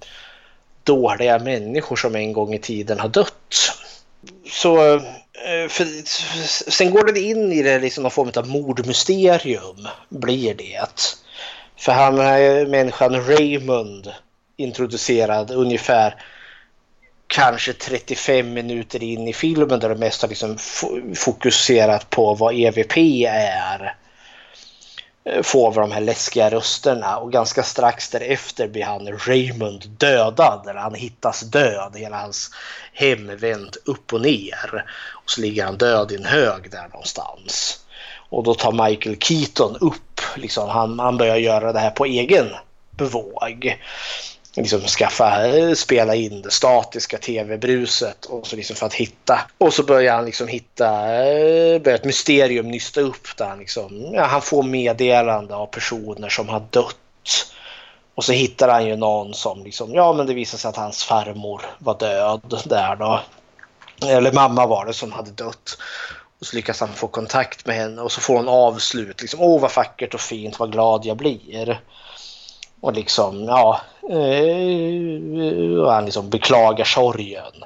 dåliga 0.84 1.40
människor 1.40 1.96
som 1.96 2.16
en 2.16 2.34
gång 2.34 2.54
i 2.54 2.60
tiden 2.60 3.00
har 3.00 3.10
dött. 3.10 3.56
Så 4.52 4.94
eh, 4.94 5.68
för, 5.70 5.86
sen 6.72 6.92
går 6.92 7.12
det 7.12 7.20
in 7.20 7.52
i 7.52 7.64
det 7.64 7.80
liksom 7.80 8.04
någon 8.04 8.12
form 8.12 8.32
av 8.36 8.48
mordmysterium 8.48 9.88
blir 10.10 10.54
det. 10.54 10.88
För 11.78 11.92
han 11.92 12.20
eh, 12.20 12.68
människan 12.68 13.28
Raymond 13.28 14.14
introducerad 14.60 15.52
ungefär 15.52 16.16
kanske 17.30 17.74
35 17.74 18.54
minuter 18.54 19.04
in 19.04 19.28
i 19.28 19.34
filmen 19.34 19.80
där 19.80 19.90
det 19.90 19.96
mest 19.96 20.22
har 20.22 20.30
liksom 20.30 20.58
fokuserat 21.16 22.10
på 22.10 22.34
vad 22.34 22.56
EVP 22.56 22.98
är. 23.28 23.96
Eh, 25.24 25.42
Får 25.42 25.72
vi 25.72 25.78
de 25.78 25.92
här 25.92 26.02
läskiga 26.02 26.50
rösterna 26.50 27.18
och 27.18 27.32
ganska 27.32 27.64
strax 27.64 28.10
därefter 28.10 28.68
blir 28.68 28.84
han 28.84 29.08
Raymond 29.08 29.90
dödad. 29.90 30.68
Eller 30.70 30.80
han 30.80 30.96
hittas 30.96 31.42
död. 31.42 31.96
Hela 31.96 32.18
hans 32.18 32.52
hem 32.94 33.38
vänt 33.38 33.78
upp 33.86 34.14
och 34.14 34.22
ner. 34.22 34.86
Och 35.10 35.30
så 35.30 35.42
ligger 35.42 35.66
han 35.66 35.78
död 35.78 36.12
i 36.12 36.16
en 36.16 36.26
hög 36.26 36.72
där 36.72 36.88
någonstans. 36.88 37.80
Och 38.30 38.44
då 38.44 38.54
tar 38.54 38.90
Michael 38.90 39.18
Keaton 39.20 39.78
upp. 39.82 40.22
Liksom, 40.36 40.70
han, 40.70 41.00
han 41.00 41.18
börjar 41.18 41.38
göra 41.38 41.74
det 41.74 41.80
här 41.80 41.92
på 41.92 42.06
egen 42.06 42.50
bevåg 42.92 43.78
liksom 44.62 44.82
skaffa, 44.82 45.48
eh, 45.48 45.74
spela 45.74 46.16
in 46.16 46.42
det 46.42 46.52
statiska 46.52 47.18
tv-bruset 47.18 48.26
och 48.26 48.48
så 48.48 48.56
liksom 48.56 48.76
för 48.76 48.86
att 48.86 48.94
hitta. 48.94 49.40
Och 49.58 49.74
så 49.74 49.84
börjar 49.84 50.16
han 50.16 50.26
liksom 50.26 50.48
hitta, 50.48 50.88
eh, 51.16 51.82
börjar 51.82 51.98
ett 51.98 52.06
mysterium 52.06 52.68
nysta 52.68 53.02
upp 53.02 53.38
där 53.38 53.46
han 53.46 53.60
liksom, 53.60 54.14
ja, 54.14 54.24
han 54.24 54.42
får 54.42 54.64
meddelande 54.64 55.56
av 55.56 55.66
personer 55.66 56.30
som 56.30 56.50
har 56.50 56.60
dött. 56.70 56.96
Och 58.16 58.24
så 58.24 58.32
hittar 58.32 58.70
han 58.70 58.86
ju 58.86 58.96
någon 58.96 59.34
som 59.34 59.64
liksom, 59.64 59.94
ja 59.94 60.14
men 60.14 60.28
det 60.28 60.34
visar 60.34 60.58
sig 60.58 60.70
att 60.70 60.76
hans 60.76 61.04
farmor 61.04 61.62
var 61.80 61.98
död 61.98 62.62
där 62.66 62.96
då. 62.96 63.22
Eller 64.08 64.32
mamma 64.32 64.66
var 64.66 64.86
det 64.86 64.94
som 64.94 65.12
hade 65.12 65.32
dött. 65.32 65.78
Och 66.40 66.46
så 66.46 66.56
lyckas 66.56 66.80
han 66.80 66.94
få 66.94 67.08
kontakt 67.08 67.66
med 67.66 67.76
henne 67.76 68.02
och 68.02 68.12
så 68.12 68.22
får 68.22 68.38
hon 68.38 68.48
avslut. 68.48 69.22
Liksom, 69.22 69.42
Åh 69.42 69.62
vad 69.62 69.76
vackert 69.76 70.14
och 70.14 70.22
fint, 70.22 70.60
vad 70.60 70.72
glad 70.72 71.06
jag 71.06 71.18
blir. 71.18 71.80
Och 72.82 72.94
liksom, 72.94 73.44
ja, 73.44 73.82
eh, 74.10 75.92
han 75.92 76.06
liksom 76.06 76.30
beklagar 76.30 76.86
sorgen. 76.86 77.64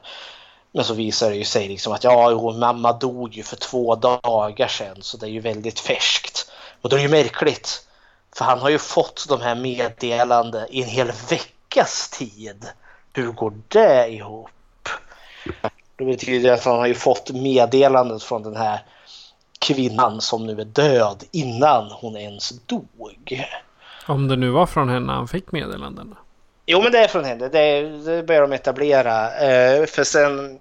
Men 0.72 0.84
så 0.84 0.94
visar 0.94 1.30
det 1.30 1.36
ju 1.36 1.44
sig 1.44 1.68
liksom 1.68 1.94
att 1.94 2.04
ja, 2.04 2.32
jo, 2.32 2.52
mamma 2.52 2.94
dog 2.94 3.34
ju 3.34 3.44
för 3.44 3.56
två 3.56 3.96
dagar 3.96 4.68
sedan 4.68 4.98
så 5.02 5.18
det 5.18 5.26
är 5.26 5.30
ju 5.30 5.40
väldigt 5.40 5.80
färskt. 5.80 6.52
Och 6.82 6.90
då 6.90 6.96
är 6.96 6.98
det 6.98 7.04
ju 7.04 7.24
märkligt. 7.24 7.88
För 8.36 8.46
han 8.46 8.60
har 8.60 8.70
ju 8.70 8.78
fått 8.78 9.26
de 9.30 9.42
här 9.42 9.56
meddelandena 9.56 10.68
i 10.68 10.84
en 10.84 10.90
hel 10.90 11.12
veckas 11.30 12.10
tid. 12.10 12.66
Hur 13.14 13.32
går 13.32 13.54
det 13.68 14.10
ihop? 14.10 14.50
Det 15.96 16.06
betyder 16.06 16.54
att 16.54 16.64
han 16.64 16.80
har 16.80 16.88
ju 16.88 16.96
fått 16.96 17.32
meddelandet 17.32 18.24
från 18.24 18.44
den 18.44 18.56
här 18.56 18.86
kvinnan 19.60 20.22
som 20.22 20.48
nu 20.48 20.62
är 20.62 20.66
död 20.66 21.24
innan 21.32 21.92
hon 21.92 22.18
ens 22.18 22.50
dog. 22.50 23.46
Om 24.06 24.28
det 24.28 24.36
nu 24.36 24.50
var 24.50 24.66
från 24.66 24.90
henne 24.90 25.14
han 25.14 25.28
fick 25.28 25.52
meddelandena. 25.52 26.16
Jo 26.66 26.82
men 26.82 26.92
det 26.92 26.98
är 26.98 27.08
från 27.08 27.24
henne. 27.24 27.50
Det, 27.50 27.82
det 27.82 28.24
börjar 28.24 28.42
de 28.42 28.54
etablera. 28.54 29.36
Eh, 29.36 29.86
för 29.86 30.04
sen 30.04 30.60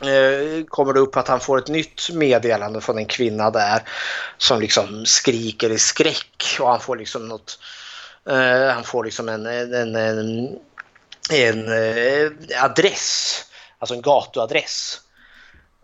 eh, 0.00 0.64
kommer 0.68 0.92
det 0.92 1.00
upp 1.00 1.16
att 1.16 1.28
han 1.28 1.40
får 1.40 1.58
ett 1.58 1.68
nytt 1.68 2.10
meddelande 2.12 2.80
från 2.80 2.98
en 2.98 3.06
kvinna 3.06 3.50
där. 3.50 3.82
Som 4.38 4.60
liksom 4.60 5.06
skriker 5.06 5.70
i 5.70 5.78
skräck. 5.78 6.58
Och 6.60 6.68
han 6.68 6.80
får 6.80 6.96
liksom 6.96 7.28
något... 7.28 7.58
Eh, 8.28 8.74
han 8.74 8.84
får 8.84 9.04
liksom 9.04 9.28
en, 9.28 9.46
en, 9.46 9.96
en, 9.96 10.48
en 11.32 11.68
eh, 11.72 12.64
adress. 12.64 13.42
Alltså 13.78 13.94
en 13.94 14.02
gatuadress. 14.02 15.00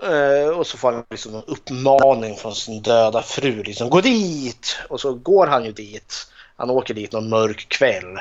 Uh, 0.04 0.48
och 0.48 0.66
så 0.66 0.78
får 0.78 0.92
han 0.92 1.04
liksom 1.10 1.34
en 1.34 1.42
uppmaning 1.46 2.36
från 2.36 2.54
sin 2.54 2.82
döda 2.82 3.22
fru. 3.22 3.62
Liksom, 3.62 3.90
Gå 3.90 4.00
dit! 4.00 4.76
Och 4.88 5.00
så 5.00 5.14
går 5.14 5.46
han 5.46 5.64
ju 5.64 5.72
dit. 5.72 6.31
Han 6.56 6.70
åker 6.70 6.94
dit 6.94 7.12
någon 7.12 7.28
mörk 7.28 7.68
kväll. 7.68 8.20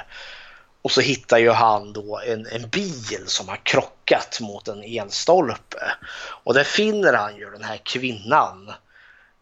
Och 0.82 0.92
så 0.92 1.02
hittar 1.02 1.38
ju 1.38 1.50
han 1.50 1.94
då 1.94 2.20
en, 2.28 2.46
en 2.46 2.70
bil 2.70 3.24
som 3.26 3.50
har 3.50 3.56
krockat 3.56 4.40
mot 4.42 4.68
en 4.68 4.84
elstolpe. 4.84 5.92
Och 6.44 6.54
där 6.54 6.64
finner 6.64 7.14
han 7.14 7.36
ju 7.36 7.50
den 7.50 7.64
här 7.64 7.78
kvinnan 7.78 8.74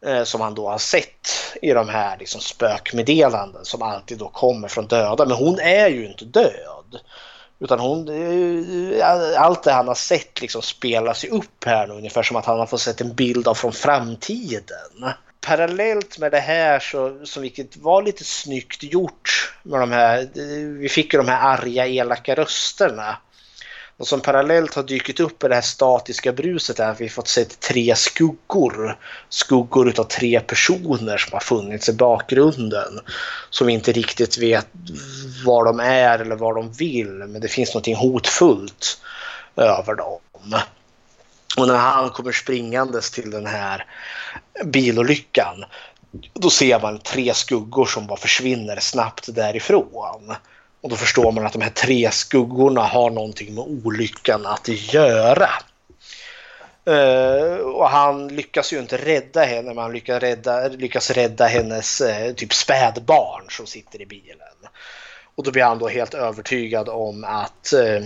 eh, 0.05 0.23
som 0.23 0.41
han 0.41 0.55
då 0.55 0.69
har 0.69 0.77
sett 0.77 1.29
i 1.61 1.71
de 1.71 1.89
här 1.89 2.17
liksom, 2.17 2.41
spökmeddelanden 2.41 3.65
som 3.65 3.81
alltid 3.81 4.17
då 4.17 4.29
kommer 4.29 4.67
från 4.67 4.87
döda. 4.87 5.25
Men 5.25 5.37
hon 5.37 5.59
är 5.59 5.87
ju 5.87 6.05
inte 6.05 6.25
död. 6.25 6.99
Utan 7.59 7.79
hon, 7.79 8.07
eh, 8.09 9.41
allt 9.41 9.63
det 9.63 9.71
han 9.71 9.87
har 9.87 9.95
sett 9.95 10.41
liksom 10.41 10.61
spelas 10.61 11.25
ju 11.25 11.29
upp 11.29 11.65
här 11.65 11.87
nu 11.87 11.93
ungefär 11.93 12.23
som 12.23 12.37
att 12.37 12.45
han 12.45 12.59
har 12.59 12.65
fått 12.65 12.81
sett 12.81 13.01
en 13.01 13.13
bild 13.13 13.47
av 13.47 13.53
från 13.53 13.73
framtiden. 13.73 15.13
Parallellt 15.41 16.17
med 16.17 16.31
det 16.31 16.39
här 16.39 16.79
så, 16.79 17.25
som 17.25 17.41
vilket 17.41 17.77
var 17.77 18.01
lite 18.01 18.23
snyggt 18.23 18.83
gjort 18.83 19.53
med 19.63 19.79
de 19.79 19.91
här, 19.91 20.29
vi 20.79 20.89
fick 20.89 21.13
ju 21.13 21.19
de 21.19 21.27
här 21.27 21.57
arga 21.57 21.87
elaka 21.87 22.35
rösterna. 22.35 23.17
Och 23.99 24.07
som 24.07 24.21
parallellt 24.21 24.73
har 24.73 24.83
dykt 24.83 25.19
upp 25.19 25.43
i 25.43 25.47
det 25.47 25.55
här 25.55 25.61
statiska 25.61 26.33
bruset 26.33 26.79
är 26.79 26.89
att 26.89 27.01
vi 27.01 27.09
fått 27.09 27.27
se 27.27 27.45
tre 27.45 27.95
skuggor. 27.95 28.97
Skuggor 29.29 29.89
utav 29.89 30.03
tre 30.03 30.39
personer 30.39 31.17
som 31.17 31.33
har 31.33 31.39
funnits 31.39 31.89
i 31.89 31.93
bakgrunden. 31.93 32.99
Som 33.49 33.67
vi 33.67 33.73
inte 33.73 33.91
riktigt 33.91 34.37
vet 34.37 34.67
var 35.45 35.65
de 35.65 35.79
är 35.79 36.19
eller 36.19 36.35
vad 36.35 36.55
de 36.55 36.71
vill. 36.71 37.11
Men 37.11 37.41
det 37.41 37.47
finns 37.47 37.73
någonting 37.73 37.95
hotfullt 37.95 39.01
över 39.55 39.95
dem. 39.95 40.19
Och 41.59 41.67
när 41.67 41.77
han 41.77 42.09
kommer 42.09 42.31
springandes 42.31 43.11
till 43.11 43.31
den 43.31 43.45
här 43.45 43.85
bilolyckan 44.63 45.65
då 46.33 46.49
ser 46.49 46.79
man 46.79 46.99
tre 46.99 47.33
skuggor 47.33 47.85
som 47.85 48.07
bara 48.07 48.19
försvinner 48.19 48.79
snabbt 48.79 49.35
därifrån. 49.35 50.35
Och 50.81 50.89
då 50.89 50.95
förstår 50.95 51.31
man 51.31 51.45
att 51.45 51.53
de 51.53 51.61
här 51.61 51.69
tre 51.69 52.11
skuggorna 52.11 52.81
har 52.81 53.09
någonting 53.09 53.55
med 53.55 53.63
olyckan 53.63 54.45
att 54.45 54.67
göra. 54.67 55.49
Uh, 56.87 57.57
och 57.57 57.89
han 57.89 58.27
lyckas 58.27 58.73
ju 58.73 58.79
inte 58.79 58.97
rädda 58.97 59.43
henne, 59.43 59.73
men 59.73 59.77
han 59.77 59.93
lyckas 59.93 60.21
rädda, 60.21 60.67
lyckas 60.67 61.11
rädda 61.11 61.45
hennes 61.45 62.01
uh, 62.01 62.33
typ 62.33 62.53
spädbarn 62.53 63.45
som 63.49 63.65
sitter 63.65 64.01
i 64.01 64.05
bilen. 64.05 64.37
Och 65.35 65.43
då 65.43 65.51
blir 65.51 65.63
han 65.63 65.79
då 65.79 65.87
helt 65.87 66.13
övertygad 66.13 66.89
om 66.89 67.23
att 67.23 67.73
uh, 67.75 68.05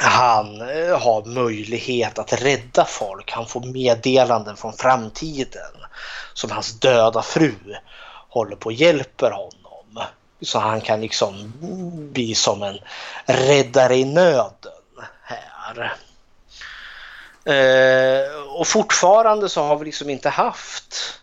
han 0.00 0.60
eh, 0.60 0.98
har 0.98 1.24
möjlighet 1.24 2.18
att 2.18 2.32
rädda 2.32 2.84
folk. 2.84 3.32
Han 3.32 3.46
får 3.46 3.60
meddelanden 3.60 4.56
från 4.56 4.72
framtiden 4.72 5.72
som 6.34 6.50
hans 6.50 6.80
döda 6.80 7.22
fru 7.22 7.54
håller 8.28 8.56
på 8.56 8.66
och 8.66 8.72
hjälper 8.72 9.30
honom. 9.30 10.06
Så 10.40 10.58
han 10.58 10.80
kan 10.80 11.00
liksom 11.00 11.52
bli 12.12 12.34
som 12.34 12.62
en 12.62 12.78
räddare 13.26 13.96
i 13.96 14.04
nöden 14.04 14.72
här. 15.22 15.96
Eh, 17.44 18.42
och 18.48 18.66
fortfarande 18.66 19.48
så 19.48 19.62
har 19.62 19.76
vi 19.76 19.84
liksom 19.84 20.10
inte 20.10 20.28
haft 20.28 21.21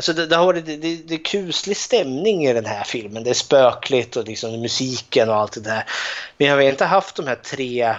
Alltså 0.00 0.12
det, 0.12 0.26
det 0.26 0.36
har 0.36 0.46
varit 0.46 0.66
det, 0.66 0.76
det, 0.76 1.14
är 1.14 1.24
kuslig 1.24 1.76
stämning 1.76 2.46
i 2.46 2.52
den 2.52 2.66
här 2.66 2.84
filmen. 2.84 3.24
Det 3.24 3.30
är 3.30 3.34
spökligt 3.34 4.16
och 4.16 4.24
liksom 4.24 4.60
musiken 4.60 5.28
och 5.28 5.34
allt 5.34 5.52
det 5.52 5.60
där. 5.60 5.84
Men 6.38 6.58
vi 6.58 6.64
har 6.64 6.70
inte 6.70 6.84
haft 6.84 7.16
de 7.16 7.26
här 7.26 7.34
tre 7.34 7.82
eh, 7.82 7.96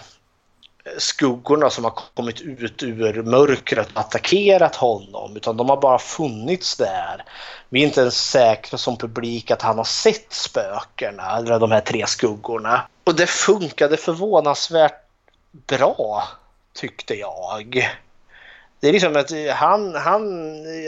skuggorna 0.97 1.69
som 1.69 1.83
har 1.83 1.91
kommit 2.13 2.41
ut 2.41 2.83
ur 2.83 3.23
mörkret 3.23 3.91
och 3.93 3.99
attackerat 3.99 4.75
honom 4.75 5.37
utan 5.37 5.57
de 5.57 5.69
har 5.69 5.81
bara 5.81 5.99
funnits 5.99 6.77
där. 6.77 7.23
Vi 7.69 7.81
är 7.81 7.87
inte 7.87 8.01
ens 8.01 8.29
säkra 8.29 8.77
som 8.77 8.97
publik 8.97 9.51
att 9.51 9.61
han 9.61 9.77
har 9.77 9.83
sett 9.83 10.33
spökena 10.33 11.37
eller 11.37 11.59
de 11.59 11.71
här 11.71 11.81
tre 11.81 12.07
skuggorna. 12.07 12.87
Och 13.03 13.15
det 13.15 13.27
funkade 13.27 13.97
förvånansvärt 13.97 15.03
bra 15.51 16.27
tyckte 16.73 17.13
jag. 17.13 17.89
Det 18.81 18.87
är 18.87 18.93
liksom 18.93 19.15
att 19.15 19.31
eh, 19.31 19.53
han, 19.53 19.95
han, 19.95 20.23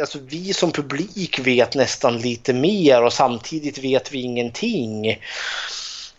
alltså 0.02 0.20
vi 0.28 0.54
som 0.54 0.72
publik 0.72 1.40
vet 1.40 1.76
nästan 1.76 2.18
lite 2.18 2.54
mer 2.54 3.04
och 3.04 3.14
samtidigt 3.14 3.78
vet 3.78 4.12
vi 4.12 4.22
ingenting. 4.22 5.10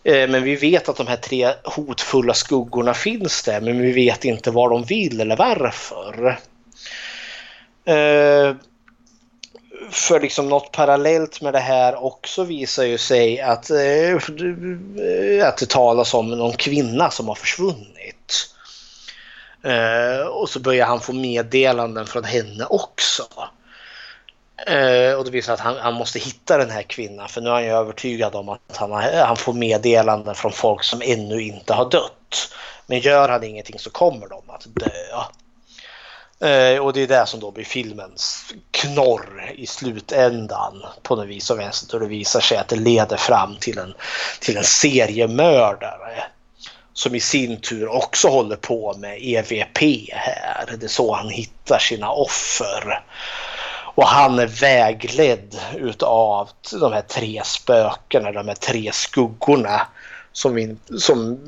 Eh, 0.03 0.29
men 0.29 0.43
vi 0.43 0.55
vet 0.55 0.89
att 0.89 0.97
de 0.97 1.07
här 1.07 1.17
tre 1.17 1.53
hotfulla 1.63 2.33
skuggorna 2.33 2.93
finns 2.93 3.43
där 3.43 3.61
men 3.61 3.81
vi 3.81 3.91
vet 3.91 4.25
inte 4.25 4.51
vad 4.51 4.71
de 4.71 4.83
vill 4.83 5.21
eller 5.21 5.35
varför. 5.35 6.39
Eh, 7.85 8.55
för 9.91 10.19
liksom 10.21 10.49
något 10.49 10.71
parallellt 10.71 11.41
med 11.41 11.53
det 11.53 11.59
här 11.59 12.03
också 12.03 12.43
visar 12.43 12.83
ju 12.83 12.97
sig 12.97 13.41
att, 13.41 13.71
att 15.43 15.57
det 15.57 15.69
talas 15.69 16.13
om 16.13 16.29
någon 16.29 16.53
kvinna 16.53 17.11
som 17.11 17.27
har 17.27 17.35
försvunnit. 17.35 18.54
Eh, 19.65 20.27
och 20.27 20.49
så 20.49 20.59
börjar 20.59 20.85
han 20.85 20.99
få 20.99 21.13
meddelanden 21.13 22.05
från 22.05 22.23
henne 22.23 22.65
också. 22.65 23.23
Eh, 24.67 25.13
och 25.13 25.25
det 25.25 25.31
visar 25.31 25.53
att 25.53 25.59
han, 25.59 25.77
han, 25.77 25.93
måste 25.93 26.19
hitta 26.19 26.57
den 26.57 26.69
här 26.69 26.81
kvinnan 26.81 27.29
för 27.29 27.41
nu 27.41 27.49
är 27.49 27.53
han 27.53 27.63
ju 27.63 27.69
övertygad 27.69 28.35
om 28.35 28.49
att 28.49 28.77
han, 28.77 28.91
han 29.13 29.37
får 29.37 29.53
meddelanden 29.53 30.35
från 30.35 30.51
folk 30.51 30.83
som 30.83 31.01
ännu 31.01 31.41
inte 31.41 31.73
har 31.73 31.89
dött. 31.89 32.53
Men 32.85 32.99
gör 32.99 33.29
han 33.29 33.43
ingenting 33.43 33.79
så 33.79 33.89
kommer 33.89 34.27
de 34.27 34.49
att 34.49 34.65
dö. 34.65 35.21
Eh, 36.39 36.79
och 36.79 36.93
det 36.93 37.01
är 37.01 37.07
det 37.07 37.25
som 37.25 37.39
då 37.39 37.51
blir 37.51 37.65
filmens 37.65 38.53
knorr 38.71 39.53
i 39.55 39.67
slutändan 39.67 40.83
på 41.03 41.15
något 41.15 41.27
vis 41.27 41.49
och 41.49 41.59
vänster. 41.59 41.95
Och 41.95 42.01
det 42.01 42.07
visar 42.07 42.39
sig 42.39 42.57
att 42.57 42.67
det 42.67 42.75
leder 42.75 43.17
fram 43.17 43.55
till 43.59 43.77
en, 43.77 43.93
till 44.39 44.57
en 44.57 44.63
seriemördare 44.63 46.23
som 46.95 47.15
i 47.15 47.19
sin 47.19 47.61
tur 47.61 47.87
också 47.87 48.27
håller 48.27 48.55
på 48.55 48.93
med 48.97 49.17
EVP 49.21 49.79
här. 50.11 50.77
Det 50.79 50.85
är 50.85 50.87
så 50.87 51.15
han 51.15 51.29
hittar 51.29 51.79
sina 51.79 52.11
offer. 52.11 53.03
Och 53.95 54.07
han 54.07 54.39
är 54.39 54.47
vägledd 54.47 55.59
utav 55.75 56.49
de 56.71 56.93
här 56.93 57.01
tre 57.01 57.41
spökena, 57.45 58.31
de 58.31 58.47
här 58.47 58.55
tre 58.55 58.91
skuggorna. 58.93 59.87
Som 60.31 60.55
vi, 60.55 60.75
som 60.99 61.39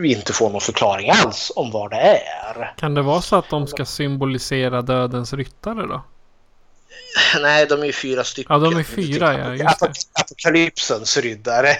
vi 0.00 0.12
inte 0.12 0.32
får 0.32 0.50
någon 0.50 0.60
förklaring 0.60 1.10
alls 1.10 1.52
om 1.56 1.70
vad 1.70 1.90
det 1.90 1.96
är. 1.96 2.74
Kan 2.76 2.94
det 2.94 3.02
vara 3.02 3.20
så 3.20 3.36
att 3.36 3.50
de 3.50 3.66
ska 3.66 3.84
symbolisera 3.84 4.82
dödens 4.82 5.32
ryttare 5.32 5.86
då? 5.86 6.04
Nej, 7.40 7.66
de 7.66 7.82
är 7.82 7.92
fyra 7.92 8.24
stycken. 8.24 8.62
Ja, 8.62 8.70
de 8.70 8.76
är 8.76 8.82
fyra, 8.82 9.38
ja. 9.38 9.54
Just 9.54 9.80
det. 9.80 9.92
Apokalypsens 10.12 11.16
riddare. 11.16 11.76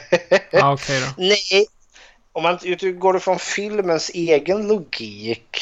Okej 0.52 0.72
okay 0.72 1.00
då. 1.00 1.06
Nej, 1.16 1.66
om 2.36 2.42
man 2.42 2.58
utgår 2.62 3.18
från 3.18 3.38
filmens 3.38 4.10
egen 4.14 4.68
logik 4.68 5.58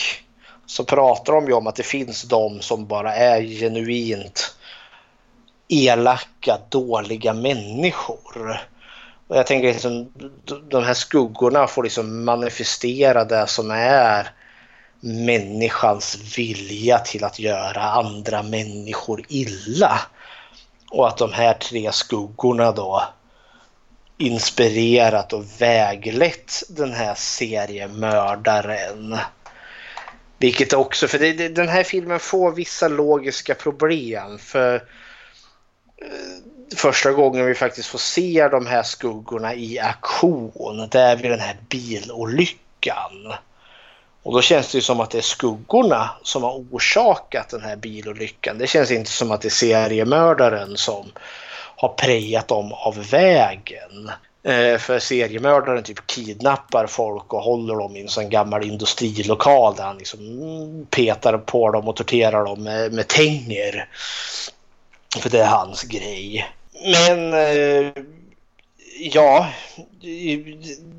så 0.66 0.84
pratar 0.84 1.32
de 1.32 1.46
ju 1.46 1.52
om 1.52 1.66
att 1.66 1.76
det 1.76 1.82
finns 1.82 2.22
de 2.22 2.60
som 2.60 2.86
bara 2.86 3.14
är 3.14 3.42
genuint 3.42 4.56
elaka, 5.68 6.58
dåliga 6.68 7.32
människor. 7.32 8.60
Och 9.28 9.36
jag 9.36 9.46
tänker 9.46 9.68
liksom, 9.68 10.12
de 10.68 10.84
här 10.84 10.94
skuggorna 10.94 11.66
får 11.66 11.82
liksom 11.82 12.24
manifestera 12.24 13.24
det 13.24 13.46
som 13.46 13.70
är 13.70 14.30
människans 15.00 16.38
vilja 16.38 16.98
till 16.98 17.24
att 17.24 17.38
göra 17.38 17.82
andra 17.82 18.42
människor 18.42 19.22
illa. 19.28 20.00
Och 20.90 21.08
att 21.08 21.18
de 21.18 21.32
här 21.32 21.54
tre 21.54 21.92
skuggorna 21.92 22.72
då 22.72 23.02
inspirerat 24.18 25.32
och 25.32 25.44
väglett 25.58 26.62
den 26.68 26.92
här 26.92 27.14
seriemördaren 27.14 29.18
vilket 30.38 30.72
också, 30.72 31.08
för 31.08 31.18
det, 31.18 31.32
det, 31.32 31.48
den 31.48 31.68
här 31.68 31.84
filmen 31.84 32.20
får 32.20 32.52
vissa 32.52 32.88
logiska 32.88 33.54
problem. 33.54 34.38
För 34.38 34.74
eh, 34.74 34.80
första 36.76 37.12
gången 37.12 37.46
vi 37.46 37.54
faktiskt 37.54 37.88
får 37.88 37.98
se 37.98 38.48
de 38.48 38.66
här 38.66 38.82
skuggorna 38.82 39.54
i 39.54 39.78
aktion, 39.78 40.88
det 40.90 41.00
är 41.00 41.16
vid 41.16 41.30
den 41.30 41.40
här 41.40 41.56
bilolyckan. 41.68 43.34
Och 44.22 44.32
då 44.32 44.42
känns 44.42 44.72
det 44.72 44.78
ju 44.78 44.82
som 44.82 45.00
att 45.00 45.10
det 45.10 45.18
är 45.18 45.22
skuggorna 45.22 46.10
som 46.22 46.42
har 46.42 46.64
orsakat 46.70 47.48
den 47.48 47.62
här 47.62 47.76
bilolyckan. 47.76 48.58
Det 48.58 48.66
känns 48.66 48.90
inte 48.90 49.10
som 49.10 49.30
att 49.30 49.40
det 49.40 49.48
är 49.48 49.50
seriemördaren 49.50 50.76
som 50.76 51.12
har 51.84 51.94
prejat 51.94 52.48
dem 52.48 52.72
av 52.72 53.06
vägen. 53.10 54.10
Eh, 54.42 54.78
för 54.78 54.98
seriemördaren 54.98 55.82
typ 55.82 56.06
kidnappar 56.06 56.86
folk 56.86 57.32
och 57.32 57.42
håller 57.42 57.74
dem 57.74 57.96
i 57.96 58.00
en 58.00 58.08
sån 58.08 58.28
gammal 58.28 58.64
industrilokal 58.64 59.74
där 59.76 59.84
han 59.84 59.98
liksom 59.98 60.20
mm, 60.20 60.86
petar 60.86 61.38
på 61.38 61.70
dem 61.70 61.88
och 61.88 61.96
torterar 61.96 62.44
dem 62.44 62.62
med, 62.62 62.92
med 62.92 63.08
tänger. 63.08 63.88
För 65.18 65.30
det 65.30 65.40
är 65.40 65.46
hans 65.46 65.82
grej. 65.82 66.46
Men 66.82 67.34
eh, 67.34 67.92
ja, 68.98 69.48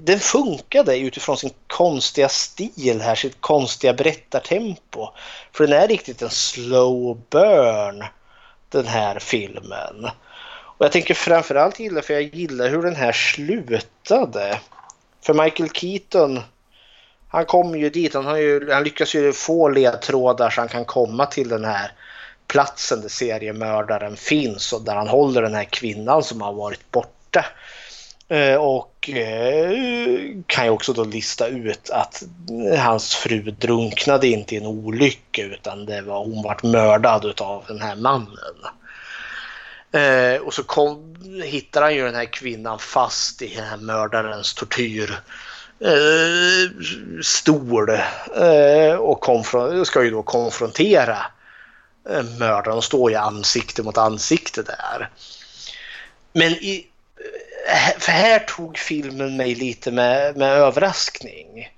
den 0.03 0.19
funkade 0.19 0.97
utifrån 0.97 1.37
sin 1.37 1.53
konstiga 1.67 2.29
stil 2.29 3.01
här, 3.01 3.15
sitt 3.15 3.41
konstiga 3.41 3.93
berättartempo. 3.93 5.09
För 5.51 5.67
den 5.67 5.81
är 5.81 5.87
riktigt 5.87 6.21
en 6.21 6.29
slow 6.29 7.21
burn 7.29 8.03
den 8.69 8.87
här 8.87 9.19
filmen. 9.19 10.09
Och 10.77 10.85
jag 10.85 10.91
tänker 10.91 11.13
framförallt 11.13 11.79
gilla 11.79 12.01
för 12.01 12.13
jag 12.13 12.23
gillar 12.23 12.69
hur 12.69 12.81
den 12.81 12.95
här 12.95 13.11
slutade. 13.11 14.59
För 15.21 15.33
Michael 15.33 15.69
Keaton, 15.69 16.39
han 17.29 17.45
kommer 17.45 17.77
ju 17.77 17.89
dit, 17.89 18.13
han, 18.13 18.25
har 18.25 18.37
ju, 18.37 18.71
han 18.71 18.83
lyckas 18.83 19.15
ju 19.15 19.33
få 19.33 19.69
ledtrådar 19.69 20.49
så 20.49 20.61
han 20.61 20.67
kan 20.67 20.85
komma 20.85 21.25
till 21.25 21.49
den 21.49 21.65
här 21.65 21.91
platsen 22.47 23.01
där 23.01 23.09
seriemördaren 23.09 24.15
finns 24.15 24.73
och 24.73 24.81
där 24.81 24.95
han 24.95 25.07
håller 25.07 25.41
den 25.41 25.55
här 25.55 25.63
kvinnan 25.63 26.23
som 26.23 26.41
har 26.41 26.53
varit 26.53 26.91
borta. 26.91 27.45
Eh, 28.27 28.55
och 28.55 29.09
eh, 29.09 29.71
kan 30.47 30.65
ju 30.65 30.71
också 30.71 30.93
då 30.93 31.03
lista 31.03 31.47
ut 31.47 31.89
att 31.89 32.23
hans 32.77 33.15
fru 33.15 33.41
drunknade 33.41 34.27
inte 34.27 34.55
i 34.55 34.57
en 34.57 34.65
olycka 34.65 35.41
utan 35.41 35.85
det 35.85 36.01
var, 36.01 36.19
hon 36.19 36.43
vart 36.43 36.63
mördad 36.63 37.41
av 37.41 37.63
den 37.67 37.81
här 37.81 37.95
mannen. 37.95 38.55
Eh, 39.95 40.41
och 40.41 40.53
så 40.53 40.63
kom, 40.63 41.15
hittar 41.43 41.81
han 41.81 41.95
ju 41.95 42.05
den 42.05 42.15
här 42.15 42.33
kvinnan 42.33 42.79
fast 42.79 43.41
i 43.41 43.55
den 43.55 43.65
här 43.65 43.77
mördarens 43.77 44.53
tortyr 44.53 45.19
eh, 45.79 46.71
stol 47.21 47.89
eh, 47.89 48.95
och 48.95 49.21
konfron- 49.21 49.85
ska 49.85 50.03
ju 50.03 50.11
då 50.11 50.23
konfrontera 50.23 51.17
eh, 52.09 52.23
mördaren 52.39 52.77
och 52.77 52.83
står 52.83 53.11
ju 53.11 53.17
ansikte 53.17 53.83
mot 53.83 53.97
ansikte 53.97 54.63
där. 54.63 55.09
Men 56.33 56.51
i, 56.51 56.87
eh, 57.67 57.99
för 57.99 58.11
här 58.11 58.39
tog 58.39 58.77
filmen 58.77 59.37
mig 59.37 59.55
lite 59.55 59.91
med, 59.91 60.37
med 60.37 60.49
överraskning. 60.49 61.69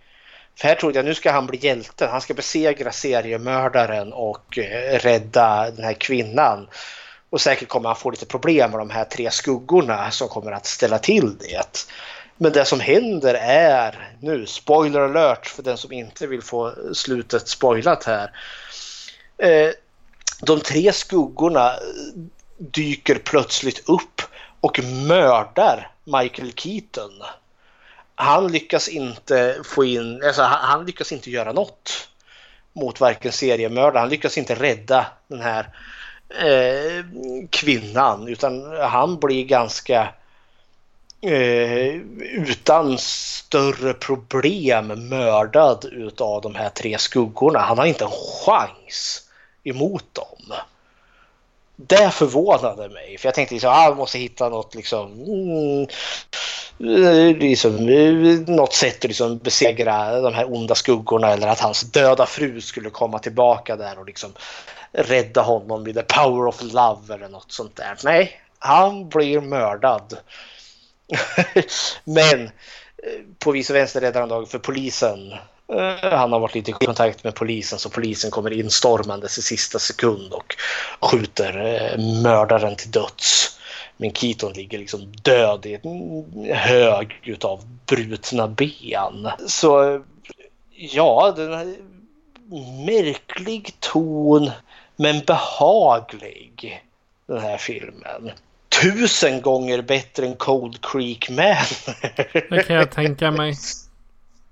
För 0.55 0.67
här 0.67 0.75
trodde 0.75 0.99
jag 0.99 1.05
nu 1.05 1.15
ska 1.15 1.31
han 1.31 1.47
bli 1.47 1.59
hjälten. 1.61 2.09
Han 2.09 2.21
ska 2.21 2.33
besegra 2.33 2.91
seriemördaren 2.91 4.13
och 4.13 4.57
eh, 4.57 4.99
rädda 4.99 5.71
den 5.71 5.85
här 5.85 5.93
kvinnan. 5.93 6.67
Och 7.29 7.41
säkert 7.41 7.67
kommer 7.67 7.89
han 7.89 7.95
få 7.95 8.11
lite 8.11 8.25
problem 8.25 8.71
med 8.71 8.79
de 8.79 8.89
här 8.89 9.05
tre 9.05 9.31
skuggorna 9.31 10.11
som 10.11 10.27
kommer 10.27 10.51
att 10.51 10.65
ställa 10.65 10.99
till 10.99 11.37
det. 11.37 11.87
Men 12.37 12.51
det 12.51 12.65
som 12.65 12.79
händer 12.79 13.33
är 13.41 14.15
nu, 14.19 14.45
spoiler 14.45 14.99
alert 14.99 15.47
för 15.47 15.63
den 15.63 15.77
som 15.77 15.91
inte 15.91 16.27
vill 16.27 16.41
få 16.41 16.73
slutet 16.93 17.47
spoilat 17.47 18.03
här. 18.03 18.31
Eh, 19.37 19.71
de 20.41 20.59
tre 20.59 20.93
skuggorna 20.93 21.73
dyker 22.57 23.15
plötsligt 23.15 23.89
upp 23.89 24.21
och 24.61 24.79
mördar 24.83 25.91
Michael 26.03 26.53
Keaton. 26.53 27.23
Han 28.15 28.51
lyckas 28.51 28.87
inte 28.87 29.57
få 29.63 29.85
in, 29.85 30.23
alltså 30.23 30.41
han 30.41 30.85
lyckas 30.85 31.11
inte 31.11 31.31
göra 31.31 31.53
något 31.53 32.09
mot 32.73 32.99
varken 32.99 33.31
seriemördaren. 33.31 34.01
Han 34.01 34.09
lyckas 34.09 34.37
inte 34.37 34.55
rädda 34.55 35.05
den 35.27 35.41
här 35.41 35.69
eh, 36.29 37.05
kvinnan 37.49 38.27
utan 38.27 38.77
han 38.81 39.19
blir 39.19 39.45
ganska 39.45 40.09
eh, 41.21 41.95
utan 42.31 42.97
större 42.97 43.93
problem 43.93 45.09
mördad 45.09 45.85
utav 45.85 46.41
de 46.41 46.55
här 46.55 46.69
tre 46.69 46.97
skuggorna. 46.97 47.59
Han 47.59 47.77
har 47.77 47.85
inte 47.85 48.05
en 48.05 48.11
chans 48.45 49.23
emot 49.63 50.13
dem. 50.13 50.57
Det 51.75 52.11
förvånade 52.13 52.89
mig 52.89 53.17
för 53.17 53.27
jag 53.27 53.35
tänkte 53.35 53.55
liksom, 53.55 53.71
ah, 53.71 53.83
jag 53.83 53.97
måste 53.97 54.19
hitta 54.19 54.49
något 54.49 54.75
liksom, 54.75 55.11
mm, 55.11 55.87
eh, 56.79 57.37
liksom 57.37 57.89
eh, 57.89 58.55
något 58.55 58.73
sätt 58.73 58.97
att 58.97 59.03
liksom 59.03 59.37
besegra 59.37 60.21
de 60.21 60.33
här 60.33 60.53
onda 60.53 60.75
skuggorna 60.75 61.33
eller 61.33 61.47
att 61.47 61.59
hans 61.59 61.81
döda 61.81 62.25
fru 62.25 62.61
skulle 62.61 62.89
komma 62.89 63.19
tillbaka 63.19 63.75
där 63.75 63.99
och 63.99 64.05
liksom 64.05 64.33
rädda 64.91 65.41
honom 65.41 65.83
vid 65.83 65.95
the 65.95 66.03
power 66.03 66.47
of 66.47 66.61
love 66.61 67.13
eller 67.13 67.29
något 67.29 67.51
sånt 67.51 67.75
där. 67.75 67.97
Nej, 68.03 68.41
han 68.59 69.09
blir 69.09 69.41
mördad. 69.41 70.17
Men 72.03 72.45
eh, 72.45 72.51
på 73.39 73.51
vis 73.51 73.69
och 73.69 73.75
vänster 73.75 74.01
räddar 74.01 74.19
han 74.19 74.29
dag 74.29 74.49
för 74.49 74.59
polisen. 74.59 75.31
Eh, 75.73 76.13
han 76.17 76.31
har 76.31 76.39
varit 76.39 76.55
lite 76.55 76.71
i 76.71 76.73
kontakt 76.73 77.23
med 77.23 77.35
polisen 77.35 77.79
så 77.79 77.89
polisen 77.89 78.31
kommer 78.31 78.53
instormandes 78.53 79.37
i 79.37 79.41
sista 79.41 79.79
sekund 79.79 80.33
och 80.33 80.55
skjuter 81.01 81.65
eh, 81.65 82.21
mördaren 82.23 82.75
till 82.75 82.91
döds. 82.91 83.59
Men 83.97 84.13
Keaton 84.13 84.53
ligger 84.53 84.77
liksom 84.77 85.11
död 85.11 85.65
i 85.65 85.79
en 85.83 86.55
hög 86.55 87.21
utav 87.23 87.63
brutna 87.85 88.47
ben. 88.47 89.29
Så 89.47 90.01
ja, 90.71 91.33
den 91.35 91.53
här 91.53 91.75
märklig 92.85 93.75
ton 93.79 94.51
men 94.97 95.19
behaglig 95.19 96.83
den 97.27 97.41
här 97.41 97.57
filmen 97.57 98.31
tusen 98.81 99.41
gånger 99.41 99.81
bättre 99.81 100.25
än 100.25 100.35
Cold 100.35 100.81
Creek 100.81 101.29
Man. 101.29 101.55
det 102.49 102.63
kan 102.67 102.75
jag 102.75 102.91
tänka 102.91 103.31
mig. 103.31 103.53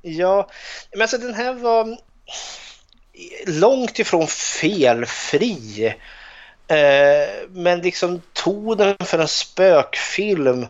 Ja, 0.07 0.49
men 0.91 1.01
alltså 1.01 1.17
den 1.17 1.33
här 1.33 1.53
var 1.53 1.97
långt 3.45 3.99
ifrån 3.99 4.27
felfri. 4.27 5.85
Eh, 6.67 7.47
men 7.49 7.81
liksom 7.81 8.21
tonen 8.33 8.95
för 8.99 9.19
en 9.19 9.27
spökfilm 9.27 10.67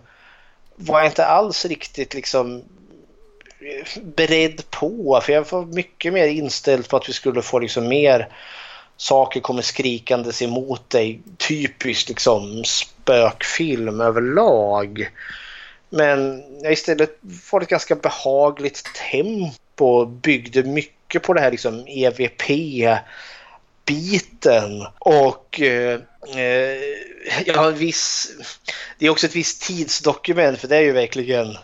var 0.75 0.99
jag 0.99 1.07
inte 1.07 1.25
alls 1.25 1.65
riktigt 1.65 2.13
liksom 2.13 2.63
beredd 4.01 4.69
på. 4.69 5.21
För 5.23 5.33
jag 5.33 5.51
var 5.51 5.65
mycket 5.65 6.13
mer 6.13 6.27
inställd 6.27 6.89
på 6.89 6.97
att 6.97 7.09
vi 7.09 7.13
skulle 7.13 7.41
få 7.41 7.59
liksom 7.59 7.87
mer 7.87 8.29
saker 8.97 9.39
kommer 9.39 9.61
skrikandes 9.61 10.41
emot 10.41 10.89
dig. 10.89 11.21
Typiskt 11.37 12.09
liksom 12.09 12.63
spökfilm 12.63 14.01
överlag. 14.01 15.11
Men 15.89 16.43
jag 16.61 16.73
istället 16.73 17.17
var 17.51 17.61
ett 17.61 17.69
ganska 17.69 17.95
behagligt 17.95 18.83
tempo. 19.11 20.05
Byggde 20.05 20.63
mycket 20.63 21.23
på 21.23 21.33
det 21.33 21.41
här 21.41 21.51
liksom 21.51 21.83
EVP-biten. 21.87 22.97
Och 24.99 25.61
eh, 25.61 25.99
eh, 26.35 26.81
ja, 27.45 27.69
viss, 27.69 28.31
det 28.99 29.05
är 29.05 29.09
också 29.09 29.25
ett 29.25 29.35
visst 29.35 29.61
tidsdokument 29.61 30.59
för 30.59 30.67
det 30.67 30.77
är 30.77 30.81
ju 30.81 30.91
verkligen 30.91 31.57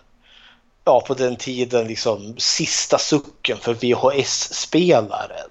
ja, 0.86 1.02
på 1.08 1.14
den 1.14 1.36
tiden 1.36 1.88
liksom 1.88 2.36
sista 2.38 2.98
sucken 2.98 3.58
för 3.58 3.74
VHS-spelaren. 3.74 5.49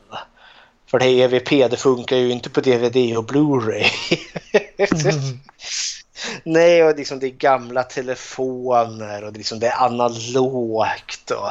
För 0.90 0.98
det 0.98 1.04
här 1.04 1.12
EVP 1.12 1.70
det 1.70 1.76
funkar 1.76 2.16
ju 2.16 2.30
inte 2.30 2.50
på 2.50 2.60
DVD 2.60 3.16
och 3.16 3.24
Blu-ray. 3.24 3.90
Mm. 4.78 5.40
Nej, 6.44 6.84
och 6.84 6.96
liksom 6.96 7.18
det 7.18 7.26
är 7.26 7.30
gamla 7.30 7.82
telefoner 7.82 9.24
och 9.24 9.32
liksom 9.32 9.58
det 9.58 9.66
är 9.66 9.84
analogt. 9.84 11.30
Och, 11.30 11.50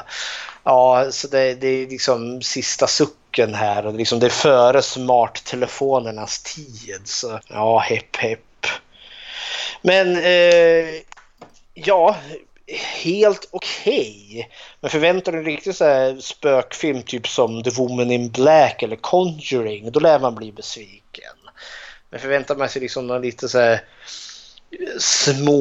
ja, 0.64 1.06
så 1.12 1.28
det, 1.28 1.54
det 1.54 1.68
är 1.68 1.88
liksom 1.88 2.42
sista 2.42 2.88
sucken 2.88 3.54
här 3.54 3.86
och 3.86 3.94
liksom 3.94 4.20
det 4.20 4.26
är 4.26 4.30
före 4.30 4.82
smarttelefonernas 4.82 6.44
tid. 6.44 7.02
Så 7.04 7.40
ja, 7.48 7.80
hepp 7.80 8.16
hepp. 8.16 8.66
Men 9.82 10.18
eh, 10.18 11.02
ja, 11.74 12.16
helt 12.78 13.48
okej. 13.52 14.28
Okay. 14.32 14.46
Men 14.80 14.92
förväntar 14.92 15.32
du 15.32 15.38
en 15.38 15.46
riktig 15.46 15.76
så 15.76 15.86
här 15.86 16.18
spökfilm 16.20 17.02
typ 17.04 17.28
som 17.28 17.64
The 17.64 17.70
Woman 17.70 18.12
in 18.12 18.30
Black 18.30 18.84
eller 18.84 18.96
Conjuring, 18.96 19.92
då 19.92 20.00
lär 20.00 20.20
man 20.20 20.36
bli 20.36 20.52
besviken. 20.52 21.34
Men 22.10 22.20
förväntar 22.20 22.56
man 22.56 22.70
sig 22.70 22.82
liksom 22.82 23.08
någon 23.08 23.22
lite 23.22 23.50
så 23.50 23.60
här 23.60 23.74
eh, 23.74 23.80
småputtrig 25.00 25.58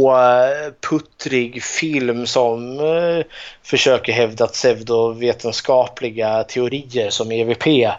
eh, 1.56 1.60
film 1.60 2.26
som 2.26 2.80
eh, 2.80 3.24
försöker 3.62 4.12
hävda 4.12 4.46
pseudovetenskapliga 4.46 6.44
teorier 6.44 7.10
som 7.10 7.32
EVP 7.32 7.66
eh, 7.66 7.94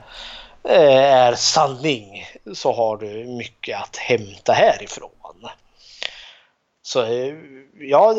är 0.63 1.35
sanning 1.35 2.25
så 2.53 2.73
har 2.73 2.97
du 2.97 3.25
mycket 3.25 3.81
att 3.81 3.97
hämta 3.97 4.53
härifrån. 4.53 5.18
Så 6.89 7.03
eh, 7.03 7.35
ja, 7.79 8.13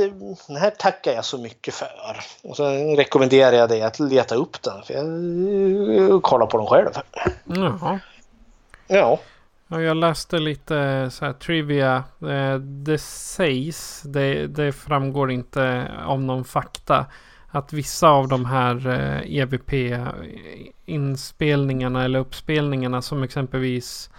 den 0.47 0.57
här 0.57 0.71
tackar 0.71 1.13
jag 1.13 1.25
så 1.25 1.39
mycket 1.39 1.75
för. 1.75 2.21
Och 2.43 2.57
så 2.57 2.65
rekommenderar 2.97 3.53
jag 3.53 3.69
dig 3.69 3.83
att 3.83 4.01
leta 4.01 4.35
upp 4.35 4.63
den 4.63 4.83
för 4.83 4.95
jag 4.95 6.23
kollar 6.23 6.47
på 6.47 6.59
den 6.59 6.67
själv. 6.67 6.89
Jaha. 7.45 8.01
Ja. 8.87 9.21
Ja, 9.69 9.81
jag 9.81 9.97
läste 9.97 10.39
lite 10.39 11.09
så 11.13 11.25
här 11.25 11.33
trivia. 11.33 12.05
Eh, 12.23 12.55
det 12.59 12.99
sägs, 12.99 14.03
det, 14.03 14.47
det 14.47 14.73
framgår 14.73 15.31
inte 15.31 15.93
av 16.07 16.23
någon 16.23 16.45
fakta, 16.45 17.07
att 17.51 17.73
vissa 17.73 18.09
av 18.09 18.29
de 18.29 18.45
här 18.45 18.89
EVP-inspelningarna 19.27 21.99
eh, 21.99 22.03
e 22.03 22.05
eller 22.05 22.19
uppspelningarna 22.19 23.03
som 23.03 23.23
exempelvis 23.23 24.11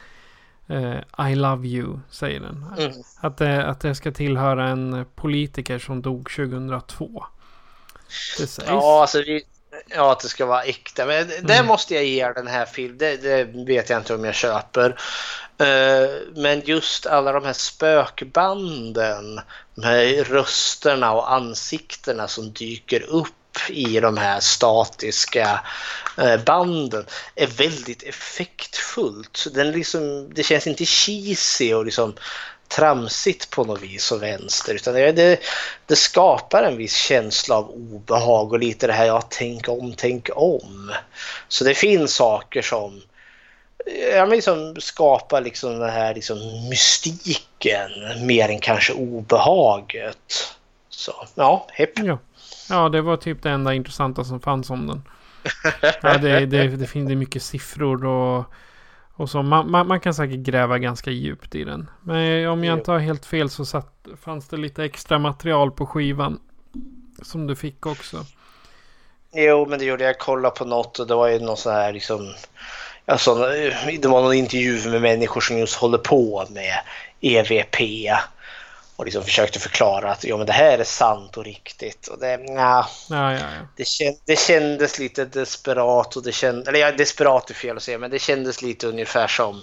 Uh, 0.70 1.30
I 1.32 1.36
love 1.36 1.68
you, 1.68 2.00
säger 2.10 2.40
den. 2.40 2.66
Mm. 2.78 2.92
Att, 3.20 3.38
det, 3.38 3.66
att 3.66 3.80
det 3.80 3.96
ska 3.96 4.12
tillhöra 4.12 4.70
en 4.70 5.06
politiker 5.16 5.80
som 5.80 6.02
dog 6.02 6.32
2002. 6.36 7.26
Det 8.38 8.48
sägs. 8.48 8.68
Ja, 8.68 9.02
alltså 9.02 9.22
det, 9.22 9.42
ja, 9.88 10.12
att 10.12 10.20
det 10.20 10.28
ska 10.28 10.46
vara 10.46 10.64
äkta. 10.64 11.06
Men 11.06 11.28
det 11.28 11.54
mm. 11.54 11.68
måste 11.68 11.96
jag 11.96 12.06
ge 12.06 12.32
den 12.32 12.48
här 12.48 12.66
filmen. 12.66 12.98
Det, 12.98 13.18
det, 13.18 13.44
vet 13.66 13.90
jag 13.90 14.00
inte 14.00 14.16
om 14.16 14.26
jag 14.26 14.36
köper. 14.36 14.90
Uh, 15.62 16.10
men 16.36 16.62
just 16.66 17.06
alla 17.06 17.32
de 17.32 17.46
här 17.46 17.54
spökbanden, 17.54 19.40
de 19.76 19.84
här 19.84 20.24
rösterna 20.24 21.12
och 21.12 21.34
ansiktena 21.34 22.28
som 22.28 22.54
dyker 22.54 23.02
upp 23.02 23.34
i 23.69 23.99
de 23.99 24.18
här 24.18 24.40
statiska 24.40 25.61
eh, 26.18 26.44
banden 26.45 27.06
är 27.36 27.48
väldigt 27.48 28.03
effektfullt. 28.03 29.48
Den 29.53 29.72
liksom, 29.72 30.34
det 30.34 30.44
känns 30.44 30.68
inte 30.68 30.86
cheesy 30.86 31.73
och 31.73 31.86
liksom 31.86 32.15
tramsigt 32.68 33.49
på 33.49 33.64
något 33.64 33.82
vis 33.82 34.11
och 34.11 34.23
vänster. 34.23 34.73
Utan 34.73 34.94
det, 34.94 35.11
det, 35.11 35.40
det 35.86 35.95
skapar 35.95 36.64
en 36.64 36.78
viss 36.78 36.95
känsla 36.95 37.56
av 37.56 37.69
obehag 37.69 38.53
och 38.53 38.60
lite 38.60 38.88
det 38.88 38.94
här 38.94 39.06
ja, 39.06 39.22
tänk 39.30 39.69
om, 39.69 39.94
tänk 39.98 40.30
om. 40.36 40.91
Så 41.48 41.64
det 41.64 41.76
finns 41.76 42.14
saker 42.14 42.61
som 42.61 43.02
ja, 43.86 44.26
men 44.26 44.30
liksom 44.30 44.76
skapar 44.80 45.41
liksom 45.41 45.80
den 45.80 45.90
här 45.90 46.15
liksom 46.15 46.38
mystiken 46.69 47.91
mer 48.26 48.49
än 48.49 48.60
kanske 48.60 48.94
obehaget. 48.94 50.56
Så 50.90 51.28
ja, 51.36 51.68
hepp. 51.72 51.99
Ja 51.99 52.18
ja, 52.72 52.89
det 52.89 53.02
var 53.02 53.18
typ 53.18 53.43
det 53.43 53.49
enda 53.49 53.73
intressanta 53.73 54.23
som 54.23 54.39
fanns 54.39 54.69
om 54.69 54.88
den. 54.88 55.02
Ja, 56.02 56.18
det, 56.18 56.45
det, 56.45 56.68
det 56.68 56.88
finns 56.88 57.10
mycket 57.10 57.43
siffror 57.43 58.06
och, 58.06 58.45
och 59.14 59.30
så. 59.30 59.41
Man, 59.41 59.72
man, 59.72 59.88
man, 59.88 59.99
kan 59.99 60.14
säkert 60.14 60.39
gräva 60.39 60.77
ganska 60.77 61.11
djupt 61.11 61.56
i 61.56 61.64
den. 61.64 61.89
Men 62.02 62.48
om 62.48 62.64
jag 62.64 62.77
inte 62.77 62.91
har 62.91 62.99
helt 62.99 63.26
fel 63.26 63.49
så 63.49 63.65
satt, 63.65 64.07
fanns 64.22 64.48
det 64.48 64.57
lite 64.57 64.84
extra 64.84 65.19
material 65.19 65.72
på 65.72 65.85
skivan. 65.85 66.39
Som 67.22 67.48
du 67.48 67.56
fick 67.56 67.85
också. 67.85 68.26
Jo, 69.34 69.65
men 69.69 69.80
det 69.80 69.85
gjorde 69.85 70.03
jag. 70.03 70.19
kollade 70.19 70.56
på 70.56 70.65
något 70.65 70.99
och 70.99 71.07
det 71.07 71.15
var 71.15 71.27
ju 71.27 71.39
någon 71.39 71.57
sån 71.57 71.73
här 71.73 71.93
liksom... 71.93 72.34
Alltså, 73.06 73.35
det 74.02 74.06
var 74.06 74.22
någon 74.22 74.34
intervju 74.34 74.89
med 74.89 75.02
människor 75.02 75.41
som 75.41 75.57
just 75.57 75.76
håller 75.76 75.98
på 75.98 76.45
med 76.49 76.73
EVP 77.22 77.81
och 78.96 79.06
liksom 79.06 79.24
försökte 79.24 79.60
förklara 79.60 80.12
att 80.12 80.24
ja, 80.24 80.38
men 80.38 80.46
det 80.46 80.54
här 80.54 80.80
är 80.80 80.84
sant 80.84 81.38
och 81.38 81.44
riktigt. 81.44 82.08
Och 82.08 82.20
det, 82.20 82.38
nja, 82.38 82.88
ja, 83.10 83.34
ja, 83.34 83.40
ja. 83.40 83.68
Det, 83.76 83.88
känd, 83.88 84.18
det 84.26 84.40
kändes 84.40 85.00
lite 85.00 85.26
desperat. 85.26 86.16
Och 86.16 86.24
det 86.24 86.32
känd, 86.32 86.68
eller 86.68 86.80
ja, 86.80 86.92
desperat 86.92 87.50
är 87.50 87.54
fel 87.54 87.78
att 87.78 87.84
säga, 87.84 87.98
men 87.98 88.12
det 88.12 88.20
kändes 88.20 88.62
lite 88.62 88.88
ungefär 88.88 89.28
som 89.28 89.62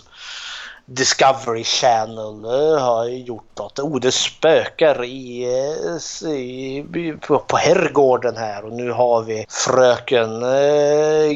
Discovery 0.91 1.65
Channel 1.65 2.45
eh, 2.45 2.81
har 2.81 3.05
gjort 3.05 3.59
något. 3.59 3.79
Oh, 3.79 4.01
det 4.01 4.13
spökar 4.13 5.03
eh, 5.03 5.09
i, 5.09 5.45
i, 6.95 7.15
på, 7.21 7.39
på 7.39 7.57
herrgården 7.57 8.37
här 8.37 8.65
och 8.65 8.73
nu 8.73 8.91
har 8.91 9.23
vi 9.23 9.47
fröken 9.49 10.43
eh, 10.43 11.31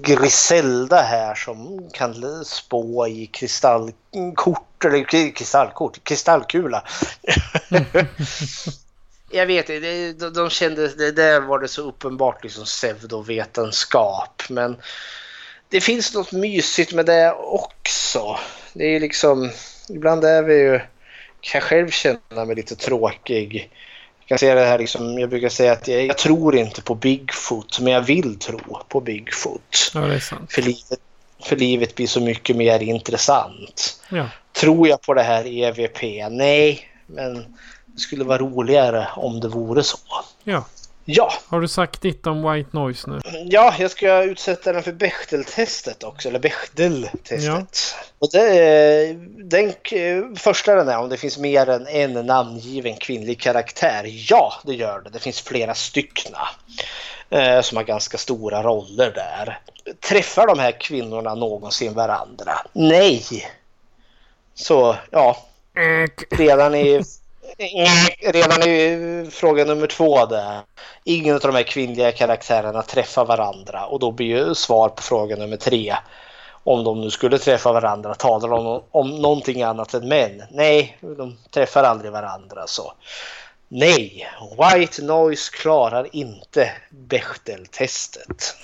Griselda 0.00 1.02
här 1.02 1.34
som 1.34 1.88
kan 1.92 2.44
spå 2.44 3.06
i 3.06 3.26
kristallkort 3.26 4.84
eller 4.84 5.30
kristallkort, 5.32 6.04
kristallkula. 6.04 6.84
Jag 9.30 9.46
vet 9.46 9.66
det, 9.66 10.12
de, 10.12 10.32
de 10.32 10.50
kände, 10.50 10.88
det 10.88 11.12
där 11.12 11.40
var 11.40 11.58
det 11.58 11.68
så 11.68 11.82
uppenbart 11.82 12.42
liksom 12.44 12.64
pseudovetenskap 12.64 14.42
men 14.48 14.76
det 15.68 15.80
finns 15.80 16.14
något 16.14 16.32
mysigt 16.32 16.92
med 16.92 17.06
det 17.06 17.32
också. 17.32 18.38
Det 18.78 18.84
är 18.84 19.00
liksom, 19.00 19.50
ibland 19.88 20.24
är 20.24 20.42
vi 20.42 20.54
ju, 20.54 20.78
kan 21.40 21.58
jag 21.58 21.62
själv 21.62 21.90
känna 21.90 22.44
mig 22.46 22.56
lite 22.56 22.76
tråkig. 22.76 23.70
Jag 24.20 24.28
kan 24.28 24.38
säga 24.38 24.54
det 24.54 24.64
här 24.64 24.78
liksom, 24.78 25.18
jag 25.18 25.30
brukar 25.30 25.48
säga 25.48 25.72
att 25.72 25.88
jag, 25.88 26.06
jag, 26.06 26.18
tror 26.18 26.56
inte 26.56 26.82
på 26.82 26.94
Bigfoot, 26.94 27.80
men 27.80 27.92
jag 27.92 28.00
vill 28.00 28.38
tro 28.38 28.60
på 28.88 29.00
Bigfoot. 29.00 29.92
Ja. 29.94 30.18
För 30.48 30.62
livet, 30.62 31.00
för 31.42 31.56
livet 31.56 31.94
blir 31.94 32.06
så 32.06 32.20
mycket 32.20 32.56
mer 32.56 32.82
intressant. 32.82 34.00
Ja. 34.10 34.28
Tror 34.52 34.88
jag 34.88 35.02
på 35.02 35.14
det 35.14 35.22
här 35.22 35.46
EVP? 35.46 36.02
Nej, 36.30 36.88
men 37.06 37.56
det 37.86 38.00
skulle 38.00 38.24
vara 38.24 38.38
roligare 38.38 39.08
om 39.16 39.40
det 39.40 39.48
vore 39.48 39.82
så. 39.82 39.98
Ja. 40.44 40.64
Ja. 41.10 41.32
Har 41.46 41.60
du 41.60 41.68
sagt 41.68 42.02
ditt 42.02 42.26
om 42.26 42.52
White 42.52 42.68
Noise 42.72 43.10
nu? 43.10 43.20
Ja, 43.44 43.74
jag 43.78 43.90
ska 43.90 44.22
utsätta 44.22 44.72
den 44.72 44.82
för 44.82 44.92
Bechteltestet 44.92 46.04
också, 46.04 46.28
eller 46.28 46.38
Bechdeltestet. 46.38 47.44
Ja. 47.44 47.64
Och 48.18 48.28
det, 48.32 49.16
den 49.44 49.72
första 50.36 50.74
den 50.74 50.88
är 50.88 50.98
om 50.98 51.08
det 51.08 51.16
finns 51.16 51.38
mer 51.38 51.68
än 51.68 51.86
en 51.86 52.26
namngiven 52.26 52.96
kvinnlig 52.96 53.40
karaktär. 53.40 54.04
Ja, 54.30 54.52
det 54.66 54.74
gör 54.74 55.00
det. 55.00 55.10
Det 55.10 55.18
finns 55.18 55.40
flera 55.40 55.74
styckna 55.74 56.48
eh, 57.30 57.60
som 57.60 57.76
har 57.76 57.84
ganska 57.84 58.18
stora 58.18 58.62
roller 58.62 59.12
där. 59.14 59.60
Träffar 60.00 60.46
de 60.46 60.58
här 60.58 60.80
kvinnorna 60.80 61.34
någonsin 61.34 61.94
varandra? 61.94 62.52
Nej. 62.72 63.22
Så, 64.54 64.96
ja. 65.10 65.36
Redan 66.30 66.74
i 66.74 67.02
redan 68.32 68.62
i 68.62 69.28
fråga 69.32 69.64
nummer 69.64 69.86
två 69.86 70.26
där. 70.26 70.60
Ingen 71.04 71.34
av 71.34 71.40
de 71.40 71.54
här 71.54 71.62
kvinnliga 71.62 72.12
karaktärerna 72.12 72.82
träffar 72.82 73.24
varandra 73.24 73.86
och 73.86 74.00
då 74.00 74.12
blir 74.12 74.26
ju 74.26 74.54
svar 74.54 74.88
på 74.88 75.02
fråga 75.02 75.36
nummer 75.36 75.56
tre. 75.56 75.96
Om 76.64 76.84
de 76.84 77.00
nu 77.00 77.10
skulle 77.10 77.38
träffa 77.38 77.72
varandra, 77.72 78.14
talar 78.14 78.48
de 78.48 78.66
om, 78.66 78.82
om 78.90 79.10
någonting 79.10 79.62
annat 79.62 79.94
än 79.94 80.08
män? 80.08 80.42
Nej, 80.50 80.98
de 81.00 81.36
träffar 81.50 81.84
aldrig 81.84 82.12
varandra 82.12 82.66
så. 82.66 82.92
Nej, 83.68 84.28
White 84.58 85.02
Noise 85.02 85.52
klarar 85.56 86.06
inte 86.12 86.72
Bechteltestet. 86.90 88.56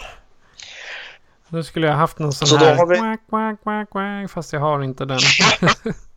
Nu 1.48 1.64
skulle 1.64 1.86
jag 1.86 1.94
haft 1.94 2.18
någon 2.18 2.32
sån 2.32 2.48
så 2.48 2.56
här... 2.56 2.86
Vi... 2.86 2.96
Quack, 2.96 3.20
quack, 3.28 3.62
quack, 3.62 3.90
quack, 3.90 4.30
fast 4.30 4.52
jag 4.52 4.60
har 4.60 4.82
inte 4.82 5.04
den. 5.04 5.18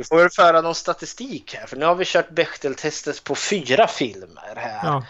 Vi 0.00 0.04
får 0.04 0.16
väl 0.16 0.30
föra 0.30 0.60
någon 0.60 0.74
statistik 0.74 1.54
här 1.54 1.66
för 1.66 1.76
nu 1.76 1.84
har 1.84 1.94
vi 1.94 2.04
kört 2.04 2.30
Bechteltestet 2.30 3.24
på 3.24 3.34
fyra 3.34 3.86
filmer 3.86 4.56
här. 4.56 4.80
Ja. 4.82 5.04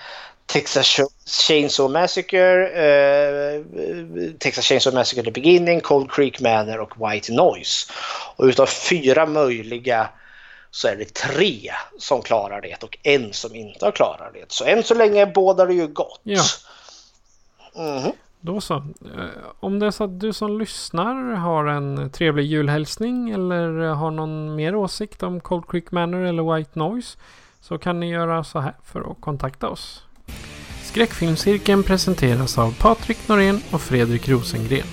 Texas 0.47 1.01
Chainsaw 1.27 2.01
Massacre, 2.01 2.69
eh, 2.69 3.63
Texas 4.39 4.65
Chainsaw 4.65 4.99
Massacre 4.99 5.23
The 5.23 5.31
Beginning, 5.31 5.81
Cold 5.81 6.13
Creek 6.13 6.41
Manor 6.41 6.79
och 6.79 7.11
White 7.11 7.33
Noise. 7.33 7.93
Och 8.37 8.45
utav 8.45 8.67
fyra 8.67 9.27
möjliga 9.27 10.09
så 10.71 10.89
är 10.89 10.97
det 10.97 11.15
tre 11.15 11.73
som 11.99 12.23
klarar 12.23 12.61
det 12.61 12.83
och 12.83 12.99
en 13.03 13.33
som 13.33 13.55
inte 13.55 13.85
har 13.85 13.93
klarat 13.93 14.35
det. 14.35 14.53
Så 14.53 14.65
än 14.65 14.83
så 14.83 14.95
länge 14.95 15.27
bådar 15.27 15.67
det 15.67 15.75
ju 15.75 15.87
gott. 15.87 16.21
Ja. 16.23 16.45
Mm 17.77 17.99
-hmm. 17.99 18.13
Då 18.41 18.61
så. 18.61 18.75
Eh, 18.75 18.83
om 19.61 19.79
det 19.79 19.87
är 19.87 19.91
så 19.91 20.05
att 20.05 20.21
du 20.21 20.33
som 20.33 20.59
lyssnar 20.59 21.15
har 21.35 21.67
en 21.67 22.11
trevlig 22.11 22.45
julhälsning 22.45 23.31
eller 23.31 23.95
har 23.95 24.11
någon 24.11 24.55
mer 24.55 24.75
åsikt 24.75 25.23
om 25.23 25.41
Cold 25.41 25.65
Creek 25.69 25.93
Manor 25.93 26.21
eller 26.21 26.57
White 26.57 26.79
Noise 26.79 27.19
så 27.61 27.79
kan 27.79 28.01
ni 28.01 28.11
göra 28.11 28.45
så 28.45 28.59
här 28.59 28.75
för 28.85 29.11
att 29.11 29.21
kontakta 29.21 29.69
oss. 29.69 30.05
Skräckfilmscirkeln 30.83 31.83
presenteras 31.83 32.59
av 32.59 32.79
Patrik 32.81 33.29
Norén 33.29 33.61
och 33.73 33.81
Fredrik 33.81 34.29
Rosengren. 34.29 34.87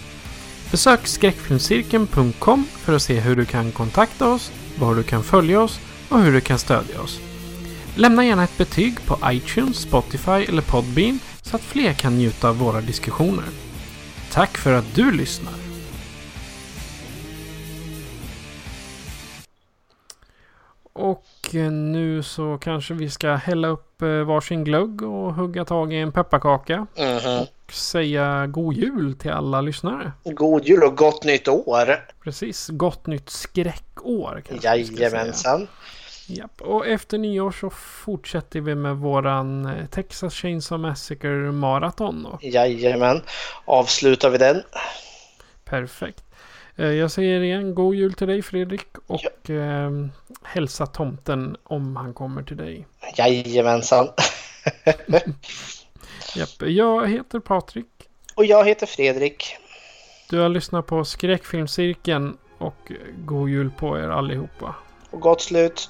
Besök 0.71 1.07
skräckfilmscirkeln.com 1.07 2.63
för 2.63 2.95
att 2.95 3.01
se 3.01 3.19
hur 3.19 3.35
du 3.35 3.45
kan 3.45 3.71
kontakta 3.71 4.33
oss, 4.33 4.51
var 4.79 4.95
du 4.95 5.03
kan 5.03 5.23
följa 5.23 5.61
oss 5.61 5.79
och 6.09 6.19
hur 6.19 6.33
du 6.33 6.41
kan 6.41 6.59
stödja 6.59 7.01
oss. 7.01 7.19
Lämna 7.95 8.25
gärna 8.25 8.43
ett 8.43 8.57
betyg 8.57 9.05
på 9.05 9.17
iTunes, 9.31 9.77
Spotify 9.77 10.31
eller 10.31 10.61
Podbean 10.61 11.19
så 11.47 11.55
att 11.55 11.61
fler 11.61 11.93
kan 11.93 12.17
njuta 12.17 12.49
av 12.49 12.57
våra 12.57 12.81
diskussioner. 12.81 13.45
Tack 14.31 14.57
för 14.57 14.73
att 14.73 14.95
du 14.95 15.11
lyssnar! 15.11 15.53
Och 20.93 21.25
nu 21.71 22.23
så 22.23 22.57
kanske 22.57 22.93
vi 22.93 23.09
ska 23.09 23.31
hälla 23.35 23.67
upp 23.67 24.01
eh, 24.01 24.07
varsin 24.09 24.63
glögg 24.63 25.01
och 25.01 25.33
hugga 25.33 25.65
tag 25.65 25.93
i 25.93 25.95
en 25.95 26.11
pepparkaka. 26.11 26.87
Mm 26.95 27.17
-hmm. 27.17 27.41
Och 27.41 27.73
säga 27.73 28.47
god 28.47 28.73
jul 28.73 29.15
till 29.15 29.31
alla 29.31 29.61
lyssnare. 29.61 30.11
God 30.23 30.65
jul 30.65 30.83
och 30.83 30.97
gott 30.97 31.23
nytt 31.23 31.47
år! 31.47 32.05
Precis, 32.23 32.67
gott 32.67 33.07
nytt 33.07 33.29
skräckår. 33.29 34.43
Jajamensan! 34.61 35.67
Japp. 36.29 36.61
Och 36.61 36.87
efter 36.87 37.17
nyår 37.17 37.51
så 37.51 37.69
fortsätter 37.69 38.61
vi 38.61 38.75
med 38.75 38.95
våran 38.95 39.65
eh, 39.65 39.85
Texas 39.85 40.33
Chainsaw 40.33 40.89
Massacre 40.89 41.51
Marathon. 41.51 42.23
Då. 42.23 42.39
Jajamän. 42.41 43.21
Avslutar 43.65 44.29
vi 44.29 44.37
den. 44.37 44.63
Perfekt. 45.65 46.23
Eh, 46.75 46.85
jag 46.85 47.11
säger 47.11 47.41
igen 47.41 47.75
god 47.75 47.95
jul 47.95 48.13
till 48.13 48.27
dig 48.27 48.41
Fredrik 48.41 48.87
och 49.07 49.21
ja. 49.43 49.53
eh, 49.55 49.91
hälsa 50.43 50.85
tomten 50.85 51.57
om 51.63 51.95
han 51.95 52.13
kommer 52.13 52.43
till 52.43 52.57
dig. 52.57 52.87
Jajamensan. 53.17 54.07
Japp. 56.35 56.61
Jag 56.61 57.09
heter 57.09 57.39
Patrik. 57.39 57.85
Och 58.35 58.45
jag 58.45 58.67
heter 58.67 58.85
Fredrik. 58.85 59.55
Du 60.29 60.39
har 60.39 60.49
lyssnat 60.49 60.85
på 60.85 61.05
Skräckfilmscirkeln 61.05 62.37
och 62.57 62.91
god 63.25 63.49
jul 63.49 63.71
på 63.77 63.97
er 63.97 64.09
allihopa. 64.09 64.75
Gott 65.19 65.41
slut. 65.41 65.89